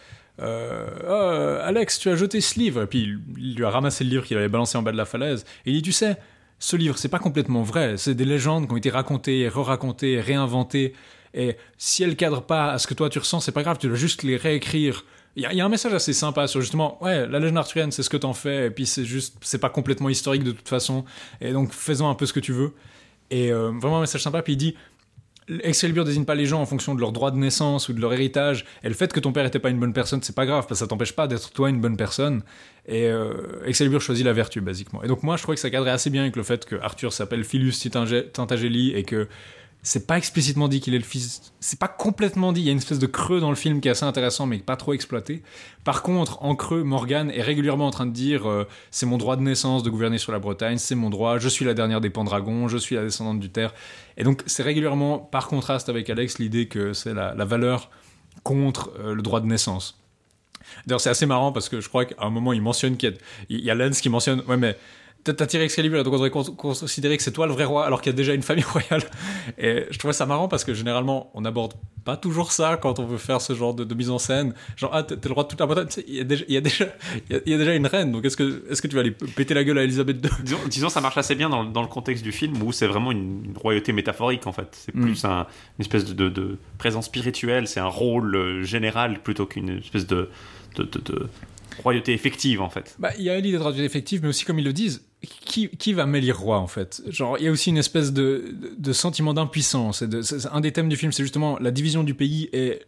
euh, 0.41 0.87
oh, 1.09 1.63
Alex, 1.65 1.99
tu 1.99 2.09
as 2.09 2.17
jeté 2.17 2.41
ce 2.41 2.59
livre. 2.59 2.83
Et 2.83 2.87
puis 2.87 3.19
il, 3.37 3.55
lui 3.55 3.65
a 3.65 3.71
ramassé 3.71 4.05
le 4.05 4.11
livre 4.11 4.25
qu'il 4.25 4.37
avait 4.37 4.49
balancé 4.49 4.77
en 4.77 4.83
bas 4.83 4.93
de 4.93 4.97
la 4.97 5.05
falaise. 5.05 5.45
Et 5.65 5.71
il 5.71 5.77
dit 5.77 5.83
Tu 5.83 5.93
sais, 5.93 6.17
ce 6.59 6.77
livre, 6.77 6.99
c'est 6.99 7.09
pas 7.09 7.19
complètement 7.19 7.63
vrai. 7.63 7.97
C'est 7.97 8.15
des 8.15 8.25
légendes 8.25 8.67
qui 8.67 8.73
ont 8.73 8.77
été 8.77 8.91
racontées, 8.91 9.49
re-racontées, 9.49 10.21
réinventées. 10.21 10.95
Et 11.35 11.57
si 11.77 12.03
elles 12.03 12.17
cadrent 12.17 12.47
pas 12.47 12.73
à 12.73 12.79
ce 12.79 12.87
que 12.87 12.95
toi 12.95 13.11
tu 13.11 13.19
ressens, 13.19 13.41
c'est 13.41 13.53
pas 13.53 13.63
grave, 13.63 13.77
tu 13.79 13.89
dois 13.89 13.97
juste 13.97 14.23
les 14.23 14.37
réécrire. 14.37 15.05
Il 15.37 15.43
y, 15.43 15.57
y, 15.57 15.61
a 15.61 15.65
un 15.67 15.69
message 15.69 15.93
assez 15.93 16.15
sympa 16.15 16.47
sur 16.47 16.63
justement, 16.63 17.03
ouais, 17.05 17.29
la 17.29 17.39
légende 17.39 17.59
arthurienne, 17.59 17.93
c'est 17.93 18.03
ce 18.03 18.09
que 18.09 18.17
t'en 18.17 18.33
fais, 18.33 18.69
et 18.69 18.71
puis 18.71 18.87
c'est 18.87 19.05
juste, 19.05 19.37
c'est 19.43 19.59
pas 19.59 19.69
complètement 19.69 20.09
historique 20.09 20.45
de 20.45 20.53
toute 20.53 20.67
façon, 20.67 21.05
et 21.43 21.53
donc 21.53 21.75
faisons 21.75 22.09
un 22.09 22.15
peu 22.15 22.25
ce 22.25 22.33
que 22.33 22.41
tu 22.41 22.53
veux. 22.53 22.73
Et 23.31 23.53
euh, 23.53 23.71
vraiment 23.79 23.99
un 23.99 24.01
message 24.01 24.23
sympa, 24.23 24.41
puis 24.41 24.55
il 24.55 24.57
dit, 24.57 24.77
Excalibur 25.63 26.05
désigne 26.05 26.25
pas 26.25 26.35
les 26.35 26.47
gens 26.47 26.61
en 26.61 26.67
fonction 26.67 26.95
de 26.95 27.01
leur 27.01 27.13
droit 27.13 27.31
de 27.31 27.37
naissance 27.37 27.89
ou 27.89 27.93
de 27.93 28.01
leur 28.01 28.13
héritage. 28.13 28.65
Et 28.83 28.89
le 28.89 28.95
fait 28.95 29.13
que 29.13 29.21
ton 29.21 29.33
père 29.33 29.47
était 29.47 29.61
pas 29.61 29.71
une 29.71 29.79
bonne 29.79 29.93
personne, 29.93 30.21
c'est 30.23 30.35
pas 30.35 30.47
grave, 30.47 30.67
parce 30.67 30.81
que 30.81 30.85
ça 30.85 30.89
t'empêche 30.89 31.13
pas 31.13 31.29
d'être 31.29 31.53
toi 31.53 31.71
une 31.71 31.81
bonne 31.81 31.97
personne. 31.97 32.43
Et 32.87 33.07
euh, 33.07 33.65
Excalibur 33.65 34.01
choisit 34.01 34.25
la 34.25 34.33
vertu, 34.33 34.61
basiquement. 34.61 35.03
Et 35.05 35.09
donc 35.09 35.23
moi, 35.23 35.37
je 35.37 35.43
trouvais 35.43 35.55
que 35.55 35.61
ça 35.61 35.71
cadrait 35.71 35.91
assez 35.91 36.11
bien 36.11 36.23
avec 36.23 36.37
le 36.37 36.43
fait 36.43 36.65
que 36.65 36.77
Arthur 36.77 37.13
s'appelle 37.13 37.45
Philus 37.45 37.73
Tintageli 38.33 38.93
et 38.95 39.05
que 39.05 39.29
c'est 39.87 40.09
pas 40.09 40.19
explicitement 40.19 40.67
dit 40.67 40.81
qu'il 40.81 40.95
est 40.95 40.99
le 40.99 41.05
fils. 41.05 41.53
C'est 41.61 41.79
pas 41.79 41.87
complètement 41.87 42.53
dit. 42.53 42.61
Il 42.61 42.65
y 42.67 42.71
a 42.71 42.73
une 42.73 42.79
espèce 42.79 42.99
de 42.99 43.07
creux 43.07 43.39
dans 43.39 43.51
le 43.51 43.57
film 43.57 43.81
qui 43.81 43.87
est 43.87 43.93
assez 43.93 44.05
intéressant, 44.05 44.45
mais 44.45 44.59
pas 44.59 44.75
trop 44.75 44.95
exploité. 44.95 45.45
Par 45.85 46.03
contre, 46.03 46.43
en 46.43 46.57
creux, 46.57 46.83
Morgan 46.83 47.31
est 47.31 47.41
régulièrement 47.41 47.87
en 47.87 47.93
train 47.93 48.07
de 48.07 48.11
dire 48.11 48.49
euh, 48.49 48.67
c'est 48.91 49.07
mon 49.07 49.17
droit 49.17 49.37
de 49.37 49.43
naissance 49.43 49.85
de 49.85 49.91
gouverner 49.91 50.19
sur 50.19 50.33
la 50.33 50.41
Bretagne, 50.41 50.79
c'est 50.79 50.97
mon 50.97 51.09
droit, 51.09 51.39
je 51.39 51.49
suis 51.49 51.65
la 51.65 51.73
dernière 51.73 52.01
des 52.01 52.11
Pendragons, 52.11 52.67
je 52.67 52.79
suis 52.79 52.97
la 52.97 53.05
descendante 53.05 53.39
du 53.39 53.49
Terre. 53.49 53.75
Et 54.17 54.25
donc, 54.25 54.43
c'est 54.47 54.65
régulièrement, 54.65 55.21
par 55.21 55.47
contraste 55.47 55.89
avec 55.89 56.11
Alex, 56.11 56.41
l'idée 56.41 56.67
que 56.67 56.93
c'est 56.93 57.15
la, 57.15 57.33
valeur 57.45 57.89
contre 58.43 58.91
euh, 58.99 59.15
le 59.15 59.23
droit 59.23 59.41
de 59.41 59.47
naissance. 59.47 60.03
D'ailleurs, 60.89 61.01
c'est 61.01 61.11
assez 61.11 61.27
marrant 61.27 61.53
parce 61.53 61.69
que 61.69 61.81
je 61.81 61.89
crois 61.89 62.07
qu'à 62.07 62.25
un 62.25 62.31
moment, 62.31 62.53
il 62.53 62.61
mentionne 62.61 62.97
qu'il 62.97 63.17
y, 63.51 63.59
y, 63.59 63.71
a 63.71 63.75
Lens 63.77 64.01
qui 64.01 64.09
mentionne 64.09 64.43
ouais, 64.49 64.57
mais 64.57 64.77
t'as 65.33 65.47
tiré 65.47 65.65
Excalibur, 65.65 66.03
donc 66.05 66.15
on 66.15 66.17
devrait 66.17 66.31
considérer 66.31 67.17
que 67.17 67.23
c'est 67.23 67.33
toi 67.33 67.47
le 67.47 67.53
vrai 67.53 67.65
roi, 67.65 67.87
alors 67.87 68.01
qu'il 68.01 68.13
y 68.13 68.15
a 68.15 68.17
déjà 68.17 68.35
une 68.35 68.43
famille 68.43 68.65
royale. 68.73 69.03
Et 69.59 69.87
je 69.91 69.99
trouvais 69.99 70.13
ça 70.13 70.27
marrant 70.27 70.49
parce 70.49 70.65
que 70.65 70.75
généralement, 70.75 71.31
on 71.35 71.41
n'aborde 71.41 71.75
pas 72.05 72.17
toujours 72.17 72.53
ça 72.53 72.77
quand 72.77 73.01
on 73.01 73.07
veut 73.07 73.19
faire 73.19 73.41
ce 73.41 73.55
genre 73.55 73.75
de, 73.75 73.85
de 73.85 73.95
mise 73.95 74.11
en 74.11 74.19
scène. 74.19 74.55
Genre, 74.77 74.91
ah, 74.95 75.03
t'as 75.03 75.17
le 75.29 75.35
roi 75.35 75.43
de 75.43 75.49
toute 75.49 75.61
la 75.61 75.67
Bretagne, 75.67 75.89
il 76.07 76.15
y, 76.15 76.21
a 76.21 76.25
déjà, 76.25 76.45
y, 76.49 76.57
a 76.57 76.61
déjà, 76.61 76.87
il 77.31 77.53
y 77.53 77.55
a 77.55 77.59
déjà 77.59 77.75
une 77.75 77.87
reine, 77.87 78.13
donc 78.13 78.25
est-ce 78.25 78.37
que, 78.37 78.65
est-ce 78.71 78.81
que 78.81 78.89
tu 78.89 78.95
vas 78.95 79.01
aller 79.01 79.11
péter 79.11 79.55
la 79.55 79.65
gueule 79.65 79.79
à 79.79 79.83
Elisabeth 79.83 80.25
II 80.25 80.31
disons, 80.45 80.59
disons, 80.69 80.89
ça 80.89 81.01
marche 81.01 81.19
assez 81.19 81.35
bien 81.35 81.49
dans, 81.49 81.65
dans, 81.65 81.83
le 81.83 81.89
contexte 81.89 82.23
du 82.23 82.33
film 82.33 82.63
où 82.63 82.73
c'est 82.73 82.87
vraiment 82.87 83.11
une, 83.11 83.45
une, 83.45 83.57
royauté 83.57 83.93
métaphorique 83.93 84.47
en 84.47 84.53
fait. 84.53 84.69
C'est 84.73 84.93
plus 84.93 85.25
mm. 85.25 85.27
un, 85.27 85.47
une 85.79 85.81
espèce 85.81 86.05
de, 86.05 86.15
de, 86.15 86.29
de, 86.29 86.59
présence 86.79 87.07
spirituelle, 87.07 87.67
c'est 87.67 87.81
un 87.81 87.87
rôle 87.87 88.35
euh, 88.37 88.63
général 88.63 89.21
plutôt 89.23 89.47
qu'une 89.47 89.79
espèce 89.79 90.07
de, 90.07 90.31
de 90.77 91.29
royauté 91.83 92.13
effective 92.13 92.61
en 92.61 92.71
fait. 92.71 92.97
Bah, 92.99 93.11
il 93.19 93.25
y 93.25 93.31
a 93.31 93.37
l'idée 93.39 93.57
de 93.57 93.63
royauté 93.63 93.85
effective, 93.85 94.23
mais 94.23 94.29
aussi 94.29 94.45
comme 94.45 94.59
ils 94.59 94.65
le 94.65 94.73
disent, 94.73 95.05
qui, 95.23 95.69
qui 95.69 95.93
va 95.93 96.07
m'élire 96.07 96.39
roi 96.39 96.59
en 96.59 96.67
fait? 96.67 97.03
Genre, 97.09 97.39
il 97.39 97.45
y 97.45 97.49
a 97.49 97.51
aussi 97.51 97.71
une 97.71 97.79
espèce 97.79 98.13
de, 98.13 98.55
de, 98.79 98.93
sentiment 98.93 99.35
d'impuissance. 99.35 100.05
Un 100.53 100.61
des 100.61 100.73
thèmes 100.73 100.89
du 100.89 100.97
film, 100.97 101.13
c'est 101.13 101.23
justement 101.23 101.59
la 101.59 101.71
division 101.71 102.05
du 102.05 102.15
pays 102.15 102.49
et 102.53 102.83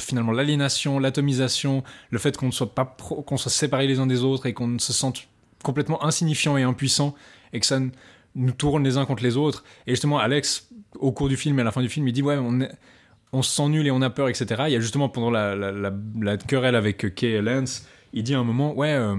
finalement 0.00 0.32
l'aliénation, 0.32 0.98
l'atomisation, 0.98 1.82
le 2.10 2.18
fait 2.18 2.36
qu'on 2.36 2.46
ne 2.46 2.52
soit 2.52 2.74
pas 2.74 2.96
qu'on 3.06 3.36
soit 3.36 3.52
séparés 3.52 3.86
les 3.86 3.98
uns 3.98 4.06
des 4.06 4.22
autres 4.22 4.46
et 4.46 4.52
qu'on 4.52 4.78
se 4.78 4.92
sente 4.92 5.28
complètement 5.62 6.04
insignifiant 6.04 6.56
et 6.56 6.62
impuissant 6.62 7.14
et 7.52 7.60
que 7.60 7.66
ça 7.66 7.80
nous 8.34 8.52
tourne 8.52 8.84
les 8.84 8.96
uns 8.96 9.04
contre 9.04 9.22
les 9.22 9.36
autres. 9.36 9.64
Et 9.86 9.92
justement, 9.92 10.18
Alex, 10.18 10.68
au 10.98 11.12
cours 11.12 11.28
du 11.28 11.36
film 11.36 11.58
et 11.58 11.62
à 11.62 11.64
la 11.64 11.72
fin 11.72 11.82
du 11.82 11.88
film, 11.88 12.06
il 12.08 12.12
dit 12.12 12.22
ouais, 12.22 12.36
on 12.36 12.66
on 13.32 13.42
se 13.42 13.50
sent 13.50 13.68
nul 13.68 13.86
et 13.86 13.90
on 13.90 14.00
a 14.00 14.10
peur, 14.10 14.28
etc. 14.28 14.64
Il 14.68 14.72
y 14.72 14.76
a 14.76 14.80
justement 14.80 15.08
pendant 15.08 15.30
la, 15.30 15.56
la 15.56 16.36
querelle 16.36 16.76
avec 16.76 17.14
Kay 17.16 17.32
et 17.32 17.42
Lance, 17.42 17.84
il 18.14 18.22
dit 18.22 18.34
à 18.34 18.38
un 18.38 18.44
moment, 18.44 18.74
ouais, 18.74 18.92
euh, 18.92 19.16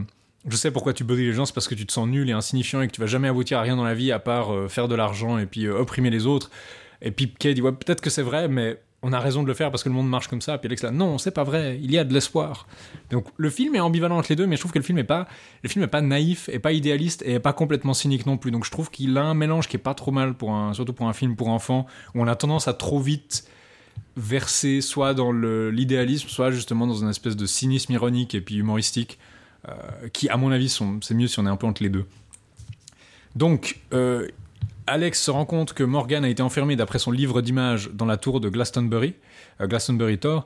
je 0.48 0.56
sais 0.56 0.72
pourquoi 0.72 0.94
tu 0.94 1.04
brilles 1.04 1.28
les 1.28 1.34
gens, 1.34 1.46
c'est 1.46 1.54
parce 1.54 1.68
que 1.68 1.76
tu 1.76 1.86
te 1.86 1.92
sens 1.92 2.08
nul 2.08 2.30
et 2.30 2.34
insignifiant 2.34 2.82
et 2.82 2.88
que 2.88 2.94
tu 2.94 3.02
vas 3.02 3.08
jamais 3.08 3.28
aboutir 3.28 3.60
à 3.60 3.62
rien 3.62 3.76
dans 3.76 3.84
la 3.84 3.94
vie 3.94 4.12
à 4.12 4.20
part 4.20 4.54
euh, 4.54 4.68
faire 4.68 4.88
de 4.88 4.96
l'argent 4.96 5.38
et 5.38 5.46
puis 5.46 5.66
euh, 5.66 5.78
opprimer 5.78 6.10
les 6.10 6.26
autres. 6.26 6.50
Et 7.02 7.12
puis 7.12 7.32
Kay 7.32 7.54
dit, 7.54 7.62
ouais, 7.62 7.74
peut-être 7.74 8.02
que 8.02 8.10
c'est 8.10 8.22
vrai, 8.22 8.48
mais 8.48 8.80
on 9.04 9.12
a 9.12 9.20
raison 9.20 9.44
de 9.44 9.48
le 9.48 9.54
faire 9.54 9.70
parce 9.70 9.84
que 9.84 9.90
le 9.90 9.96
monde 9.96 10.10
marche 10.10 10.30
comme 10.30 10.42
ça. 10.42 10.58
Puis 10.58 10.68
Alex 10.68 10.82
là, 10.82 10.92
non, 10.92 11.18
c'est 11.18 11.32
pas 11.32 11.44
vrai, 11.44 11.78
il 11.80 11.92
y 11.92 11.98
a 11.98 12.06
de 12.06 12.14
l'espoir. 12.14 12.68
Donc 13.12 13.28
le 13.36 13.50
film 13.50 13.76
est 13.76 13.80
ambivalent 13.80 14.18
entre 14.18 14.30
les 14.30 14.36
deux, 14.36 14.48
mais 14.48 14.56
je 14.56 14.62
trouve 14.62 14.72
que 14.72 14.80
le 14.80 14.84
film 14.84 14.98
est 14.98 15.04
pas, 15.04 15.28
le 15.62 15.70
film 15.70 15.84
est 15.84 15.90
pas 15.90 16.02
naïf, 16.02 16.50
et 16.50 16.60
pas 16.60 16.72
idéaliste, 16.72 17.22
et 17.26 17.40
pas 17.40 17.54
complètement 17.54 17.94
cynique 17.94 18.26
non 18.26 18.38
plus. 18.38 18.50
Donc 18.50 18.66
je 18.66 18.72
trouve 18.72 18.90
qu'il 18.90 19.16
a 19.18 19.24
un 19.24 19.34
mélange 19.34 19.68
qui 19.68 19.76
est 19.76 19.80
pas 19.80 19.94
trop 19.94 20.12
mal 20.12 20.34
pour 20.34 20.54
un, 20.54 20.74
surtout 20.74 20.94
pour 20.94 21.08
un 21.08 21.14
film 21.14 21.36
pour 21.36 21.50
enfants, 21.50 21.86
où 22.16 22.22
on 22.22 22.28
a 22.28 22.36
tendance 22.36 22.68
à 22.68 22.74
trop 22.74 23.00
vite 23.00 23.46
verser 24.18 24.82
soit 24.82 25.14
dans 25.14 25.32
l'idéalisme, 25.32 26.30
soit 26.30 26.52
justement 26.52 26.88
dans 26.88 26.96
une 26.96 27.10
espèce 27.10 27.36
de 27.36 27.46
cynisme 27.46 27.92
ironique 27.94 28.36
et 28.36 28.42
puis 28.42 28.56
humoristique, 28.56 29.20
euh, 29.68 29.74
qui, 30.14 30.30
à 30.30 30.38
mon 30.38 30.52
avis, 30.52 30.70
c'est 30.70 31.14
mieux 31.14 31.28
si 31.28 31.40
on 31.40 31.46
est 31.46 31.50
un 31.50 31.58
peu 31.58 31.68
entre 31.68 31.84
les 31.84 31.90
deux. 31.90 32.06
Donc, 33.36 33.80
euh, 33.94 34.28
Alex 34.88 35.22
se 35.22 35.32
rend 35.32 35.46
compte 35.46 35.74
que 35.74 35.84
Morgan 35.84 36.24
a 36.24 36.30
été 36.30 36.44
enfermé 36.44 36.76
d'après 36.76 37.00
son 37.00 37.12
livre 37.12 37.42
d'images 37.42 37.90
dans 37.92 38.06
la 38.06 38.18
tour 38.18 38.40
de 38.40 38.50
Glastonbury, 38.50 39.16
euh, 39.60 39.68
Glastonbury 39.68 40.20
Tor, 40.20 40.46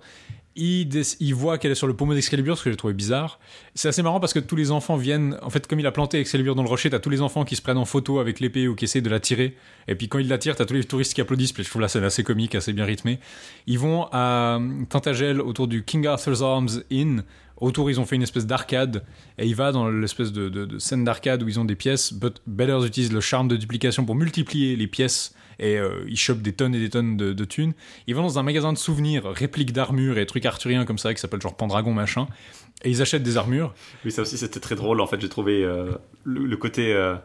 il, 0.56 1.34
voit 1.34 1.58
qu'elle 1.58 1.72
est 1.72 1.76
sur 1.76 1.88
le 1.88 1.95
pommeau 1.95 2.14
d'Excalibur, 2.14 2.58
ce 2.58 2.64
que 2.64 2.70
j'ai 2.70 2.76
trouvé 2.76 2.93
bizarre. 2.93 3.39
C'est 3.76 3.88
assez 3.88 4.02
marrant 4.02 4.20
parce 4.20 4.34
que 4.34 4.39
tous 4.39 4.56
les 4.56 4.72
enfants 4.72 4.97
viennent. 4.97 5.38
En 5.41 5.50
fait, 5.50 5.68
comme 5.68 5.80
il 5.80 5.88
a 5.88 5.91
planté 5.91 6.20
Excalibur 6.20 6.56
dans 6.56 6.64
le 6.64 6.70
rocher, 6.70 6.89
t'as 6.89 7.00
tous 7.00 7.10
les 7.10 7.22
enfants 7.22 7.45
qui 7.45 7.56
se 7.56 7.62
prennent 7.62 7.78
en 7.78 7.86
photo 7.86 8.20
avec 8.20 8.39
l'épée 8.39 8.68
ou 8.68 8.76
qui 8.76 8.86
essaient 8.86 9.02
de 9.02 9.10
la 9.10 9.20
tirer. 9.20 9.56
Et 9.88 9.95
puis 9.95 10.10
quand 10.10 10.20
il 10.20 10.28
la 10.28 10.38
tire, 10.38 10.56
t'as 10.56 10.66
tous 10.66 10.74
les 10.74 10.84
touristes 10.84 11.14
qui 11.14 11.22
applaudissent. 11.22 11.54
Puis 11.54 11.64
je 11.64 11.70
trouve 11.70 11.82
la 11.82 11.88
scène 11.88 12.04
assez 12.04 12.24
comique, 12.24 12.56
assez 12.56 12.74
bien 12.74 12.86
rythmée. 12.86 13.20
Ils 13.68 13.80
vont 13.80 14.08
à 14.12 14.58
euh, 14.60 14.84
Tintagel 14.89 15.39
autour 15.39 15.68
du 15.68 15.84
King 15.84 16.06
Arthur's 16.08 16.41
Arms 16.41 16.84
Inn. 16.91 17.24
Autour, 17.60 17.89
ils 17.89 17.99
ont 17.99 18.05
fait 18.05 18.16
une 18.16 18.24
espèce 18.24 18.45
d'arcade. 18.45 19.03
Et 19.38 19.45
il 19.45 19.55
va 19.55 19.72
dans 19.72 19.89
l'espèce 19.89 20.32
de, 20.32 20.78
scène 20.80 21.03
d'arcade 21.03 21.43
où 21.43 21.47
ils 21.47 21.60
ont 21.60 21.66
des 21.66 21.76
pièces. 21.76 22.14
But 22.14 22.41
Betters 22.47 22.86
utilise 22.86 23.12
le 23.12 23.22
charme 23.22 23.47
de 23.47 23.55
duplication 23.55 24.05
pour 24.05 24.16
multiplier 24.16 24.76
les 24.76 24.88
pièces. 24.88 25.36
Et 25.60 25.78
euh, 25.78 26.05
il 26.07 26.18
chope 26.18 26.41
des 26.41 26.53
tonnes 26.53 26.74
et 26.74 26.80
des 26.80 26.89
tonnes 26.89 27.18
de, 27.18 27.45
thunes. 27.45 27.74
Ils 28.07 28.16
vont 28.16 28.22
dans 28.22 28.39
un 28.39 28.43
magasin 28.43 28.72
de 28.72 28.78
souvenirs, 28.78 29.26
répliques 29.26 29.74
d'armures 29.74 30.18
et 30.18 30.26
trucs 30.26 30.45
arthuriens 30.45 30.86
comme 30.86 30.97
ça, 30.97 31.14
qui 31.14 31.20
s'appelle 31.20 31.41
genre 31.41 31.57
Pendragon 31.57 31.93
machin. 31.93 32.28
Et 32.84 32.89
ils 32.89 33.01
achètent 33.01 33.24
des 33.24 33.36
armures. 33.36 33.74
Oui, 34.05 34.12
ça 34.12 34.22
aussi 34.22 34.38
c'était 34.38 34.62
très 34.62 34.76
drôle 34.76 35.01
en 35.01 35.07
fait. 35.07 35.20
J'ai 35.20 35.28
trouvé 35.28 35.64
euh, 35.64 35.91
le, 36.24 36.45
le 36.45 36.57
côté 36.57 36.93
euh, 36.93 37.16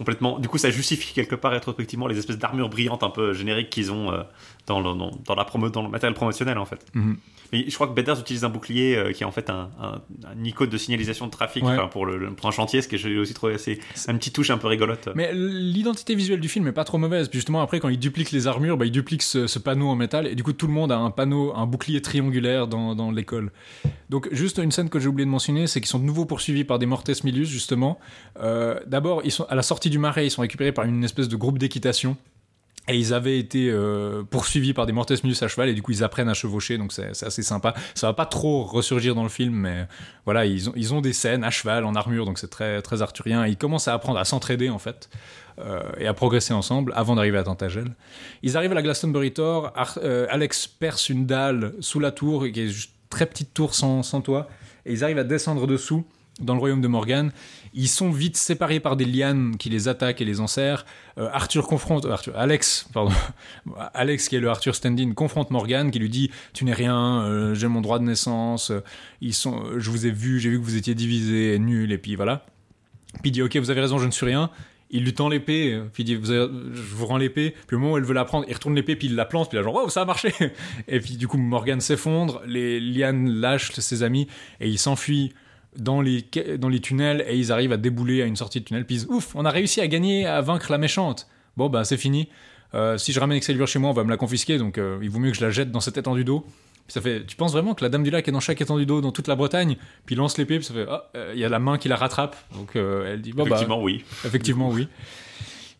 complètement. 0.00 0.38
Du 0.38 0.48
coup, 0.48 0.56
ça 0.56 0.70
justifie 0.70 1.12
quelque 1.12 1.34
part 1.34 1.52
rétrospectivement 1.52 2.06
les 2.06 2.18
espèces 2.18 2.38
d'armures 2.38 2.70
brillantes 2.70 3.02
un 3.02 3.10
peu 3.10 3.34
génériques 3.34 3.68
qu'ils 3.68 3.92
ont 3.92 4.10
euh, 4.10 4.22
dans, 4.70 4.80
le, 4.80 4.98
dans, 4.98 5.10
dans 5.26 5.34
la 5.34 5.44
promo, 5.44 5.68
dans 5.68 5.82
le 5.82 5.88
matériel 5.88 6.14
promotionnel 6.14 6.58
en 6.58 6.64
fait. 6.64 6.84
Mhm. 6.94 7.16
Mais 7.52 7.64
je 7.68 7.74
crois 7.74 7.88
que 7.88 7.94
Bedders 7.94 8.20
utilise 8.20 8.44
un 8.44 8.48
bouclier 8.48 8.96
euh, 8.96 9.10
qui 9.12 9.24
est 9.24 9.26
en 9.26 9.32
fait 9.32 9.50
un, 9.50 9.70
un, 9.80 10.00
un 10.24 10.44
icône 10.44 10.68
de 10.70 10.78
signalisation 10.78 11.26
de 11.26 11.32
trafic 11.32 11.64
Ouais. 11.64 11.76
pour, 11.90 12.06
le, 12.06 12.16
le- 12.16 12.30
pour 12.30 12.46
un 12.46 12.52
chantier, 12.52 12.80
ce 12.80 12.86
que 12.86 12.96
j'ai 12.96 13.18
aussi 13.18 13.34
trouvé 13.34 13.54
assez. 13.54 13.80
une 14.08 14.18
petite 14.18 14.34
touche 14.36 14.50
un 14.50 14.58
peu 14.58 14.68
rigolote. 14.68 15.08
Mais 15.16 15.32
l'identité 15.34 16.14
visuelle 16.14 16.38
du 16.38 16.48
film 16.48 16.68
est 16.68 16.72
pas 16.72 16.84
trop 16.84 16.96
mauvaise. 16.96 17.28
Puis 17.28 17.38
justement, 17.38 17.60
après, 17.60 17.80
quand 17.80 17.88
il 17.88 17.98
duplique 17.98 18.30
les 18.30 18.46
armures, 18.46 18.76
bah, 18.76 18.86
il 18.86 18.92
duplique 18.92 19.22
ce, 19.22 19.48
ce 19.48 19.58
panneau 19.58 19.88
en 19.88 19.96
métal. 19.96 20.28
Et 20.28 20.36
du 20.36 20.44
coup, 20.44 20.52
tout 20.52 20.68
le 20.68 20.72
monde 20.72 20.92
a 20.92 20.96
un 20.98 21.10
panneau, 21.10 21.52
un 21.56 21.66
bouclier 21.66 22.00
triangulaire 22.00 22.68
dans, 22.68 22.94
dans 22.94 23.10
l'école. 23.10 23.50
Donc, 24.10 24.28
juste 24.30 24.58
une 24.58 24.70
scène 24.70 24.88
que 24.88 25.00
j'ai 25.00 25.08
oublié 25.08 25.26
de 25.26 25.30
mentionner, 25.30 25.66
c'est 25.66 25.80
qu'ils 25.80 25.88
sont 25.90 25.98
de 25.98 26.04
nouveau 26.04 26.26
poursuivis 26.26 26.62
par 26.64 26.78
des 26.78 26.86
Mortes 26.86 27.10
Milius, 27.24 27.48
justement. 27.48 27.98
Euh, 28.40 28.78
D'abord, 28.86 29.22
ils 29.24 29.32
sont 29.32 29.44
à 29.50 29.56
la 29.56 29.62
sortie 29.62 29.90
du 29.90 29.98
marais, 29.98 30.24
ils 30.26 30.30
sont 30.30 30.42
récupérés 30.42 30.70
par 30.72 30.84
une 30.84 31.02
espèce 31.02 31.28
de 31.28 31.34
groupe 31.36 31.58
d'équitation. 31.58 32.16
Et 32.90 32.98
ils 32.98 33.14
avaient 33.14 33.38
été 33.38 33.70
euh, 33.70 34.24
poursuivis 34.24 34.74
par 34.74 34.84
des 34.84 34.92
Mortes 34.92 35.12
Milius 35.22 35.42
à 35.44 35.48
cheval, 35.48 35.68
et 35.68 35.74
du 35.74 35.82
coup, 35.82 35.92
ils 35.92 36.02
apprennent 36.02 36.28
à 36.28 36.34
chevaucher, 36.34 36.76
donc 36.76 36.92
c'est 36.92 37.10
assez 37.22 37.42
sympa. 37.42 37.72
Ça 37.94 38.08
va 38.08 38.14
pas 38.14 38.26
trop 38.26 38.64
ressurgir 38.64 39.14
dans 39.14 39.22
le 39.22 39.28
film, 39.28 39.54
mais 39.54 39.86
voilà, 40.24 40.44
ils 40.44 40.68
ont, 40.68 40.72
ils 40.74 40.92
ont 40.92 41.00
des 41.00 41.12
scènes 41.12 41.44
à 41.44 41.50
cheval, 41.50 41.84
en 41.84 41.94
armure, 41.94 42.24
donc 42.26 42.40
c'est 42.40 42.50
très, 42.50 42.82
très 42.82 43.00
arthurien. 43.00 43.46
Ils 43.46 43.56
commencent 43.56 43.86
à 43.86 43.94
apprendre 43.94 44.18
à 44.18 44.24
s'entraider, 44.24 44.70
en 44.70 44.80
fait, 44.80 45.08
euh, 45.60 45.82
et 45.98 46.08
à 46.08 46.14
progresser 46.14 46.52
ensemble 46.52 46.92
avant 46.96 47.14
d'arriver 47.14 47.38
à 47.38 47.44
Tintagel. 47.44 47.94
Ils 48.42 48.56
arrivent 48.56 48.72
à 48.72 48.74
la 48.74 48.82
Glastonbury 48.82 49.32
Tor, 49.32 49.72
euh, 50.02 50.26
Alex 50.28 50.66
perce 50.66 51.08
une 51.10 51.26
dalle 51.26 51.74
sous 51.78 52.00
la 52.00 52.10
tour, 52.10 52.46
qui 52.52 52.60
est 52.60 52.68
juste 52.68 52.90
très 53.08 53.26
petite 53.26 53.54
tour 53.54 53.74
sans, 53.74 54.02
sans 54.02 54.20
toit, 54.20 54.48
et 54.84 54.92
ils 54.92 55.04
arrivent 55.04 55.18
à 55.18 55.24
descendre 55.24 55.68
dessous 55.68 56.04
dans 56.40 56.54
le 56.54 56.60
royaume 56.60 56.80
de 56.80 56.88
Morgan. 56.88 57.30
Ils 57.72 57.88
sont 57.88 58.10
vite 58.10 58.36
séparés 58.36 58.80
par 58.80 58.96
des 58.96 59.04
lianes 59.04 59.56
qui 59.56 59.68
les 59.68 59.86
attaquent 59.86 60.20
et 60.20 60.24
les 60.24 60.40
enserrent. 60.40 60.84
Euh, 61.18 61.28
Arthur 61.32 61.66
confronte 61.68 62.04
Arthur, 62.04 62.36
Alex, 62.36 62.88
pardon, 62.92 63.12
Alex 63.94 64.28
qui 64.28 64.36
est 64.36 64.40
le 64.40 64.48
Arthur 64.48 64.74
Standing 64.74 65.14
confronte 65.14 65.50
Morgan 65.50 65.90
qui 65.90 65.98
lui 65.98 66.08
dit 66.08 66.30
tu 66.52 66.64
n'es 66.64 66.72
rien, 66.72 67.22
euh, 67.22 67.54
j'ai 67.54 67.68
mon 67.68 67.80
droit 67.80 67.98
de 67.98 68.04
naissance, 68.04 68.70
euh, 68.70 68.82
ils 69.20 69.34
sont, 69.34 69.64
euh, 69.64 69.78
je 69.78 69.90
vous 69.90 70.06
ai 70.06 70.10
vu, 70.10 70.40
j'ai 70.40 70.50
vu 70.50 70.58
que 70.58 70.64
vous 70.64 70.76
étiez 70.76 70.94
divisés, 70.94 71.58
nul 71.58 71.92
et 71.92 71.98
puis 71.98 72.16
voilà. 72.16 72.44
Puis 73.22 73.30
il 73.30 73.32
dit 73.32 73.42
ok 73.42 73.56
vous 73.56 73.70
avez 73.70 73.80
raison, 73.80 73.98
je 73.98 74.06
ne 74.06 74.10
suis 74.10 74.26
rien. 74.26 74.50
Il 74.92 75.04
lui 75.04 75.14
tend 75.14 75.28
l'épée, 75.28 75.74
euh, 75.74 75.84
puis 75.92 76.02
il 76.02 76.06
dit 76.06 76.18
je 76.24 76.94
vous 76.94 77.06
rends 77.06 77.16
l'épée. 77.16 77.54
Puis 77.68 77.76
au 77.76 77.78
moment 77.78 77.92
où 77.92 77.96
elle 77.98 78.04
veut 78.04 78.14
la 78.14 78.24
prendre, 78.24 78.46
il 78.48 78.54
retourne 78.54 78.74
l'épée, 78.74 78.96
puis 78.96 79.06
il 79.06 79.14
la 79.14 79.24
plante, 79.24 79.48
puis 79.48 79.56
là 79.56 79.62
genre 79.62 79.82
oh 79.84 79.88
ça 79.88 80.02
a 80.02 80.04
marché. 80.04 80.32
Et 80.88 80.98
puis 80.98 81.16
du 81.16 81.28
coup 81.28 81.38
Morgan 81.38 81.80
s'effondre, 81.80 82.42
les 82.46 82.80
lianes 82.80 83.28
lâchent 83.28 83.72
ses 83.72 84.02
amis 84.02 84.26
et 84.58 84.68
il 84.68 84.78
s'enfuit 84.78 85.32
dans 85.76 86.00
les, 86.00 86.24
ca- 86.34 86.56
dans 86.56 86.68
les 86.68 86.80
tunnels 86.80 87.24
et 87.28 87.36
ils 87.36 87.52
arrivent 87.52 87.72
à 87.72 87.76
débouler 87.76 88.22
à 88.22 88.26
une 88.26 88.36
sortie 88.36 88.60
de 88.60 88.64
tunnel. 88.64 88.84
Puis 88.86 88.96
ils 88.96 88.98
disent, 89.00 89.08
ouf, 89.10 89.34
on 89.34 89.44
a 89.44 89.50
réussi 89.50 89.80
à 89.80 89.86
gagner, 89.86 90.26
à 90.26 90.40
vaincre 90.40 90.70
la 90.72 90.78
méchante. 90.78 91.28
Bon, 91.56 91.68
bah 91.68 91.84
c'est 91.84 91.96
fini. 91.96 92.28
Euh, 92.74 92.98
si 92.98 93.12
je 93.12 93.20
ramène 93.20 93.36
Excalibur 93.36 93.66
chez 93.66 93.78
moi, 93.78 93.90
on 93.90 93.94
va 93.94 94.04
me 94.04 94.10
la 94.10 94.16
confisquer, 94.16 94.56
donc 94.58 94.78
euh, 94.78 94.98
il 95.02 95.10
vaut 95.10 95.18
mieux 95.18 95.30
que 95.32 95.36
je 95.36 95.44
la 95.44 95.50
jette 95.50 95.70
dans 95.72 95.80
cette 95.80 95.98
étendue 95.98 96.24
d'eau. 96.24 96.40
Puis 96.86 96.94
ça 96.94 97.00
fait, 97.00 97.24
tu 97.26 97.36
penses 97.36 97.52
vraiment 97.52 97.74
que 97.74 97.84
la 97.84 97.88
Dame 97.88 98.02
du 98.04 98.10
Lac 98.10 98.26
est 98.26 98.32
dans 98.32 98.40
chaque 98.40 98.60
étendue 98.60 98.86
d'eau 98.86 99.00
dans 99.00 99.12
toute 99.12 99.28
la 99.28 99.36
Bretagne? 99.36 99.76
Puis 100.06 100.14
il 100.14 100.18
lance 100.18 100.38
l'épée, 100.38 100.56
puis 100.58 100.64
ça 100.64 100.74
fait, 100.74 100.86
ah, 100.88 101.10
euh, 101.16 101.32
il 101.34 101.40
y 101.40 101.44
a 101.44 101.48
la 101.48 101.58
main 101.58 101.78
qui 101.78 101.88
la 101.88 101.96
rattrape. 101.96 102.36
Donc 102.54 102.76
euh, 102.76 103.12
elle 103.12 103.20
dit, 103.22 103.32
bon, 103.32 103.42
bah, 103.44 103.50
Effectivement, 103.50 103.82
oui. 103.82 104.04
Effectivement, 104.24 104.70
oui. 104.70 104.88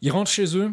Ils 0.03 0.11
rentrent 0.11 0.31
chez 0.31 0.57
eux 0.57 0.73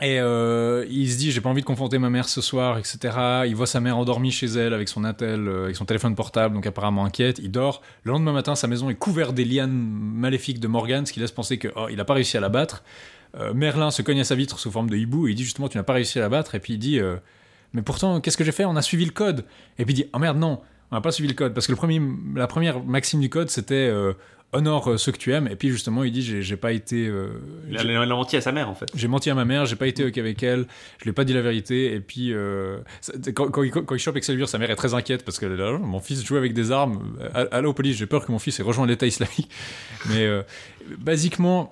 et 0.00 0.20
euh, 0.20 0.86
il 0.88 1.10
se 1.10 1.18
dit 1.18 1.32
j'ai 1.32 1.40
pas 1.40 1.48
envie 1.48 1.60
de 1.60 1.66
confronter 1.66 1.98
ma 1.98 2.08
mère 2.08 2.28
ce 2.28 2.40
soir, 2.40 2.78
etc. 2.78 3.42
Il 3.46 3.56
voit 3.56 3.66
sa 3.66 3.80
mère 3.80 3.98
endormie 3.98 4.30
chez 4.30 4.46
elle 4.46 4.72
avec 4.72 4.88
son 4.88 5.02
attel, 5.02 5.48
euh, 5.48 5.64
avec 5.64 5.76
son 5.76 5.86
téléphone 5.86 6.14
portable, 6.14 6.54
donc 6.54 6.66
apparemment 6.66 7.04
inquiète. 7.04 7.40
Il 7.42 7.50
dort. 7.50 7.82
Le 8.04 8.12
lendemain 8.12 8.32
matin, 8.32 8.54
sa 8.54 8.68
maison 8.68 8.90
est 8.90 8.94
couverte 8.94 9.34
des 9.34 9.44
lianes 9.44 9.72
maléfiques 9.72 10.60
de 10.60 10.68
Morgan, 10.68 11.04
ce 11.04 11.12
qui 11.12 11.18
laisse 11.18 11.32
penser 11.32 11.58
que 11.58 11.68
oh, 11.74 11.86
il 11.90 11.98
a 11.98 12.04
pas 12.04 12.14
réussi 12.14 12.36
à 12.36 12.40
la 12.40 12.48
battre. 12.48 12.84
Euh, 13.36 13.52
Merlin 13.54 13.90
se 13.90 14.02
cogne 14.02 14.20
à 14.20 14.24
sa 14.24 14.36
vitre 14.36 14.60
sous 14.60 14.70
forme 14.70 14.88
de 14.88 14.96
hibou 14.96 15.26
et 15.26 15.32
il 15.32 15.34
dit 15.34 15.44
justement 15.44 15.68
tu 15.68 15.76
n'as 15.76 15.82
pas 15.82 15.94
réussi 15.94 16.18
à 16.18 16.22
la 16.22 16.28
battre. 16.28 16.54
Et 16.54 16.60
puis 16.60 16.74
il 16.74 16.78
dit 16.78 17.00
mais 17.72 17.82
pourtant 17.82 18.20
qu'est-ce 18.20 18.36
que 18.36 18.44
j'ai 18.44 18.52
fait? 18.52 18.64
On 18.66 18.76
a 18.76 18.82
suivi 18.82 19.04
le 19.04 19.10
code. 19.10 19.44
Et 19.78 19.84
puis 19.84 19.94
il 19.94 19.96
dit 19.96 20.06
oh 20.12 20.18
merde 20.20 20.38
non, 20.38 20.60
on 20.92 20.94
n'a 20.94 21.00
pas 21.00 21.10
suivi 21.10 21.28
le 21.28 21.34
code 21.34 21.54
parce 21.54 21.66
que 21.66 21.72
le 21.72 21.76
premier, 21.76 22.00
la 22.36 22.46
première 22.46 22.84
maxime 22.84 23.20
du 23.20 23.30
code 23.30 23.50
c'était 23.50 23.92
honore 24.52 24.90
euh, 24.92 24.96
ceux 24.96 25.12
que 25.12 25.18
tu 25.18 25.32
aimes. 25.32 25.46
Et 25.50 25.56
puis 25.56 25.68
justement 25.70 26.04
il 26.04 26.12
dit 26.12 26.22
j'ai 26.42 26.56
pas 26.56 26.72
été 26.72 27.06
euh, 27.06 27.28
Il 27.68 27.76
a, 27.78 27.82
il 27.82 27.90
a 27.96 28.06
menti 28.06 28.36
à 28.36 28.40
sa 28.40 28.50
mère 28.52 28.68
en 28.70 28.74
fait. 28.74 28.86
j'ai 28.94 29.08
menti 29.08 29.28
à 29.30 29.34
ma 29.34 29.44
mère, 29.44 29.66
j'ai 29.66 29.76
pas 29.76 29.86
été 29.86 30.04
ok 30.06 30.16
avec 30.18 30.42
elle, 30.42 30.66
je 30.98 31.04
lui 31.04 31.10
ai 31.10 31.12
pas 31.12 31.24
dit 31.24 31.32
la 31.34 31.42
vérité, 31.42 31.92
et 31.94 32.00
puis 32.00 32.32
euh, 32.32 32.78
ça- 33.00 33.12
quand, 33.34 33.50
quand 33.50 33.62
il, 33.62 33.70
quand 33.70 33.94
il 33.94 33.98
chope 33.98 34.16
Excalibur, 34.16 34.48
sa 34.48 34.58
mère 34.58 34.70
est 34.70 34.76
très 34.76 34.94
inquiète 34.94 35.24
parce 35.24 35.38
que 35.38 35.46
là, 35.46 35.76
mon 35.78 36.00
fils 36.00 36.24
joue 36.24 36.36
avec 36.36 36.54
des 36.54 36.72
armes, 36.72 37.16
Euh, 37.34 37.46
allô 37.52 37.72
police, 37.74 37.96
j'ai 37.96 38.06
peur 38.06 38.24
que 38.24 38.32
mon 38.32 38.38
fils 38.38 38.58
ait 38.58 38.62
rejoint 38.62 38.86
l'État 38.86 39.06
islamique. 39.06 39.50
Mais 40.10 40.24
euh, 40.26 40.42
basiquement, 40.98 41.70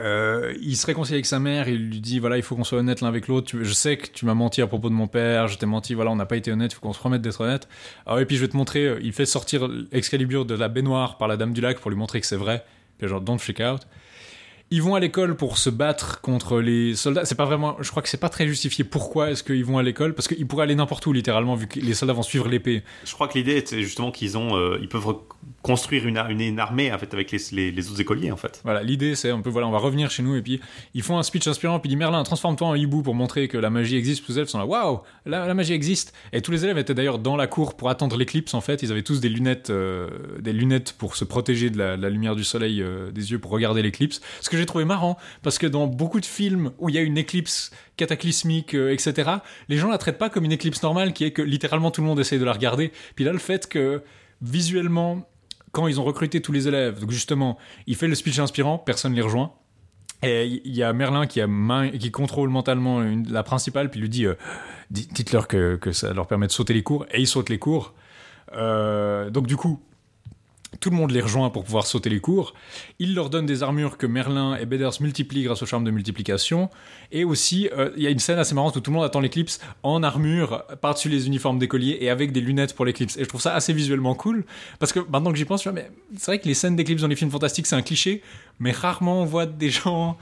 euh, 0.00 0.54
il 0.60 0.76
se 0.76 0.86
réconcilie 0.86 1.16
avec 1.16 1.26
sa 1.26 1.38
mère, 1.38 1.68
il 1.68 1.88
lui 1.88 2.00
dit 2.00 2.18
voilà, 2.18 2.36
il 2.36 2.42
faut 2.42 2.56
qu'on 2.56 2.64
soit 2.64 2.78
honnête 2.78 3.00
l'un 3.00 3.08
avec 3.08 3.28
l'autre. 3.28 3.50
Je 3.60 3.72
sais 3.72 3.96
que 3.96 4.06
tu 4.08 4.26
m'as 4.26 4.34
menti 4.34 4.62
à 4.62 4.66
propos 4.66 4.88
de 4.88 4.94
mon 4.94 5.06
père, 5.06 5.48
je 5.48 5.58
t'ai 5.58 5.66
menti, 5.66 5.94
voilà, 5.94 6.10
on 6.10 6.16
n'a 6.16 6.26
pas 6.26 6.36
été 6.36 6.52
honnête, 6.52 6.72
il 6.72 6.74
faut 6.74 6.80
qu'on 6.80 6.92
se 6.92 7.02
remette 7.02 7.22
d'être 7.22 7.40
honnête. 7.40 7.68
Ah, 8.06 8.20
et 8.20 8.24
puis 8.24 8.36
je 8.36 8.42
vais 8.42 8.48
te 8.48 8.56
montrer, 8.56 8.86
euh, 8.86 9.00
il 9.02 9.12
fait 9.12 9.26
sortir 9.26 9.68
Excalibur 9.92 10.44
de 10.44 10.54
la 10.54 10.68
baignoire 10.68 11.18
par 11.18 11.28
la 11.28 11.36
Dame 11.36 11.52
du 11.52 11.60
Lac 11.60 11.78
pour 11.78 11.90
lui 11.90 11.98
montrer 11.98 12.20
que 12.20 12.26
c'est 12.26 12.36
vrai, 12.36 12.64
que 12.98 13.06
genre 13.06 13.20
don't 13.20 13.38
freak 13.38 13.60
out. 13.60 13.82
Ils 14.70 14.82
vont 14.82 14.94
à 14.94 15.00
l'école 15.00 15.34
pour 15.34 15.56
se 15.56 15.70
battre 15.70 16.20
contre 16.20 16.60
les 16.60 16.94
soldats. 16.94 17.24
C'est 17.24 17.34
pas 17.36 17.46
vraiment, 17.46 17.76
je 17.80 17.90
crois 17.90 18.02
que 18.02 18.08
c'est 18.10 18.20
pas 18.20 18.28
très 18.28 18.46
justifié. 18.46 18.84
Pourquoi 18.84 19.30
est-ce 19.30 19.42
qu'ils 19.42 19.64
vont 19.64 19.78
à 19.78 19.82
l'école 19.82 20.14
Parce 20.14 20.28
qu'ils 20.28 20.46
pourraient 20.46 20.64
aller 20.64 20.74
n'importe 20.74 21.06
où 21.06 21.12
littéralement, 21.14 21.54
vu 21.54 21.66
que 21.66 21.80
les 21.80 21.94
soldats 21.94 22.12
vont 22.12 22.22
suivre 22.22 22.48
l'épée. 22.48 22.82
Je 23.04 23.14
crois 23.14 23.28
que 23.28 23.38
l'idée 23.38 23.62
c'est 23.64 23.82
justement 23.82 24.10
qu'ils 24.10 24.36
ont, 24.36 24.56
euh, 24.58 24.78
ils 24.82 24.88
peuvent 24.88 25.06
re- 25.06 25.20
construire 25.62 26.06
une, 26.06 26.18
ar- 26.18 26.28
une, 26.28 26.42
une 26.42 26.60
armée 26.60 26.92
en 26.92 26.98
fait 26.98 27.14
avec 27.14 27.30
les, 27.30 27.38
les, 27.52 27.70
les 27.70 27.90
autres 27.90 28.00
écoliers 28.02 28.30
en 28.30 28.36
fait. 28.36 28.60
Voilà, 28.62 28.82
l'idée 28.82 29.14
c'est 29.14 29.30
un 29.30 29.40
peu 29.40 29.48
voilà, 29.48 29.66
on 29.66 29.70
va 29.70 29.78
revenir 29.78 30.10
chez 30.10 30.22
nous 30.22 30.36
et 30.36 30.42
puis 30.42 30.60
ils 30.92 31.02
font 31.02 31.18
un 31.18 31.22
speech 31.22 31.46
inspirant 31.48 31.80
puis 31.80 31.88
ils 31.88 31.94
disent 31.94 31.98
Merlin, 31.98 32.22
transforme-toi 32.22 32.68
en 32.68 32.74
hibou 32.74 33.02
pour 33.02 33.14
montrer 33.14 33.48
que 33.48 33.56
la 33.56 33.70
magie 33.70 33.96
existe. 33.96 34.26
Tous 34.26 34.32
les 34.32 34.38
élèves 34.38 34.48
sont 34.48 34.58
là, 34.58 34.66
waouh, 34.66 35.00
la, 35.24 35.46
la 35.46 35.54
magie 35.54 35.72
existe. 35.72 36.12
Et 36.34 36.42
tous 36.42 36.50
les 36.50 36.64
élèves 36.64 36.76
étaient 36.76 36.92
d'ailleurs 36.94 37.18
dans 37.18 37.36
la 37.36 37.46
cour 37.46 37.74
pour 37.74 37.88
attendre 37.88 38.18
l'éclipse 38.18 38.52
en 38.52 38.60
fait. 38.60 38.82
Ils 38.82 38.92
avaient 38.92 39.02
tous 39.02 39.20
des 39.20 39.30
lunettes, 39.30 39.70
euh, 39.70 40.10
des 40.40 40.52
lunettes 40.52 40.92
pour 40.98 41.16
se 41.16 41.24
protéger 41.24 41.70
de 41.70 41.78
la, 41.78 41.96
de 41.96 42.02
la 42.02 42.10
lumière 42.10 42.36
du 42.36 42.44
soleil 42.44 42.82
euh, 42.82 43.10
des 43.10 43.30
yeux 43.30 43.38
pour 43.38 43.50
regarder 43.50 43.80
l'éclipse. 43.80 44.20
Ce 44.42 44.50
que 44.50 44.57
j'ai 44.58 44.66
trouvé 44.66 44.84
marrant 44.84 45.16
parce 45.42 45.58
que 45.58 45.66
dans 45.66 45.86
beaucoup 45.86 46.20
de 46.20 46.26
films 46.26 46.72
où 46.78 46.88
il 46.88 46.94
y 46.94 46.98
a 46.98 47.02
une 47.02 47.18
éclipse 47.18 47.70
cataclysmique, 47.96 48.74
euh, 48.74 48.92
etc., 48.92 49.30
les 49.68 49.76
gens 49.76 49.88
la 49.90 49.98
traitent 49.98 50.18
pas 50.18 50.30
comme 50.30 50.44
une 50.44 50.52
éclipse 50.52 50.82
normale 50.82 51.12
qui 51.12 51.24
est 51.24 51.30
que 51.32 51.42
littéralement 51.42 51.90
tout 51.90 52.00
le 52.00 52.06
monde 52.06 52.20
essaye 52.20 52.38
de 52.38 52.44
la 52.44 52.52
regarder. 52.52 52.92
Puis 53.14 53.24
là, 53.24 53.32
le 53.32 53.38
fait 53.38 53.68
que 53.68 54.02
visuellement 54.42 55.28
quand 55.72 55.86
ils 55.86 56.00
ont 56.00 56.04
recruté 56.04 56.40
tous 56.40 56.52
les 56.52 56.66
élèves, 56.66 56.98
donc 57.00 57.10
justement, 57.10 57.58
il 57.86 57.94
fait 57.94 58.08
le 58.08 58.14
speech 58.14 58.38
inspirant, 58.38 58.78
personne 58.78 59.12
ne 59.12 59.16
les 59.16 59.22
rejoint. 59.22 59.52
Et 60.22 60.46
il 60.46 60.74
y 60.74 60.82
a 60.82 60.92
Merlin 60.94 61.26
qui, 61.26 61.40
a 61.42 61.46
main, 61.46 61.90
qui 61.90 62.10
contrôle 62.10 62.48
mentalement 62.48 63.00
la 63.28 63.42
principale, 63.42 63.90
puis 63.90 64.00
lui 64.00 64.08
dit 64.08 64.24
euh, 64.26 64.34
Dites- 64.90 65.12
Dites-leur 65.12 65.46
que, 65.46 65.76
que 65.76 65.92
ça 65.92 66.12
leur 66.14 66.26
permet 66.26 66.46
de 66.46 66.52
sauter 66.52 66.72
les 66.72 66.82
cours. 66.82 67.06
Et 67.12 67.20
ils 67.20 67.26
sautent 67.26 67.50
les 67.50 67.58
cours. 67.58 67.94
Euh, 68.54 69.30
donc, 69.30 69.46
du 69.46 69.56
coup, 69.56 69.80
tout 70.80 70.90
le 70.90 70.96
monde 70.96 71.10
les 71.10 71.20
rejoint 71.20 71.50
pour 71.50 71.64
pouvoir 71.64 71.86
sauter 71.86 72.10
les 72.10 72.20
cours. 72.20 72.54
Il 72.98 73.14
leur 73.14 73.30
donne 73.30 73.46
des 73.46 73.62
armures 73.62 73.96
que 73.96 74.06
Merlin 74.06 74.56
et 74.56 74.66
Beders 74.66 75.00
multiplient 75.00 75.44
grâce 75.44 75.62
au 75.62 75.66
charme 75.66 75.84
de 75.84 75.90
multiplication. 75.90 76.70
Et 77.10 77.24
aussi, 77.24 77.68
euh, 77.76 77.90
il 77.96 78.02
y 78.02 78.06
a 78.06 78.10
une 78.10 78.18
scène 78.18 78.38
assez 78.38 78.54
marrante 78.54 78.76
où 78.76 78.80
tout 78.80 78.90
le 78.90 78.96
monde 78.96 79.04
attend 79.04 79.20
l'éclipse 79.20 79.60
en 79.82 80.02
armure, 80.02 80.64
par-dessus 80.80 81.08
les 81.08 81.26
uniformes 81.26 81.58
d'écoliers 81.58 81.98
et 82.00 82.10
avec 82.10 82.32
des 82.32 82.40
lunettes 82.40 82.74
pour 82.74 82.84
l'éclipse. 82.84 83.16
Et 83.16 83.24
je 83.24 83.28
trouve 83.28 83.40
ça 83.40 83.54
assez 83.54 83.72
visuellement 83.72 84.14
cool. 84.14 84.44
Parce 84.78 84.92
que 84.92 85.00
maintenant 85.00 85.32
que 85.32 85.38
j'y 85.38 85.44
pense, 85.44 85.64
je 85.64 85.70
mais 85.70 85.90
c'est 86.16 86.26
vrai 86.26 86.38
que 86.38 86.46
les 86.46 86.54
scènes 86.54 86.76
d'éclipse 86.76 87.02
dans 87.02 87.08
les 87.08 87.16
films 87.16 87.30
fantastiques, 87.30 87.66
c'est 87.66 87.76
un 87.76 87.82
cliché. 87.82 88.22
Mais 88.60 88.72
rarement 88.72 89.22
on 89.22 89.24
voit 89.24 89.46
des 89.46 89.70
gens 89.70 90.18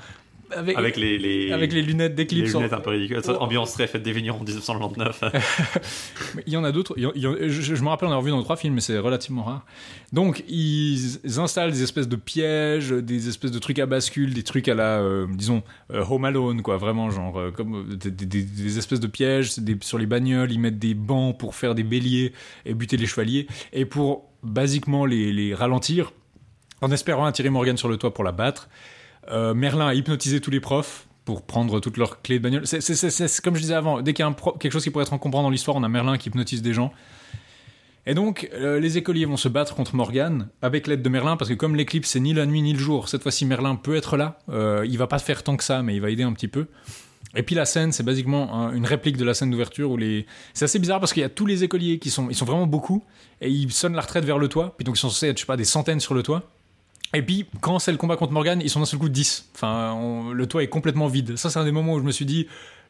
avec, 0.55 0.76
Avec 0.76 0.97
les, 0.97 1.18
les, 1.18 1.53
avec 1.53 1.72
les 1.72 1.82
lunettes 1.82 2.11
les 2.12 2.16
d'éclipse. 2.24 2.55
lunettes 2.55 2.72
un 2.72 2.80
peu 2.80 2.90
ridicules. 2.90 3.20
Oh. 3.28 3.32
Ambiance 3.40 3.72
très 3.72 3.86
fête 3.86 4.03
des 4.03 4.11
en 4.30 4.38
1999. 4.38 5.20
Mais 6.36 6.42
Il 6.47 6.53
y 6.53 6.57
en 6.57 6.64
a 6.64 6.72
d'autres. 6.72 6.94
je, 6.99 7.49
je 7.49 7.82
me 7.82 7.88
rappelle 7.88 8.09
en 8.09 8.12
avoir 8.12 8.22
vu 8.22 8.30
dans 8.30 8.42
trois 8.42 8.57
films, 8.57 8.74
mais 8.74 8.80
c'est 8.80 8.99
relativement 8.99 9.44
rare. 9.44 9.66
Donc, 10.12 10.44
ils, 10.49 11.18
installent 11.38 11.72
des 11.72 11.82
espèces 11.82 12.09
de 12.09 12.16
pièges, 12.16 12.90
des 12.90 13.28
espèces 13.28 13.51
de 13.51 13.59
trucs 13.59 13.78
à 13.78 13.86
bascule, 13.86 14.34
des 14.34 14.42
trucs 14.42 14.68
à 14.68 14.74
la, 14.74 15.01
euh, 15.01 15.26
disons, 15.30 15.62
euh, 15.92 16.05
Home 16.09 16.24
Alone, 16.24 16.62
quoi. 16.62 16.76
Vraiment, 16.76 17.11
genre, 17.11 17.38
euh, 17.38 17.51
comme 17.51 17.97
des, 17.97 18.11
des- 18.11 18.26
des- 18.26 18.42
des 18.42 18.78
espèces 18.78 19.01
de 19.01 19.07
pièges 19.07 19.59
des- 19.59 19.76
sur 19.82 19.99
les 19.99 20.07
bagnoles. 20.07 20.53
Ils 20.53 20.59
mettent 20.61 20.78
des 20.78 20.94
bancs 20.94 21.36
pour 21.38 21.55
faire 21.55 21.74
des 21.74 21.82
béliers 21.82 22.32
et 22.64 22.74
buter 22.74 22.97
les 22.97 23.07
chevaliers. 23.07 23.47
Et 23.72 23.84
pour, 23.84 24.24
basiquement, 24.42 25.07
les, 25.07 25.32
les 25.32 25.55
ralentir, 25.55 26.12
en 26.82 26.90
espérant 26.92 27.24
attirer 27.26 27.51
Morgan 27.51 27.76
sur 27.76 27.88
le 27.88 27.97
toit 27.97 28.12
pour 28.14 28.22
la 28.24 28.32
battre. 28.32 28.68
Euh, 29.31 29.55
Merlin 29.55 29.89
a 29.89 29.95
hypnotisé 29.95 30.41
tous 30.41 30.51
les 30.51 30.61
profs 30.61 31.07
pour 31.24 31.43
prendre 31.43 31.81
toutes 31.81 31.97
leurs 31.97 32.22
clés 32.22 32.39
de 32.39 32.43
bagnole. 32.45 32.66
C'est- 32.66 33.41
comme 33.43 33.57
je 33.57 33.61
disais 33.61 33.74
avant, 33.74 34.01
dès 34.01 34.12
qu'il 34.14 34.24
y 34.24 34.29
a 34.29 34.35
quelque 34.61 34.72
chose 34.72 34.85
qui 34.85 34.91
pourrait 34.91 35.05
être 35.05 35.12
encombrant 35.12 35.43
dans 35.43 35.51
l'histoire, 35.51 35.77
on 35.77 35.83
a 35.83 35.89
Merlin 35.89 36.18
qui 36.18 36.29
hypnotise 36.29 36.62
des 36.62 36.72
gens. 36.72 36.93
Et 38.09 38.14
donc, 38.14 38.49
euh, 38.55 38.79
les 38.79 38.99
écoliers 38.99 39.24
vont 39.24 39.37
se 39.37 39.49
battre 39.49 39.74
contre 39.74 39.97
Morgan 39.97 40.49
avec 40.62 40.87
l'aide 40.87 41.03
de 41.03 41.09
Merlin, 41.09 41.37
parce 41.37 41.49
que 41.51 41.55
comme 41.55 41.74
l'éclipse, 41.74 42.11
c'est 42.11 42.20
ni 42.20 42.33
la 42.33 42.47
nuit 42.47 42.62
ni 42.62 42.72
le 42.72 42.79
jour, 42.79 43.09
cette 43.09 43.22
fois-ci 43.22 43.45
Merlin 43.47 43.74
peut 43.74 43.97
être 43.97 44.16
là. 44.16 44.39
Euh, 44.49 44.87
il 44.89 44.97
va 44.97 45.09
pas 45.09 45.18
faire 45.18 45.43
tant 45.43 45.57
que 45.57 45.64
ça, 45.64 45.83
mais 45.83 45.97
il 45.97 46.01
va 46.01 46.11
aider 46.11 46.22
un 46.22 46.33
petit 46.33 46.47
peu. 46.47 46.66
Et 47.35 47.43
puis 47.43 47.57
la 47.57 47.64
scène, 47.64 47.91
c'est 47.91 48.05
basiquement 48.05 48.55
un- 48.55 48.72
une 48.72 48.87
réplique 48.87 49.16
de 49.16 49.24
la 49.24 49.35
scène 49.35 49.51
d'ouverture 49.51 49.91
où 49.91 49.97
les. 49.97 50.24
C'est 50.55 50.64
assez 50.66 50.79
bizarre 50.79 51.01
parce 51.01 51.12
qu'il 51.12 51.20
y 51.22 51.24
a 51.24 51.29
tous 51.29 51.45
les 51.47 51.64
écoliers 51.64 51.99
qui 51.99 52.09
sont, 52.11 52.29
ils 52.31 52.37
sont 52.37 52.45
vraiment 52.47 52.66
beaucoup 52.68 53.05
et 53.41 53.51
ils 53.51 53.72
sonnent 53.72 53.95
la 53.97 54.01
retraite 54.03 54.24
vers 54.24 54.39
le 54.39 54.47
toit. 54.49 54.74
Puis 54.79 54.85
donc 54.85 54.97
ils 54.97 55.01
sont 55.01 55.11
censés 55.11 55.27
être, 55.27 55.37
je 55.37 55.41
sais 55.43 55.47
pas, 55.47 55.57
des 55.57 55.64
centaines 55.64 56.01
sur 56.01 56.14
le 56.14 56.22
toit. 56.22 56.45
Et 57.15 57.23
puis, 57.23 57.47
quand 57.61 57.79
c'est 57.79 57.93
le 57.93 57.99
combat 57.99 58.17
contre 58.17 58.33
Morgan, 58.33 58.61
ils 58.63 58.71
sont 58.71 58.81
d'un 58.81 58.87
seul 58.87 59.01
coup 59.01 59.09
10. 59.09 59.51
Enfin, 59.55 60.33
le 60.33 60.47
toit 60.47 60.63
est 60.63 60.69
complètement 60.69 61.07
vide. 61.07 61.37
Ça, 61.37 61.51
c'est 61.51 61.59
un 61.59 61.65
des 61.65 61.73
moments 61.73 61.95
où 61.95 61.99
je 61.99 62.05
me 62.05 62.13
suis 62.13 62.27
dit, 62.27 62.47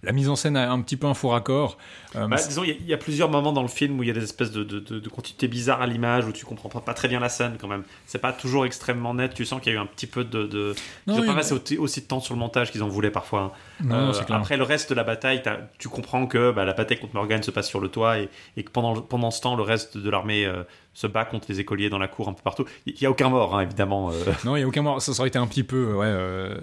la 0.07 0.13
mise 0.13 0.29
en 0.31 0.37
scène 0.37 0.57
a 0.57 0.71
un 0.73 0.81
petit 0.81 0.97
peu 0.97 1.07
un 1.07 1.15
faux 1.15 1.29
raccord. 1.29 1.77
Euh, 2.15 2.27
Bah, 2.29 2.37
disons, 2.37 2.65
il 2.65 2.69
y, 2.71 2.73
a- 2.73 2.77
il 2.81 2.87
y 2.87 2.95
a 2.95 2.97
plusieurs 2.97 3.29
moments 3.29 3.53
dans 3.53 3.61
le 3.63 3.69
film 3.69 3.99
où 3.99 4.03
il 4.03 4.07
y 4.07 4.11
a 4.11 4.15
des 4.15 4.23
espèces 4.23 4.51
de, 4.53 4.65
de, 4.65 4.79
de, 4.81 4.99
de 5.01 5.09
continuité 5.11 5.49
bizarres 5.49 5.83
à 5.83 5.87
l'image, 5.87 6.25
où 6.25 6.33
tu 6.33 6.47
comprends 6.47 6.69
pas, 6.71 6.81
pas 6.81 6.95
très 6.95 7.09
bien 7.09 7.21
la 7.21 7.29
scène 7.29 7.57
quand 7.61 7.69
même. 7.69 7.83
C'est 8.07 8.21
pas 8.21 8.33
toujours 8.33 8.65
extrêmement 8.65 9.13
net, 9.13 9.35
tu 9.35 9.45
sens 9.45 9.61
qu'il 9.61 9.73
y 9.73 9.77
a 9.77 9.79
eu 9.79 9.83
un 9.83 9.87
petit 9.87 10.07
peu 10.07 10.25
de. 10.25 10.45
de... 10.47 10.75
Ils 11.07 11.11
Non, 11.13 11.19
ont 11.19 11.23
il- 11.25 11.27
pas 11.27 11.35
passé 11.35 11.53
aussi, 11.53 11.77
aussi 11.77 12.01
de 12.01 12.07
temps 12.07 12.21
sur 12.21 12.33
le 12.35 12.41
montage 12.41 12.73
qu'ils 12.73 12.83
en 12.83 12.89
voulaient 12.89 13.11
parfois. 13.11 13.41
hein. 13.81 13.85
Non, 13.85 13.95
Euh, 13.97 14.13
non, 14.29 14.35
après 14.37 14.57
le 14.57 14.63
reste 14.63 14.89
de 14.91 14.95
la 14.95 15.05
bataille, 15.05 15.43
tu 15.79 15.89
comprends 15.89 16.27
que 16.27 16.53
bah, 16.53 16.65
la 16.65 16.73
bataille 16.73 16.99
contre 16.99 17.15
Morgan 17.15 17.43
se 17.43 17.51
passe 17.51 17.69
sur 17.69 17.81
le 17.81 17.89
toit 17.89 18.21
et, 18.21 18.29
et 18.57 18.63
que 18.63 18.71
pendant, 18.71 19.01
pendant 19.03 19.31
ce 19.31 19.41
temps, 19.43 19.57
le 19.57 19.63
reste 19.63 19.99
de 19.99 20.09
l'armée 20.09 20.47
euh, 20.47 20.63
se 20.95 21.07
bat 21.07 21.27
contre 21.27 21.47
les 21.51 21.61
écoliers 21.61 21.91
dans 21.91 21.99
la 21.99 22.09
cour 22.09 22.29
un 22.29 22.33
peu 22.33 22.43
partout. 22.43 22.65
Il 22.87 22.99
y 22.99 23.05
a 23.05 23.11
aucun 23.11 23.29
mort, 23.29 23.55
hein, 23.55 23.61
évidemment. 23.63 24.11
euh. 24.11 24.15
Non, 24.47 24.57
il 24.57 24.61
n'y 24.61 24.65
a 24.65 24.69
aucun 24.69 24.81
mort. 24.83 25.03
Ça, 25.03 25.13
ça 25.13 25.21
aurait 25.21 25.29
été 25.29 25.39
un 25.39 25.47
petit 25.47 25.63
peu. 25.65 25.93
Ouais, 25.95 26.07
euh, 26.07 26.55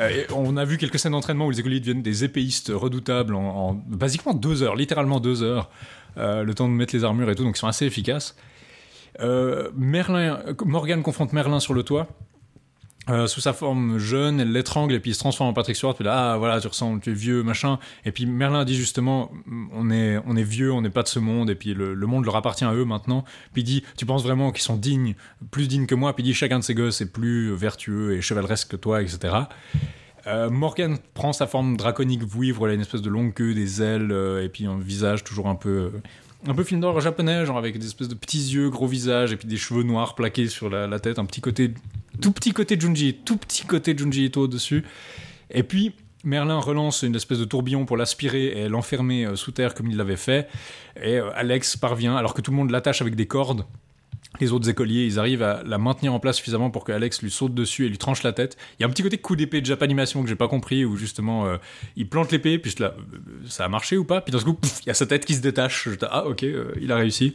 euh, 0.00 0.24
on 0.34 0.56
a 0.56 0.64
vu 0.64 0.76
quelques 0.78 0.98
scènes 0.98 1.12
d'entraînement 1.12 1.46
où 1.46 1.50
les 1.52 1.60
écoliers 1.60 1.78
deviennent 1.78 2.02
des 2.02 2.24
épéistes 2.24 2.70
redoutables 2.86 3.34
en, 3.34 3.46
en 3.64 3.74
basiquement 4.04 4.34
deux 4.46 4.62
heures, 4.62 4.76
littéralement 4.76 5.20
deux 5.20 5.38
heures, 5.42 5.66
euh, 6.16 6.44
le 6.48 6.52
temps 6.54 6.68
de 6.68 6.76
mettre 6.80 6.94
les 6.96 7.04
armures 7.04 7.30
et 7.30 7.34
tout, 7.36 7.44
donc 7.44 7.56
ils 7.56 7.60
sont 7.64 7.68
assez 7.74 7.86
efficaces. 7.86 8.34
Euh, 9.20 9.70
Merlin, 9.76 10.40
Morgan 10.64 11.02
confronte 11.02 11.32
Merlin 11.32 11.60
sur 11.60 11.74
le 11.74 11.82
toit. 11.82 12.06
euh, 13.08 13.26
sous 13.28 13.40
sa 13.40 13.52
forme 13.52 13.98
jeune, 13.98 14.40
elle 14.40 14.50
l'étrangle 14.50 14.94
et 14.94 15.00
puis 15.00 15.12
il 15.12 15.14
se 15.14 15.20
transforme 15.20 15.50
en 15.50 15.52
Patrick 15.52 15.76
Stewart. 15.76 15.94
Puis 15.94 16.04
là, 16.04 16.32
ah, 16.32 16.36
voilà, 16.38 16.60
tu 16.60 16.66
ressembles, 16.66 17.00
tu 17.00 17.10
es 17.10 17.14
vieux, 17.14 17.42
machin. 17.44 17.78
Et 18.04 18.10
puis 18.10 18.26
Merlin 18.26 18.64
dit 18.64 18.74
justement, 18.74 19.30
on 19.72 19.90
est, 19.90 20.20
on 20.26 20.36
est 20.36 20.42
vieux, 20.42 20.72
on 20.72 20.82
n'est 20.82 20.90
pas 20.90 21.04
de 21.04 21.08
ce 21.08 21.20
monde, 21.20 21.48
et 21.48 21.54
puis 21.54 21.72
le, 21.72 21.94
le 21.94 22.06
monde 22.06 22.24
leur 22.24 22.34
appartient 22.36 22.64
à 22.64 22.74
eux 22.74 22.84
maintenant. 22.84 23.24
Puis 23.52 23.62
il 23.62 23.64
dit, 23.64 23.84
tu 23.96 24.06
penses 24.06 24.24
vraiment 24.24 24.50
qu'ils 24.50 24.62
sont 24.62 24.76
dignes, 24.76 25.14
plus 25.52 25.68
dignes 25.68 25.86
que 25.86 25.94
moi? 25.94 26.14
Puis 26.14 26.24
il 26.24 26.26
dit, 26.26 26.34
chacun 26.34 26.58
de 26.58 26.64
ces 26.64 26.74
gosses 26.74 27.00
est 27.00 27.12
plus 27.12 27.54
vertueux 27.54 28.14
et 28.16 28.20
chevaleresque 28.20 28.72
que 28.72 28.76
toi, 28.76 29.00
etc. 29.02 29.34
Euh, 30.26 30.50
Morgan 30.50 30.98
prend 31.14 31.32
sa 31.32 31.46
forme 31.46 31.76
draconique 31.76 32.22
vouivre, 32.22 32.66
elle 32.66 32.72
a 32.72 32.74
une 32.74 32.80
espèce 32.80 33.02
de 33.02 33.10
longue 33.10 33.32
queue, 33.32 33.54
des 33.54 33.82
ailes, 33.82 34.10
euh, 34.10 34.42
et 34.42 34.48
puis 34.48 34.66
un 34.66 34.78
visage 34.78 35.22
toujours 35.22 35.48
un 35.48 35.54
peu, 35.54 35.68
euh, 35.68 35.90
un 36.48 36.54
peu 36.54 36.64
film 36.64 36.80
d'horreur 36.80 37.00
japonais, 37.00 37.46
genre 37.46 37.58
avec 37.58 37.78
des 37.78 37.86
espèces 37.86 38.08
de 38.08 38.14
petits 38.14 38.52
yeux, 38.52 38.68
gros 38.68 38.88
visage, 38.88 39.32
et 39.32 39.36
puis 39.36 39.46
des 39.46 39.56
cheveux 39.56 39.84
noirs 39.84 40.14
plaqués 40.16 40.48
sur 40.48 40.68
la, 40.68 40.88
la 40.88 40.98
tête, 40.98 41.20
un 41.20 41.24
petit 41.26 41.40
côté, 41.40 41.74
tout 42.20 42.32
petit 42.32 42.52
côté 42.52 42.78
Junji, 42.78 43.14
tout 43.24 43.36
petit 43.36 43.64
côté 43.64 43.96
Junji 43.96 44.24
Ito 44.24 44.48
dessus. 44.48 44.84
Et 45.50 45.62
puis 45.62 45.94
Merlin 46.24 46.58
relance 46.58 47.02
une 47.02 47.14
espèce 47.14 47.38
de 47.38 47.44
tourbillon 47.44 47.86
pour 47.86 47.96
l'aspirer 47.96 48.46
et 48.46 48.68
l'enfermer 48.68 49.28
sous 49.36 49.52
terre 49.52 49.74
comme 49.74 49.88
il 49.88 49.96
l'avait 49.96 50.16
fait. 50.16 50.48
Et 51.00 51.18
Alex 51.18 51.76
parvient, 51.76 52.16
alors 52.16 52.34
que 52.34 52.40
tout 52.40 52.50
le 52.50 52.56
monde 52.56 52.72
l'attache 52.72 53.00
avec 53.00 53.14
des 53.14 53.26
cordes. 53.26 53.64
Les 54.40 54.52
autres 54.52 54.68
écoliers, 54.68 55.04
ils 55.04 55.18
arrivent 55.18 55.42
à 55.42 55.62
la 55.64 55.78
maintenir 55.78 56.12
en 56.12 56.20
place 56.20 56.36
suffisamment 56.36 56.70
pour 56.70 56.84
que 56.84 56.92
Alex 56.92 57.22
lui 57.22 57.30
saute 57.30 57.54
dessus 57.54 57.86
et 57.86 57.88
lui 57.88 57.98
tranche 57.98 58.22
la 58.22 58.32
tête. 58.32 58.56
Il 58.78 58.82
y 58.82 58.84
a 58.84 58.88
un 58.88 58.90
petit 58.90 59.02
côté 59.02 59.18
coup 59.18 59.36
d'épée 59.36 59.60
de 59.60 59.66
Japanimation 59.66 60.22
que 60.22 60.28
j'ai 60.28 60.36
pas 60.36 60.48
compris, 60.48 60.84
où 60.84 60.96
justement 60.96 61.46
euh, 61.46 61.56
il 61.96 62.08
plante 62.08 62.32
l'épée, 62.32 62.58
puis 62.58 62.74
là, 62.78 62.94
euh, 62.96 63.18
ça 63.46 63.64
a 63.64 63.68
marché 63.68 63.96
ou 63.96 64.04
pas 64.04 64.20
Puis 64.20 64.32
d'un 64.32 64.40
coup, 64.40 64.54
pouf, 64.54 64.80
il 64.82 64.88
y 64.88 64.90
a 64.90 64.94
sa 64.94 65.06
tête 65.06 65.24
qui 65.24 65.34
se 65.34 65.40
détache. 65.40 65.88
Je 65.88 65.94
dis, 65.94 66.06
ah 66.10 66.26
ok, 66.26 66.42
euh, 66.44 66.72
il 66.80 66.92
a 66.92 66.96
réussi. 66.96 67.34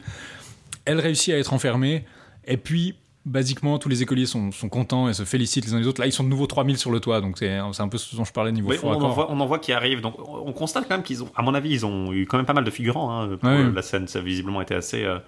Elle 0.84 1.00
réussit 1.00 1.32
à 1.34 1.38
être 1.38 1.52
enfermée, 1.52 2.04
et 2.46 2.56
puis 2.56 2.94
basiquement 3.24 3.78
tous 3.78 3.88
les 3.88 4.02
écoliers 4.02 4.26
sont, 4.26 4.50
sont 4.50 4.68
contents 4.68 5.08
et 5.08 5.14
se 5.14 5.24
félicitent 5.24 5.64
les 5.64 5.74
uns 5.74 5.78
les 5.78 5.86
autres. 5.86 6.00
Là, 6.00 6.06
ils 6.06 6.12
sont 6.12 6.24
de 6.24 6.28
nouveau 6.28 6.46
3000 6.46 6.76
sur 6.76 6.90
le 6.90 7.00
toit, 7.00 7.20
donc 7.20 7.38
c'est 7.38 7.48
un 7.50 7.88
peu 7.88 7.98
ce 7.98 8.16
dont 8.16 8.24
je 8.24 8.32
parlais 8.32 8.52
niveau 8.52 8.70
Oui, 8.70 8.76
on, 8.82 8.90
en 8.90 9.10
voit, 9.10 9.30
on 9.30 9.38
en 9.38 9.46
voit 9.46 9.58
qui 9.58 9.72
arrivent. 9.72 10.00
Donc, 10.00 10.16
on 10.18 10.42
on 10.44 10.52
constate 10.52 10.88
quand 10.88 10.96
même 10.96 11.02
qu'ils 11.02 11.22
ont, 11.22 11.28
à 11.34 11.42
mon 11.42 11.54
avis, 11.54 11.70
ils 11.70 11.86
ont 11.86 12.12
eu 12.12 12.26
quand 12.26 12.36
même 12.36 12.46
pas 12.46 12.52
mal 12.52 12.64
de 12.64 12.70
figurants 12.70 13.10
hein, 13.10 13.36
pour 13.36 13.48
ouais. 13.48 13.70
la 13.72 13.82
scène. 13.82 14.08
Ça 14.08 14.18
a 14.18 14.22
visiblement 14.22 14.60
été 14.60 14.74
assez, 14.74 15.04
euh, 15.04 15.18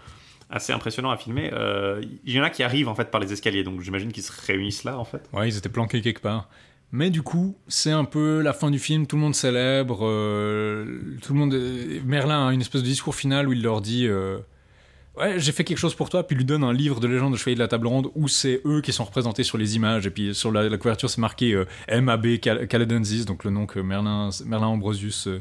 assez 0.54 0.72
impressionnant 0.72 1.10
à 1.10 1.16
filmer. 1.16 1.50
Euh, 1.52 2.00
Il 2.24 2.32
y 2.32 2.40
en 2.40 2.44
a 2.44 2.50
qui 2.50 2.62
arrivent 2.62 2.88
en 2.88 2.94
fait 2.94 3.10
par 3.10 3.20
les 3.20 3.32
escaliers, 3.32 3.64
donc 3.64 3.80
j'imagine 3.82 4.12
qu'ils 4.12 4.22
se 4.22 4.32
réunissent 4.46 4.84
là 4.84 4.98
en 4.98 5.04
fait. 5.04 5.28
Ouais, 5.32 5.48
ils 5.48 5.56
étaient 5.58 5.68
planqués 5.68 6.00
quelque 6.00 6.20
part. 6.22 6.48
Mais 6.92 7.10
du 7.10 7.22
coup, 7.22 7.56
c'est 7.66 7.90
un 7.90 8.04
peu 8.04 8.40
la 8.40 8.52
fin 8.52 8.70
du 8.70 8.78
film, 8.78 9.06
tout 9.06 9.16
le 9.16 9.22
monde 9.22 9.34
célèbre, 9.34 10.06
euh, 10.06 11.00
tout 11.22 11.32
le 11.32 11.38
monde... 11.40 11.54
Merlin 12.04 12.46
a 12.48 12.52
une 12.52 12.60
espèce 12.60 12.82
de 12.82 12.86
discours 12.86 13.14
final 13.16 13.48
où 13.48 13.52
il 13.52 13.62
leur 13.62 13.80
dit... 13.80 14.06
euh, 14.06 14.38
Ouais, 15.16 15.38
j'ai 15.38 15.52
fait 15.52 15.62
quelque 15.64 15.78
chose 15.78 15.94
pour 15.94 16.08
toi, 16.10 16.26
puis 16.26 16.34
lui 16.36 16.44
donne 16.44 16.64
un 16.64 16.72
livre 16.72 16.98
de 16.98 17.06
légende 17.06 17.32
de 17.32 17.36
Chevalier 17.38 17.54
de 17.54 17.60
la 17.60 17.68
Table 17.68 17.86
Ronde 17.86 18.10
où 18.16 18.26
c'est 18.26 18.60
eux 18.64 18.80
qui 18.80 18.92
sont 18.92 19.04
représentés 19.04 19.44
sur 19.44 19.58
les 19.58 19.76
images, 19.76 20.06
et 20.06 20.10
puis 20.10 20.34
sur 20.34 20.50
la, 20.50 20.76
couverture 20.76 21.08
c'est 21.08 21.20
marqué 21.20 21.52
euh, 21.54 22.00
MAB 22.00 22.38
Cal- 22.40 22.66
Caladensis, 22.66 23.24
donc 23.24 23.44
le 23.44 23.50
nom 23.50 23.66
que 23.66 23.78
Merlin, 23.78 24.30
Merlin 24.44 24.66
Ambrosius 24.66 25.28
euh, 25.28 25.40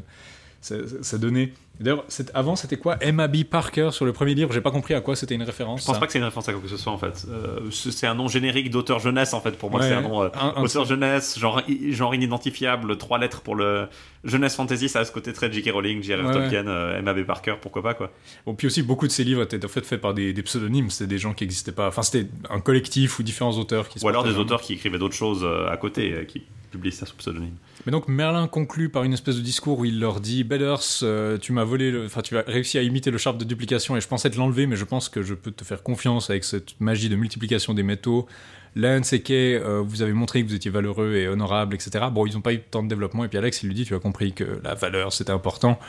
s'est 0.62 1.20
donné. 1.20 1.54
D'ailleurs, 1.84 2.06
avant 2.34 2.56
c'était 2.56 2.78
quoi 2.78 2.98
MAB 3.12 3.44
Parker 3.44 3.90
sur 3.92 4.06
le 4.06 4.14
premier 4.14 4.34
livre, 4.34 4.52
j'ai 4.54 4.62
pas 4.62 4.72
compris 4.72 4.94
à 4.94 5.02
quoi 5.02 5.16
c'était 5.16 5.36
une 5.36 5.44
référence. 5.44 5.82
Je 5.82 5.86
pense 5.86 5.96
ça. 5.96 6.00
pas 6.00 6.06
que 6.08 6.14
c'est 6.14 6.20
une 6.20 6.24
référence 6.26 6.48
à 6.48 6.54
quoi 6.54 6.62
que 6.62 6.68
ce 6.70 6.78
soit 6.78 6.92
en 6.94 6.98
fait. 6.98 7.26
Euh, 7.30 7.70
c'est 7.72 8.08
un 8.08 8.16
nom 8.16 8.28
générique 8.28 8.70
d'auteur 8.70 9.00
jeunesse 9.00 9.34
en 9.34 9.42
fait. 9.42 9.52
Pour 9.58 9.70
moi, 9.70 9.82
Ouais, 9.82 9.90
c'est 9.90 9.94
un 9.96 10.02
nom 10.02 10.24
euh, 10.24 10.30
un- 10.34 10.54
un 10.56 10.64
auteur 10.64 10.86
jeunesse, 10.86 11.38
genre, 11.38 11.62
genre 11.90 12.16
inidentifiable, 12.16 12.98
trois 12.98 13.18
lettres 13.20 13.42
pour 13.42 13.56
le 13.56 13.88
jeunesse 14.24 14.56
fantasy. 14.56 14.88
Ça 14.88 15.00
a 15.02 15.06
ce 15.06 15.12
côté 15.12 15.34
très 15.34 15.52
J.K. 15.52 15.72
Rowling, 15.74 16.02
J.R.R. 16.02 16.26
Ouais, 16.26 16.34
Tolkien, 16.34 16.68
euh, 16.68 16.98
M.A.B. 17.00 17.24
Parker, 17.26 17.56
pourquoi 17.62 17.84
pas 17.84 17.94
quoi. 17.94 18.12
Bon, 18.46 18.56
puis 18.56 18.68
aussi, 18.68 18.82
beaucoup 18.82 19.06
de 19.08 19.12
ces 19.12 19.24
livres 19.26 19.42
étaient 19.44 19.64
en 19.64 19.68
fait 19.68 19.86
faits 19.86 20.00
par 20.00 20.14
des, 20.14 20.32
des 20.32 20.44
pseudonymes, 20.44 20.90
c'était 20.90 21.08
des 21.10 21.18
gens 21.18 21.34
qui 21.34 21.44
n'existaient 21.44 21.72
pas. 21.74 21.90
Enfin, 21.90 22.02
c'était 22.02 22.28
un 22.50 22.62
collectif 22.62 23.20
ou 23.20 23.24
différents 23.24 23.58
auteurs 23.58 23.90
qui 23.90 24.00
se 24.00 24.06
Ou 24.06 24.08
alors 24.10 24.24
des 24.24 24.38
auteurs 24.38 24.62
qui 24.62 24.74
écrivaient 24.74 25.00
d'autres 25.00 25.16
choses 25.16 25.46
à 25.70 25.76
côté, 25.78 26.26
qui 26.28 26.44
publient 26.72 26.92
ça 26.94 27.06
sous 27.06 27.16
pseudonyme. 27.16 27.56
Mais 27.86 27.92
donc, 27.92 28.08
Merlin 28.08 28.48
conclut 28.48 28.90
par 28.90 29.04
une 29.04 29.14
espèce 29.14 29.36
de 29.36 29.42
discours 29.42 29.80
où 29.80 29.86
il 29.86 30.00
leur 30.00 30.22
dit 30.22 30.44
Bellers, 30.44 30.76
euh, 31.04 31.38
tu 31.38 31.52
m'as 31.52 31.66
volé, 31.66 32.04
enfin, 32.06 32.22
tu 32.22 32.38
as 32.38 32.44
réussi 32.48 32.78
à 32.78 32.82
imiter 32.82 33.12
le 33.12 33.18
charpe 33.18 33.38
de 33.38 33.44
duplication 33.44 33.98
et 33.98 34.02
je 34.02 34.08
pensais 34.08 34.30
te 34.30 34.38
l'enlever, 34.38 34.68
mais 34.68 34.78
je 34.78 34.86
pense 34.86 35.10
que 35.10 35.22
je 35.22 35.34
peux 35.34 35.52
te 35.52 35.66
faire 35.66 35.84
confiance 35.84 36.30
avec 36.30 36.46
cette 36.46 36.80
magie 36.80 37.10
de 37.10 37.16
multiplication 37.16 37.74
des 37.74 37.84
métaux. 37.84 38.28
Lance 38.76 39.14
et 39.14 39.22
Kay, 39.22 39.62
vous 39.84 40.02
avez 40.02 40.14
montré 40.14 40.42
que 40.42 40.48
vous 40.48 40.56
étiez 40.56 40.72
valeureux 40.72 41.14
et 41.14 41.28
honorable, 41.28 41.76
etc. 41.76 42.06
Bon, 42.12 42.26
ils 42.26 42.34
n'ont 42.34 42.42
pas 42.42 42.54
eu 42.54 42.60
tant 42.60 42.82
de 42.82 42.88
développement. 42.88 43.24
Et 43.24 43.28
puis 43.28 43.38
Alex, 43.38 43.62
il 43.62 43.68
lui 43.68 43.76
dit, 43.76 43.86
tu 43.86 43.94
as 43.94 44.00
compris 44.00 44.34
que 44.34 44.60
la 44.64 44.74
valeur, 44.74 45.14
c'était 45.14 45.32
important. 45.32 45.80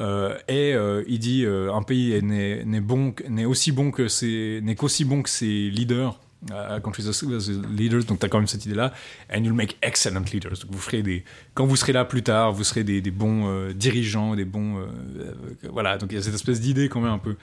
Euh, 0.00 0.36
et 0.48 0.74
euh, 0.74 1.04
il 1.06 1.20
dit, 1.20 1.46
un 1.46 1.82
pays 1.82 2.20
n'est 2.22 3.44
aussi 3.44 3.70
bon 3.70 3.92
que 3.92 4.08
ses 4.08 4.60
leaders. 5.70 6.18
Uh, 6.50 6.78
countries 6.82 7.08
as 7.08 7.22
leaders, 7.74 8.04
donc 8.04 8.18
tu 8.20 8.26
as 8.26 8.28
quand 8.28 8.38
même 8.38 8.46
cette 8.46 8.66
idée-là. 8.66 8.92
And 9.34 9.44
you'll 9.44 9.54
make 9.54 9.78
excellent 9.80 10.24
leaders. 10.32 10.52
Donc 10.52 10.70
vous 10.70 10.78
ferez 10.78 11.02
des, 11.02 11.24
quand 11.54 11.64
vous 11.64 11.76
serez 11.76 11.92
là 11.92 12.04
plus 12.04 12.22
tard, 12.22 12.52
vous 12.52 12.64
serez 12.64 12.84
des, 12.84 13.00
des 13.00 13.10
bons 13.10 13.48
euh, 13.48 13.72
dirigeants, 13.72 14.36
des 14.36 14.44
bons, 14.44 14.76
euh, 14.78 14.86
euh, 15.20 15.32
voilà. 15.72 15.96
Donc 15.96 16.12
il 16.12 16.16
y 16.16 16.18
a 16.18 16.22
cette 16.22 16.34
espèce 16.34 16.60
d'idée 16.60 16.88
quand 16.90 17.00
même 17.00 17.12
un 17.12 17.18
peu 17.18 17.36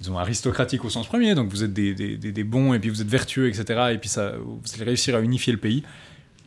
disons, 0.00 0.18
aristocratique 0.18 0.84
au 0.84 0.90
sens 0.90 1.06
premier, 1.08 1.34
donc 1.34 1.48
vous 1.50 1.64
êtes 1.64 1.72
des, 1.72 1.94
des, 1.94 2.16
des- 2.16 2.44
bons 2.44 2.74
et 2.74 2.78
puis 2.78 2.90
vous 2.90 3.00
êtes 3.00 3.08
vertueux, 3.08 3.48
etc. 3.48 3.90
Et 3.92 3.98
puis 3.98 4.08
ça, 4.08 4.34
vous 4.38 4.60
allez 4.74 4.84
réussir 4.84 5.16
à 5.16 5.20
unifier 5.20 5.52
le 5.52 5.58
pays. 5.58 5.82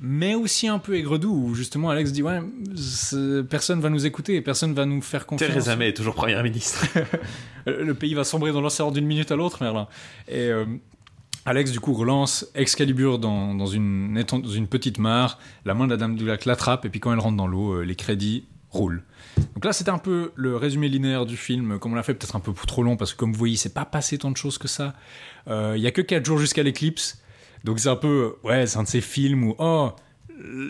Mais 0.04 0.34
aussi 0.36 0.68
un 0.68 0.80
peu 0.80 0.96
aigre-doux, 0.96 1.34
où 1.48 1.54
justement 1.54 1.90
Alex 1.90 2.12
dit 2.12 2.24
Ouais, 2.24 2.40
personne 3.50 3.82
va 3.82 3.90
nous 3.90 4.06
écouter 4.06 4.36
et 4.36 4.42
personne 4.42 4.74
va 4.74 4.86
nous 4.86 5.02
faire 5.02 5.26
confiance. 5.28 5.52
Theresa 5.52 5.76
May 5.76 5.90
est 5.90 5.94
toujours 5.94 6.16
première 6.16 6.42
ministre. 6.44 6.88
Le 7.68 7.94
pays 7.94 8.16
va 8.16 8.24
sombrer 8.24 8.52
dans 8.52 8.62
l'océan 8.62 8.90
d'une 8.90 9.06
minute 9.06 9.32
à 9.32 9.36
l'autre, 9.36 9.62
Merlin. 9.62 9.88
Et 10.28 10.50
Alex, 11.46 11.72
du 11.72 11.80
coup, 11.80 11.94
relance 11.94 12.48
Excalibur 12.54 13.18
dans, 13.18 13.66
une, 13.66 14.68
petite 14.70 15.00
mare. 15.00 15.40
La 15.66 15.74
main 15.74 15.86
de 15.86 15.92
la 15.92 15.98
Dame 15.98 16.16
du 16.16 16.26
l'attrape, 16.26 16.86
et 16.86 16.90
puis 16.90 17.00
quand 17.00 17.12
elle 17.12 17.20
rentre 17.20 17.38
dans 17.38 17.48
l'eau, 17.48 17.74
euh, 17.74 17.82
les 17.82 17.96
crédits 17.96 18.46
roulent. 18.70 19.04
Donc 19.56 19.66
là, 19.66 19.74
c'était 19.74 19.90
un 19.90 19.98
peu 19.98 20.32
le 20.36 20.56
résumé 20.56 20.88
linéaire 20.88 21.26
du 21.26 21.38
film, 21.38 21.80
comme 21.80 21.94
on 21.94 21.96
l'a 21.96 22.04
fait, 22.04 22.14
peut-être 22.14 22.36
un 22.36 22.40
peu 22.40 22.54
trop 22.54 22.84
long, 22.84 22.96
parce 22.96 23.14
que 23.14 23.18
comme 23.18 23.32
vous 23.32 23.40
voyez, 23.40 23.58
c'est 23.58 23.74
pas 23.74 23.86
passé 23.86 24.18
tant 24.18 24.30
de 24.32 24.38
choses 24.38 24.58
que 24.58 24.68
ça. 24.68 24.94
Euh, 25.48 25.74
Il 25.76 25.82
y 25.82 25.88
a 25.88 25.92
que 25.92 26.02
4 26.02 26.24
jours 26.26 26.38
jusqu'à 26.38 26.64
l'éclipse. 26.64 27.22
Donc 27.64 27.80
c'est 27.80 27.90
un 27.90 27.96
peu, 27.96 28.36
ouais, 28.44 28.68
c'est 28.68 28.78
un 28.78 28.84
de 28.84 28.88
ces 28.88 29.02
films 29.02 29.44
où, 29.44 29.56
oh, 29.58 29.92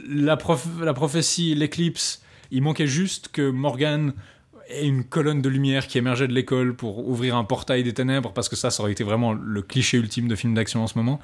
la, 0.10 0.38
la 0.82 0.94
prophétie, 0.94 1.56
l'éclipse, 1.56 2.22
il 2.50 2.62
manquait 2.62 2.88
juste 2.88 3.30
que 3.30 3.50
Morgan 3.50 4.14
ait 4.74 4.86
une 4.88 5.04
colonne 5.04 5.42
de 5.42 5.50
lumière 5.50 5.88
qui 5.88 5.98
émergeait 5.98 6.28
de 6.28 6.34
l'école 6.34 6.76
pour 6.76 7.08
ouvrir 7.08 7.36
un 7.36 7.44
portail 7.44 7.84
des 7.84 7.94
ténèbres, 7.94 8.32
parce 8.34 8.50
que 8.50 8.56
ça, 8.56 8.70
ça 8.72 8.84
aurait 8.84 8.92
été 8.92 9.04
vraiment 9.04 9.34
le 9.34 9.62
cliché 9.62 9.98
ultime 9.98 10.28
de 10.28 10.36
film 10.36 10.54
d'action 10.54 10.84
en 10.84 10.88
ce 10.88 10.98
moment. 10.98 11.20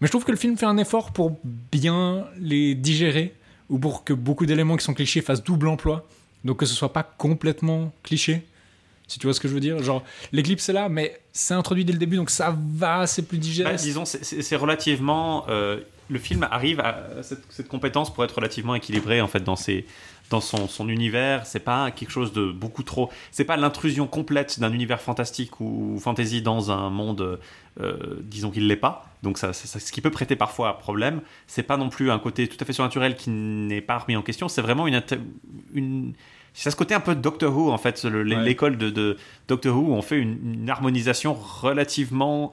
Mais 0.00 0.06
je 0.06 0.12
trouve 0.12 0.24
que 0.24 0.30
le 0.30 0.36
film 0.36 0.56
fait 0.56 0.66
un 0.66 0.78
effort 0.78 1.12
pour 1.12 1.38
bien 1.44 2.26
les 2.38 2.74
digérer, 2.74 3.34
ou 3.68 3.78
pour 3.78 4.04
que 4.04 4.12
beaucoup 4.12 4.46
d'éléments 4.46 4.76
qui 4.76 4.84
sont 4.84 4.94
clichés 4.94 5.22
fassent 5.22 5.42
double 5.44 5.68
emploi, 5.68 6.06
donc 6.44 6.58
que 6.58 6.66
ce 6.66 6.74
soit 6.74 6.92
pas 6.92 7.02
complètement 7.02 7.92
cliché. 8.02 8.42
Si 9.08 9.18
tu 9.18 9.26
vois 9.26 9.34
ce 9.34 9.40
que 9.40 9.48
je 9.48 9.52
veux 9.54 9.60
dire, 9.60 9.82
genre 9.82 10.02
l'éclipse 10.32 10.68
est 10.68 10.72
là, 10.72 10.88
mais 10.88 11.20
c'est 11.32 11.54
introduit 11.54 11.84
dès 11.84 11.92
le 11.92 11.98
début, 11.98 12.16
donc 12.16 12.30
ça 12.30 12.56
va, 12.74 13.06
c'est 13.06 13.22
plus 13.22 13.36
Bah, 13.38 13.42
digeste. 13.42 13.84
disons, 13.84 14.04
c'est 14.04 14.56
relativement. 14.56 15.44
euh, 15.48 15.80
le 16.10 16.18
film 16.18 16.46
arrive 16.50 16.78
à 16.80 17.06
cette, 17.22 17.42
cette 17.48 17.68
compétence 17.68 18.12
pour 18.12 18.22
être 18.24 18.34
relativement 18.34 18.74
équilibré 18.74 19.22
en 19.22 19.28
fait 19.28 19.42
dans 19.42 19.56
ses 19.56 19.86
dans 20.32 20.40
son, 20.40 20.66
son 20.68 20.88
univers. 20.88 21.46
C'est 21.46 21.60
pas 21.64 21.90
quelque 21.90 22.10
chose 22.10 22.32
de 22.32 22.50
beaucoup 22.50 22.82
trop. 22.82 23.08
C'est 23.30 23.44
pas 23.44 23.56
l'intrusion 23.56 24.06
complète 24.06 24.58
d'un 24.60 24.72
univers 24.72 25.00
fantastique 25.00 25.60
ou 25.60 25.98
fantasy 26.00 26.42
dans 26.42 26.70
un 26.70 26.90
monde, 26.90 27.38
euh, 27.80 27.96
disons 28.22 28.50
qu'il 28.50 28.66
l'est 28.66 28.76
pas. 28.76 29.04
Donc 29.22 29.38
ça, 29.38 29.52
ça- 29.52 29.78
ce 29.78 29.92
qui 29.92 30.00
peut 30.00 30.10
prêter 30.10 30.34
parfois 30.36 30.68
à 30.70 30.72
problème. 30.74 31.20
C'est 31.46 31.62
pas 31.62 31.76
non 31.76 31.88
plus 31.88 32.10
un 32.10 32.18
côté 32.18 32.48
tout 32.48 32.56
à 32.60 32.64
fait 32.64 32.72
surnaturel 32.72 33.14
qui 33.16 33.30
n'est 33.30 33.80
pas 33.80 33.98
remis 33.98 34.16
en 34.16 34.22
question. 34.22 34.48
C'est 34.48 34.62
vraiment 34.62 34.86
une 34.88 35.00
une 35.72 36.12
c'est 36.54 36.70
ce 36.70 36.76
côté 36.76 36.94
un 36.94 37.00
peu 37.00 37.14
Doctor 37.14 37.56
Who 37.56 37.70
en 37.72 37.78
fait, 37.78 38.04
Ouais. 38.04 38.24
l'école 38.24 38.76
de, 38.76 38.90
de 38.90 39.16
Doctor 39.48 39.74
Who 39.74 39.92
où 39.92 39.94
on 39.94 40.02
fait 40.02 40.18
une, 40.18 40.36
une 40.62 40.68
harmonisation 40.68 41.32
relativement 41.32 42.52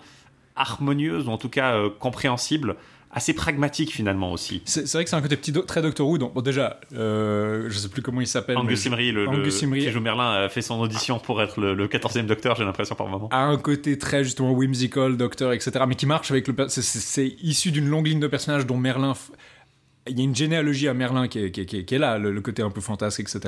harmonieuse 0.56 1.28
ou 1.28 1.32
en 1.32 1.38
tout 1.38 1.50
cas 1.50 1.74
euh, 1.74 1.90
compréhensible, 1.90 2.76
assez 3.12 3.34
pragmatique 3.34 3.92
finalement 3.92 4.32
aussi. 4.32 4.62
C'est 4.66 4.92
vrai 4.94 5.04
que 5.04 5.10
c'est 5.10 5.16
un 5.16 5.22
côté 5.22 5.36
petit 5.36 5.52
do- 5.52 5.64
très 5.64 5.82
Doctor 5.82 6.08
Who. 6.08 6.18
Donc, 6.20 6.34
bon, 6.34 6.42
déjà, 6.42 6.80
euh, 6.94 7.66
je 7.70 7.78
sais 7.78 7.90
plus 7.90 8.02
comment 8.02 8.22
il 8.22 8.28
s'appelle. 8.28 8.58
Angus 8.58 8.86
Imrie, 8.86 9.12
le, 9.12 9.24
le- 9.26 9.30
Angus 9.30 9.64
Imrie. 9.64 9.90
joue 9.90 10.00
Merlin, 10.00 10.32
a 10.44 10.50
fait 10.50 10.62
son 10.62 10.80
audition 10.80 11.18
pour 11.20 11.42
être 11.42 11.60
le, 11.60 11.74
le 11.74 11.88
14e 11.88 12.26
Docteur, 12.28 12.56
j'ai 12.56 12.64
l'impression 12.66 12.96
par 12.96 13.08
moment. 13.08 13.28
a 13.32 13.40
un 13.40 13.58
côté 13.58 13.98
très 13.98 14.24
justement 14.24 14.52
whimsical, 14.52 15.18
Docteur, 15.18 15.54
etc. 15.54 15.72
Mais 15.88 15.96
qui 15.96 16.06
marche 16.06 16.30
avec 16.32 16.48
le. 16.48 16.56
c'est- 16.68 17.36
issu 17.42 17.72
d'une 17.72 17.88
longue 17.88 18.08
ligne 18.08 18.20
de 18.20 18.28
personnages 18.28 18.66
dont 18.66 18.78
Merlin. 18.78 19.14
f- 19.14 19.32
Il 20.08 20.18
y 20.18 20.22
a 20.22 20.24
une 20.24 20.36
généalogie 20.36 20.88
à 20.88 20.94
Merlin 20.94 21.28
qui 21.28 21.40
est, 21.40 21.52
qui 21.52 21.62
est- 21.62 21.66
qui 21.66 21.78
est- 21.78 21.86
qui 21.86 21.96
est 21.96 22.00
là, 22.00 22.18
le, 22.18 22.32
le 22.32 22.42
côté 22.42 22.62
un 22.64 22.70
peu 22.72 22.82
fantasque, 22.82 23.20
etc. 23.20 23.40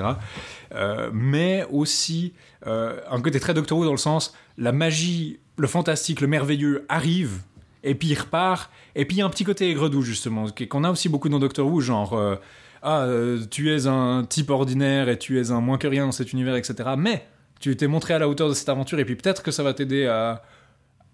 Euh, 0.74 1.10
mais 1.14 1.66
aussi 1.72 2.34
euh, 2.68 3.00
un 3.10 3.20
côté 3.22 3.40
très 3.40 3.54
Doctor 3.54 3.78
Who 3.80 3.86
dans 3.86 3.92
le 3.92 3.98
sens 3.98 4.36
la 4.58 4.72
magie, 4.72 5.40
le 5.58 5.68
fantastique, 5.68 6.22
le 6.22 6.28
merveilleux 6.28 6.86
arrive 6.90 7.42
et 7.84 7.96
puis 7.96 8.10
il 8.10 8.16
repart. 8.20 8.70
Et 8.96 9.06
puis 9.06 9.18
il 9.18 9.20
y 9.20 9.22
a 9.22 9.26
un 9.26 9.30
petit 9.30 9.44
côté 9.44 9.70
aigre-doux 9.70 10.02
justement 10.02 10.46
qu'on 10.70 10.84
a 10.84 10.92
aussi 10.92 11.10
beaucoup 11.10 11.30
dans 11.30 11.40
Doctor 11.40 11.68
Who, 11.68 11.82
genre. 11.82 12.14
euh, 12.14 12.36
ah, 12.84 13.02
euh, 13.02 13.40
tu 13.52 13.72
es 13.74 13.86
un 13.88 14.26
type 14.28 14.50
ordinaire 14.50 15.08
et 15.08 15.20
tu 15.20 15.40
es 15.40 15.52
un 15.52 15.62
moins 15.62 15.78
que 15.78 15.88
rien 15.88 16.06
dans 16.06 16.12
cet 16.12 16.34
univers, 16.34 16.56
etc. 16.56 16.90
Mais 16.98 17.28
tu 17.60 17.76
t'es 17.76 17.88
montré 17.88 18.14
à 18.16 18.20
la 18.20 18.28
hauteur 18.28 18.50
de 18.50 18.54
cette 18.56 18.70
aventure 18.70 19.00
et 19.00 19.06
puis 19.06 19.16
peut-être 19.16 19.44
que 19.44 19.52
ça 19.52 19.62
va 19.62 19.74
t'aider 19.76 20.08
à, 20.08 20.42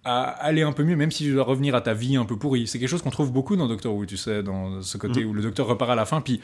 à 0.05 0.21
aller 0.23 0.61
un 0.61 0.71
peu 0.71 0.83
mieux, 0.85 0.95
même 0.95 1.11
si 1.11 1.25
tu 1.25 1.33
dois 1.33 1.43
revenir 1.43 1.75
à 1.75 1.81
ta 1.81 1.93
vie 1.93 2.15
un 2.15 2.23
peu 2.23 2.37
pourrie. 2.37 2.67
C'est 2.67 2.79
quelque 2.79 2.87
chose 2.87 3.01
qu'on 3.01 3.09
trouve 3.09 3.33
beaucoup 3.33 3.57
dans 3.57 3.67
Doctor 3.67 3.93
Who, 3.93 4.05
tu 4.05 4.15
sais, 4.15 4.43
dans 4.43 4.81
ce 4.81 4.97
côté 4.97 5.23
Mhm. 5.25 5.29
où 5.29 5.33
le 5.33 5.41
docteur 5.41 5.67
repart 5.67 5.91
à 5.91 5.95
la 5.95 6.05
fin, 6.05 6.21
puis 6.21 6.39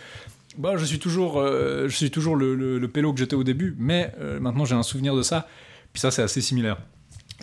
bah, 0.57 0.73
je 0.75 0.83
suis 0.83 0.99
toujours, 0.99 1.39
euh, 1.39 1.87
je 1.87 1.95
suis 1.95 2.11
toujours 2.11 2.35
le, 2.35 2.53
le, 2.53 2.77
le 2.77 2.87
pélo 2.89 3.13
que 3.13 3.19
j'étais 3.19 3.35
au 3.37 3.43
début, 3.45 3.75
mais 3.79 4.13
maintenant 4.41 4.65
j'ai 4.65 4.75
un 4.75 4.83
souvenir 4.83 5.15
de 5.15 5.21
ça, 5.21 5.47
puis 5.93 6.01
ça 6.01 6.11
c'est 6.11 6.21
assez 6.21 6.41
similaire. 6.41 6.77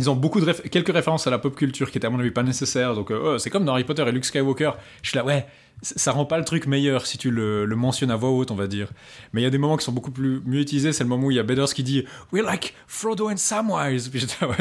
Ils 0.00 0.08
ont 0.08 0.16
beaucoup 0.16 0.40
de 0.40 0.50
quelques 0.50 0.94
références 0.94 1.26
à 1.26 1.30
la 1.30 1.38
pop 1.38 1.54
culture 1.54 1.90
qui 1.90 1.98
étaient 1.98 2.06
à 2.06 2.10
mon 2.10 2.18
avis 2.18 2.30
pas 2.30 2.42
nécessaires, 2.42 2.94
donc 2.94 3.10
euh, 3.10 3.36
c'est 3.36 3.50
comme 3.50 3.66
dans 3.66 3.72
Harry 3.72 3.84
Potter 3.84 4.02
et 4.08 4.10
Luke 4.12 4.24
Skywalker. 4.24 4.70
Je 5.02 5.10
suis 5.10 5.16
là, 5.18 5.26
ouais, 5.26 5.46
ça 5.82 6.12
rend 6.12 6.24
pas 6.24 6.38
le 6.38 6.44
truc 6.46 6.66
meilleur 6.66 7.04
si 7.04 7.18
tu 7.18 7.30
le, 7.30 7.66
mentionnes 7.66 8.10
à 8.10 8.16
voix 8.16 8.30
haute, 8.30 8.50
on 8.50 8.54
va 8.54 8.66
dire. 8.66 8.88
Mais 9.34 9.42
il 9.42 9.44
y 9.44 9.46
a 9.46 9.50
des 9.50 9.58
moments 9.58 9.76
qui 9.76 9.84
sont 9.84 9.92
beaucoup 9.92 10.10
plus 10.10 10.40
mieux 10.46 10.60
utilisés. 10.60 10.94
C'est 10.94 11.04
le 11.04 11.10
moment 11.10 11.26
où 11.26 11.30
il 11.30 11.36
y 11.36 11.38
a 11.38 11.42
Beders 11.42 11.74
qui 11.74 11.82
dit 11.82 12.06
We 12.32 12.42
like 12.42 12.72
Frodo 12.86 13.30
and 13.30 13.36
Samwise. 13.36 14.10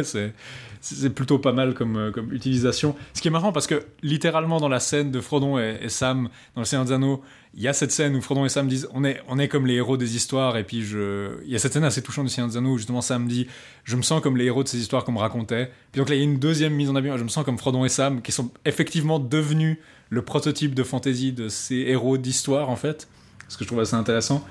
C'est, 0.81 1.09
plutôt 1.09 1.39
pas 1.39 1.53
mal 1.53 1.73
comme, 1.73 1.95
euh, 1.95 2.11
comme 2.11 2.33
utilisation. 2.33 2.93
Ce 3.13 3.21
qui 3.21 3.29
est 3.29 3.31
marrant 3.31 3.53
parce 3.53 3.67
que 3.67 3.85
littéralement 4.01 4.59
dans 4.59 4.69
la 4.69 4.81
scène 4.81 5.09
de 5.09 5.21
Frodon 5.21 5.57
et, 5.57 5.77
et 5.81 5.89
Sam 5.89 6.29
dans 6.55 6.61
le 6.61 6.65
Seigneur 6.65 6.85
des 6.85 6.93
Anneaux, 6.93 7.21
il 7.55 7.63
y 7.63 7.67
a 7.67 7.73
cette 7.73 7.91
scène 7.91 8.15
où 8.15 8.21
Frodon 8.21 8.45
et 8.45 8.49
Sam 8.49 8.67
disent 8.67 8.87
on 8.93 9.03
est, 9.03 9.21
on 9.27 9.39
est 9.39 9.47
comme 9.47 9.65
les 9.65 9.75
héros 9.75 9.97
des 9.97 10.15
histoires. 10.15 10.57
Et 10.57 10.63
puis 10.63 10.83
je... 10.83 11.41
il 11.43 11.49
y 11.49 11.55
a 11.55 11.59
cette 11.59 11.73
scène 11.73 11.83
assez 11.83 12.01
touchante 12.01 12.25
du 12.25 12.31
Seigneur 12.31 12.51
des 12.51 12.57
où 12.57 12.77
justement 12.77 13.01
Sam 13.01 13.27
dit 13.27 13.47
je 13.83 13.95
me 13.95 14.01
sens 14.01 14.21
comme 14.21 14.37
les 14.37 14.45
héros 14.45 14.63
de 14.63 14.67
ces 14.67 14.79
histoires 14.79 15.03
qu'on 15.03 15.13
me 15.13 15.19
racontait. 15.19 15.71
Puis 15.91 15.99
donc 15.99 16.09
là 16.09 16.15
il 16.15 16.19
y 16.19 16.21
a 16.21 16.25
une 16.25 16.39
deuxième 16.39 16.73
mise 16.73 16.89
en 16.89 16.95
abîme. 16.95 17.17
Je 17.17 17.23
me 17.23 17.29
sens 17.29 17.43
comme 17.43 17.57
Frodon 17.57 17.85
et 17.85 17.89
Sam 17.89 18.21
qui 18.21 18.31
sont 18.31 18.51
effectivement 18.65 19.19
devenus 19.19 19.77
le 20.09 20.21
prototype 20.21 20.75
de 20.75 20.83
fantasy 20.83 21.33
de 21.33 21.49
ces 21.49 21.75
héros 21.75 22.17
d'histoire 22.17 22.69
en 22.69 22.75
fait. 22.75 23.07
Ce 23.47 23.57
que 23.57 23.63
je 23.63 23.67
trouve 23.67 23.79
assez 23.79 23.95
intéressant. 23.95 24.45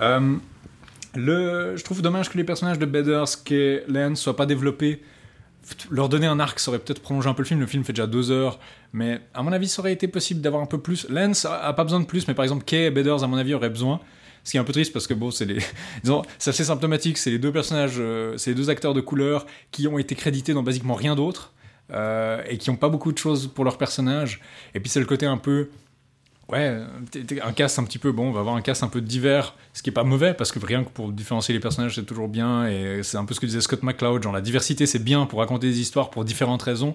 Euh, 0.00 0.36
le, 1.14 1.76
je 1.76 1.84
trouve 1.84 2.00
dommage 2.00 2.30
que 2.30 2.38
les 2.38 2.44
personnages 2.44 2.78
de 2.78 2.86
Bedders 2.86 3.26
et 3.50 3.82
Lance 3.88 4.20
soient 4.20 4.36
pas 4.36 4.46
développés. 4.46 5.02
Leur 5.90 6.08
donner 6.08 6.26
un 6.26 6.40
arc, 6.40 6.58
ça 6.58 6.70
aurait 6.70 6.80
peut-être 6.80 7.00
prolongé 7.00 7.28
un 7.28 7.34
peu 7.34 7.42
le 7.42 7.48
film. 7.48 7.60
Le 7.60 7.66
film 7.66 7.84
fait 7.84 7.92
déjà 7.92 8.06
deux 8.06 8.30
heures, 8.30 8.58
mais 8.92 9.20
à 9.34 9.42
mon 9.42 9.52
avis, 9.52 9.68
ça 9.68 9.80
aurait 9.80 9.92
été 9.92 10.08
possible 10.08 10.40
d'avoir 10.40 10.62
un 10.62 10.66
peu 10.66 10.78
plus. 10.78 11.08
Lance 11.08 11.44
a, 11.44 11.72
pas 11.72 11.84
besoin 11.84 12.00
de 12.00 12.04
plus, 12.04 12.26
mais 12.28 12.34
par 12.34 12.44
exemple, 12.44 12.64
Kay 12.64 12.86
et 12.86 12.90
Bedders, 12.90 13.22
à 13.22 13.26
mon 13.26 13.36
avis, 13.36 13.54
auraient 13.54 13.70
besoin. 13.70 14.00
Ce 14.44 14.50
qui 14.50 14.56
est 14.56 14.60
un 14.60 14.64
peu 14.64 14.72
triste 14.72 14.92
parce 14.92 15.06
que 15.06 15.14
bon, 15.14 15.30
c'est 15.30 15.44
les, 15.44 15.58
c'est 16.38 16.50
assez 16.50 16.64
symptomatique. 16.64 17.16
C'est 17.18 17.30
les 17.30 17.38
deux 17.38 17.52
personnages, 17.52 17.96
euh, 17.98 18.36
c'est 18.38 18.50
les 18.50 18.56
deux 18.56 18.70
acteurs 18.70 18.94
de 18.94 19.00
couleur 19.00 19.46
qui 19.70 19.86
ont 19.86 19.98
été 19.98 20.14
crédités 20.14 20.52
dans 20.52 20.64
basiquement 20.64 20.94
rien 20.94 21.14
d'autre 21.14 21.52
euh, 21.92 22.42
et 22.48 22.58
qui 22.58 22.70
ont 22.70 22.76
pas 22.76 22.88
beaucoup 22.88 23.12
de 23.12 23.18
choses 23.18 23.46
pour 23.46 23.64
leur 23.64 23.78
personnage. 23.78 24.40
Et 24.74 24.80
puis 24.80 24.90
c'est 24.90 25.00
le 25.00 25.06
côté 25.06 25.26
un 25.26 25.38
peu 25.38 25.68
Ouais, 26.52 26.80
un 27.42 27.52
cast 27.52 27.78
un 27.78 27.84
petit 27.84 27.98
peu 27.98 28.12
bon, 28.12 28.28
on 28.28 28.32
va 28.32 28.40
avoir 28.40 28.54
un 28.56 28.60
cast 28.60 28.82
un 28.82 28.88
peu 28.88 29.00
divers, 29.00 29.54
ce 29.72 29.82
qui 29.82 29.88
est 29.88 29.92
pas 29.92 30.04
mauvais 30.04 30.34
parce 30.34 30.52
que 30.52 30.58
rien 30.64 30.84
que 30.84 30.90
pour 30.90 31.10
différencier 31.10 31.54
les 31.54 31.60
personnages 31.60 31.94
c'est 31.94 32.04
toujours 32.04 32.28
bien 32.28 32.66
et 32.68 33.02
c'est 33.02 33.16
un 33.16 33.24
peu 33.24 33.32
ce 33.32 33.40
que 33.40 33.46
disait 33.46 33.62
Scott 33.62 33.82
McCloud, 33.82 34.22
genre 34.22 34.34
la 34.34 34.42
diversité 34.42 34.84
c'est 34.84 35.02
bien 35.02 35.24
pour 35.24 35.38
raconter 35.38 35.68
des 35.68 35.80
histoires 35.80 36.10
pour 36.10 36.24
différentes 36.26 36.62
raisons. 36.62 36.94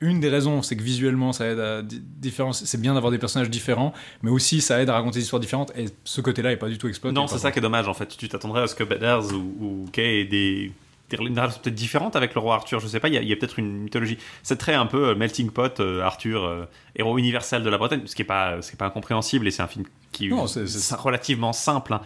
Une 0.00 0.18
des 0.18 0.28
raisons 0.28 0.60
c'est 0.60 0.76
que 0.76 0.82
visuellement 0.82 1.32
ça 1.32 1.46
aide 1.46 1.60
à 1.60 1.82
di- 1.82 2.02
différencier, 2.02 2.66
c'est 2.66 2.80
bien 2.80 2.94
d'avoir 2.94 3.12
des 3.12 3.18
personnages 3.18 3.48
différents, 3.48 3.94
mais 4.22 4.30
aussi 4.30 4.60
ça 4.60 4.82
aide 4.82 4.90
à 4.90 4.94
raconter 4.94 5.20
des 5.20 5.24
histoires 5.24 5.40
différentes 5.40 5.72
et 5.76 5.86
ce 6.02 6.20
côté-là 6.20 6.50
est 6.50 6.56
pas 6.56 6.68
du 6.68 6.76
tout 6.76 6.88
exploité. 6.88 7.14
Non, 7.14 7.28
c'est 7.28 7.38
ça 7.38 7.52
qui 7.52 7.60
est 7.60 7.62
dommage 7.62 7.86
en 7.86 7.94
fait. 7.94 8.08
Tu 8.16 8.28
t'attendrais 8.28 8.62
à 8.62 8.66
ce 8.66 8.74
que 8.74 8.82
ou, 8.82 9.54
ou 9.60 9.84
Kay 9.92 10.22
aient 10.22 10.24
des, 10.24 10.72
des 11.10 11.16
une 11.16 11.38
relation 11.38 11.60
peut-être 11.62 11.74
différente 11.74 12.16
avec 12.16 12.34
le 12.34 12.40
roi 12.40 12.54
Arthur. 12.54 12.80
Je 12.80 12.86
sais 12.88 13.00
pas, 13.00 13.08
il 13.08 13.14
y 13.14 13.32
a, 13.32 13.36
peut-être 13.36 13.58
une 13.58 13.82
mythologie. 13.82 14.18
C'est 14.42 14.56
très 14.56 14.74
un 14.74 14.86
peu 14.86 15.08
euh, 15.08 15.14
melting 15.14 15.50
pot, 15.50 15.80
euh, 15.80 16.00
Arthur, 16.02 16.44
euh, 16.44 16.64
héros 16.96 17.16
universel 17.18 17.62
de 17.62 17.70
la 17.70 17.78
Bretagne, 17.78 18.02
ce 18.06 18.14
qui 18.14 18.22
est 18.22 18.26
pas, 18.26 18.60
ce 18.62 18.70
qui 18.70 18.76
est 18.76 18.78
pas 18.78 18.86
incompréhensible 18.86 19.46
et 19.46 19.50
c'est 19.50 19.62
un 19.62 19.68
film 19.68 19.84
qui 20.12 20.28
Non, 20.28 20.46
c'est 20.46 20.64
relativement 20.96 21.52
simple. 21.52 21.94
hein. 21.94 22.00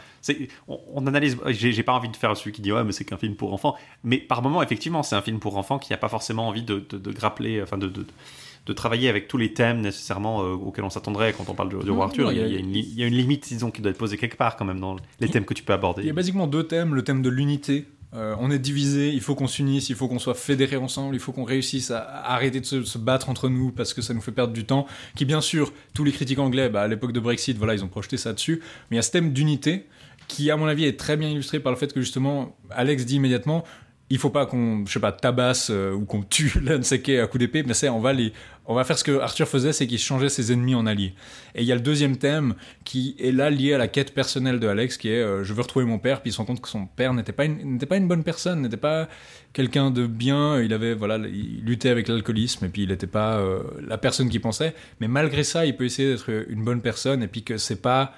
On, 0.68 0.78
on 0.94 1.06
analyse. 1.06 1.38
J'ai 1.48 1.82
pas 1.82 1.92
envie 1.92 2.08
de 2.08 2.16
faire 2.16 2.36
celui 2.36 2.52
qui 2.52 2.60
dit 2.62 2.72
ouais, 2.72 2.84
mais 2.84 2.92
c'est 2.92 3.04
qu'un 3.04 3.16
film 3.16 3.36
pour 3.36 3.52
enfants. 3.54 3.76
Mais 4.04 4.18
par 4.18 4.42
moment, 4.42 4.62
effectivement, 4.62 5.02
c'est 5.02 5.16
un 5.16 5.22
film 5.22 5.38
pour 5.38 5.56
enfants 5.56 5.78
qui 5.78 5.94
a 5.94 5.96
pas 5.98 6.08
forcément 6.08 6.48
envie 6.48 6.62
de, 6.62 6.84
de, 6.88 6.98
de 6.98 7.12
grappler, 7.12 7.62
enfin 7.62 7.78
de, 7.78 7.86
de 7.86 8.06
de 8.66 8.72
travailler 8.72 9.08
avec 9.08 9.26
tous 9.26 9.38
les 9.38 9.52
thèmes 9.54 9.80
nécessairement 9.80 10.42
euh, 10.42 10.52
auxquels 10.52 10.84
on 10.84 10.90
s'attendrait 10.90 11.32
quand 11.32 11.48
on 11.48 11.54
parle 11.54 11.70
du, 11.70 11.90
roi 11.90 12.04
Arthur. 12.04 12.30
il, 12.30 12.38
y 12.38 13.00
y 13.00 13.02
a 13.02 13.06
une 13.06 13.14
limite, 13.14 13.48
disons, 13.48 13.70
qui 13.70 13.80
doit 13.82 13.90
être 13.90 13.98
posée 13.98 14.16
quelque 14.18 14.36
part 14.36 14.56
quand 14.56 14.64
même 14.64 14.80
dans 14.80 14.96
les 15.18 15.28
thèmes 15.28 15.44
que 15.44 15.54
tu 15.54 15.62
peux 15.62 15.72
aborder. 15.72 16.02
Il 16.02 16.06
y 16.06 16.10
a 16.10 16.14
basiquement 16.14 16.46
deux 16.46 16.64
thèmes. 16.64 16.94
Le 16.94 17.02
thème 17.02 17.22
de 17.22 17.30
l'unité. 17.30 17.86
Euh, 18.12 18.34
on 18.40 18.50
est 18.50 18.58
divisé, 18.58 19.10
il 19.10 19.20
faut 19.20 19.36
qu'on 19.36 19.46
s'unisse, 19.46 19.88
il 19.88 19.94
faut 19.94 20.08
qu'on 20.08 20.18
soit 20.18 20.34
fédérés 20.34 20.76
ensemble, 20.76 21.14
il 21.14 21.20
faut 21.20 21.32
qu'on 21.32 21.44
réussisse 21.44 21.92
à, 21.92 22.00
arrêter 22.00 22.60
de 22.60 22.66
se, 22.66 22.82
se 22.82 22.98
battre 22.98 23.28
entre 23.28 23.48
nous 23.48 23.70
parce 23.70 23.94
que 23.94 24.02
ça 24.02 24.14
nous 24.14 24.20
fait 24.20 24.32
perdre 24.32 24.52
du 24.52 24.64
temps. 24.64 24.86
Qui, 25.14 25.24
bien 25.24 25.40
sûr, 25.40 25.72
tous 25.94 26.02
les 26.02 26.12
critiques 26.12 26.40
anglais, 26.40 26.68
bah, 26.68 26.82
à 26.82 26.88
l'époque 26.88 27.12
de 27.12 27.20
Brexit, 27.20 27.56
voilà, 27.56 27.74
ils 27.74 27.84
ont 27.84 27.88
projeté 27.88 28.16
ça 28.16 28.32
dessus. 28.32 28.62
Mais 28.90 28.96
il 28.96 28.96
y 28.96 28.98
a 28.98 29.02
ce 29.02 29.12
thème 29.12 29.32
d'unité 29.32 29.86
qui, 30.26 30.50
à 30.50 30.56
mon 30.56 30.66
avis, 30.66 30.84
est 30.84 30.98
très 30.98 31.16
bien 31.16 31.28
illustré 31.28 31.60
par 31.60 31.72
le 31.72 31.78
fait 31.78 31.92
que 31.92 32.00
justement, 32.00 32.56
Alex 32.70 33.04
dit 33.04 33.16
immédiatement 33.16 33.64
il 34.10 34.18
faut 34.18 34.30
pas 34.30 34.44
qu'on, 34.44 34.84
je 34.86 34.92
sais 34.92 35.00
pas, 35.00 35.12
tabasse 35.12 35.70
euh, 35.70 35.92
ou 35.92 36.04
qu'on 36.04 36.22
tue 36.22 36.52
l'Unseke 36.60 37.10
à 37.10 37.26
coup 37.28 37.38
d'épée, 37.38 37.62
mais 37.62 37.74
c'est, 37.74 37.88
on 37.88 38.00
va 38.00 38.12
les, 38.12 38.32
on 38.66 38.74
va 38.74 38.82
faire 38.82 38.98
ce 38.98 39.04
que 39.04 39.20
Arthur 39.20 39.46
faisait, 39.48 39.72
c'est 39.72 39.86
qu'il 39.86 39.98
changeait 39.98 40.28
ses 40.28 40.52
ennemis 40.52 40.74
en 40.74 40.84
alliés. 40.84 41.14
Et 41.54 41.62
il 41.62 41.66
y 41.66 41.72
a 41.72 41.76
le 41.76 41.80
deuxième 41.80 42.16
thème 42.16 42.54
qui 42.84 43.14
est 43.20 43.30
là 43.30 43.50
lié 43.50 43.72
à 43.72 43.78
la 43.78 43.86
quête 43.86 44.12
personnelle 44.12 44.58
de 44.58 44.66
Alex, 44.66 44.96
qui 44.96 45.08
est 45.08 45.22
euh, 45.22 45.44
je 45.44 45.54
veux 45.54 45.62
retrouver 45.62 45.84
mon 45.84 46.00
père, 46.00 46.22
puis 46.22 46.30
il 46.30 46.32
se 46.32 46.38
rend 46.38 46.44
compte 46.44 46.60
que 46.60 46.68
son 46.68 46.86
père 46.86 47.14
n'était 47.14 47.32
pas 47.32 47.44
une, 47.44 47.72
n'était 47.72 47.86
pas 47.86 47.96
une 47.96 48.08
bonne 48.08 48.24
personne, 48.24 48.62
n'était 48.62 48.76
pas 48.76 49.08
quelqu'un 49.52 49.92
de 49.92 50.06
bien, 50.06 50.60
il 50.60 50.72
avait 50.72 50.94
voilà, 50.94 51.16
il 51.16 51.64
luttait 51.64 51.90
avec 51.90 52.08
l'alcoolisme 52.08 52.64
et 52.64 52.68
puis 52.68 52.82
il 52.82 52.88
n'était 52.88 53.06
pas 53.06 53.38
euh, 53.38 53.62
la 53.86 53.96
personne 53.96 54.28
qu'il 54.28 54.40
pensait, 54.40 54.74
mais 55.00 55.06
malgré 55.06 55.44
ça, 55.44 55.66
il 55.66 55.76
peut 55.76 55.84
essayer 55.84 56.10
d'être 56.10 56.30
une 56.48 56.64
bonne 56.64 56.80
personne 56.80 57.22
et 57.22 57.28
puis 57.28 57.44
que 57.44 57.58
c'est 57.58 57.80
pas 57.80 58.12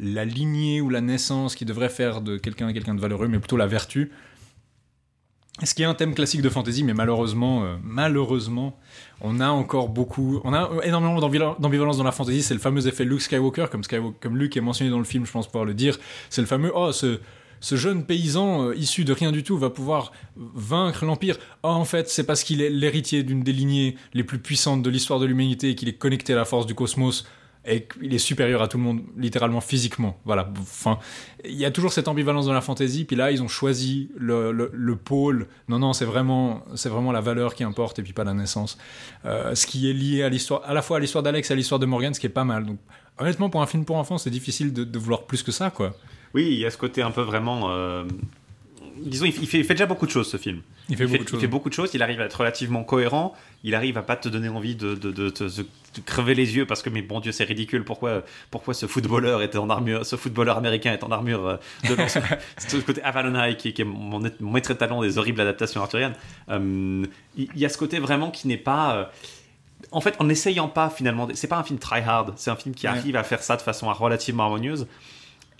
la 0.00 0.24
lignée 0.24 0.80
ou 0.80 0.90
la 0.90 1.00
naissance 1.00 1.54
qui 1.54 1.64
devrait 1.64 1.88
faire 1.88 2.20
de 2.20 2.38
quelqu'un 2.38 2.72
quelqu'un 2.72 2.94
de 2.94 3.00
valeureux, 3.00 3.28
mais 3.28 3.38
plutôt 3.38 3.56
la 3.56 3.66
vertu. 3.68 4.10
Ce 5.64 5.74
qui 5.74 5.82
est 5.82 5.86
un 5.86 5.94
thème 5.94 6.14
classique 6.14 6.42
de 6.42 6.48
fantasy, 6.48 6.84
mais 6.84 6.94
malheureusement, 6.94 7.64
euh, 7.64 7.76
malheureusement, 7.82 8.78
on 9.20 9.40
a 9.40 9.48
encore 9.48 9.88
beaucoup, 9.88 10.40
on 10.44 10.54
a 10.54 10.70
énormément 10.84 11.18
d'ambival- 11.18 11.56
d'ambivalence 11.58 11.98
dans 11.98 12.04
la 12.04 12.12
fantasy. 12.12 12.42
C'est 12.42 12.54
le 12.54 12.60
fameux 12.60 12.86
effet 12.86 13.04
Luke 13.04 13.20
Skywalker, 13.20 13.66
comme, 13.70 13.82
Skywalker, 13.82 14.16
comme 14.20 14.36
Luke 14.36 14.56
est 14.56 14.60
mentionné 14.60 14.90
dans 14.90 14.98
le 14.98 15.04
film, 15.04 15.26
je 15.26 15.32
pense 15.32 15.46
pouvoir 15.46 15.64
le 15.64 15.74
dire. 15.74 15.98
C'est 16.30 16.40
le 16.40 16.46
fameux 16.46 16.70
oh 16.74 16.92
ce 16.92 17.18
ce 17.60 17.74
jeune 17.74 18.04
paysan 18.04 18.68
euh, 18.68 18.76
issu 18.76 19.04
de 19.04 19.12
rien 19.12 19.32
du 19.32 19.42
tout 19.42 19.58
va 19.58 19.68
pouvoir 19.68 20.12
vaincre 20.36 21.04
l'empire. 21.04 21.36
Oh, 21.64 21.68
en 21.68 21.84
fait, 21.84 22.08
c'est 22.08 22.22
parce 22.22 22.44
qu'il 22.44 22.62
est 22.62 22.70
l'héritier 22.70 23.24
d'une 23.24 23.42
des 23.42 23.52
lignées 23.52 23.96
les 24.14 24.22
plus 24.22 24.38
puissantes 24.38 24.82
de 24.82 24.90
l'histoire 24.90 25.18
de 25.18 25.26
l'humanité 25.26 25.70
et 25.70 25.74
qu'il 25.74 25.88
est 25.88 25.98
connecté 25.98 26.34
à 26.34 26.36
la 26.36 26.44
force 26.44 26.66
du 26.66 26.76
cosmos. 26.76 27.26
Et 27.68 27.84
qu'il 27.84 28.12
est 28.14 28.18
supérieur 28.18 28.62
à 28.62 28.68
tout 28.68 28.78
le 28.78 28.82
monde, 28.82 29.02
littéralement 29.16 29.60
physiquement. 29.60 30.18
Voilà. 30.24 30.48
Enfin, 30.58 30.98
il 31.44 31.54
y 31.54 31.66
a 31.66 31.70
toujours 31.70 31.92
cette 31.92 32.08
ambivalence 32.08 32.46
dans 32.46 32.54
la 32.54 32.62
fantasy. 32.62 33.04
Puis 33.04 33.14
là, 33.14 33.30
ils 33.30 33.42
ont 33.42 33.48
choisi 33.48 34.10
le, 34.16 34.52
le, 34.52 34.96
pôle. 34.96 35.46
Non, 35.68 35.78
non, 35.78 35.92
c'est 35.92 36.06
vraiment, 36.06 36.64
c'est 36.74 36.88
vraiment 36.88 37.12
la 37.12 37.20
valeur 37.20 37.54
qui 37.54 37.64
importe 37.64 37.98
et 37.98 38.02
puis 38.02 38.14
pas 38.14 38.24
la 38.24 38.32
naissance. 38.32 38.78
Euh, 39.26 39.54
ce 39.54 39.66
qui 39.66 39.90
est 39.90 39.92
lié 39.92 40.22
à 40.22 40.30
l'histoire, 40.30 40.62
à 40.64 40.72
la 40.72 40.80
fois 40.80 40.96
à 40.96 41.00
l'histoire 41.00 41.22
d'Alex 41.22 41.50
et 41.50 41.52
à 41.52 41.56
l'histoire 41.56 41.78
de 41.78 41.86
Morgan, 41.86 42.14
ce 42.14 42.20
qui 42.20 42.26
est 42.26 42.30
pas 42.30 42.44
mal. 42.44 42.64
Donc, 42.64 42.78
honnêtement, 43.18 43.50
pour 43.50 43.60
un 43.60 43.66
film 43.66 43.84
pour 43.84 43.96
enfants, 43.96 44.16
c'est 44.16 44.30
difficile 44.30 44.72
de, 44.72 44.84
de, 44.84 44.98
vouloir 44.98 45.24
plus 45.24 45.42
que 45.42 45.52
ça, 45.52 45.70
quoi. 45.70 45.94
Oui, 46.34 46.48
il 46.50 46.58
y 46.58 46.64
a 46.64 46.70
ce 46.70 46.78
côté 46.78 47.02
un 47.02 47.10
peu 47.10 47.22
vraiment. 47.22 47.70
Euh, 47.70 48.04
disons, 49.00 49.26
il 49.26 49.32
fait, 49.32 49.58
il 49.58 49.64
fait, 49.64 49.74
déjà 49.74 49.86
beaucoup 49.86 50.06
de 50.06 50.10
choses, 50.10 50.28
ce 50.28 50.36
film. 50.36 50.60
Il 50.88 50.96
fait, 50.96 51.06
beaucoup, 51.06 51.24
de 51.24 51.28
choses. 51.28 51.38
il 51.38 51.40
fait 51.40 51.46
beaucoup 51.46 51.68
de 51.68 51.74
choses. 51.74 51.90
Il 51.94 52.02
arrive 52.02 52.20
à 52.20 52.24
être 52.24 52.34
relativement 52.34 52.84
cohérent. 52.84 53.34
Il 53.64 53.74
arrive 53.74 53.98
à 53.98 54.02
pas 54.02 54.16
te 54.16 54.28
donner 54.28 54.48
envie 54.48 54.74
de, 54.74 54.94
de, 54.94 55.10
de, 55.10 55.30
de, 55.30 55.66
crever 56.04 56.34
les 56.34 56.56
yeux 56.56 56.66
parce 56.66 56.82
que, 56.82 56.90
mais 56.90 57.02
bon 57.02 57.20
Dieu, 57.20 57.32
c'est 57.32 57.44
ridicule. 57.44 57.84
Pourquoi, 57.84 58.22
pourquoi 58.50 58.74
ce 58.74 58.86
footballeur 58.86 59.42
était 59.42 59.58
en 59.58 59.68
armure, 59.70 60.06
ce 60.06 60.16
footballeur 60.16 60.56
américain 60.56 60.92
est 60.92 61.04
en 61.04 61.10
armure 61.10 61.46
euh, 61.46 61.56
de 61.88 61.96
C'est 62.56 62.70
ce 62.70 62.76
côté 62.78 63.02
Avalon 63.02 63.54
qui, 63.54 63.72
qui 63.72 63.82
est 63.82 63.84
mon, 63.84 64.20
mon, 64.40 64.50
maître 64.50 64.74
talent 64.74 65.02
des 65.02 65.18
horribles 65.18 65.40
adaptations 65.40 65.82
arthuriennes. 65.82 66.14
Euh, 66.48 67.04
il, 67.36 67.48
y 67.56 67.64
a 67.64 67.68
ce 67.68 67.78
côté 67.78 67.98
vraiment 67.98 68.30
qui 68.30 68.48
n'est 68.48 68.56
pas. 68.56 68.96
Euh, 68.96 69.04
en 69.92 70.00
fait, 70.00 70.16
en 70.18 70.24
n'essayant 70.24 70.68
pas 70.68 70.90
finalement, 70.90 71.28
c'est 71.34 71.46
pas 71.46 71.58
un 71.58 71.62
film 71.62 71.78
try 71.78 72.00
hard, 72.00 72.32
c'est 72.36 72.50
un 72.50 72.56
film 72.56 72.74
qui 72.74 72.86
arrive 72.86 73.16
à 73.16 73.22
faire 73.22 73.42
ça 73.42 73.56
de 73.56 73.62
façon 73.62 73.92
relativement 73.92 74.44
harmonieuse. 74.44 74.86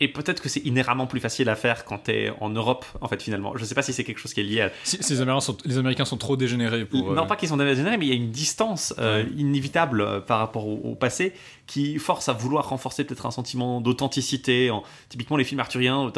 Et 0.01 0.09
peut-être 0.09 0.41
que 0.41 0.49
c'est 0.49 0.61
inhéremment 0.61 1.07
plus 1.07 1.19
facile 1.19 1.49
à 1.49 1.57
faire 1.57 1.85
quand 1.85 2.05
tu 2.05 2.12
es 2.12 2.33
en 2.41 2.51
Europe, 2.51 2.85
en 3.01 3.09
fait, 3.09 3.20
finalement. 3.23 3.57
Je 3.57 3.65
sais 3.65 3.75
pas 3.75 3.83
si 3.83 3.93
c'est 3.93 4.05
quelque 4.05 4.19
chose 4.19 4.33
qui 4.33 4.41
est 4.41 4.45
lié 4.45 4.61
à. 4.61 4.70
Si, 4.85 4.97
les, 4.97 5.20
Américains 5.20 5.41
sont, 5.41 5.57
les, 5.65 5.79
Américains 5.79 6.05
sont, 6.05 6.16
trop 6.16 6.37
dégénérés 6.37 6.85
pour. 6.85 7.12
Non, 7.15 7.27
pas 7.27 7.37
qu'ils 7.37 7.49
sont 7.49 7.57
dégénérés, 7.57 7.97
mais 7.97 8.07
il 8.07 8.09
y 8.09 8.12
a 8.12 8.16
une 8.16 8.31
distance 8.31 8.95
euh, 8.99 9.25
inévitable 9.37 10.01
euh, 10.01 10.20
par 10.20 10.39
rapport 10.39 10.66
au, 10.66 10.95
passé 10.95 11.33
qui 11.66 11.99
force 11.99 12.29
à 12.29 12.33
vouloir 12.33 12.70
renforcer 12.70 13.05
peut-être 13.05 13.27
un 13.27 13.31
sentiment 13.31 13.81
d'authenticité. 13.81 14.70
Typiquement, 15.09 15.37
les 15.37 15.45
films 15.45 15.61
arthuriens. 15.61 16.12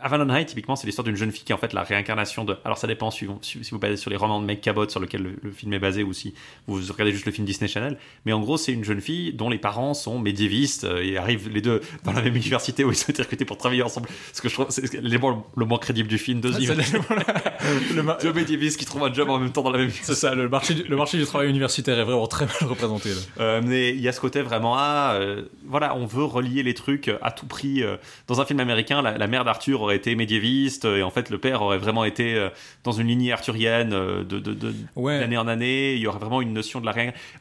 Avalon 0.00 0.34
High, 0.34 0.46
typiquement, 0.46 0.76
c'est 0.76 0.86
l'histoire 0.86 1.04
d'une 1.04 1.16
jeune 1.16 1.30
fille 1.30 1.44
qui 1.44 1.52
est 1.52 1.54
en 1.54 1.58
fait 1.58 1.72
la 1.72 1.82
réincarnation 1.82 2.44
de. 2.44 2.56
Alors, 2.64 2.78
ça 2.78 2.86
dépend 2.86 3.10
si 3.10 3.24
vous, 3.24 3.38
si 3.42 3.58
vous 3.70 3.78
basez 3.78 3.96
sur 3.96 4.10
les 4.10 4.16
romans 4.16 4.40
de 4.40 4.46
Meg 4.46 4.60
Cabot 4.60 4.88
sur 4.88 5.00
lequel 5.00 5.36
le, 5.42 5.50
film 5.50 5.72
est 5.72 5.78
basé 5.78 6.04
ou 6.04 6.12
si 6.12 6.34
vous 6.66 6.80
regardez 6.92 7.12
juste 7.12 7.26
le 7.26 7.32
film 7.32 7.46
Disney 7.46 7.68
Channel. 7.68 7.98
Mais 8.24 8.32
en 8.32 8.40
gros, 8.40 8.56
c'est 8.56 8.72
une 8.72 8.84
jeune 8.84 9.00
fille 9.00 9.32
dont 9.32 9.50
les 9.50 9.58
parents 9.58 9.94
sont 9.94 10.18
médiévistes 10.18 10.84
euh, 10.84 11.02
et 11.02 11.18
arrivent 11.18 11.48
les 11.48 11.60
deux 11.60 11.80
dans 12.04 12.12
la 12.12 12.22
même 12.22 12.36
université 12.36 12.84
où 12.84 12.90
ils 12.90 12.96
été 13.10 13.22
recrutés 13.22 13.44
pour 13.44 13.56
travailler 13.56 13.82
ensemble. 13.82 14.08
Ce 14.32 14.40
que 14.40 14.48
je 14.48 14.54
trouve, 14.54 14.66
c'est 14.70 14.92
l'élément 14.94 15.46
le 15.56 15.64
moins 15.64 15.78
crédible 15.78 16.08
du 16.08 16.18
film. 16.18 16.40
Deux 16.40 16.52
ah, 16.54 18.18
deux 18.22 18.32
médiévistes 18.34 18.78
qui 18.78 18.84
trouvent 18.84 19.04
un 19.04 19.12
job 19.12 19.28
en 19.30 19.38
même 19.38 19.52
temps 19.52 19.62
dans 19.62 19.70
la 19.70 19.78
même. 19.78 19.90
C'est 20.02 20.14
ça. 20.14 20.34
Le 20.34 20.48
marché, 20.48 20.74
du, 20.74 20.82
le 20.84 20.96
marché 20.96 21.18
du 21.18 21.24
travail 21.24 21.48
universitaire 21.48 21.98
est 21.98 22.04
vraiment 22.04 22.26
très 22.26 22.46
mal 22.46 22.56
représenté. 22.68 23.10
Euh, 23.40 23.60
mais 23.64 23.90
il 23.90 24.00
y 24.00 24.08
a 24.08 24.12
ce 24.12 24.20
côté 24.20 24.42
vraiment 24.42 24.74
ah, 24.76 25.14
euh, 25.14 25.42
voilà, 25.66 25.96
on 25.96 26.06
veut 26.06 26.24
relier 26.24 26.62
les 26.62 26.74
trucs 26.74 27.10
à 27.22 27.30
tout 27.30 27.46
prix. 27.46 27.82
Euh. 27.82 27.96
dans 28.26 28.40
un 28.40 28.44
film 28.44 28.60
américain, 28.60 29.02
la, 29.02 29.26
mère 29.26 29.44
d'Arthur 29.44 29.82
aurait 29.82 29.96
été 29.96 30.14
médiéviste 30.14 30.84
et 30.84 31.02
en 31.02 31.10
fait 31.10 31.30
le 31.30 31.38
père 31.38 31.62
aurait 31.62 31.78
vraiment 31.78 32.04
été 32.04 32.48
dans 32.84 32.92
une 32.92 33.08
lignée 33.08 33.32
arthurienne 33.32 33.90
de, 33.90 34.22
de, 34.22 34.72
d'année 34.96 35.36
en 35.36 35.48
année. 35.48 35.94
Il 35.94 36.00
y 36.00 36.06
aurait 36.06 36.18
vraiment 36.18 36.40
une 36.40 36.52
notion 36.52 36.80
de 36.80 36.86
la. 36.86 36.94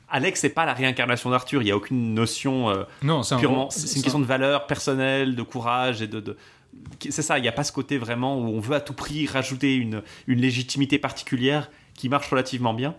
Alex, 0.09 0.39
c'est 0.39 0.49
pas 0.49 0.65
la 0.65 0.73
réincarnation 0.73 1.29
d'Arthur. 1.29 1.61
Il 1.61 1.67
y 1.67 1.71
a 1.71 1.75
aucune 1.75 2.13
notion. 2.13 2.85
non, 3.03 3.23
c'est 3.23 3.37
purement. 3.37 3.69
C'est 3.69 3.95
une 3.97 4.03
question 4.03 4.19
de 4.19 4.25
valeur 4.25 4.67
personnelle, 4.67 5.35
de 5.35 5.43
courage 5.43 6.01
et 6.01 6.07
de, 6.07 6.19
de 6.19 6.37
c'est 7.09 7.21
ça, 7.21 7.37
il 7.37 7.41
n'y 7.41 7.47
a 7.47 7.51
pas 7.51 7.63
ce 7.63 7.71
côté 7.71 7.97
vraiment 7.97 8.37
où 8.37 8.47
on 8.47 8.59
veut 8.59 8.75
à 8.75 8.81
tout 8.81 8.93
prix 8.93 9.25
rajouter 9.25 9.75
une, 9.75 10.03
une 10.27 10.39
légitimité 10.39 10.99
particulière 10.99 11.71
qui 11.95 12.09
marche 12.09 12.29
relativement 12.29 12.73
bien. 12.73 12.95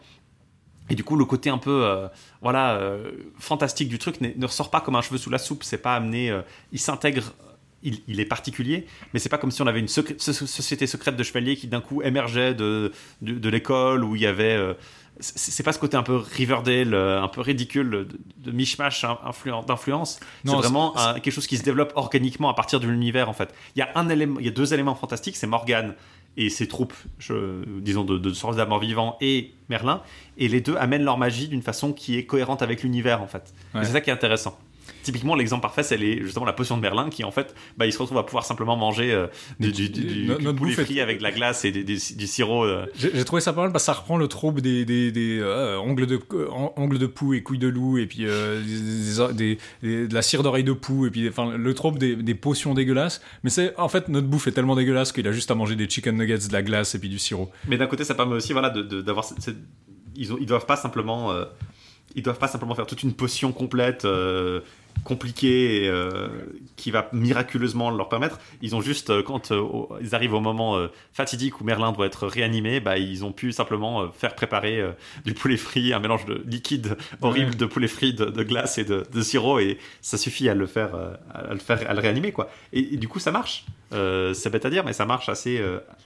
Et 0.91 0.95
du 0.95 1.05
coup, 1.05 1.17
le 1.17 1.25
côté 1.25 1.51
un 1.51 1.59
peu, 1.59 1.85
euh, 1.85 2.09
voilà, 2.41 2.77
euh, 2.77 3.11
fantastique 3.39 3.89
du 3.89 3.99
truc 3.99 4.21
ne 4.21 4.47
ressort 4.47 4.71
pas 4.71 4.81
comme 4.81 4.97
un 4.97 5.03
cheveu 5.03 5.19
sous 5.19 5.31
la 5.31 5.39
soupe. 5.39 5.63
C'est 5.63 5.79
pas 5.79 5.95
amené, 5.97 6.31
euh, 6.31 6.43
il 6.73 6.79
s'intègre. 6.79 7.35
Il, 7.85 8.19
est 8.19 8.25
particulier, 8.25 8.89
mais 9.15 9.21
c'est 9.21 9.29
pas 9.29 9.39
comme 9.39 9.53
si 9.53 9.63
on 9.63 9.67
avait 9.69 9.79
une 9.79 9.87
société 9.87 10.89
secrète 10.89 11.15
de 11.15 11.23
chevaliers 11.23 11.55
qui 11.55 11.69
d'un 11.69 11.81
coup 11.81 12.03
émergeait 12.03 12.53
de, 12.53 12.91
de, 13.23 13.49
l'école 13.49 14.03
où 14.03 14.17
il 14.17 14.23
y 14.23 14.27
avait. 14.27 14.59
C'est 15.20 15.62
pas 15.62 15.73
ce 15.73 15.78
côté 15.78 15.97
un 15.97 16.03
peu 16.03 16.16
Riverdale, 16.16 16.95
un 16.95 17.28
peu 17.28 17.40
ridicule 17.40 17.90
de, 17.90 18.09
de 18.39 18.51
mishmash 18.51 19.05
d'influence. 19.66 20.20
C'est 20.45 20.53
vraiment 20.53 20.95
quelque 21.15 21.31
chose 21.31 21.47
qui 21.47 21.57
se 21.57 21.62
développe 21.62 21.93
organiquement 21.97 22.49
à 22.49 22.55
partir 22.55 22.81
de 22.81 22.86
l'univers 22.86 23.28
en 23.28 23.32
fait. 23.32 23.55
Il 23.77 23.81
y 23.81 23.82
a 23.82 23.90
un 23.95 24.09
élément, 24.09 24.39
il 24.39 24.47
y 24.47 24.49
a 24.49 24.53
deux 24.53 24.74
éléments 24.74 24.95
fantastiques, 24.95 25.36
c'est 25.36 25.47
Morgane 25.47 25.95
et 26.36 26.51
ses 26.51 26.69
troupes, 26.69 26.95
je, 27.19 27.65
disons, 27.81 28.05
de, 28.05 28.16
de 28.16 28.32
sorciers 28.32 28.59
d'amor 28.59 28.78
vivant 28.78 29.16
et 29.20 29.55
Merlin, 29.69 30.03
et 30.36 30.47
les 30.47 30.61
deux 30.61 30.77
amènent 30.77 31.03
leur 31.03 31.19
magie 31.19 31.49
d'une 31.49 31.62
façon 31.62 31.93
qui 31.93 32.16
est 32.16 32.27
cohérente 32.27 32.62
avec 32.62 32.85
l'univers 32.85 33.20
en 33.20 33.27
fait. 33.27 33.53
C'est 33.74 33.86
ça 33.93 34.01
qui 34.01 34.11
est 34.11 34.12
intéressant. 34.12 34.57
Typiquement, 35.09 35.37
l'exemple 35.37 35.63
parfait, 35.63 35.83
c'est 35.83 35.99
justement 36.23 36.45
la 36.45 36.53
potion 36.53 36.77
de 36.77 36.83
Merlin 36.83 37.09
qui, 37.09 37.25
en 37.25 37.31
fait, 37.31 37.55
bah, 37.79 37.87
il 37.87 37.95
se 37.95 37.99
retrouve 37.99 38.19
à 38.19 38.25
pouvoir 38.25 38.45
simplement 38.45 38.77
manger 38.77 39.11
euh, 39.11 39.27
du, 39.59 39.73
du, 39.73 39.89
du, 39.89 40.55
poulet 40.55 40.75
frit 40.75 41.01
avec 41.01 41.17
de 41.17 41.23
la 41.23 41.33
glace 41.33 41.65
et 41.65 41.73
du 41.73 42.27
sirop. 42.27 42.65
Euh. 42.65 42.85
J'ai 42.95 43.25
trouvé 43.25 43.41
ça 43.41 43.55
pas 43.55 43.63
mal 43.63 43.73
parce 43.73 43.85
que 43.85 43.87
ça 43.87 43.95
reprend 43.95 44.19
le 44.19 44.29
trouble 44.29 44.61
des, 44.61 44.85
des, 44.85 45.11
des 45.11 45.39
euh, 45.41 45.79
ongles, 45.79 46.07
de, 46.07 46.21
ongles 46.77 46.99
de 46.99 47.07
poux 47.07 47.33
et 47.33 47.43
couilles 47.43 47.59
de 47.59 47.69
loup 47.69 47.97
et 47.97 48.05
puis 48.05 48.27
des, 49.35 49.59
de 49.83 50.15
la 50.15 50.21
cire 50.21 50.43
d'oreille 50.43 50.63
de 50.63 50.75
poux 50.75 51.07
et 51.07 51.11
puis 51.11 51.27
enfin, 51.27 51.57
le 51.57 51.73
trouble 51.73 51.99
des, 51.99 52.35
potions 52.35 52.75
dégueulasses. 52.75 53.23
Mais 53.45 53.51
c'est 53.51 53.75
en 53.79 53.89
fait, 53.89 54.11
notre 54.11 54.27
bouffe 54.27 54.47
est 54.47 54.53
tellement 54.53 54.77
dégueulasse 54.77 55.13
qu'il 55.13 55.27
a 55.27 55.33
juste 55.33 55.51
à 55.51 55.55
manger 55.55 55.75
des 55.75 55.89
chicken 55.89 56.19
nuggets, 56.19 56.49
de 56.49 56.53
la 56.53 56.63
glace 56.63 56.95
et 56.95 56.99
puis 56.99 57.09
du 57.09 57.19
sirop. 57.19 57.51
Mais 57.67 57.79
d'un 57.79 57.87
côté, 57.87 58.05
ça 58.05 58.15
permet 58.15 58.35
aussi 58.35 58.53
voilà, 58.53 58.69
d'avoir. 58.69 59.25
Ils, 60.17 60.35
ont, 60.35 60.37
ils 60.39 60.47
doivent 60.47 60.67
pas 60.67 60.77
simplement 60.77 61.33
ils 62.15 62.23
doivent 62.23 62.39
pas 62.39 62.49
simplement 62.49 62.75
faire 62.75 62.87
toute 62.87 63.03
une 63.03 63.15
potion 63.15 63.53
complète 63.53 64.07
compliqué 65.05 65.89
euh, 65.89 66.29
qui 66.77 66.91
va 66.91 67.09
miraculeusement 67.12 67.91
leur 67.91 68.09
permettre. 68.09 68.39
Ils 68.62 68.77
ont 68.77 68.81
juste, 68.81 69.11
euh, 69.11 69.23
quand 69.23 69.53
euh, 69.53 69.65
ils 70.01 70.15
arrivent 70.15 70.35
au 70.35 70.41
moment 70.41 70.79
fatidique 71.12 71.61
où 71.61 71.65
Merlin 71.65 71.93
doit 71.93 72.07
être 72.07 72.27
réanimé, 72.27 72.81
bah, 72.81 72.99
ils 72.99 73.25
ont 73.25 73.33
pu 73.33 73.53
simplement 73.53 74.11
faire 74.11 74.35
préparer 74.35 74.83
du 75.25 75.35
poulet 75.35 75.57
frit, 75.57 75.93
un 75.93 75.99
mélange 75.99 76.27
de 76.27 76.43
liquide 76.47 76.97
horrible 77.23 77.57
de 77.57 77.66
poulet 77.66 77.89
frit, 77.89 78.12
de, 78.12 78.43
glace 78.43 78.79
et 78.79 78.85
de, 78.85 79.23
sirop, 79.23 79.59
et 79.59 79.79
ça 80.01 80.19
suffit 80.19 80.49
à 80.49 80.55
le 80.55 80.66
faire, 80.66 80.95
à 81.35 81.53
le 81.53 81.59
faire, 81.59 81.89
à 81.89 81.95
le 81.95 82.01
réanimer, 82.01 82.33
quoi. 82.33 82.51
Et, 82.73 82.97
du 82.97 83.09
coup, 83.09 83.19
ça 83.19 83.33
marche. 83.33 83.65
c'est 83.91 84.51
bête 84.51 84.65
à 84.65 84.70
dire, 84.70 84.85
mais 84.85 84.93
ça 84.93 85.07
marche 85.07 85.29
assez, 85.29 85.62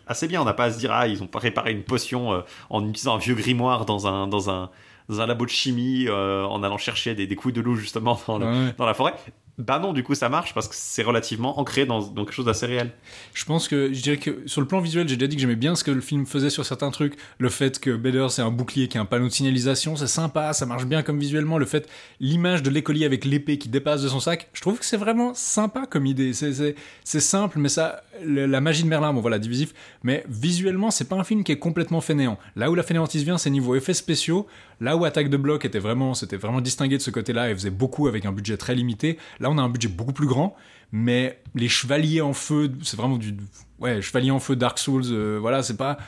assez 0.07 0.29
bien. 0.29 0.41
On 0.41 0.45
n'a 0.45 0.55
pas 0.55 0.65
à 0.65 0.73
se 0.73 0.79
dire, 0.79 0.93
ah, 0.93 1.07
ils 1.07 1.23
ont 1.23 1.27
préparé 1.27 1.73
une 1.73 1.85
potion 1.85 2.43
en 2.71 2.89
utilisant 2.89 3.17
un 3.17 3.19
vieux 3.19 3.35
grimoire 3.35 3.85
dans 3.85 4.07
un, 4.07 4.27
dans 4.27 4.51
un, 4.51 4.71
dans 5.13 5.21
un 5.21 5.27
labo 5.27 5.45
de 5.45 5.51
chimie 5.51 6.07
euh, 6.09 6.45
en 6.45 6.63
allant 6.63 6.79
chercher 6.79 7.15
des, 7.15 7.27
des, 7.27 7.37
couilles 7.37 7.53
de 7.53 7.61
loup 7.61 7.77
justement 7.77 8.19
dans, 8.27 8.39
dans 8.39 8.87
la 8.87 8.95
forêt. 8.95 9.15
Bah 9.59 9.79
non, 9.79 9.93
du 9.93 10.03
coup 10.03 10.15
ça 10.15 10.31
marche 10.31 10.55
parce 10.55 10.67
que 10.67 10.75
c'est 10.75 11.03
relativement 11.03 11.61
ancré 11.61 11.85
dans, 11.85 12.01
dans, 12.01 12.25
quelque 12.25 12.35
chose 12.35 12.47
d'assez 12.47 12.65
réel. 12.65 12.91
Je 13.35 13.45
pense 13.45 13.69
que 13.69 13.93
je 13.93 14.01
dirais 14.01 14.17
que 14.17 14.43
sur 14.47 14.63
le 14.63 14.67
plan 14.67 14.81
visuel, 14.81 15.07
j'ai 15.09 15.17
déjà 15.17 15.29
dit 15.29 15.37
que 15.37 15.43
j'aimais 15.43 15.57
bien 15.57 15.75
ce 15.75 15.85
que 15.85 15.91
le 15.91 16.01
film 16.01 16.25
faisait 16.25 16.49
sur 16.49 16.65
certains 16.65 16.91
trucs. 16.91 17.17
Le 17.37 17.51
fait 17.51 17.79
que 17.79 17.91
Bader 17.95 18.29
c'est 18.31 18.41
un 18.41 18.51
bouclier 18.51 18.89
qui 18.89 18.97
a 18.97 19.03
un 19.03 19.05
panneau 19.05 19.27
de 19.27 19.33
signalisation, 19.33 19.95
c'est 19.95 20.07
sympa, 20.07 20.55
ça 20.55 20.65
marche 20.65 20.87
bien 20.87 21.03
comme 21.03 21.21
visuellement. 21.21 21.59
Le 21.59 21.67
fait, 21.67 21.87
l'image 22.19 22.63
de 22.63 22.71
l'écolier 22.71 23.05
avec 23.05 23.27
l'épée 23.27 23.59
qui 23.59 23.69
dépasse 23.69 24.01
de 24.01 24.09
son 24.09 24.21
sac, 24.21 24.49
je 24.55 24.63
trouve 24.63 24.79
que 24.79 24.87
c'est 24.87 24.97
vraiment 24.97 25.35
sympa 25.35 25.85
comme 25.85 26.07
idée. 26.07 26.33
C'est 26.33 27.21
simple, 27.21 27.59
mais 27.59 27.69
ça, 27.69 28.03
la 28.25 28.61
magie 28.61 28.83
de 28.83 28.89
Merlin, 28.89 29.13
bon 29.13 29.21
voilà, 29.21 29.39
divisif, 29.39 29.75
mais 30.03 30.25
visuellement 30.29 30.91
c'est 30.91 31.09
pas 31.09 31.17
un 31.17 31.25
film 31.25 31.45
qui 31.45 31.53
est 31.53 31.59
complètement 31.59 32.01
fainéant. 32.01 32.39
Là 32.57 32.71
où 32.71 32.75
la 32.75 32.83
fainéantise 32.83 33.25
vient, 33.25 33.39
c'est 33.39 33.51
niveau 33.51 33.75
effets 33.75 33.95
spéciaux. 33.95 34.47
Là 34.81 34.97
où 34.97 35.05
Attaque 35.05 35.31
de 35.31 35.37
Bloc 35.37 35.65
était 35.65 35.79
vraiment, 35.79 36.15
c'était 36.15 36.37
vraiment 36.37 36.61
distingué 36.61 36.97
de 36.97 37.03
ce 37.03 37.11
côté-là 37.11 37.51
et 37.51 37.55
faisait 37.55 37.71
beaucoup 37.71 38.09
avec 38.09 38.25
un 38.25 38.33
budget 38.33 38.57
très 38.57 38.75
limité. 38.75 39.19
Là, 39.41 39.51
on 39.51 39.59
a 39.59 39.63
un 39.63 39.69
budget 39.69 39.89
beaucoup 39.89 40.13
plus 40.13 40.27
grand, 40.27 40.57
mais 40.91 41.41
les 41.55 41.69
chevaliers 41.69 42.21
en 42.21 42.33
feu, 42.33 42.71
c'est 42.83 42.97
vraiment 42.97 43.17
du, 43.17 43.37
ouais, 43.81 44.03
chevalier 44.03 44.31
en 44.31 44.41
feu 44.41 44.57
Dark 44.57 44.79
Souls. 44.79 45.05
Euh, 45.07 45.39
voilà, 45.41 45.63
c'est 45.63 45.77
pas 45.77 45.99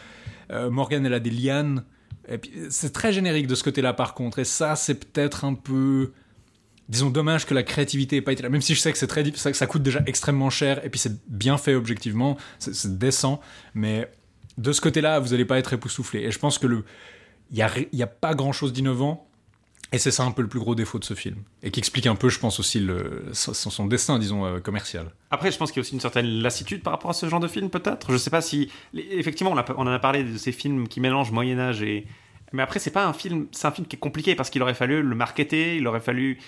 euh, 0.50 0.70
Morgan, 0.70 1.04
elle 1.06 1.14
a 1.14 1.20
des 1.20 1.30
lianes. 1.30 1.84
C'est 2.70 2.92
très 2.92 3.12
générique 3.12 3.46
de 3.46 3.54
ce 3.54 3.62
côté-là, 3.62 3.92
par 3.92 4.14
contre. 4.14 4.38
Et 4.38 4.44
ça, 4.44 4.76
c'est 4.76 4.94
peut-être 4.94 5.44
un 5.44 5.54
peu 5.54 6.12
disons 6.88 7.10
dommage 7.10 7.46
que 7.46 7.54
la 7.54 7.62
créativité 7.62 8.16
ait 8.16 8.22
pas 8.22 8.32
été 8.32 8.42
là 8.42 8.48
même 8.48 8.60
si 8.60 8.74
je 8.74 8.80
sais 8.80 8.92
que 8.92 8.98
c'est 8.98 9.06
très 9.06 9.24
ça, 9.34 9.54
ça 9.54 9.66
coûte 9.66 9.82
déjà 9.82 10.02
extrêmement 10.06 10.50
cher 10.50 10.84
et 10.84 10.90
puis 10.90 11.00
c'est 11.00 11.18
bien 11.28 11.56
fait 11.56 11.74
objectivement 11.74 12.36
c'est 12.58 12.98
décent 12.98 13.40
mais 13.72 14.10
de 14.58 14.70
ce 14.70 14.80
côté-là 14.80 15.18
vous 15.18 15.32
allez 15.32 15.46
pas 15.46 15.58
être 15.58 15.72
époustouflé 15.72 16.20
et 16.20 16.30
je 16.30 16.38
pense 16.38 16.58
que 16.58 16.66
le 16.66 16.84
il 17.50 17.88
n'y 17.92 18.02
a, 18.02 18.04
a, 18.04 18.08
pas 18.08 18.34
grand 18.34 18.52
chose 18.52 18.72
d'innovant. 18.72 19.28
Et 19.92 19.98
c'est 19.98 20.10
ça 20.10 20.24
un 20.24 20.32
peu 20.32 20.42
le 20.42 20.48
plus 20.48 20.58
gros 20.58 20.74
défaut 20.74 20.98
de 20.98 21.04
ce 21.04 21.14
film. 21.14 21.36
Et 21.62 21.70
qui 21.70 21.78
explique 21.78 22.08
un 22.08 22.16
peu, 22.16 22.28
je 22.28 22.40
pense, 22.40 22.58
aussi 22.58 22.80
le, 22.80 23.26
son, 23.32 23.86
destin, 23.86 24.18
disons, 24.18 24.44
euh, 24.44 24.58
commercial. 24.58 25.12
Après, 25.30 25.52
je 25.52 25.58
pense 25.58 25.70
qu'il 25.70 25.76
y 25.76 25.80
a 25.80 25.82
aussi 25.82 25.94
une 25.94 26.00
certaine 26.00 26.26
lassitude 26.26 26.82
par 26.82 26.92
rapport 26.92 27.10
à 27.10 27.14
ce 27.14 27.28
genre 27.28 27.38
de 27.38 27.46
film, 27.46 27.70
peut-être. 27.70 28.10
Je 28.10 28.16
sais 28.16 28.30
pas 28.30 28.40
si. 28.40 28.72
Effectivement, 28.94 29.52
on, 29.52 29.74
on, 29.76 29.82
en 29.82 29.92
a 29.92 29.98
parlé 30.00 30.24
de 30.24 30.36
ces 30.36 30.50
films 30.50 30.88
qui 30.88 31.00
mélangent 31.00 31.30
Moyen-Âge 31.30 31.82
et. 31.82 32.06
Mais 32.52 32.62
après, 32.62 32.80
c'est 32.80 32.90
pas 32.90 33.06
un 33.06 33.12
film. 33.12 33.46
C'est 33.52 33.68
un 33.68 33.70
film 33.70 33.86
qui 33.86 33.94
est 33.94 33.98
compliqué 34.00 34.34
parce 34.34 34.50
qu'il 34.50 34.62
aurait 34.62 34.74
fallu 34.74 35.02
le 35.02 35.14
marketer, 35.14 35.76
il 35.76 35.86
aurait 35.86 36.00
fallu 36.00 36.38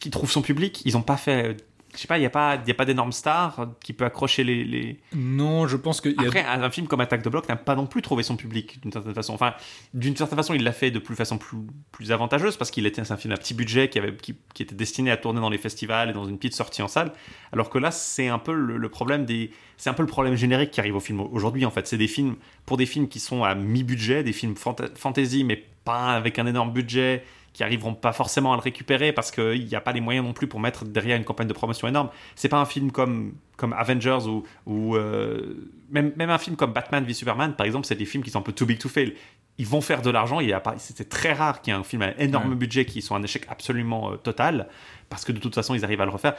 qu'il 0.00 0.10
trouve 0.10 0.30
son 0.30 0.42
public. 0.42 0.82
Ils 0.84 0.94
n'ont 0.94 1.02
pas 1.02 1.16
fait 1.16 1.56
je 1.94 2.02
sais 2.02 2.08
pas, 2.08 2.18
il 2.18 2.20
n'y 2.20 2.26
a 2.26 2.30
pas, 2.30 2.56
il 2.62 2.68
y 2.68 2.70
a 2.70 2.74
pas 2.74 2.84
d'énorme 2.84 3.12
star 3.12 3.68
qui 3.82 3.94
peut 3.94 4.04
accrocher 4.04 4.44
les. 4.44 4.64
les... 4.64 5.00
Non, 5.14 5.66
je 5.66 5.78
pense 5.78 6.02
que. 6.02 6.10
y 6.10 6.14
a- 6.18 6.22
Après, 6.26 6.44
un, 6.44 6.62
un 6.62 6.70
film 6.70 6.88
comme 6.88 7.00
Attaque 7.00 7.22
de 7.22 7.30
Bloc 7.30 7.48
n'a 7.48 7.56
pas 7.56 7.74
non 7.74 7.86
plus 7.86 8.02
trouvé 8.02 8.22
son 8.22 8.36
public 8.36 8.82
d'une 8.82 8.92
certaine 8.92 9.14
façon. 9.14 9.32
Enfin, 9.32 9.54
d'une 9.94 10.14
certaine 10.14 10.36
façon, 10.36 10.52
il 10.52 10.62
l'a 10.62 10.72
fait 10.72 10.90
de 10.90 10.98
plus 10.98 11.14
façon 11.16 11.38
plus, 11.38 11.56
plus 11.92 12.12
avantageuse 12.12 12.58
parce 12.58 12.70
qu'il 12.70 12.84
était 12.84 13.10
un 13.10 13.16
film 13.16 13.32
à 13.32 13.38
petit 13.38 13.54
budget 13.54 13.88
qui, 13.88 13.98
avait, 13.98 14.14
qui, 14.14 14.34
qui 14.52 14.62
était 14.62 14.74
destiné 14.74 15.10
à 15.10 15.16
tourner 15.16 15.40
dans 15.40 15.48
les 15.48 15.56
festivals 15.56 16.10
et 16.10 16.12
dans 16.12 16.26
une 16.26 16.36
petite 16.36 16.54
sortie 16.54 16.82
en 16.82 16.88
salle. 16.88 17.12
Alors 17.52 17.70
que 17.70 17.78
là, 17.78 17.90
c'est 17.90 18.28
un 18.28 18.38
peu 18.40 18.52
le, 18.52 18.76
le 18.76 18.88
problème 18.90 19.24
des. 19.24 19.50
C'est 19.78 19.88
un 19.88 19.94
peu 19.94 20.02
le 20.02 20.08
problème 20.08 20.34
générique 20.34 20.72
qui 20.72 20.80
arrive 20.80 20.96
au 20.96 21.00
film 21.00 21.20
aujourd'hui. 21.20 21.64
En 21.64 21.70
fait, 21.70 21.86
c'est 21.86 21.96
des 21.98 22.08
films 22.08 22.36
pour 22.66 22.76
des 22.76 22.84
films 22.86 23.08
qui 23.08 23.20
sont 23.20 23.42
à 23.42 23.54
mi-budget, 23.54 24.22
des 24.22 24.34
films 24.34 24.52
fanta- 24.54 24.94
fantasy, 24.96 25.44
mais 25.44 25.64
pas 25.86 26.12
avec 26.14 26.38
un 26.38 26.46
énorme 26.46 26.72
budget 26.74 27.24
qui 27.56 27.64
arriveront 27.64 27.94
pas 27.94 28.12
forcément 28.12 28.52
à 28.52 28.56
le 28.56 28.60
récupérer 28.60 29.14
parce 29.14 29.30
qu'il 29.30 29.64
n'y 29.64 29.74
a 29.74 29.80
pas 29.80 29.92
les 29.92 30.02
moyens 30.02 30.26
non 30.26 30.34
plus 30.34 30.46
pour 30.46 30.60
mettre 30.60 30.84
derrière 30.84 31.16
une 31.16 31.24
campagne 31.24 31.48
de 31.48 31.54
promotion 31.54 31.88
énorme. 31.88 32.10
C'est 32.34 32.50
pas 32.50 32.58
un 32.60 32.66
film 32.66 32.92
comme, 32.92 33.32
comme 33.56 33.72
Avengers 33.72 34.26
ou, 34.28 34.42
ou 34.66 34.94
euh, 34.94 35.54
même, 35.90 36.12
même 36.16 36.28
un 36.28 36.36
film 36.36 36.54
comme 36.56 36.74
Batman 36.74 37.02
v 37.02 37.14
Superman, 37.14 37.54
par 37.56 37.64
exemple, 37.66 37.86
c'est 37.86 37.94
des 37.94 38.04
films 38.04 38.22
qui 38.22 38.28
sont 38.28 38.40
un 38.40 38.42
peu 38.42 38.52
too 38.52 38.66
big 38.66 38.76
to 38.78 38.90
fail. 38.90 39.14
Ils 39.56 39.66
vont 39.66 39.80
faire 39.80 40.02
de 40.02 40.10
l'argent. 40.10 40.38
C'était 40.76 41.06
très 41.06 41.32
rare 41.32 41.62
qu'il 41.62 41.72
y 41.72 41.76
ait 41.76 41.80
un 41.80 41.82
film 41.82 42.02
à 42.02 42.10
énorme 42.20 42.50
Ouais. 42.50 42.56
budget 42.56 42.84
qui 42.84 43.00
soit 43.00 43.16
un 43.16 43.22
échec 43.22 43.46
absolument 43.48 44.12
euh, 44.12 44.16
total 44.16 44.68
parce 45.08 45.24
que 45.24 45.32
de 45.32 45.38
toute 45.38 45.54
façon 45.54 45.74
ils 45.74 45.82
arrivent 45.82 46.02
à 46.02 46.04
le 46.04 46.10
refaire. 46.10 46.34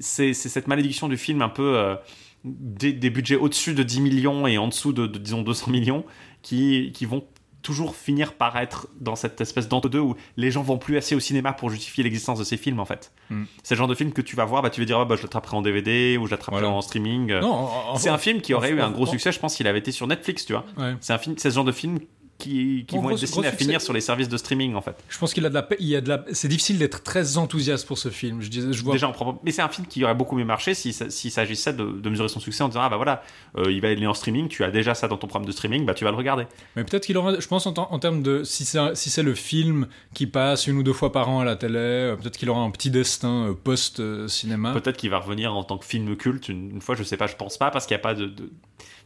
C'est, 0.00 0.32
c'est 0.32 0.48
cette 0.48 0.68
malédiction 0.68 1.06
du 1.08 1.18
film 1.18 1.42
un 1.42 1.50
peu 1.50 1.76
euh, 1.76 1.96
des, 2.44 2.94
des 2.94 3.10
budgets 3.10 3.36
au-dessus 3.36 3.74
de 3.74 3.82
10 3.82 4.00
millions 4.00 4.46
et 4.46 4.56
en 4.56 4.68
dessous 4.68 4.94
de, 4.94 5.06
de, 5.06 5.18
disons 5.18 5.42
200 5.42 5.70
millions 5.70 6.06
qui, 6.40 6.92
qui 6.94 7.04
vont 7.04 7.24
toujours 7.66 7.96
finir 7.96 8.34
par 8.34 8.56
être 8.56 8.86
dans 9.00 9.16
cette 9.16 9.40
espèce 9.40 9.68
d'entre-deux 9.68 9.98
où 9.98 10.14
les 10.36 10.52
gens 10.52 10.62
vont 10.62 10.78
plus 10.78 10.96
assez 10.96 11.16
au 11.16 11.20
cinéma 11.20 11.52
pour 11.52 11.68
justifier 11.68 12.04
l'existence 12.04 12.38
de 12.38 12.44
ces 12.44 12.56
films 12.56 12.78
en 12.78 12.84
fait. 12.84 13.12
Mm. 13.30 13.42
C'est 13.64 13.74
le 13.74 13.78
genre 13.78 13.88
de 13.88 13.96
film 13.96 14.12
que 14.12 14.22
tu 14.22 14.36
vas 14.36 14.44
voir, 14.44 14.62
bah, 14.62 14.70
tu 14.70 14.80
vas 14.80 14.84
dire 14.86 15.00
ah, 15.00 15.04
bah, 15.04 15.16
je 15.16 15.22
l'attraperai 15.22 15.56
en 15.56 15.62
DVD 15.62 16.16
ou 16.16 16.26
je 16.26 16.30
l'attraperai 16.30 16.60
Voilà. 16.62 16.76
en 16.76 16.80
streaming. 16.80 17.32
Non, 17.40 17.68
c'est 17.96 18.08
un 18.08 18.18
film 18.18 18.40
qui 18.40 18.54
aurait 18.54 18.70
eu 18.70 18.80
un 18.80 18.90
gros 18.92 19.06
succès, 19.06 19.32
je 19.32 19.40
pense, 19.40 19.56
s'il 19.56 19.66
avait 19.66 19.80
été 19.80 19.90
sur 19.90 20.06
Netflix, 20.06 20.46
tu 20.46 20.52
vois. 20.52 20.64
Ouais. 20.78 20.94
C'est 21.00 21.12
un 21.12 21.18
film, 21.18 21.34
c'est 21.38 21.50
ce 21.50 21.56
genre 21.56 21.64
de 21.64 21.72
film 21.72 21.98
qui, 22.38 22.84
vont 22.92 23.00
gros, 23.02 23.10
être 23.12 23.20
destinés 23.20 23.46
à 23.46 23.52
finir 23.52 23.80
sur 23.80 23.92
les 23.92 24.00
services 24.00 24.28
de 24.28 24.36
streaming 24.36 24.74
en 24.74 24.82
fait. 24.82 24.94
Je 25.08 25.18
pense 25.18 25.32
qu'il 25.32 25.44
a 25.46 25.48
de 25.48 25.54
la, 25.54 25.66
il 25.78 25.86
y 25.88 25.96
a 25.96 26.00
de 26.00 26.08
la, 26.08 26.24
c'est 26.32 26.48
difficile 26.48 26.78
d'être 26.78 27.02
très 27.02 27.38
enthousiaste 27.38 27.86
pour 27.86 27.96
ce 27.98 28.10
film. 28.10 28.42
Je 28.42 28.48
disais, 28.50 28.72
je 28.72 28.82
vois. 28.84 28.92
Déjà 28.92 29.10
Mais 29.42 29.52
c'est 29.52 29.62
un 29.62 29.68
film 29.68 29.86
qui 29.86 30.04
aurait 30.04 30.14
beaucoup 30.14 30.36
mieux 30.36 30.44
marché 30.44 30.74
si- 30.74 30.92
s'il 30.92 31.30
s'agissait 31.30 31.72
de, 31.72 31.84
de 31.84 32.10
mesurer 32.10 32.28
son 32.28 32.40
succès 32.40 32.62
en 32.62 32.68
disant 32.68 32.80
ah 32.82 32.88
bah 32.88 32.96
voilà, 32.96 33.22
euh, 33.56 33.72
il 33.72 33.80
va 33.80 33.88
aller 33.88 34.06
en 34.06 34.14
streaming, 34.14 34.48
tu 34.48 34.64
as 34.64 34.70
déjà 34.70 34.94
ça 34.94 35.08
dans 35.08 35.16
ton 35.16 35.26
programme 35.26 35.46
de 35.46 35.52
streaming, 35.52 35.86
bah 35.86 35.94
tu 35.94 36.04
vas 36.04 36.10
le 36.10 36.16
regarder. 36.16 36.44
Mais 36.76 36.84
peut-être 36.84 37.06
qu'il 37.06 37.16
aura, 37.16 37.38
je 37.40 37.46
pense 37.48 37.66
en, 37.66 37.72
ter- 37.72 37.90
en 37.92 37.98
termes 37.98 38.22
de, 38.22 38.44
si 38.44 38.64
c'est, 38.64 38.94
si 38.94 39.08
c'est 39.10 39.22
le 39.22 39.34
film 39.34 39.86
qui 40.14 40.26
passe 40.26 40.66
une 40.66 40.76
ou 40.76 40.82
deux 40.82 40.92
fois 40.92 41.12
par 41.12 41.28
an 41.30 41.40
à 41.40 41.44
la 41.44 41.56
télé, 41.56 41.78
euh, 41.78 42.16
peut-être 42.16 42.36
qu'il 42.36 42.50
aura 42.50 42.60
un 42.60 42.70
petit 42.70 42.90
destin 42.90 43.48
euh, 43.48 43.54
post-cinéma. 43.54 44.72
Peut-être 44.72 44.96
qu'il 44.96 45.10
va 45.10 45.18
revenir 45.18 45.54
en 45.54 45.64
tant 45.64 45.78
que 45.78 45.84
film 45.84 46.16
culte 46.16 46.48
une, 46.48 46.70
une 46.70 46.80
fois, 46.80 46.94
je 46.94 47.02
sais 47.02 47.16
pas, 47.16 47.26
je 47.26 47.36
pense 47.36 47.56
pas, 47.58 47.70
parce 47.70 47.86
qu'il 47.86 47.94
n'y 47.96 48.00
a 48.00 48.02
pas 48.02 48.14
de. 48.14 48.26
de- 48.26 48.50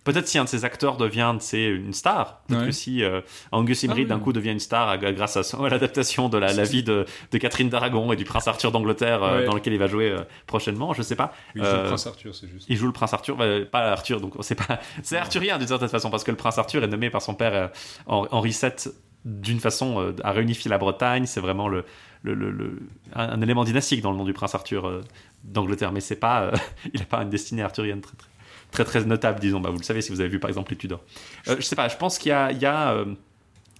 Peut-être 0.02 0.26
si 0.28 0.38
un 0.38 0.44
de 0.44 0.48
ces 0.48 0.64
acteurs 0.64 0.96
devient 0.96 1.30
une 1.52 1.92
star, 1.92 2.40
peut-être 2.48 2.60
Ouais. 2.60 2.66
que 2.66 2.72
si 2.72 3.04
euh, 3.04 3.20
Angus 3.52 3.84
Imri 3.84 4.00
Ah 4.00 4.02
oui. 4.02 4.06
d'un 4.08 4.18
coup 4.18 4.32
devient 4.32 4.50
une 4.52 4.58
star 4.60 4.88
à- 4.88 4.96
grâce 4.96 5.36
à, 5.36 5.68
l'adaptation 5.68 6.28
de 6.30 6.38
la, 6.38 6.52
la 6.54 6.64
vie 6.64 6.82
de, 6.82 7.04
de 7.32 7.38
Catherine 7.38 7.68
d'Aragon 7.68 8.10
et 8.12 8.16
du 8.16 8.24
prince 8.24 8.48
Arthur 8.48 8.72
d'Angleterre 8.72 9.22
euh, 9.22 9.44
dans 9.46 9.54
lequel 9.54 9.74
il 9.74 9.78
va 9.78 9.86
jouer 9.88 10.10
euh, 10.10 10.20
prochainement, 10.46 10.94
je 10.94 11.02
sais 11.02 11.16
pas. 11.16 11.32
Oui, 11.54 11.60
c'est 11.64 11.76
le 11.76 11.84
prince 11.84 12.06
Arthur, 12.06 12.34
c'est 12.34 12.48
juste. 12.48 12.66
Il 12.68 12.76
joue 12.76 12.86
le 12.86 12.92
prince 12.92 13.12
Arthur, 13.12 13.36
bah, 13.36 13.44
pas 13.70 13.90
Arthur, 13.92 14.20
donc 14.22 14.34
c'est 14.40 14.54
pas, 14.54 14.80
c'est 15.02 15.18
arthurien 15.18 15.58
d'une 15.58 15.68
certaine 15.68 15.88
façon 15.88 16.10
parce 16.10 16.24
que 16.24 16.30
le 16.30 16.36
prince 16.38 16.56
Arthur 16.56 16.82
est 16.82 16.88
nommé 16.88 17.10
par 17.10 17.20
son 17.20 17.34
père 17.34 17.54
euh, 17.54 17.66
Hen- 18.08 18.26
Henri 18.30 18.50
VII 18.50 18.92
d'une 19.26 19.60
façon 19.60 20.00
euh, 20.00 20.12
à 20.24 20.32
réunifier 20.32 20.70
la 20.70 20.78
Bretagne. 20.78 21.26
C'est 21.26 21.40
vraiment 21.40 21.68
le, 21.68 21.84
le, 22.22 22.32
le- 22.32 22.50
le- 22.50 22.78
un, 23.14 23.28
un 23.32 23.40
élément 23.42 23.64
dynastique 23.64 24.00
dans 24.00 24.12
le 24.12 24.16
nom 24.16 24.24
du 24.24 24.32
prince 24.32 24.54
Arthur 24.54 24.86
euh, 24.88 25.02
d'Angleterre, 25.44 25.92
mais 25.92 26.00
c'est 26.00 26.16
pas, 26.16 26.44
euh, 26.44 26.52
il 26.94 27.02
a 27.02 27.04
pas 27.04 27.22
une 27.22 27.28
destinée 27.28 27.62
arthurienne 27.62 28.00
très 28.00 28.16
très 28.16 28.29
très 28.70 28.84
très 28.84 29.04
notable, 29.04 29.40
disons. 29.40 29.60
Bah, 29.60 29.70
vous 29.70 29.78
le 29.78 29.82
savez 29.82 30.02
si 30.02 30.10
vous 30.10 30.20
avez 30.20 30.28
vu 30.28 30.38
par 30.38 30.48
exemple 30.48 30.70
les 30.72 30.76
Tudors. 30.76 31.02
Euh, 31.48 31.56
je 31.58 31.62
sais 31.62 31.76
pas, 31.76 31.88
je 31.88 31.96
pense 31.96 32.18
qu'il 32.18 32.30
y 32.30 32.32
a, 32.32 32.52
il 32.52 32.58
y 32.58 32.66
a, 32.66 32.92
euh, 32.92 33.14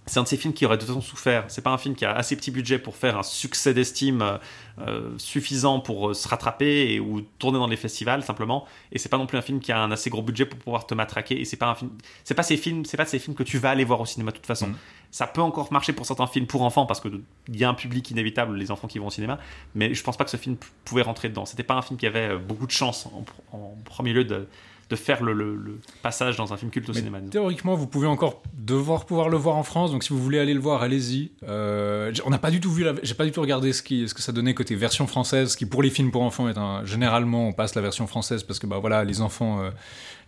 c'est 0.07 0.19
un 0.19 0.23
de 0.23 0.27
ces 0.27 0.37
films 0.37 0.53
qui 0.53 0.65
aurait 0.65 0.77
de 0.77 0.81
toute 0.81 0.89
façon 0.89 1.01
souffert. 1.01 1.45
C'est 1.47 1.61
pas 1.61 1.69
un 1.69 1.77
film 1.77 1.95
qui 1.95 2.05
a 2.05 2.11
assez 2.11 2.35
petit 2.35 2.49
budget 2.49 2.79
pour 2.79 2.95
faire 2.95 3.17
un 3.17 3.23
succès 3.23 3.73
d'estime 3.73 4.39
euh, 4.79 5.11
suffisant 5.17 5.79
pour 5.79 6.09
euh, 6.09 6.13
se 6.13 6.27
rattraper 6.27 6.93
et, 6.93 6.99
ou 6.99 7.21
tourner 7.37 7.59
dans 7.59 7.67
les 7.67 7.77
festivals 7.77 8.23
simplement. 8.23 8.65
Et 8.91 8.97
c'est 8.97 9.09
pas 9.09 9.19
non 9.19 9.27
plus 9.27 9.37
un 9.37 9.43
film 9.43 9.59
qui 9.59 9.71
a 9.71 9.79
un 9.79 9.91
assez 9.91 10.09
gros 10.09 10.23
budget 10.23 10.45
pour 10.45 10.57
pouvoir 10.57 10.87
te 10.87 10.95
matraquer. 10.95 11.39
Et 11.39 11.45
c'est 11.45 11.57
pas 11.57 11.67
un 11.67 11.75
film, 11.75 11.91
c'est 12.23 12.33
pas 12.33 12.43
ces 12.43 12.57
films, 12.57 12.83
c'est 12.83 12.97
pas 12.97 13.05
ces 13.05 13.19
films 13.19 13.35
que 13.35 13.43
tu 13.43 13.59
vas 13.59 13.69
aller 13.69 13.85
voir 13.85 14.01
au 14.01 14.05
cinéma 14.05 14.31
de 14.31 14.37
toute 14.37 14.47
façon. 14.47 14.67
Mhm. 14.67 14.75
Ça 15.11 15.27
peut 15.27 15.41
encore 15.41 15.71
marcher 15.71 15.93
pour 15.93 16.05
certains 16.05 16.27
films 16.27 16.47
pour 16.47 16.63
enfants 16.63 16.85
parce 16.85 16.99
que 16.99 17.09
il 17.47 17.57
y 17.57 17.63
a 17.63 17.69
un 17.69 17.73
public 17.75 18.09
inévitable, 18.09 18.57
les 18.57 18.71
enfants 18.71 18.87
qui 18.87 18.97
vont 18.97 19.07
au 19.07 19.11
cinéma. 19.11 19.37
Mais 19.75 19.93
je 19.93 20.03
pense 20.03 20.17
pas 20.17 20.23
que 20.23 20.31
ce 20.31 20.37
film 20.37 20.57
pouvait 20.83 21.03
rentrer 21.03 21.29
dedans. 21.29 21.45
C'était 21.45 21.63
pas 21.63 21.75
un 21.75 21.81
film 21.81 21.99
qui 21.99 22.07
avait 22.07 22.37
beaucoup 22.37 22.65
de 22.65 22.71
chance 22.71 23.05
en, 23.05 23.23
en 23.55 23.75
premier 23.85 24.13
lieu 24.13 24.23
de, 24.23 24.47
de 24.91 24.95
faire 24.97 25.23
le, 25.23 25.33
le- 25.33 25.55
le 25.55 25.79
passage 26.03 26.35
dans 26.37 26.53
un 26.53 26.57
film 26.57 26.69
culte 26.69 26.89
au 26.89 26.91
Mais 26.93 26.99
cinéma. 26.99 27.19
Théoriquement, 27.21 27.75
vous 27.75 27.87
pouvez 27.87 28.07
encore 28.07 28.43
devoir 28.53 29.05
pouvoir 29.05 29.29
le 29.29 29.37
voir 29.37 29.55
en 29.55 29.63
France. 29.63 29.91
Donc, 29.91 30.03
si 30.03 30.09
vous 30.09 30.19
voulez 30.21 30.37
aller 30.37 30.53
le 30.53 30.59
voir, 30.59 30.83
allez-y. 30.83 31.31
Euh, 31.47 32.11
on 32.25 32.29
n'a 32.29 32.37
pas 32.37 32.51
du 32.51 32.59
tout 32.59 32.71
vu, 32.71 32.83
la- 32.83 32.93
j'ai 33.01 33.13
pas 33.13 33.25
du 33.25 33.31
tout 33.31 33.41
regardé 33.41 33.73
ce, 33.73 33.81
qui, 33.81 34.07
ce 34.07 34.13
que 34.13 34.21
ça 34.21 34.31
donnait 34.31 34.53
côté 34.53 34.75
version 34.75 35.07
française, 35.07 35.55
qui 35.55 35.65
pour 35.65 35.81
les 35.81 35.89
films 35.89 36.11
pour 36.11 36.21
enfants 36.23 36.47
est 36.49 36.57
un. 36.57 36.85
Généralement, 36.85 37.47
on 37.47 37.53
passe 37.53 37.73
la 37.75 37.81
version 37.81 38.05
française 38.05 38.43
parce 38.43 38.59
que 38.59 38.67
bah 38.67 38.77
voilà, 38.79 39.03
les 39.03 39.21
enfants, 39.21 39.61
euh, 39.61 39.69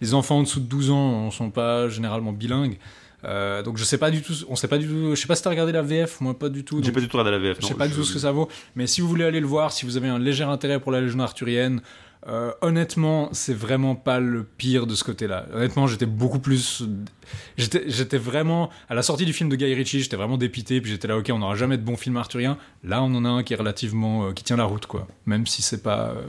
les 0.01 0.13
enfants 0.13 0.37
en 0.39 0.43
dessous 0.43 0.59
de 0.61 0.65
12 0.65 0.89
ans 0.91 1.25
ne 1.25 1.31
sont 1.31 1.51
pas 1.51 1.89
généralement 1.89 2.31
bilingues. 2.31 2.77
Euh, 3.25 3.63
donc 3.63 3.77
je 3.77 3.85
sais 3.85 3.97
pas 3.97 4.11
du 4.11 4.21
tout, 4.21 4.33
on 4.49 4.55
sait 4.57 4.67
pas 4.67 4.77
du 4.77 4.87
tout. 4.87 5.11
Je 5.15 5.19
sais 5.21 5.27
pas 5.27 5.35
si 5.35 5.43
t'as 5.43 5.49
regardé 5.49 5.71
la 5.71 5.81
VF, 5.81 6.19
moi 6.21 6.37
pas 6.37 6.49
du 6.49 6.63
tout. 6.65 6.81
J'ai 6.83 6.91
pas 6.91 6.99
du 6.99 7.07
tout 7.07 7.17
regardé 7.17 7.31
la 7.31 7.39
VF. 7.39 7.57
je 7.61 7.67
sais 7.67 7.73
pas 7.73 7.87
du 7.87 7.93
tout 7.93 8.03
ce 8.03 8.13
que 8.13 8.19
ça 8.19 8.31
vaut. 8.31 8.49
Mais 8.75 8.85
si 8.87 8.99
vous 9.01 9.07
voulez 9.07 9.23
aller 9.23 9.39
le 9.39 9.47
voir, 9.47 9.71
si 9.71 9.85
vous 9.85 9.95
avez 9.97 10.07
un 10.09 10.19
léger 10.19 10.43
intérêt 10.43 10.79
pour 10.79 10.91
la 10.91 10.99
Légion 11.01 11.19
arthurienne, 11.21 11.81
euh, 12.27 12.51
honnêtement, 12.61 13.29
c'est 13.33 13.53
vraiment 13.53 13.95
pas 13.95 14.19
le 14.19 14.43
pire 14.43 14.87
de 14.87 14.95
ce 14.95 15.03
côté-là. 15.03 15.45
Honnêtement, 15.53 15.87
j'étais 15.87 16.05
beaucoup 16.05 16.39
plus. 16.39 16.83
J'étais 17.57 18.17
vraiment. 18.17 18.69
À 18.89 18.95
la 18.95 19.01
sortie 19.01 19.25
du 19.25 19.33
film 19.33 19.49
de 19.49 19.55
Guy 19.55 19.73
Ritchie, 19.73 20.01
j'étais 20.01 20.15
vraiment 20.15 20.37
dépité, 20.37 20.81
puis 20.81 20.91
j'étais 20.91 21.07
là, 21.07 21.17
ok, 21.17 21.29
on 21.33 21.39
n'aura 21.39 21.55
jamais 21.55 21.77
de 21.77 21.83
bon 21.83 21.97
film 21.97 22.17
arthurien. 22.17 22.57
Là, 22.83 23.03
on 23.03 23.13
en 23.15 23.25
a 23.25 23.29
un 23.29 23.43
qui 23.43 23.53
est 23.53 23.57
relativement. 23.57 24.27
euh, 24.27 24.31
qui 24.33 24.43
tient 24.43 24.57
la 24.57 24.63
route, 24.65 24.85
quoi. 24.85 25.07
Même 25.25 25.45
si 25.47 25.61
c'est 25.61 25.83
pas. 25.83 26.09
euh, 26.11 26.23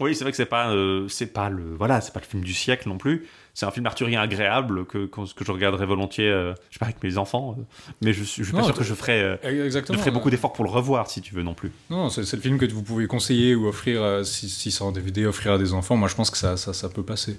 Oui, 0.00 0.14
c'est 0.14 0.24
vrai 0.24 0.30
que 0.30 0.36
c'est 0.36 0.46
pas, 0.46 0.72
c'est 1.08 1.32
pas 1.32 1.50
le, 1.50 1.74
voilà, 1.76 2.00
c'est 2.00 2.12
pas 2.12 2.20
le 2.20 2.26
film 2.26 2.42
du 2.44 2.54
siècle 2.54 2.88
non 2.88 2.96
plus. 2.98 3.26
C'est 3.54 3.66
un 3.66 3.70
film 3.70 3.84
arthurien 3.86 4.20
agréable 4.20 4.86
que, 4.86 5.06
que, 5.06 5.20
je 5.44 5.50
regarderais 5.52 5.86
volontiers, 5.86 6.28
euh, 6.28 6.52
je 6.70 6.74
sais 6.74 6.78
pas 6.78 6.86
avec 6.86 7.02
mes 7.02 7.18
enfants, 7.18 7.56
euh, 7.58 7.62
mais 8.02 8.12
je, 8.12 8.20
je 8.24 8.42
suis 8.44 8.52
pas 8.52 8.58
Non, 8.58 8.64
sûr 8.64 8.74
que 8.74 8.84
je 8.84 8.94
ferais, 8.94 9.20
euh, 9.22 9.36
je 9.42 9.48
Exactement. 9.64 9.98
ferais 9.98 10.10
beaucoup 10.10 10.30
d'efforts 10.30 10.52
pour 10.52 10.64
le 10.64 10.70
revoir 10.70 11.10
si 11.10 11.20
tu 11.20 11.34
veux 11.34 11.42
non 11.42 11.54
plus. 11.54 11.72
Non, 11.90 12.08
c'est 12.10 12.20
le 12.32 12.40
film 12.42 12.58
que 12.58 12.66
vous 12.66 12.82
pouvez 12.82 13.06
conseiller 13.06 13.54
ou 13.54 13.66
offrir, 13.66 14.24
si, 14.24 14.48
si 14.48 14.70
c'est 14.70 14.82
en 14.82 14.92
DVD, 14.92 15.26
offrir 15.26 15.52
à 15.52 15.58
des 15.58 15.72
enfants. 15.72 15.96
Moi, 15.96 16.08
je 16.08 16.14
pense 16.14 16.30
que 16.30 16.38
ça, 16.38 16.56
ça, 16.56 16.72
ça 16.72 16.88
peut 16.88 17.02
passer. 17.02 17.38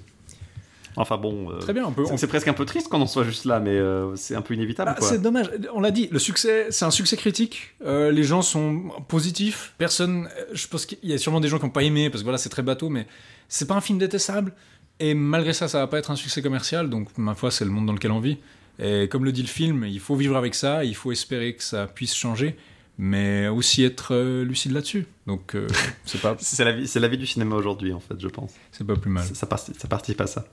Enfin 0.96 1.16
bon, 1.16 1.50
euh, 1.50 1.58
Très 1.58 1.72
bien, 1.72 1.86
on 1.86 1.92
peut. 1.92 2.04
c'est- 2.04 2.24
on 2.24 2.28
presque 2.28 2.48
un 2.48 2.52
peu 2.52 2.66
triste 2.66 2.88
qu'on 2.88 3.00
en 3.00 3.06
soit 3.06 3.24
juste 3.24 3.46
là, 3.46 3.60
mais 3.60 3.70
euh, 3.70 4.14
c'est 4.16 4.34
un 4.34 4.42
peu 4.42 4.52
inévitable. 4.54 4.92
Ah, 4.94 5.00
c'est 5.00 5.22
dommage. 5.22 5.50
On 5.72 5.80
l'a 5.80 5.90
dit, 5.90 6.08
le 6.12 6.18
succès, 6.18 6.66
c'est 6.70 6.84
un 6.84 6.90
succès 6.90 7.16
critique. 7.16 7.74
Euh, 7.86 8.10
les 8.10 8.24
gens 8.24 8.42
sont 8.42 8.90
positifs. 9.08 9.72
Personne, 9.78 10.28
je 10.52 10.66
pense 10.68 10.84
qu'il 10.84 10.98
y 11.02 11.14
a 11.14 11.18
sûrement 11.18 11.40
des 11.40 11.48
gens 11.48 11.58
qui 11.58 11.64
n'ont 11.64 11.70
pas 11.70 11.82
aimé 11.82 12.10
parce 12.10 12.20
que 12.22 12.24
voilà, 12.26 12.36
c'est 12.38 12.50
très 12.50 12.62
bateau, 12.62 12.90
mais 12.90 13.06
c'est 13.48 13.66
pas 13.66 13.74
un 13.74 13.80
film 13.80 13.98
détestable. 13.98 14.52
Et 15.00 15.14
malgré 15.14 15.52
ça, 15.52 15.68
ça 15.68 15.78
va 15.78 15.86
pas 15.86 15.98
être 15.98 16.10
un 16.10 16.16
succès 16.16 16.42
commercial. 16.42 16.88
Donc, 16.88 17.16
ma 17.18 17.34
foi, 17.34 17.50
c'est 17.50 17.64
le 17.64 17.70
monde 17.70 17.86
dans 17.86 17.92
lequel 17.92 18.10
on 18.12 18.20
vit. 18.20 18.38
Et 18.78 19.08
comme 19.08 19.24
le 19.24 19.32
dit 19.32 19.42
le 19.42 19.48
film, 19.48 19.84
il 19.84 20.00
faut 20.00 20.16
vivre 20.16 20.36
avec 20.36 20.54
ça. 20.54 20.84
Il 20.84 20.94
faut 20.94 21.12
espérer 21.12 21.54
que 21.54 21.62
ça 21.62 21.86
puisse 21.86 22.14
changer, 22.14 22.56
mais 22.98 23.48
aussi 23.48 23.84
être 23.84 24.14
euh, 24.14 24.44
lucide 24.44 24.72
là-dessus. 24.72 25.06
Donc, 25.26 25.54
euh, 25.54 25.66
c'est 26.04 26.20
pas, 26.20 26.36
C'est 26.38 26.64
la 26.64 26.72
vie, 26.72 26.86
c'est 26.86 27.00
la 27.00 27.08
vie 27.08 27.18
du 27.18 27.26
cinéma 27.26 27.56
aujourd'hui 27.56 27.92
en 27.92 28.00
fait, 28.00 28.14
je 28.18 28.28
pense. 28.28 28.52
c'est 28.70 28.86
pas 28.86 28.96
plus 28.96 29.10
mal. 29.10 29.24
Ça, 29.24 29.34
ça, 29.34 29.46
parti- 29.46 29.72
ça 29.78 29.88
participe 29.88 30.20
à 30.20 30.26
ça. 30.26 30.44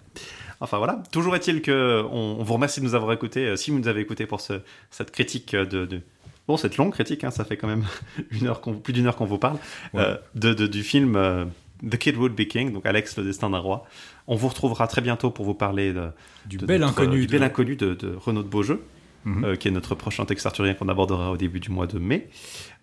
Enfin 0.60 0.78
voilà. 0.80 1.02
Toujours 1.12 1.36
est-il 1.36 1.62
que 1.62 2.04
on, 2.12 2.38
on 2.40 2.44
vous 2.44 2.54
remercie 2.54 2.82
de 2.82 2.86
nous 2.86 2.96
avoir 2.96 3.14
écoutés. 3.14 3.46
euh, 3.48 3.56
Si 3.56 3.72
vous 3.72 3.80
nous 3.80 3.88
avez 3.88 4.02
écoutés 4.02 4.26
pour 4.26 4.42
ce, 4.42 4.62
cette 4.92 5.12
critique 5.12 5.56
de, 5.56 5.86
de- 5.86 6.02
bon 6.48 6.58
cette 6.58 6.76
longue 6.78 6.92
critique, 6.92 7.24
hein, 7.24 7.32
ça 7.32 7.46
fait 7.46 7.56
quand 7.56 7.68
même 7.68 7.86
une 8.32 8.48
heure 8.48 8.60
qu'on- 8.62 8.74
plus 8.76 8.92
d'une 8.94 9.06
heure 9.08 9.16
qu'on 9.16 9.26
vous 9.26 9.38
parle 9.38 9.58
Ouais. 9.94 10.02
euh, 10.02 10.18
de, 10.36 10.54
de- 10.54 10.68
du 10.68 10.84
film 10.84 11.16
euh, 11.16 11.46
The 11.88 11.98
Kid 11.98 12.18
Would 12.18 12.34
Be 12.34 12.48
King, 12.48 12.74
donc 12.74 12.86
Alex 12.86 13.18
le 13.18 13.24
destin 13.24 13.50
d'un 13.50 13.60
roi. 13.60 13.86
On 14.28 14.36
vous 14.36 14.48
retrouvera 14.50 14.88
très 14.88 15.02
bientôt 15.02 15.30
pour 15.32 15.46
vous 15.46 15.54
parler 15.54 15.94
de, 15.94 16.08
Du 16.46 16.58
de 16.58 16.66
bel 16.66 16.82
notre- 16.82 16.94
inconnu. 17.02 17.20
du 17.22 17.28
de- 17.28 17.32
bel 17.32 17.44
inconnu 17.44 17.76
de, 17.76 17.94
de 17.94 18.16
Renaud 18.16 18.44
de 18.44 18.48
Beaujeu. 18.50 18.82
Mhm. 19.26 19.44
euh, 19.44 19.56
qui 19.58 19.68
est 19.68 19.72
notre 19.72 19.96
prochain 19.96 20.24
texte 20.24 20.46
arthurien 20.46 20.74
qu'on 20.76 20.88
abordera 20.88 21.30
au 21.32 21.36
début 21.36 21.60
du 21.60 21.70
mois 21.72 21.88
de 21.88 22.00
mai. 22.00 22.30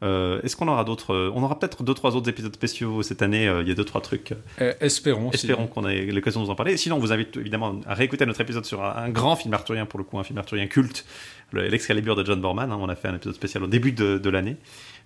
Euh, 0.02 0.38
Est-ce 0.42 0.54
qu'on 0.54 0.68
aura 0.68 0.84
d'autres 0.84 1.32
On 1.34 1.42
aura 1.42 1.58
peut-être 1.58 1.82
deux 1.82 1.94
trois 1.94 2.14
autres 2.14 2.28
épisodes 2.28 2.54
spéciaux 2.54 3.02
cette 3.02 3.22
année. 3.22 3.48
euh, 3.48 3.62
Il 3.62 3.68
y 3.68 3.70
a 3.70 3.74
deux 3.74 3.86
trois 3.86 4.02
trucs. 4.02 4.34
Espérons. 4.80 5.30
si- 5.30 5.36
Espérons 5.36 5.66
qu'on 5.66 5.88
ait 5.88 6.04
l'occasion 6.04 6.40
de 6.40 6.44
vous 6.44 6.52
en 6.52 6.54
parler. 6.54 6.76
Sinon, 6.76 6.96
on 6.96 6.98
vous 6.98 7.10
invite 7.10 7.38
évidemment 7.38 7.80
à 7.86 7.94
réécouter 7.94 8.26
notre 8.26 8.42
épisode 8.42 8.66
sur 8.66 8.84
un, 8.84 8.94
un 8.96 9.08
grand 9.08 9.34
film 9.36 9.54
arthurien, 9.54 9.86
pour 9.86 9.98
le 9.98 10.04
coup, 10.04 10.18
un 10.18 10.24
film 10.24 10.38
arthurien 10.38 10.66
culte, 10.66 11.06
le- 11.52 11.68
l'Excalibur 11.68 12.14
de 12.16 12.22
John 12.24 12.38
Borman. 12.38 12.70
hein. 12.70 12.78
on 12.78 12.88
a 12.90 12.96
fait 12.96 13.08
un 13.08 13.14
épisode 13.16 13.34
spécial 13.34 13.62
au 13.64 13.66
début 13.66 13.92
de, 13.92 14.18
de 14.18 14.28
l'année, 14.30 14.56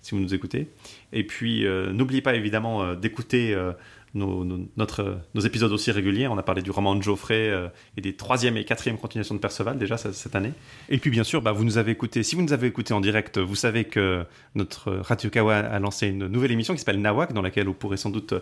si 0.01 0.15
vous 0.15 0.21
nous 0.21 0.33
écoutez. 0.33 0.69
Et 1.13 1.25
puis, 1.25 1.65
euh, 1.65 1.91
n'oubliez 1.93 2.21
pas 2.21 2.35
évidemment 2.35 2.83
euh, 2.83 2.95
d'écouter 2.95 3.53
euh, 3.53 3.73
nos, 4.13 4.43
nos- 4.43 4.67
notre, 4.77 5.19
nos 5.33 5.41
épisodes 5.41 5.71
aussi 5.71 5.91
réguliers. 5.91 6.27
On 6.27 6.37
a 6.37 6.43
parlé 6.43 6.61
du 6.61 6.71
roman 6.71 6.95
de 6.95 7.01
Geoffrey 7.01 7.49
euh, 7.49 7.67
et 7.97 8.01
des 8.01 8.13
troisième 8.15 8.57
et 8.57 8.65
quatrième 8.65 8.97
continuations 8.97 9.35
de 9.35 9.39
Perceval 9.39 9.77
déjà 9.77 9.97
ce- 9.97 10.11
cette 10.11 10.35
année. 10.35 10.51
Et 10.89 10.97
puis 10.97 11.09
bien 11.09 11.23
sûr, 11.23 11.41
bah, 11.41 11.51
vous 11.51 11.63
nous 11.63 11.77
avez 11.77 11.91
écouté. 11.91 12.23
Si 12.23 12.35
vous 12.35 12.41
nous 12.41 12.53
avez 12.53 12.67
écouté 12.67 12.93
en 12.93 13.01
direct, 13.01 13.37
vous 13.37 13.55
savez 13.55 13.85
que 13.85 14.25
notre 14.55 14.91
Radio 14.93 15.29
Kawa 15.29 15.55
a 15.57 15.79
lancé 15.79 16.07
une 16.07 16.27
nouvelle 16.27 16.51
émission 16.51 16.73
qui 16.73 16.79
s'appelle 16.79 17.01
Nawak, 17.01 17.33
dans 17.33 17.41
laquelle 17.41 17.67
vous 17.67 17.73
pourrez 17.73 17.97
sans 17.97 18.09
doute 18.09 18.33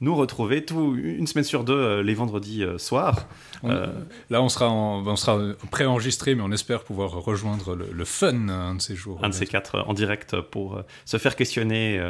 nous 0.00 0.14
retrouver 0.14 0.64
tout, 0.64 0.96
une 0.96 1.26
semaine 1.26 1.44
sur 1.44 1.64
deux 1.64 1.72
euh, 1.74 2.02
les 2.02 2.14
vendredis 2.14 2.62
euh, 2.64 2.78
soirs. 2.78 3.26
Euh, 3.64 3.86
Là, 4.30 4.42
on 4.42 4.48
sera, 4.48 4.68
en- 4.70 5.06
on 5.06 5.16
sera 5.16 5.38
préenregistré, 5.70 6.34
mais 6.34 6.42
on 6.42 6.52
espère 6.52 6.84
pouvoir 6.84 7.10
rejoindre 7.12 7.74
le, 7.74 7.86
le 7.92 8.04
fun 8.04 8.48
un 8.48 8.74
de 8.76 8.80
ces 8.80 8.94
jours. 8.96 9.18
un 9.22 9.28
de 9.28 9.34
ces 9.34 9.46
quatre 9.46 9.84
en 9.86 9.94
direct 9.94 10.40
pour 10.40 10.80
se 11.04 11.16
faire 11.18 11.36
questionner 11.36 12.00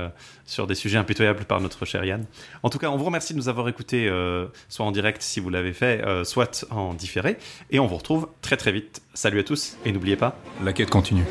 sur 0.45 0.67
des 0.67 0.75
sujets 0.75 0.99
impitoyables 0.99 1.45
par 1.45 1.61
notre 1.61 1.85
cher 1.85 2.05
Yann. 2.05 2.25
En 2.63 2.71
tout 2.71 2.79
cas, 2.79 2.91
on 2.91 2.97
vous 2.97 3.05
remercie 3.09 3.33
de 3.33 3.39
nous 3.39 3.49
avoir 3.49 3.69
écoutés, 3.69 4.09
euh, 4.09 4.47
soit 4.69 4.87
en 4.87 4.93
direct 4.93 5.23
si 5.23 5.41
vous 5.41 5.51
l'avez 5.51 5.73
fait, 5.73 6.05
euh, 6.05 6.25
soit 6.25 6.67
en 6.71 6.95
différé. 6.95 7.37
Et 7.71 7.79
on 7.79 7.87
vous 7.87 7.97
retrouve 7.97 8.29
très 8.41 8.57
très 8.57 8.73
vite. 8.73 9.03
Salut 9.15 9.41
à 9.41 9.45
tous 9.45 9.77
et 9.85 9.93
n'oubliez 9.93 10.17
pas, 10.17 10.39
La 10.63 10.73
quête 10.73 10.91
continue. 10.91 11.25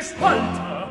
Spalter, 0.00 0.88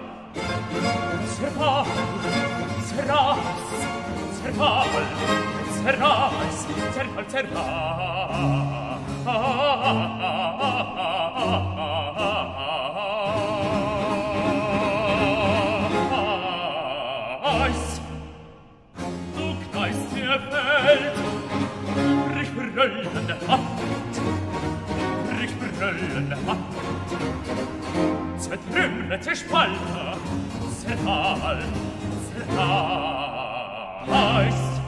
Zerfall, 4.47 4.87
zerreiß, 5.83 6.59
zerfall, 6.93 7.25
zerreiß. 7.27 7.51
Du 19.35 19.45
kneist 19.69 20.07
der 20.15 20.39
Welt, 20.53 21.17
brich 22.31 22.51
brüllende 22.55 23.35
Hand, 23.49 24.15
brich 25.29 25.53
brüllende 25.59 26.37
Hand, 26.47 26.73
zertrümmelte 28.37 29.35
Spalte, 29.35 30.17
zerfall, 30.81 31.63
zerfall 32.33 33.56
heißt, 34.09 34.81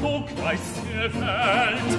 du 0.00 0.24
Kreis 0.34 0.60
der 0.92 1.08
Welt. 1.14 1.92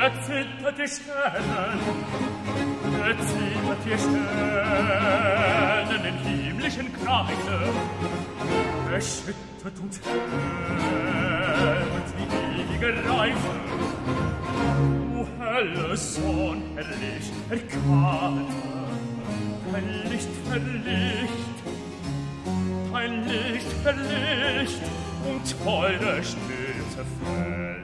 Erzittert 0.00 0.76
die 0.78 0.88
Sterne, 0.88 1.78
erzittert 3.08 3.82
die 3.84 3.98
Sterne 3.98 5.96
in 6.08 6.16
himmlischen 6.18 6.88
Kreise, 6.92 7.56
erschüttert 8.92 9.76
und 9.80 9.92
hält 10.04 12.08
die 12.18 12.28
ewige 12.60 12.90
Reise, 13.08 13.52
Alle 15.54 15.96
Sonn 15.96 16.62
erlicht, 16.76 17.32
erkalm, 17.48 18.44
ein 19.72 20.10
Licht 20.10 20.28
verlicht, 20.48 21.54
ein 22.92 23.24
Licht 23.28 23.72
verlicht 23.84 24.82
und 25.24 25.66
eure 25.66 26.24
Stütze 26.24 27.04
fällt. 27.22 27.83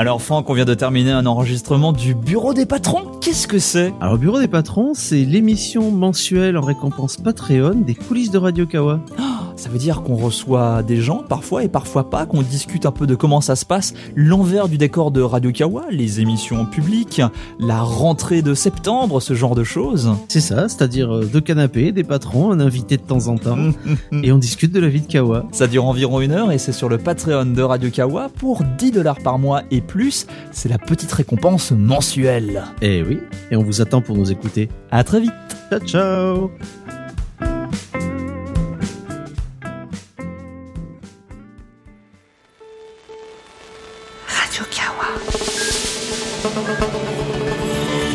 Alors 0.00 0.22
Franck, 0.22 0.48
on 0.48 0.54
vient 0.54 0.64
de 0.64 0.72
terminer 0.72 1.10
un 1.10 1.26
enregistrement 1.26 1.92
du 1.92 2.14
Bureau 2.14 2.54
des 2.54 2.64
patrons. 2.64 3.04
Qu'est-ce 3.20 3.46
que 3.46 3.58
c'est? 3.58 3.92
Alors, 4.00 4.16
Bureau 4.16 4.40
des 4.40 4.48
patrons, 4.48 4.94
c'est 4.94 5.26
l'émission 5.26 5.90
mensuelle 5.90 6.56
en 6.56 6.62
récompense 6.62 7.18
Patreon 7.18 7.74
des 7.74 7.94
coulisses 7.94 8.30
de 8.30 8.38
Radio 8.38 8.64
Kawa. 8.64 9.00
Ça 9.60 9.68
veut 9.68 9.76
dire 9.76 10.00
qu'on 10.00 10.16
reçoit 10.16 10.82
des 10.82 11.02
gens 11.02 11.22
parfois 11.28 11.62
et 11.62 11.68
parfois 11.68 12.08
pas, 12.08 12.24
qu'on 12.24 12.40
discute 12.40 12.86
un 12.86 12.92
peu 12.92 13.06
de 13.06 13.14
comment 13.14 13.42
ça 13.42 13.56
se 13.56 13.66
passe, 13.66 13.92
l'envers 14.16 14.70
du 14.70 14.78
décor 14.78 15.10
de 15.10 15.20
Radio 15.20 15.52
Kawa, 15.52 15.84
les 15.90 16.22
émissions 16.22 16.64
publiques, 16.64 17.20
la 17.58 17.82
rentrée 17.82 18.40
de 18.40 18.54
septembre, 18.54 19.20
ce 19.20 19.34
genre 19.34 19.54
de 19.54 19.62
choses. 19.62 20.14
C'est 20.28 20.40
ça, 20.40 20.66
c'est-à-dire 20.70 21.14
euh, 21.14 21.24
deux 21.26 21.42
canapés, 21.42 21.92
des 21.92 22.04
patrons, 22.04 22.52
un 22.52 22.60
invité 22.60 22.96
de 22.96 23.02
temps 23.02 23.28
en 23.28 23.36
temps, 23.36 23.58
et 24.22 24.32
on 24.32 24.38
discute 24.38 24.72
de 24.72 24.80
la 24.80 24.88
vie 24.88 25.02
de 25.02 25.06
Kawa. 25.06 25.44
Ça 25.52 25.66
dure 25.66 25.84
environ 25.84 26.22
une 26.22 26.32
heure 26.32 26.52
et 26.52 26.56
c'est 26.56 26.72
sur 26.72 26.88
le 26.88 26.96
Patreon 26.96 27.44
de 27.44 27.62
Radio 27.62 27.90
Kawa 27.90 28.30
pour 28.34 28.62
10 28.78 28.92
dollars 28.92 29.18
par 29.18 29.38
mois 29.38 29.64
et 29.70 29.82
plus. 29.82 30.26
C'est 30.52 30.70
la 30.70 30.78
petite 30.78 31.12
récompense 31.12 31.72
mensuelle. 31.72 32.64
Eh 32.80 33.02
oui, 33.02 33.18
et 33.50 33.56
on 33.56 33.62
vous 33.62 33.82
attend 33.82 34.00
pour 34.00 34.16
nous 34.16 34.32
écouter. 34.32 34.70
À 34.90 35.04
très 35.04 35.20
vite. 35.20 35.32
Ciao, 35.70 35.80
ciao 35.80 36.50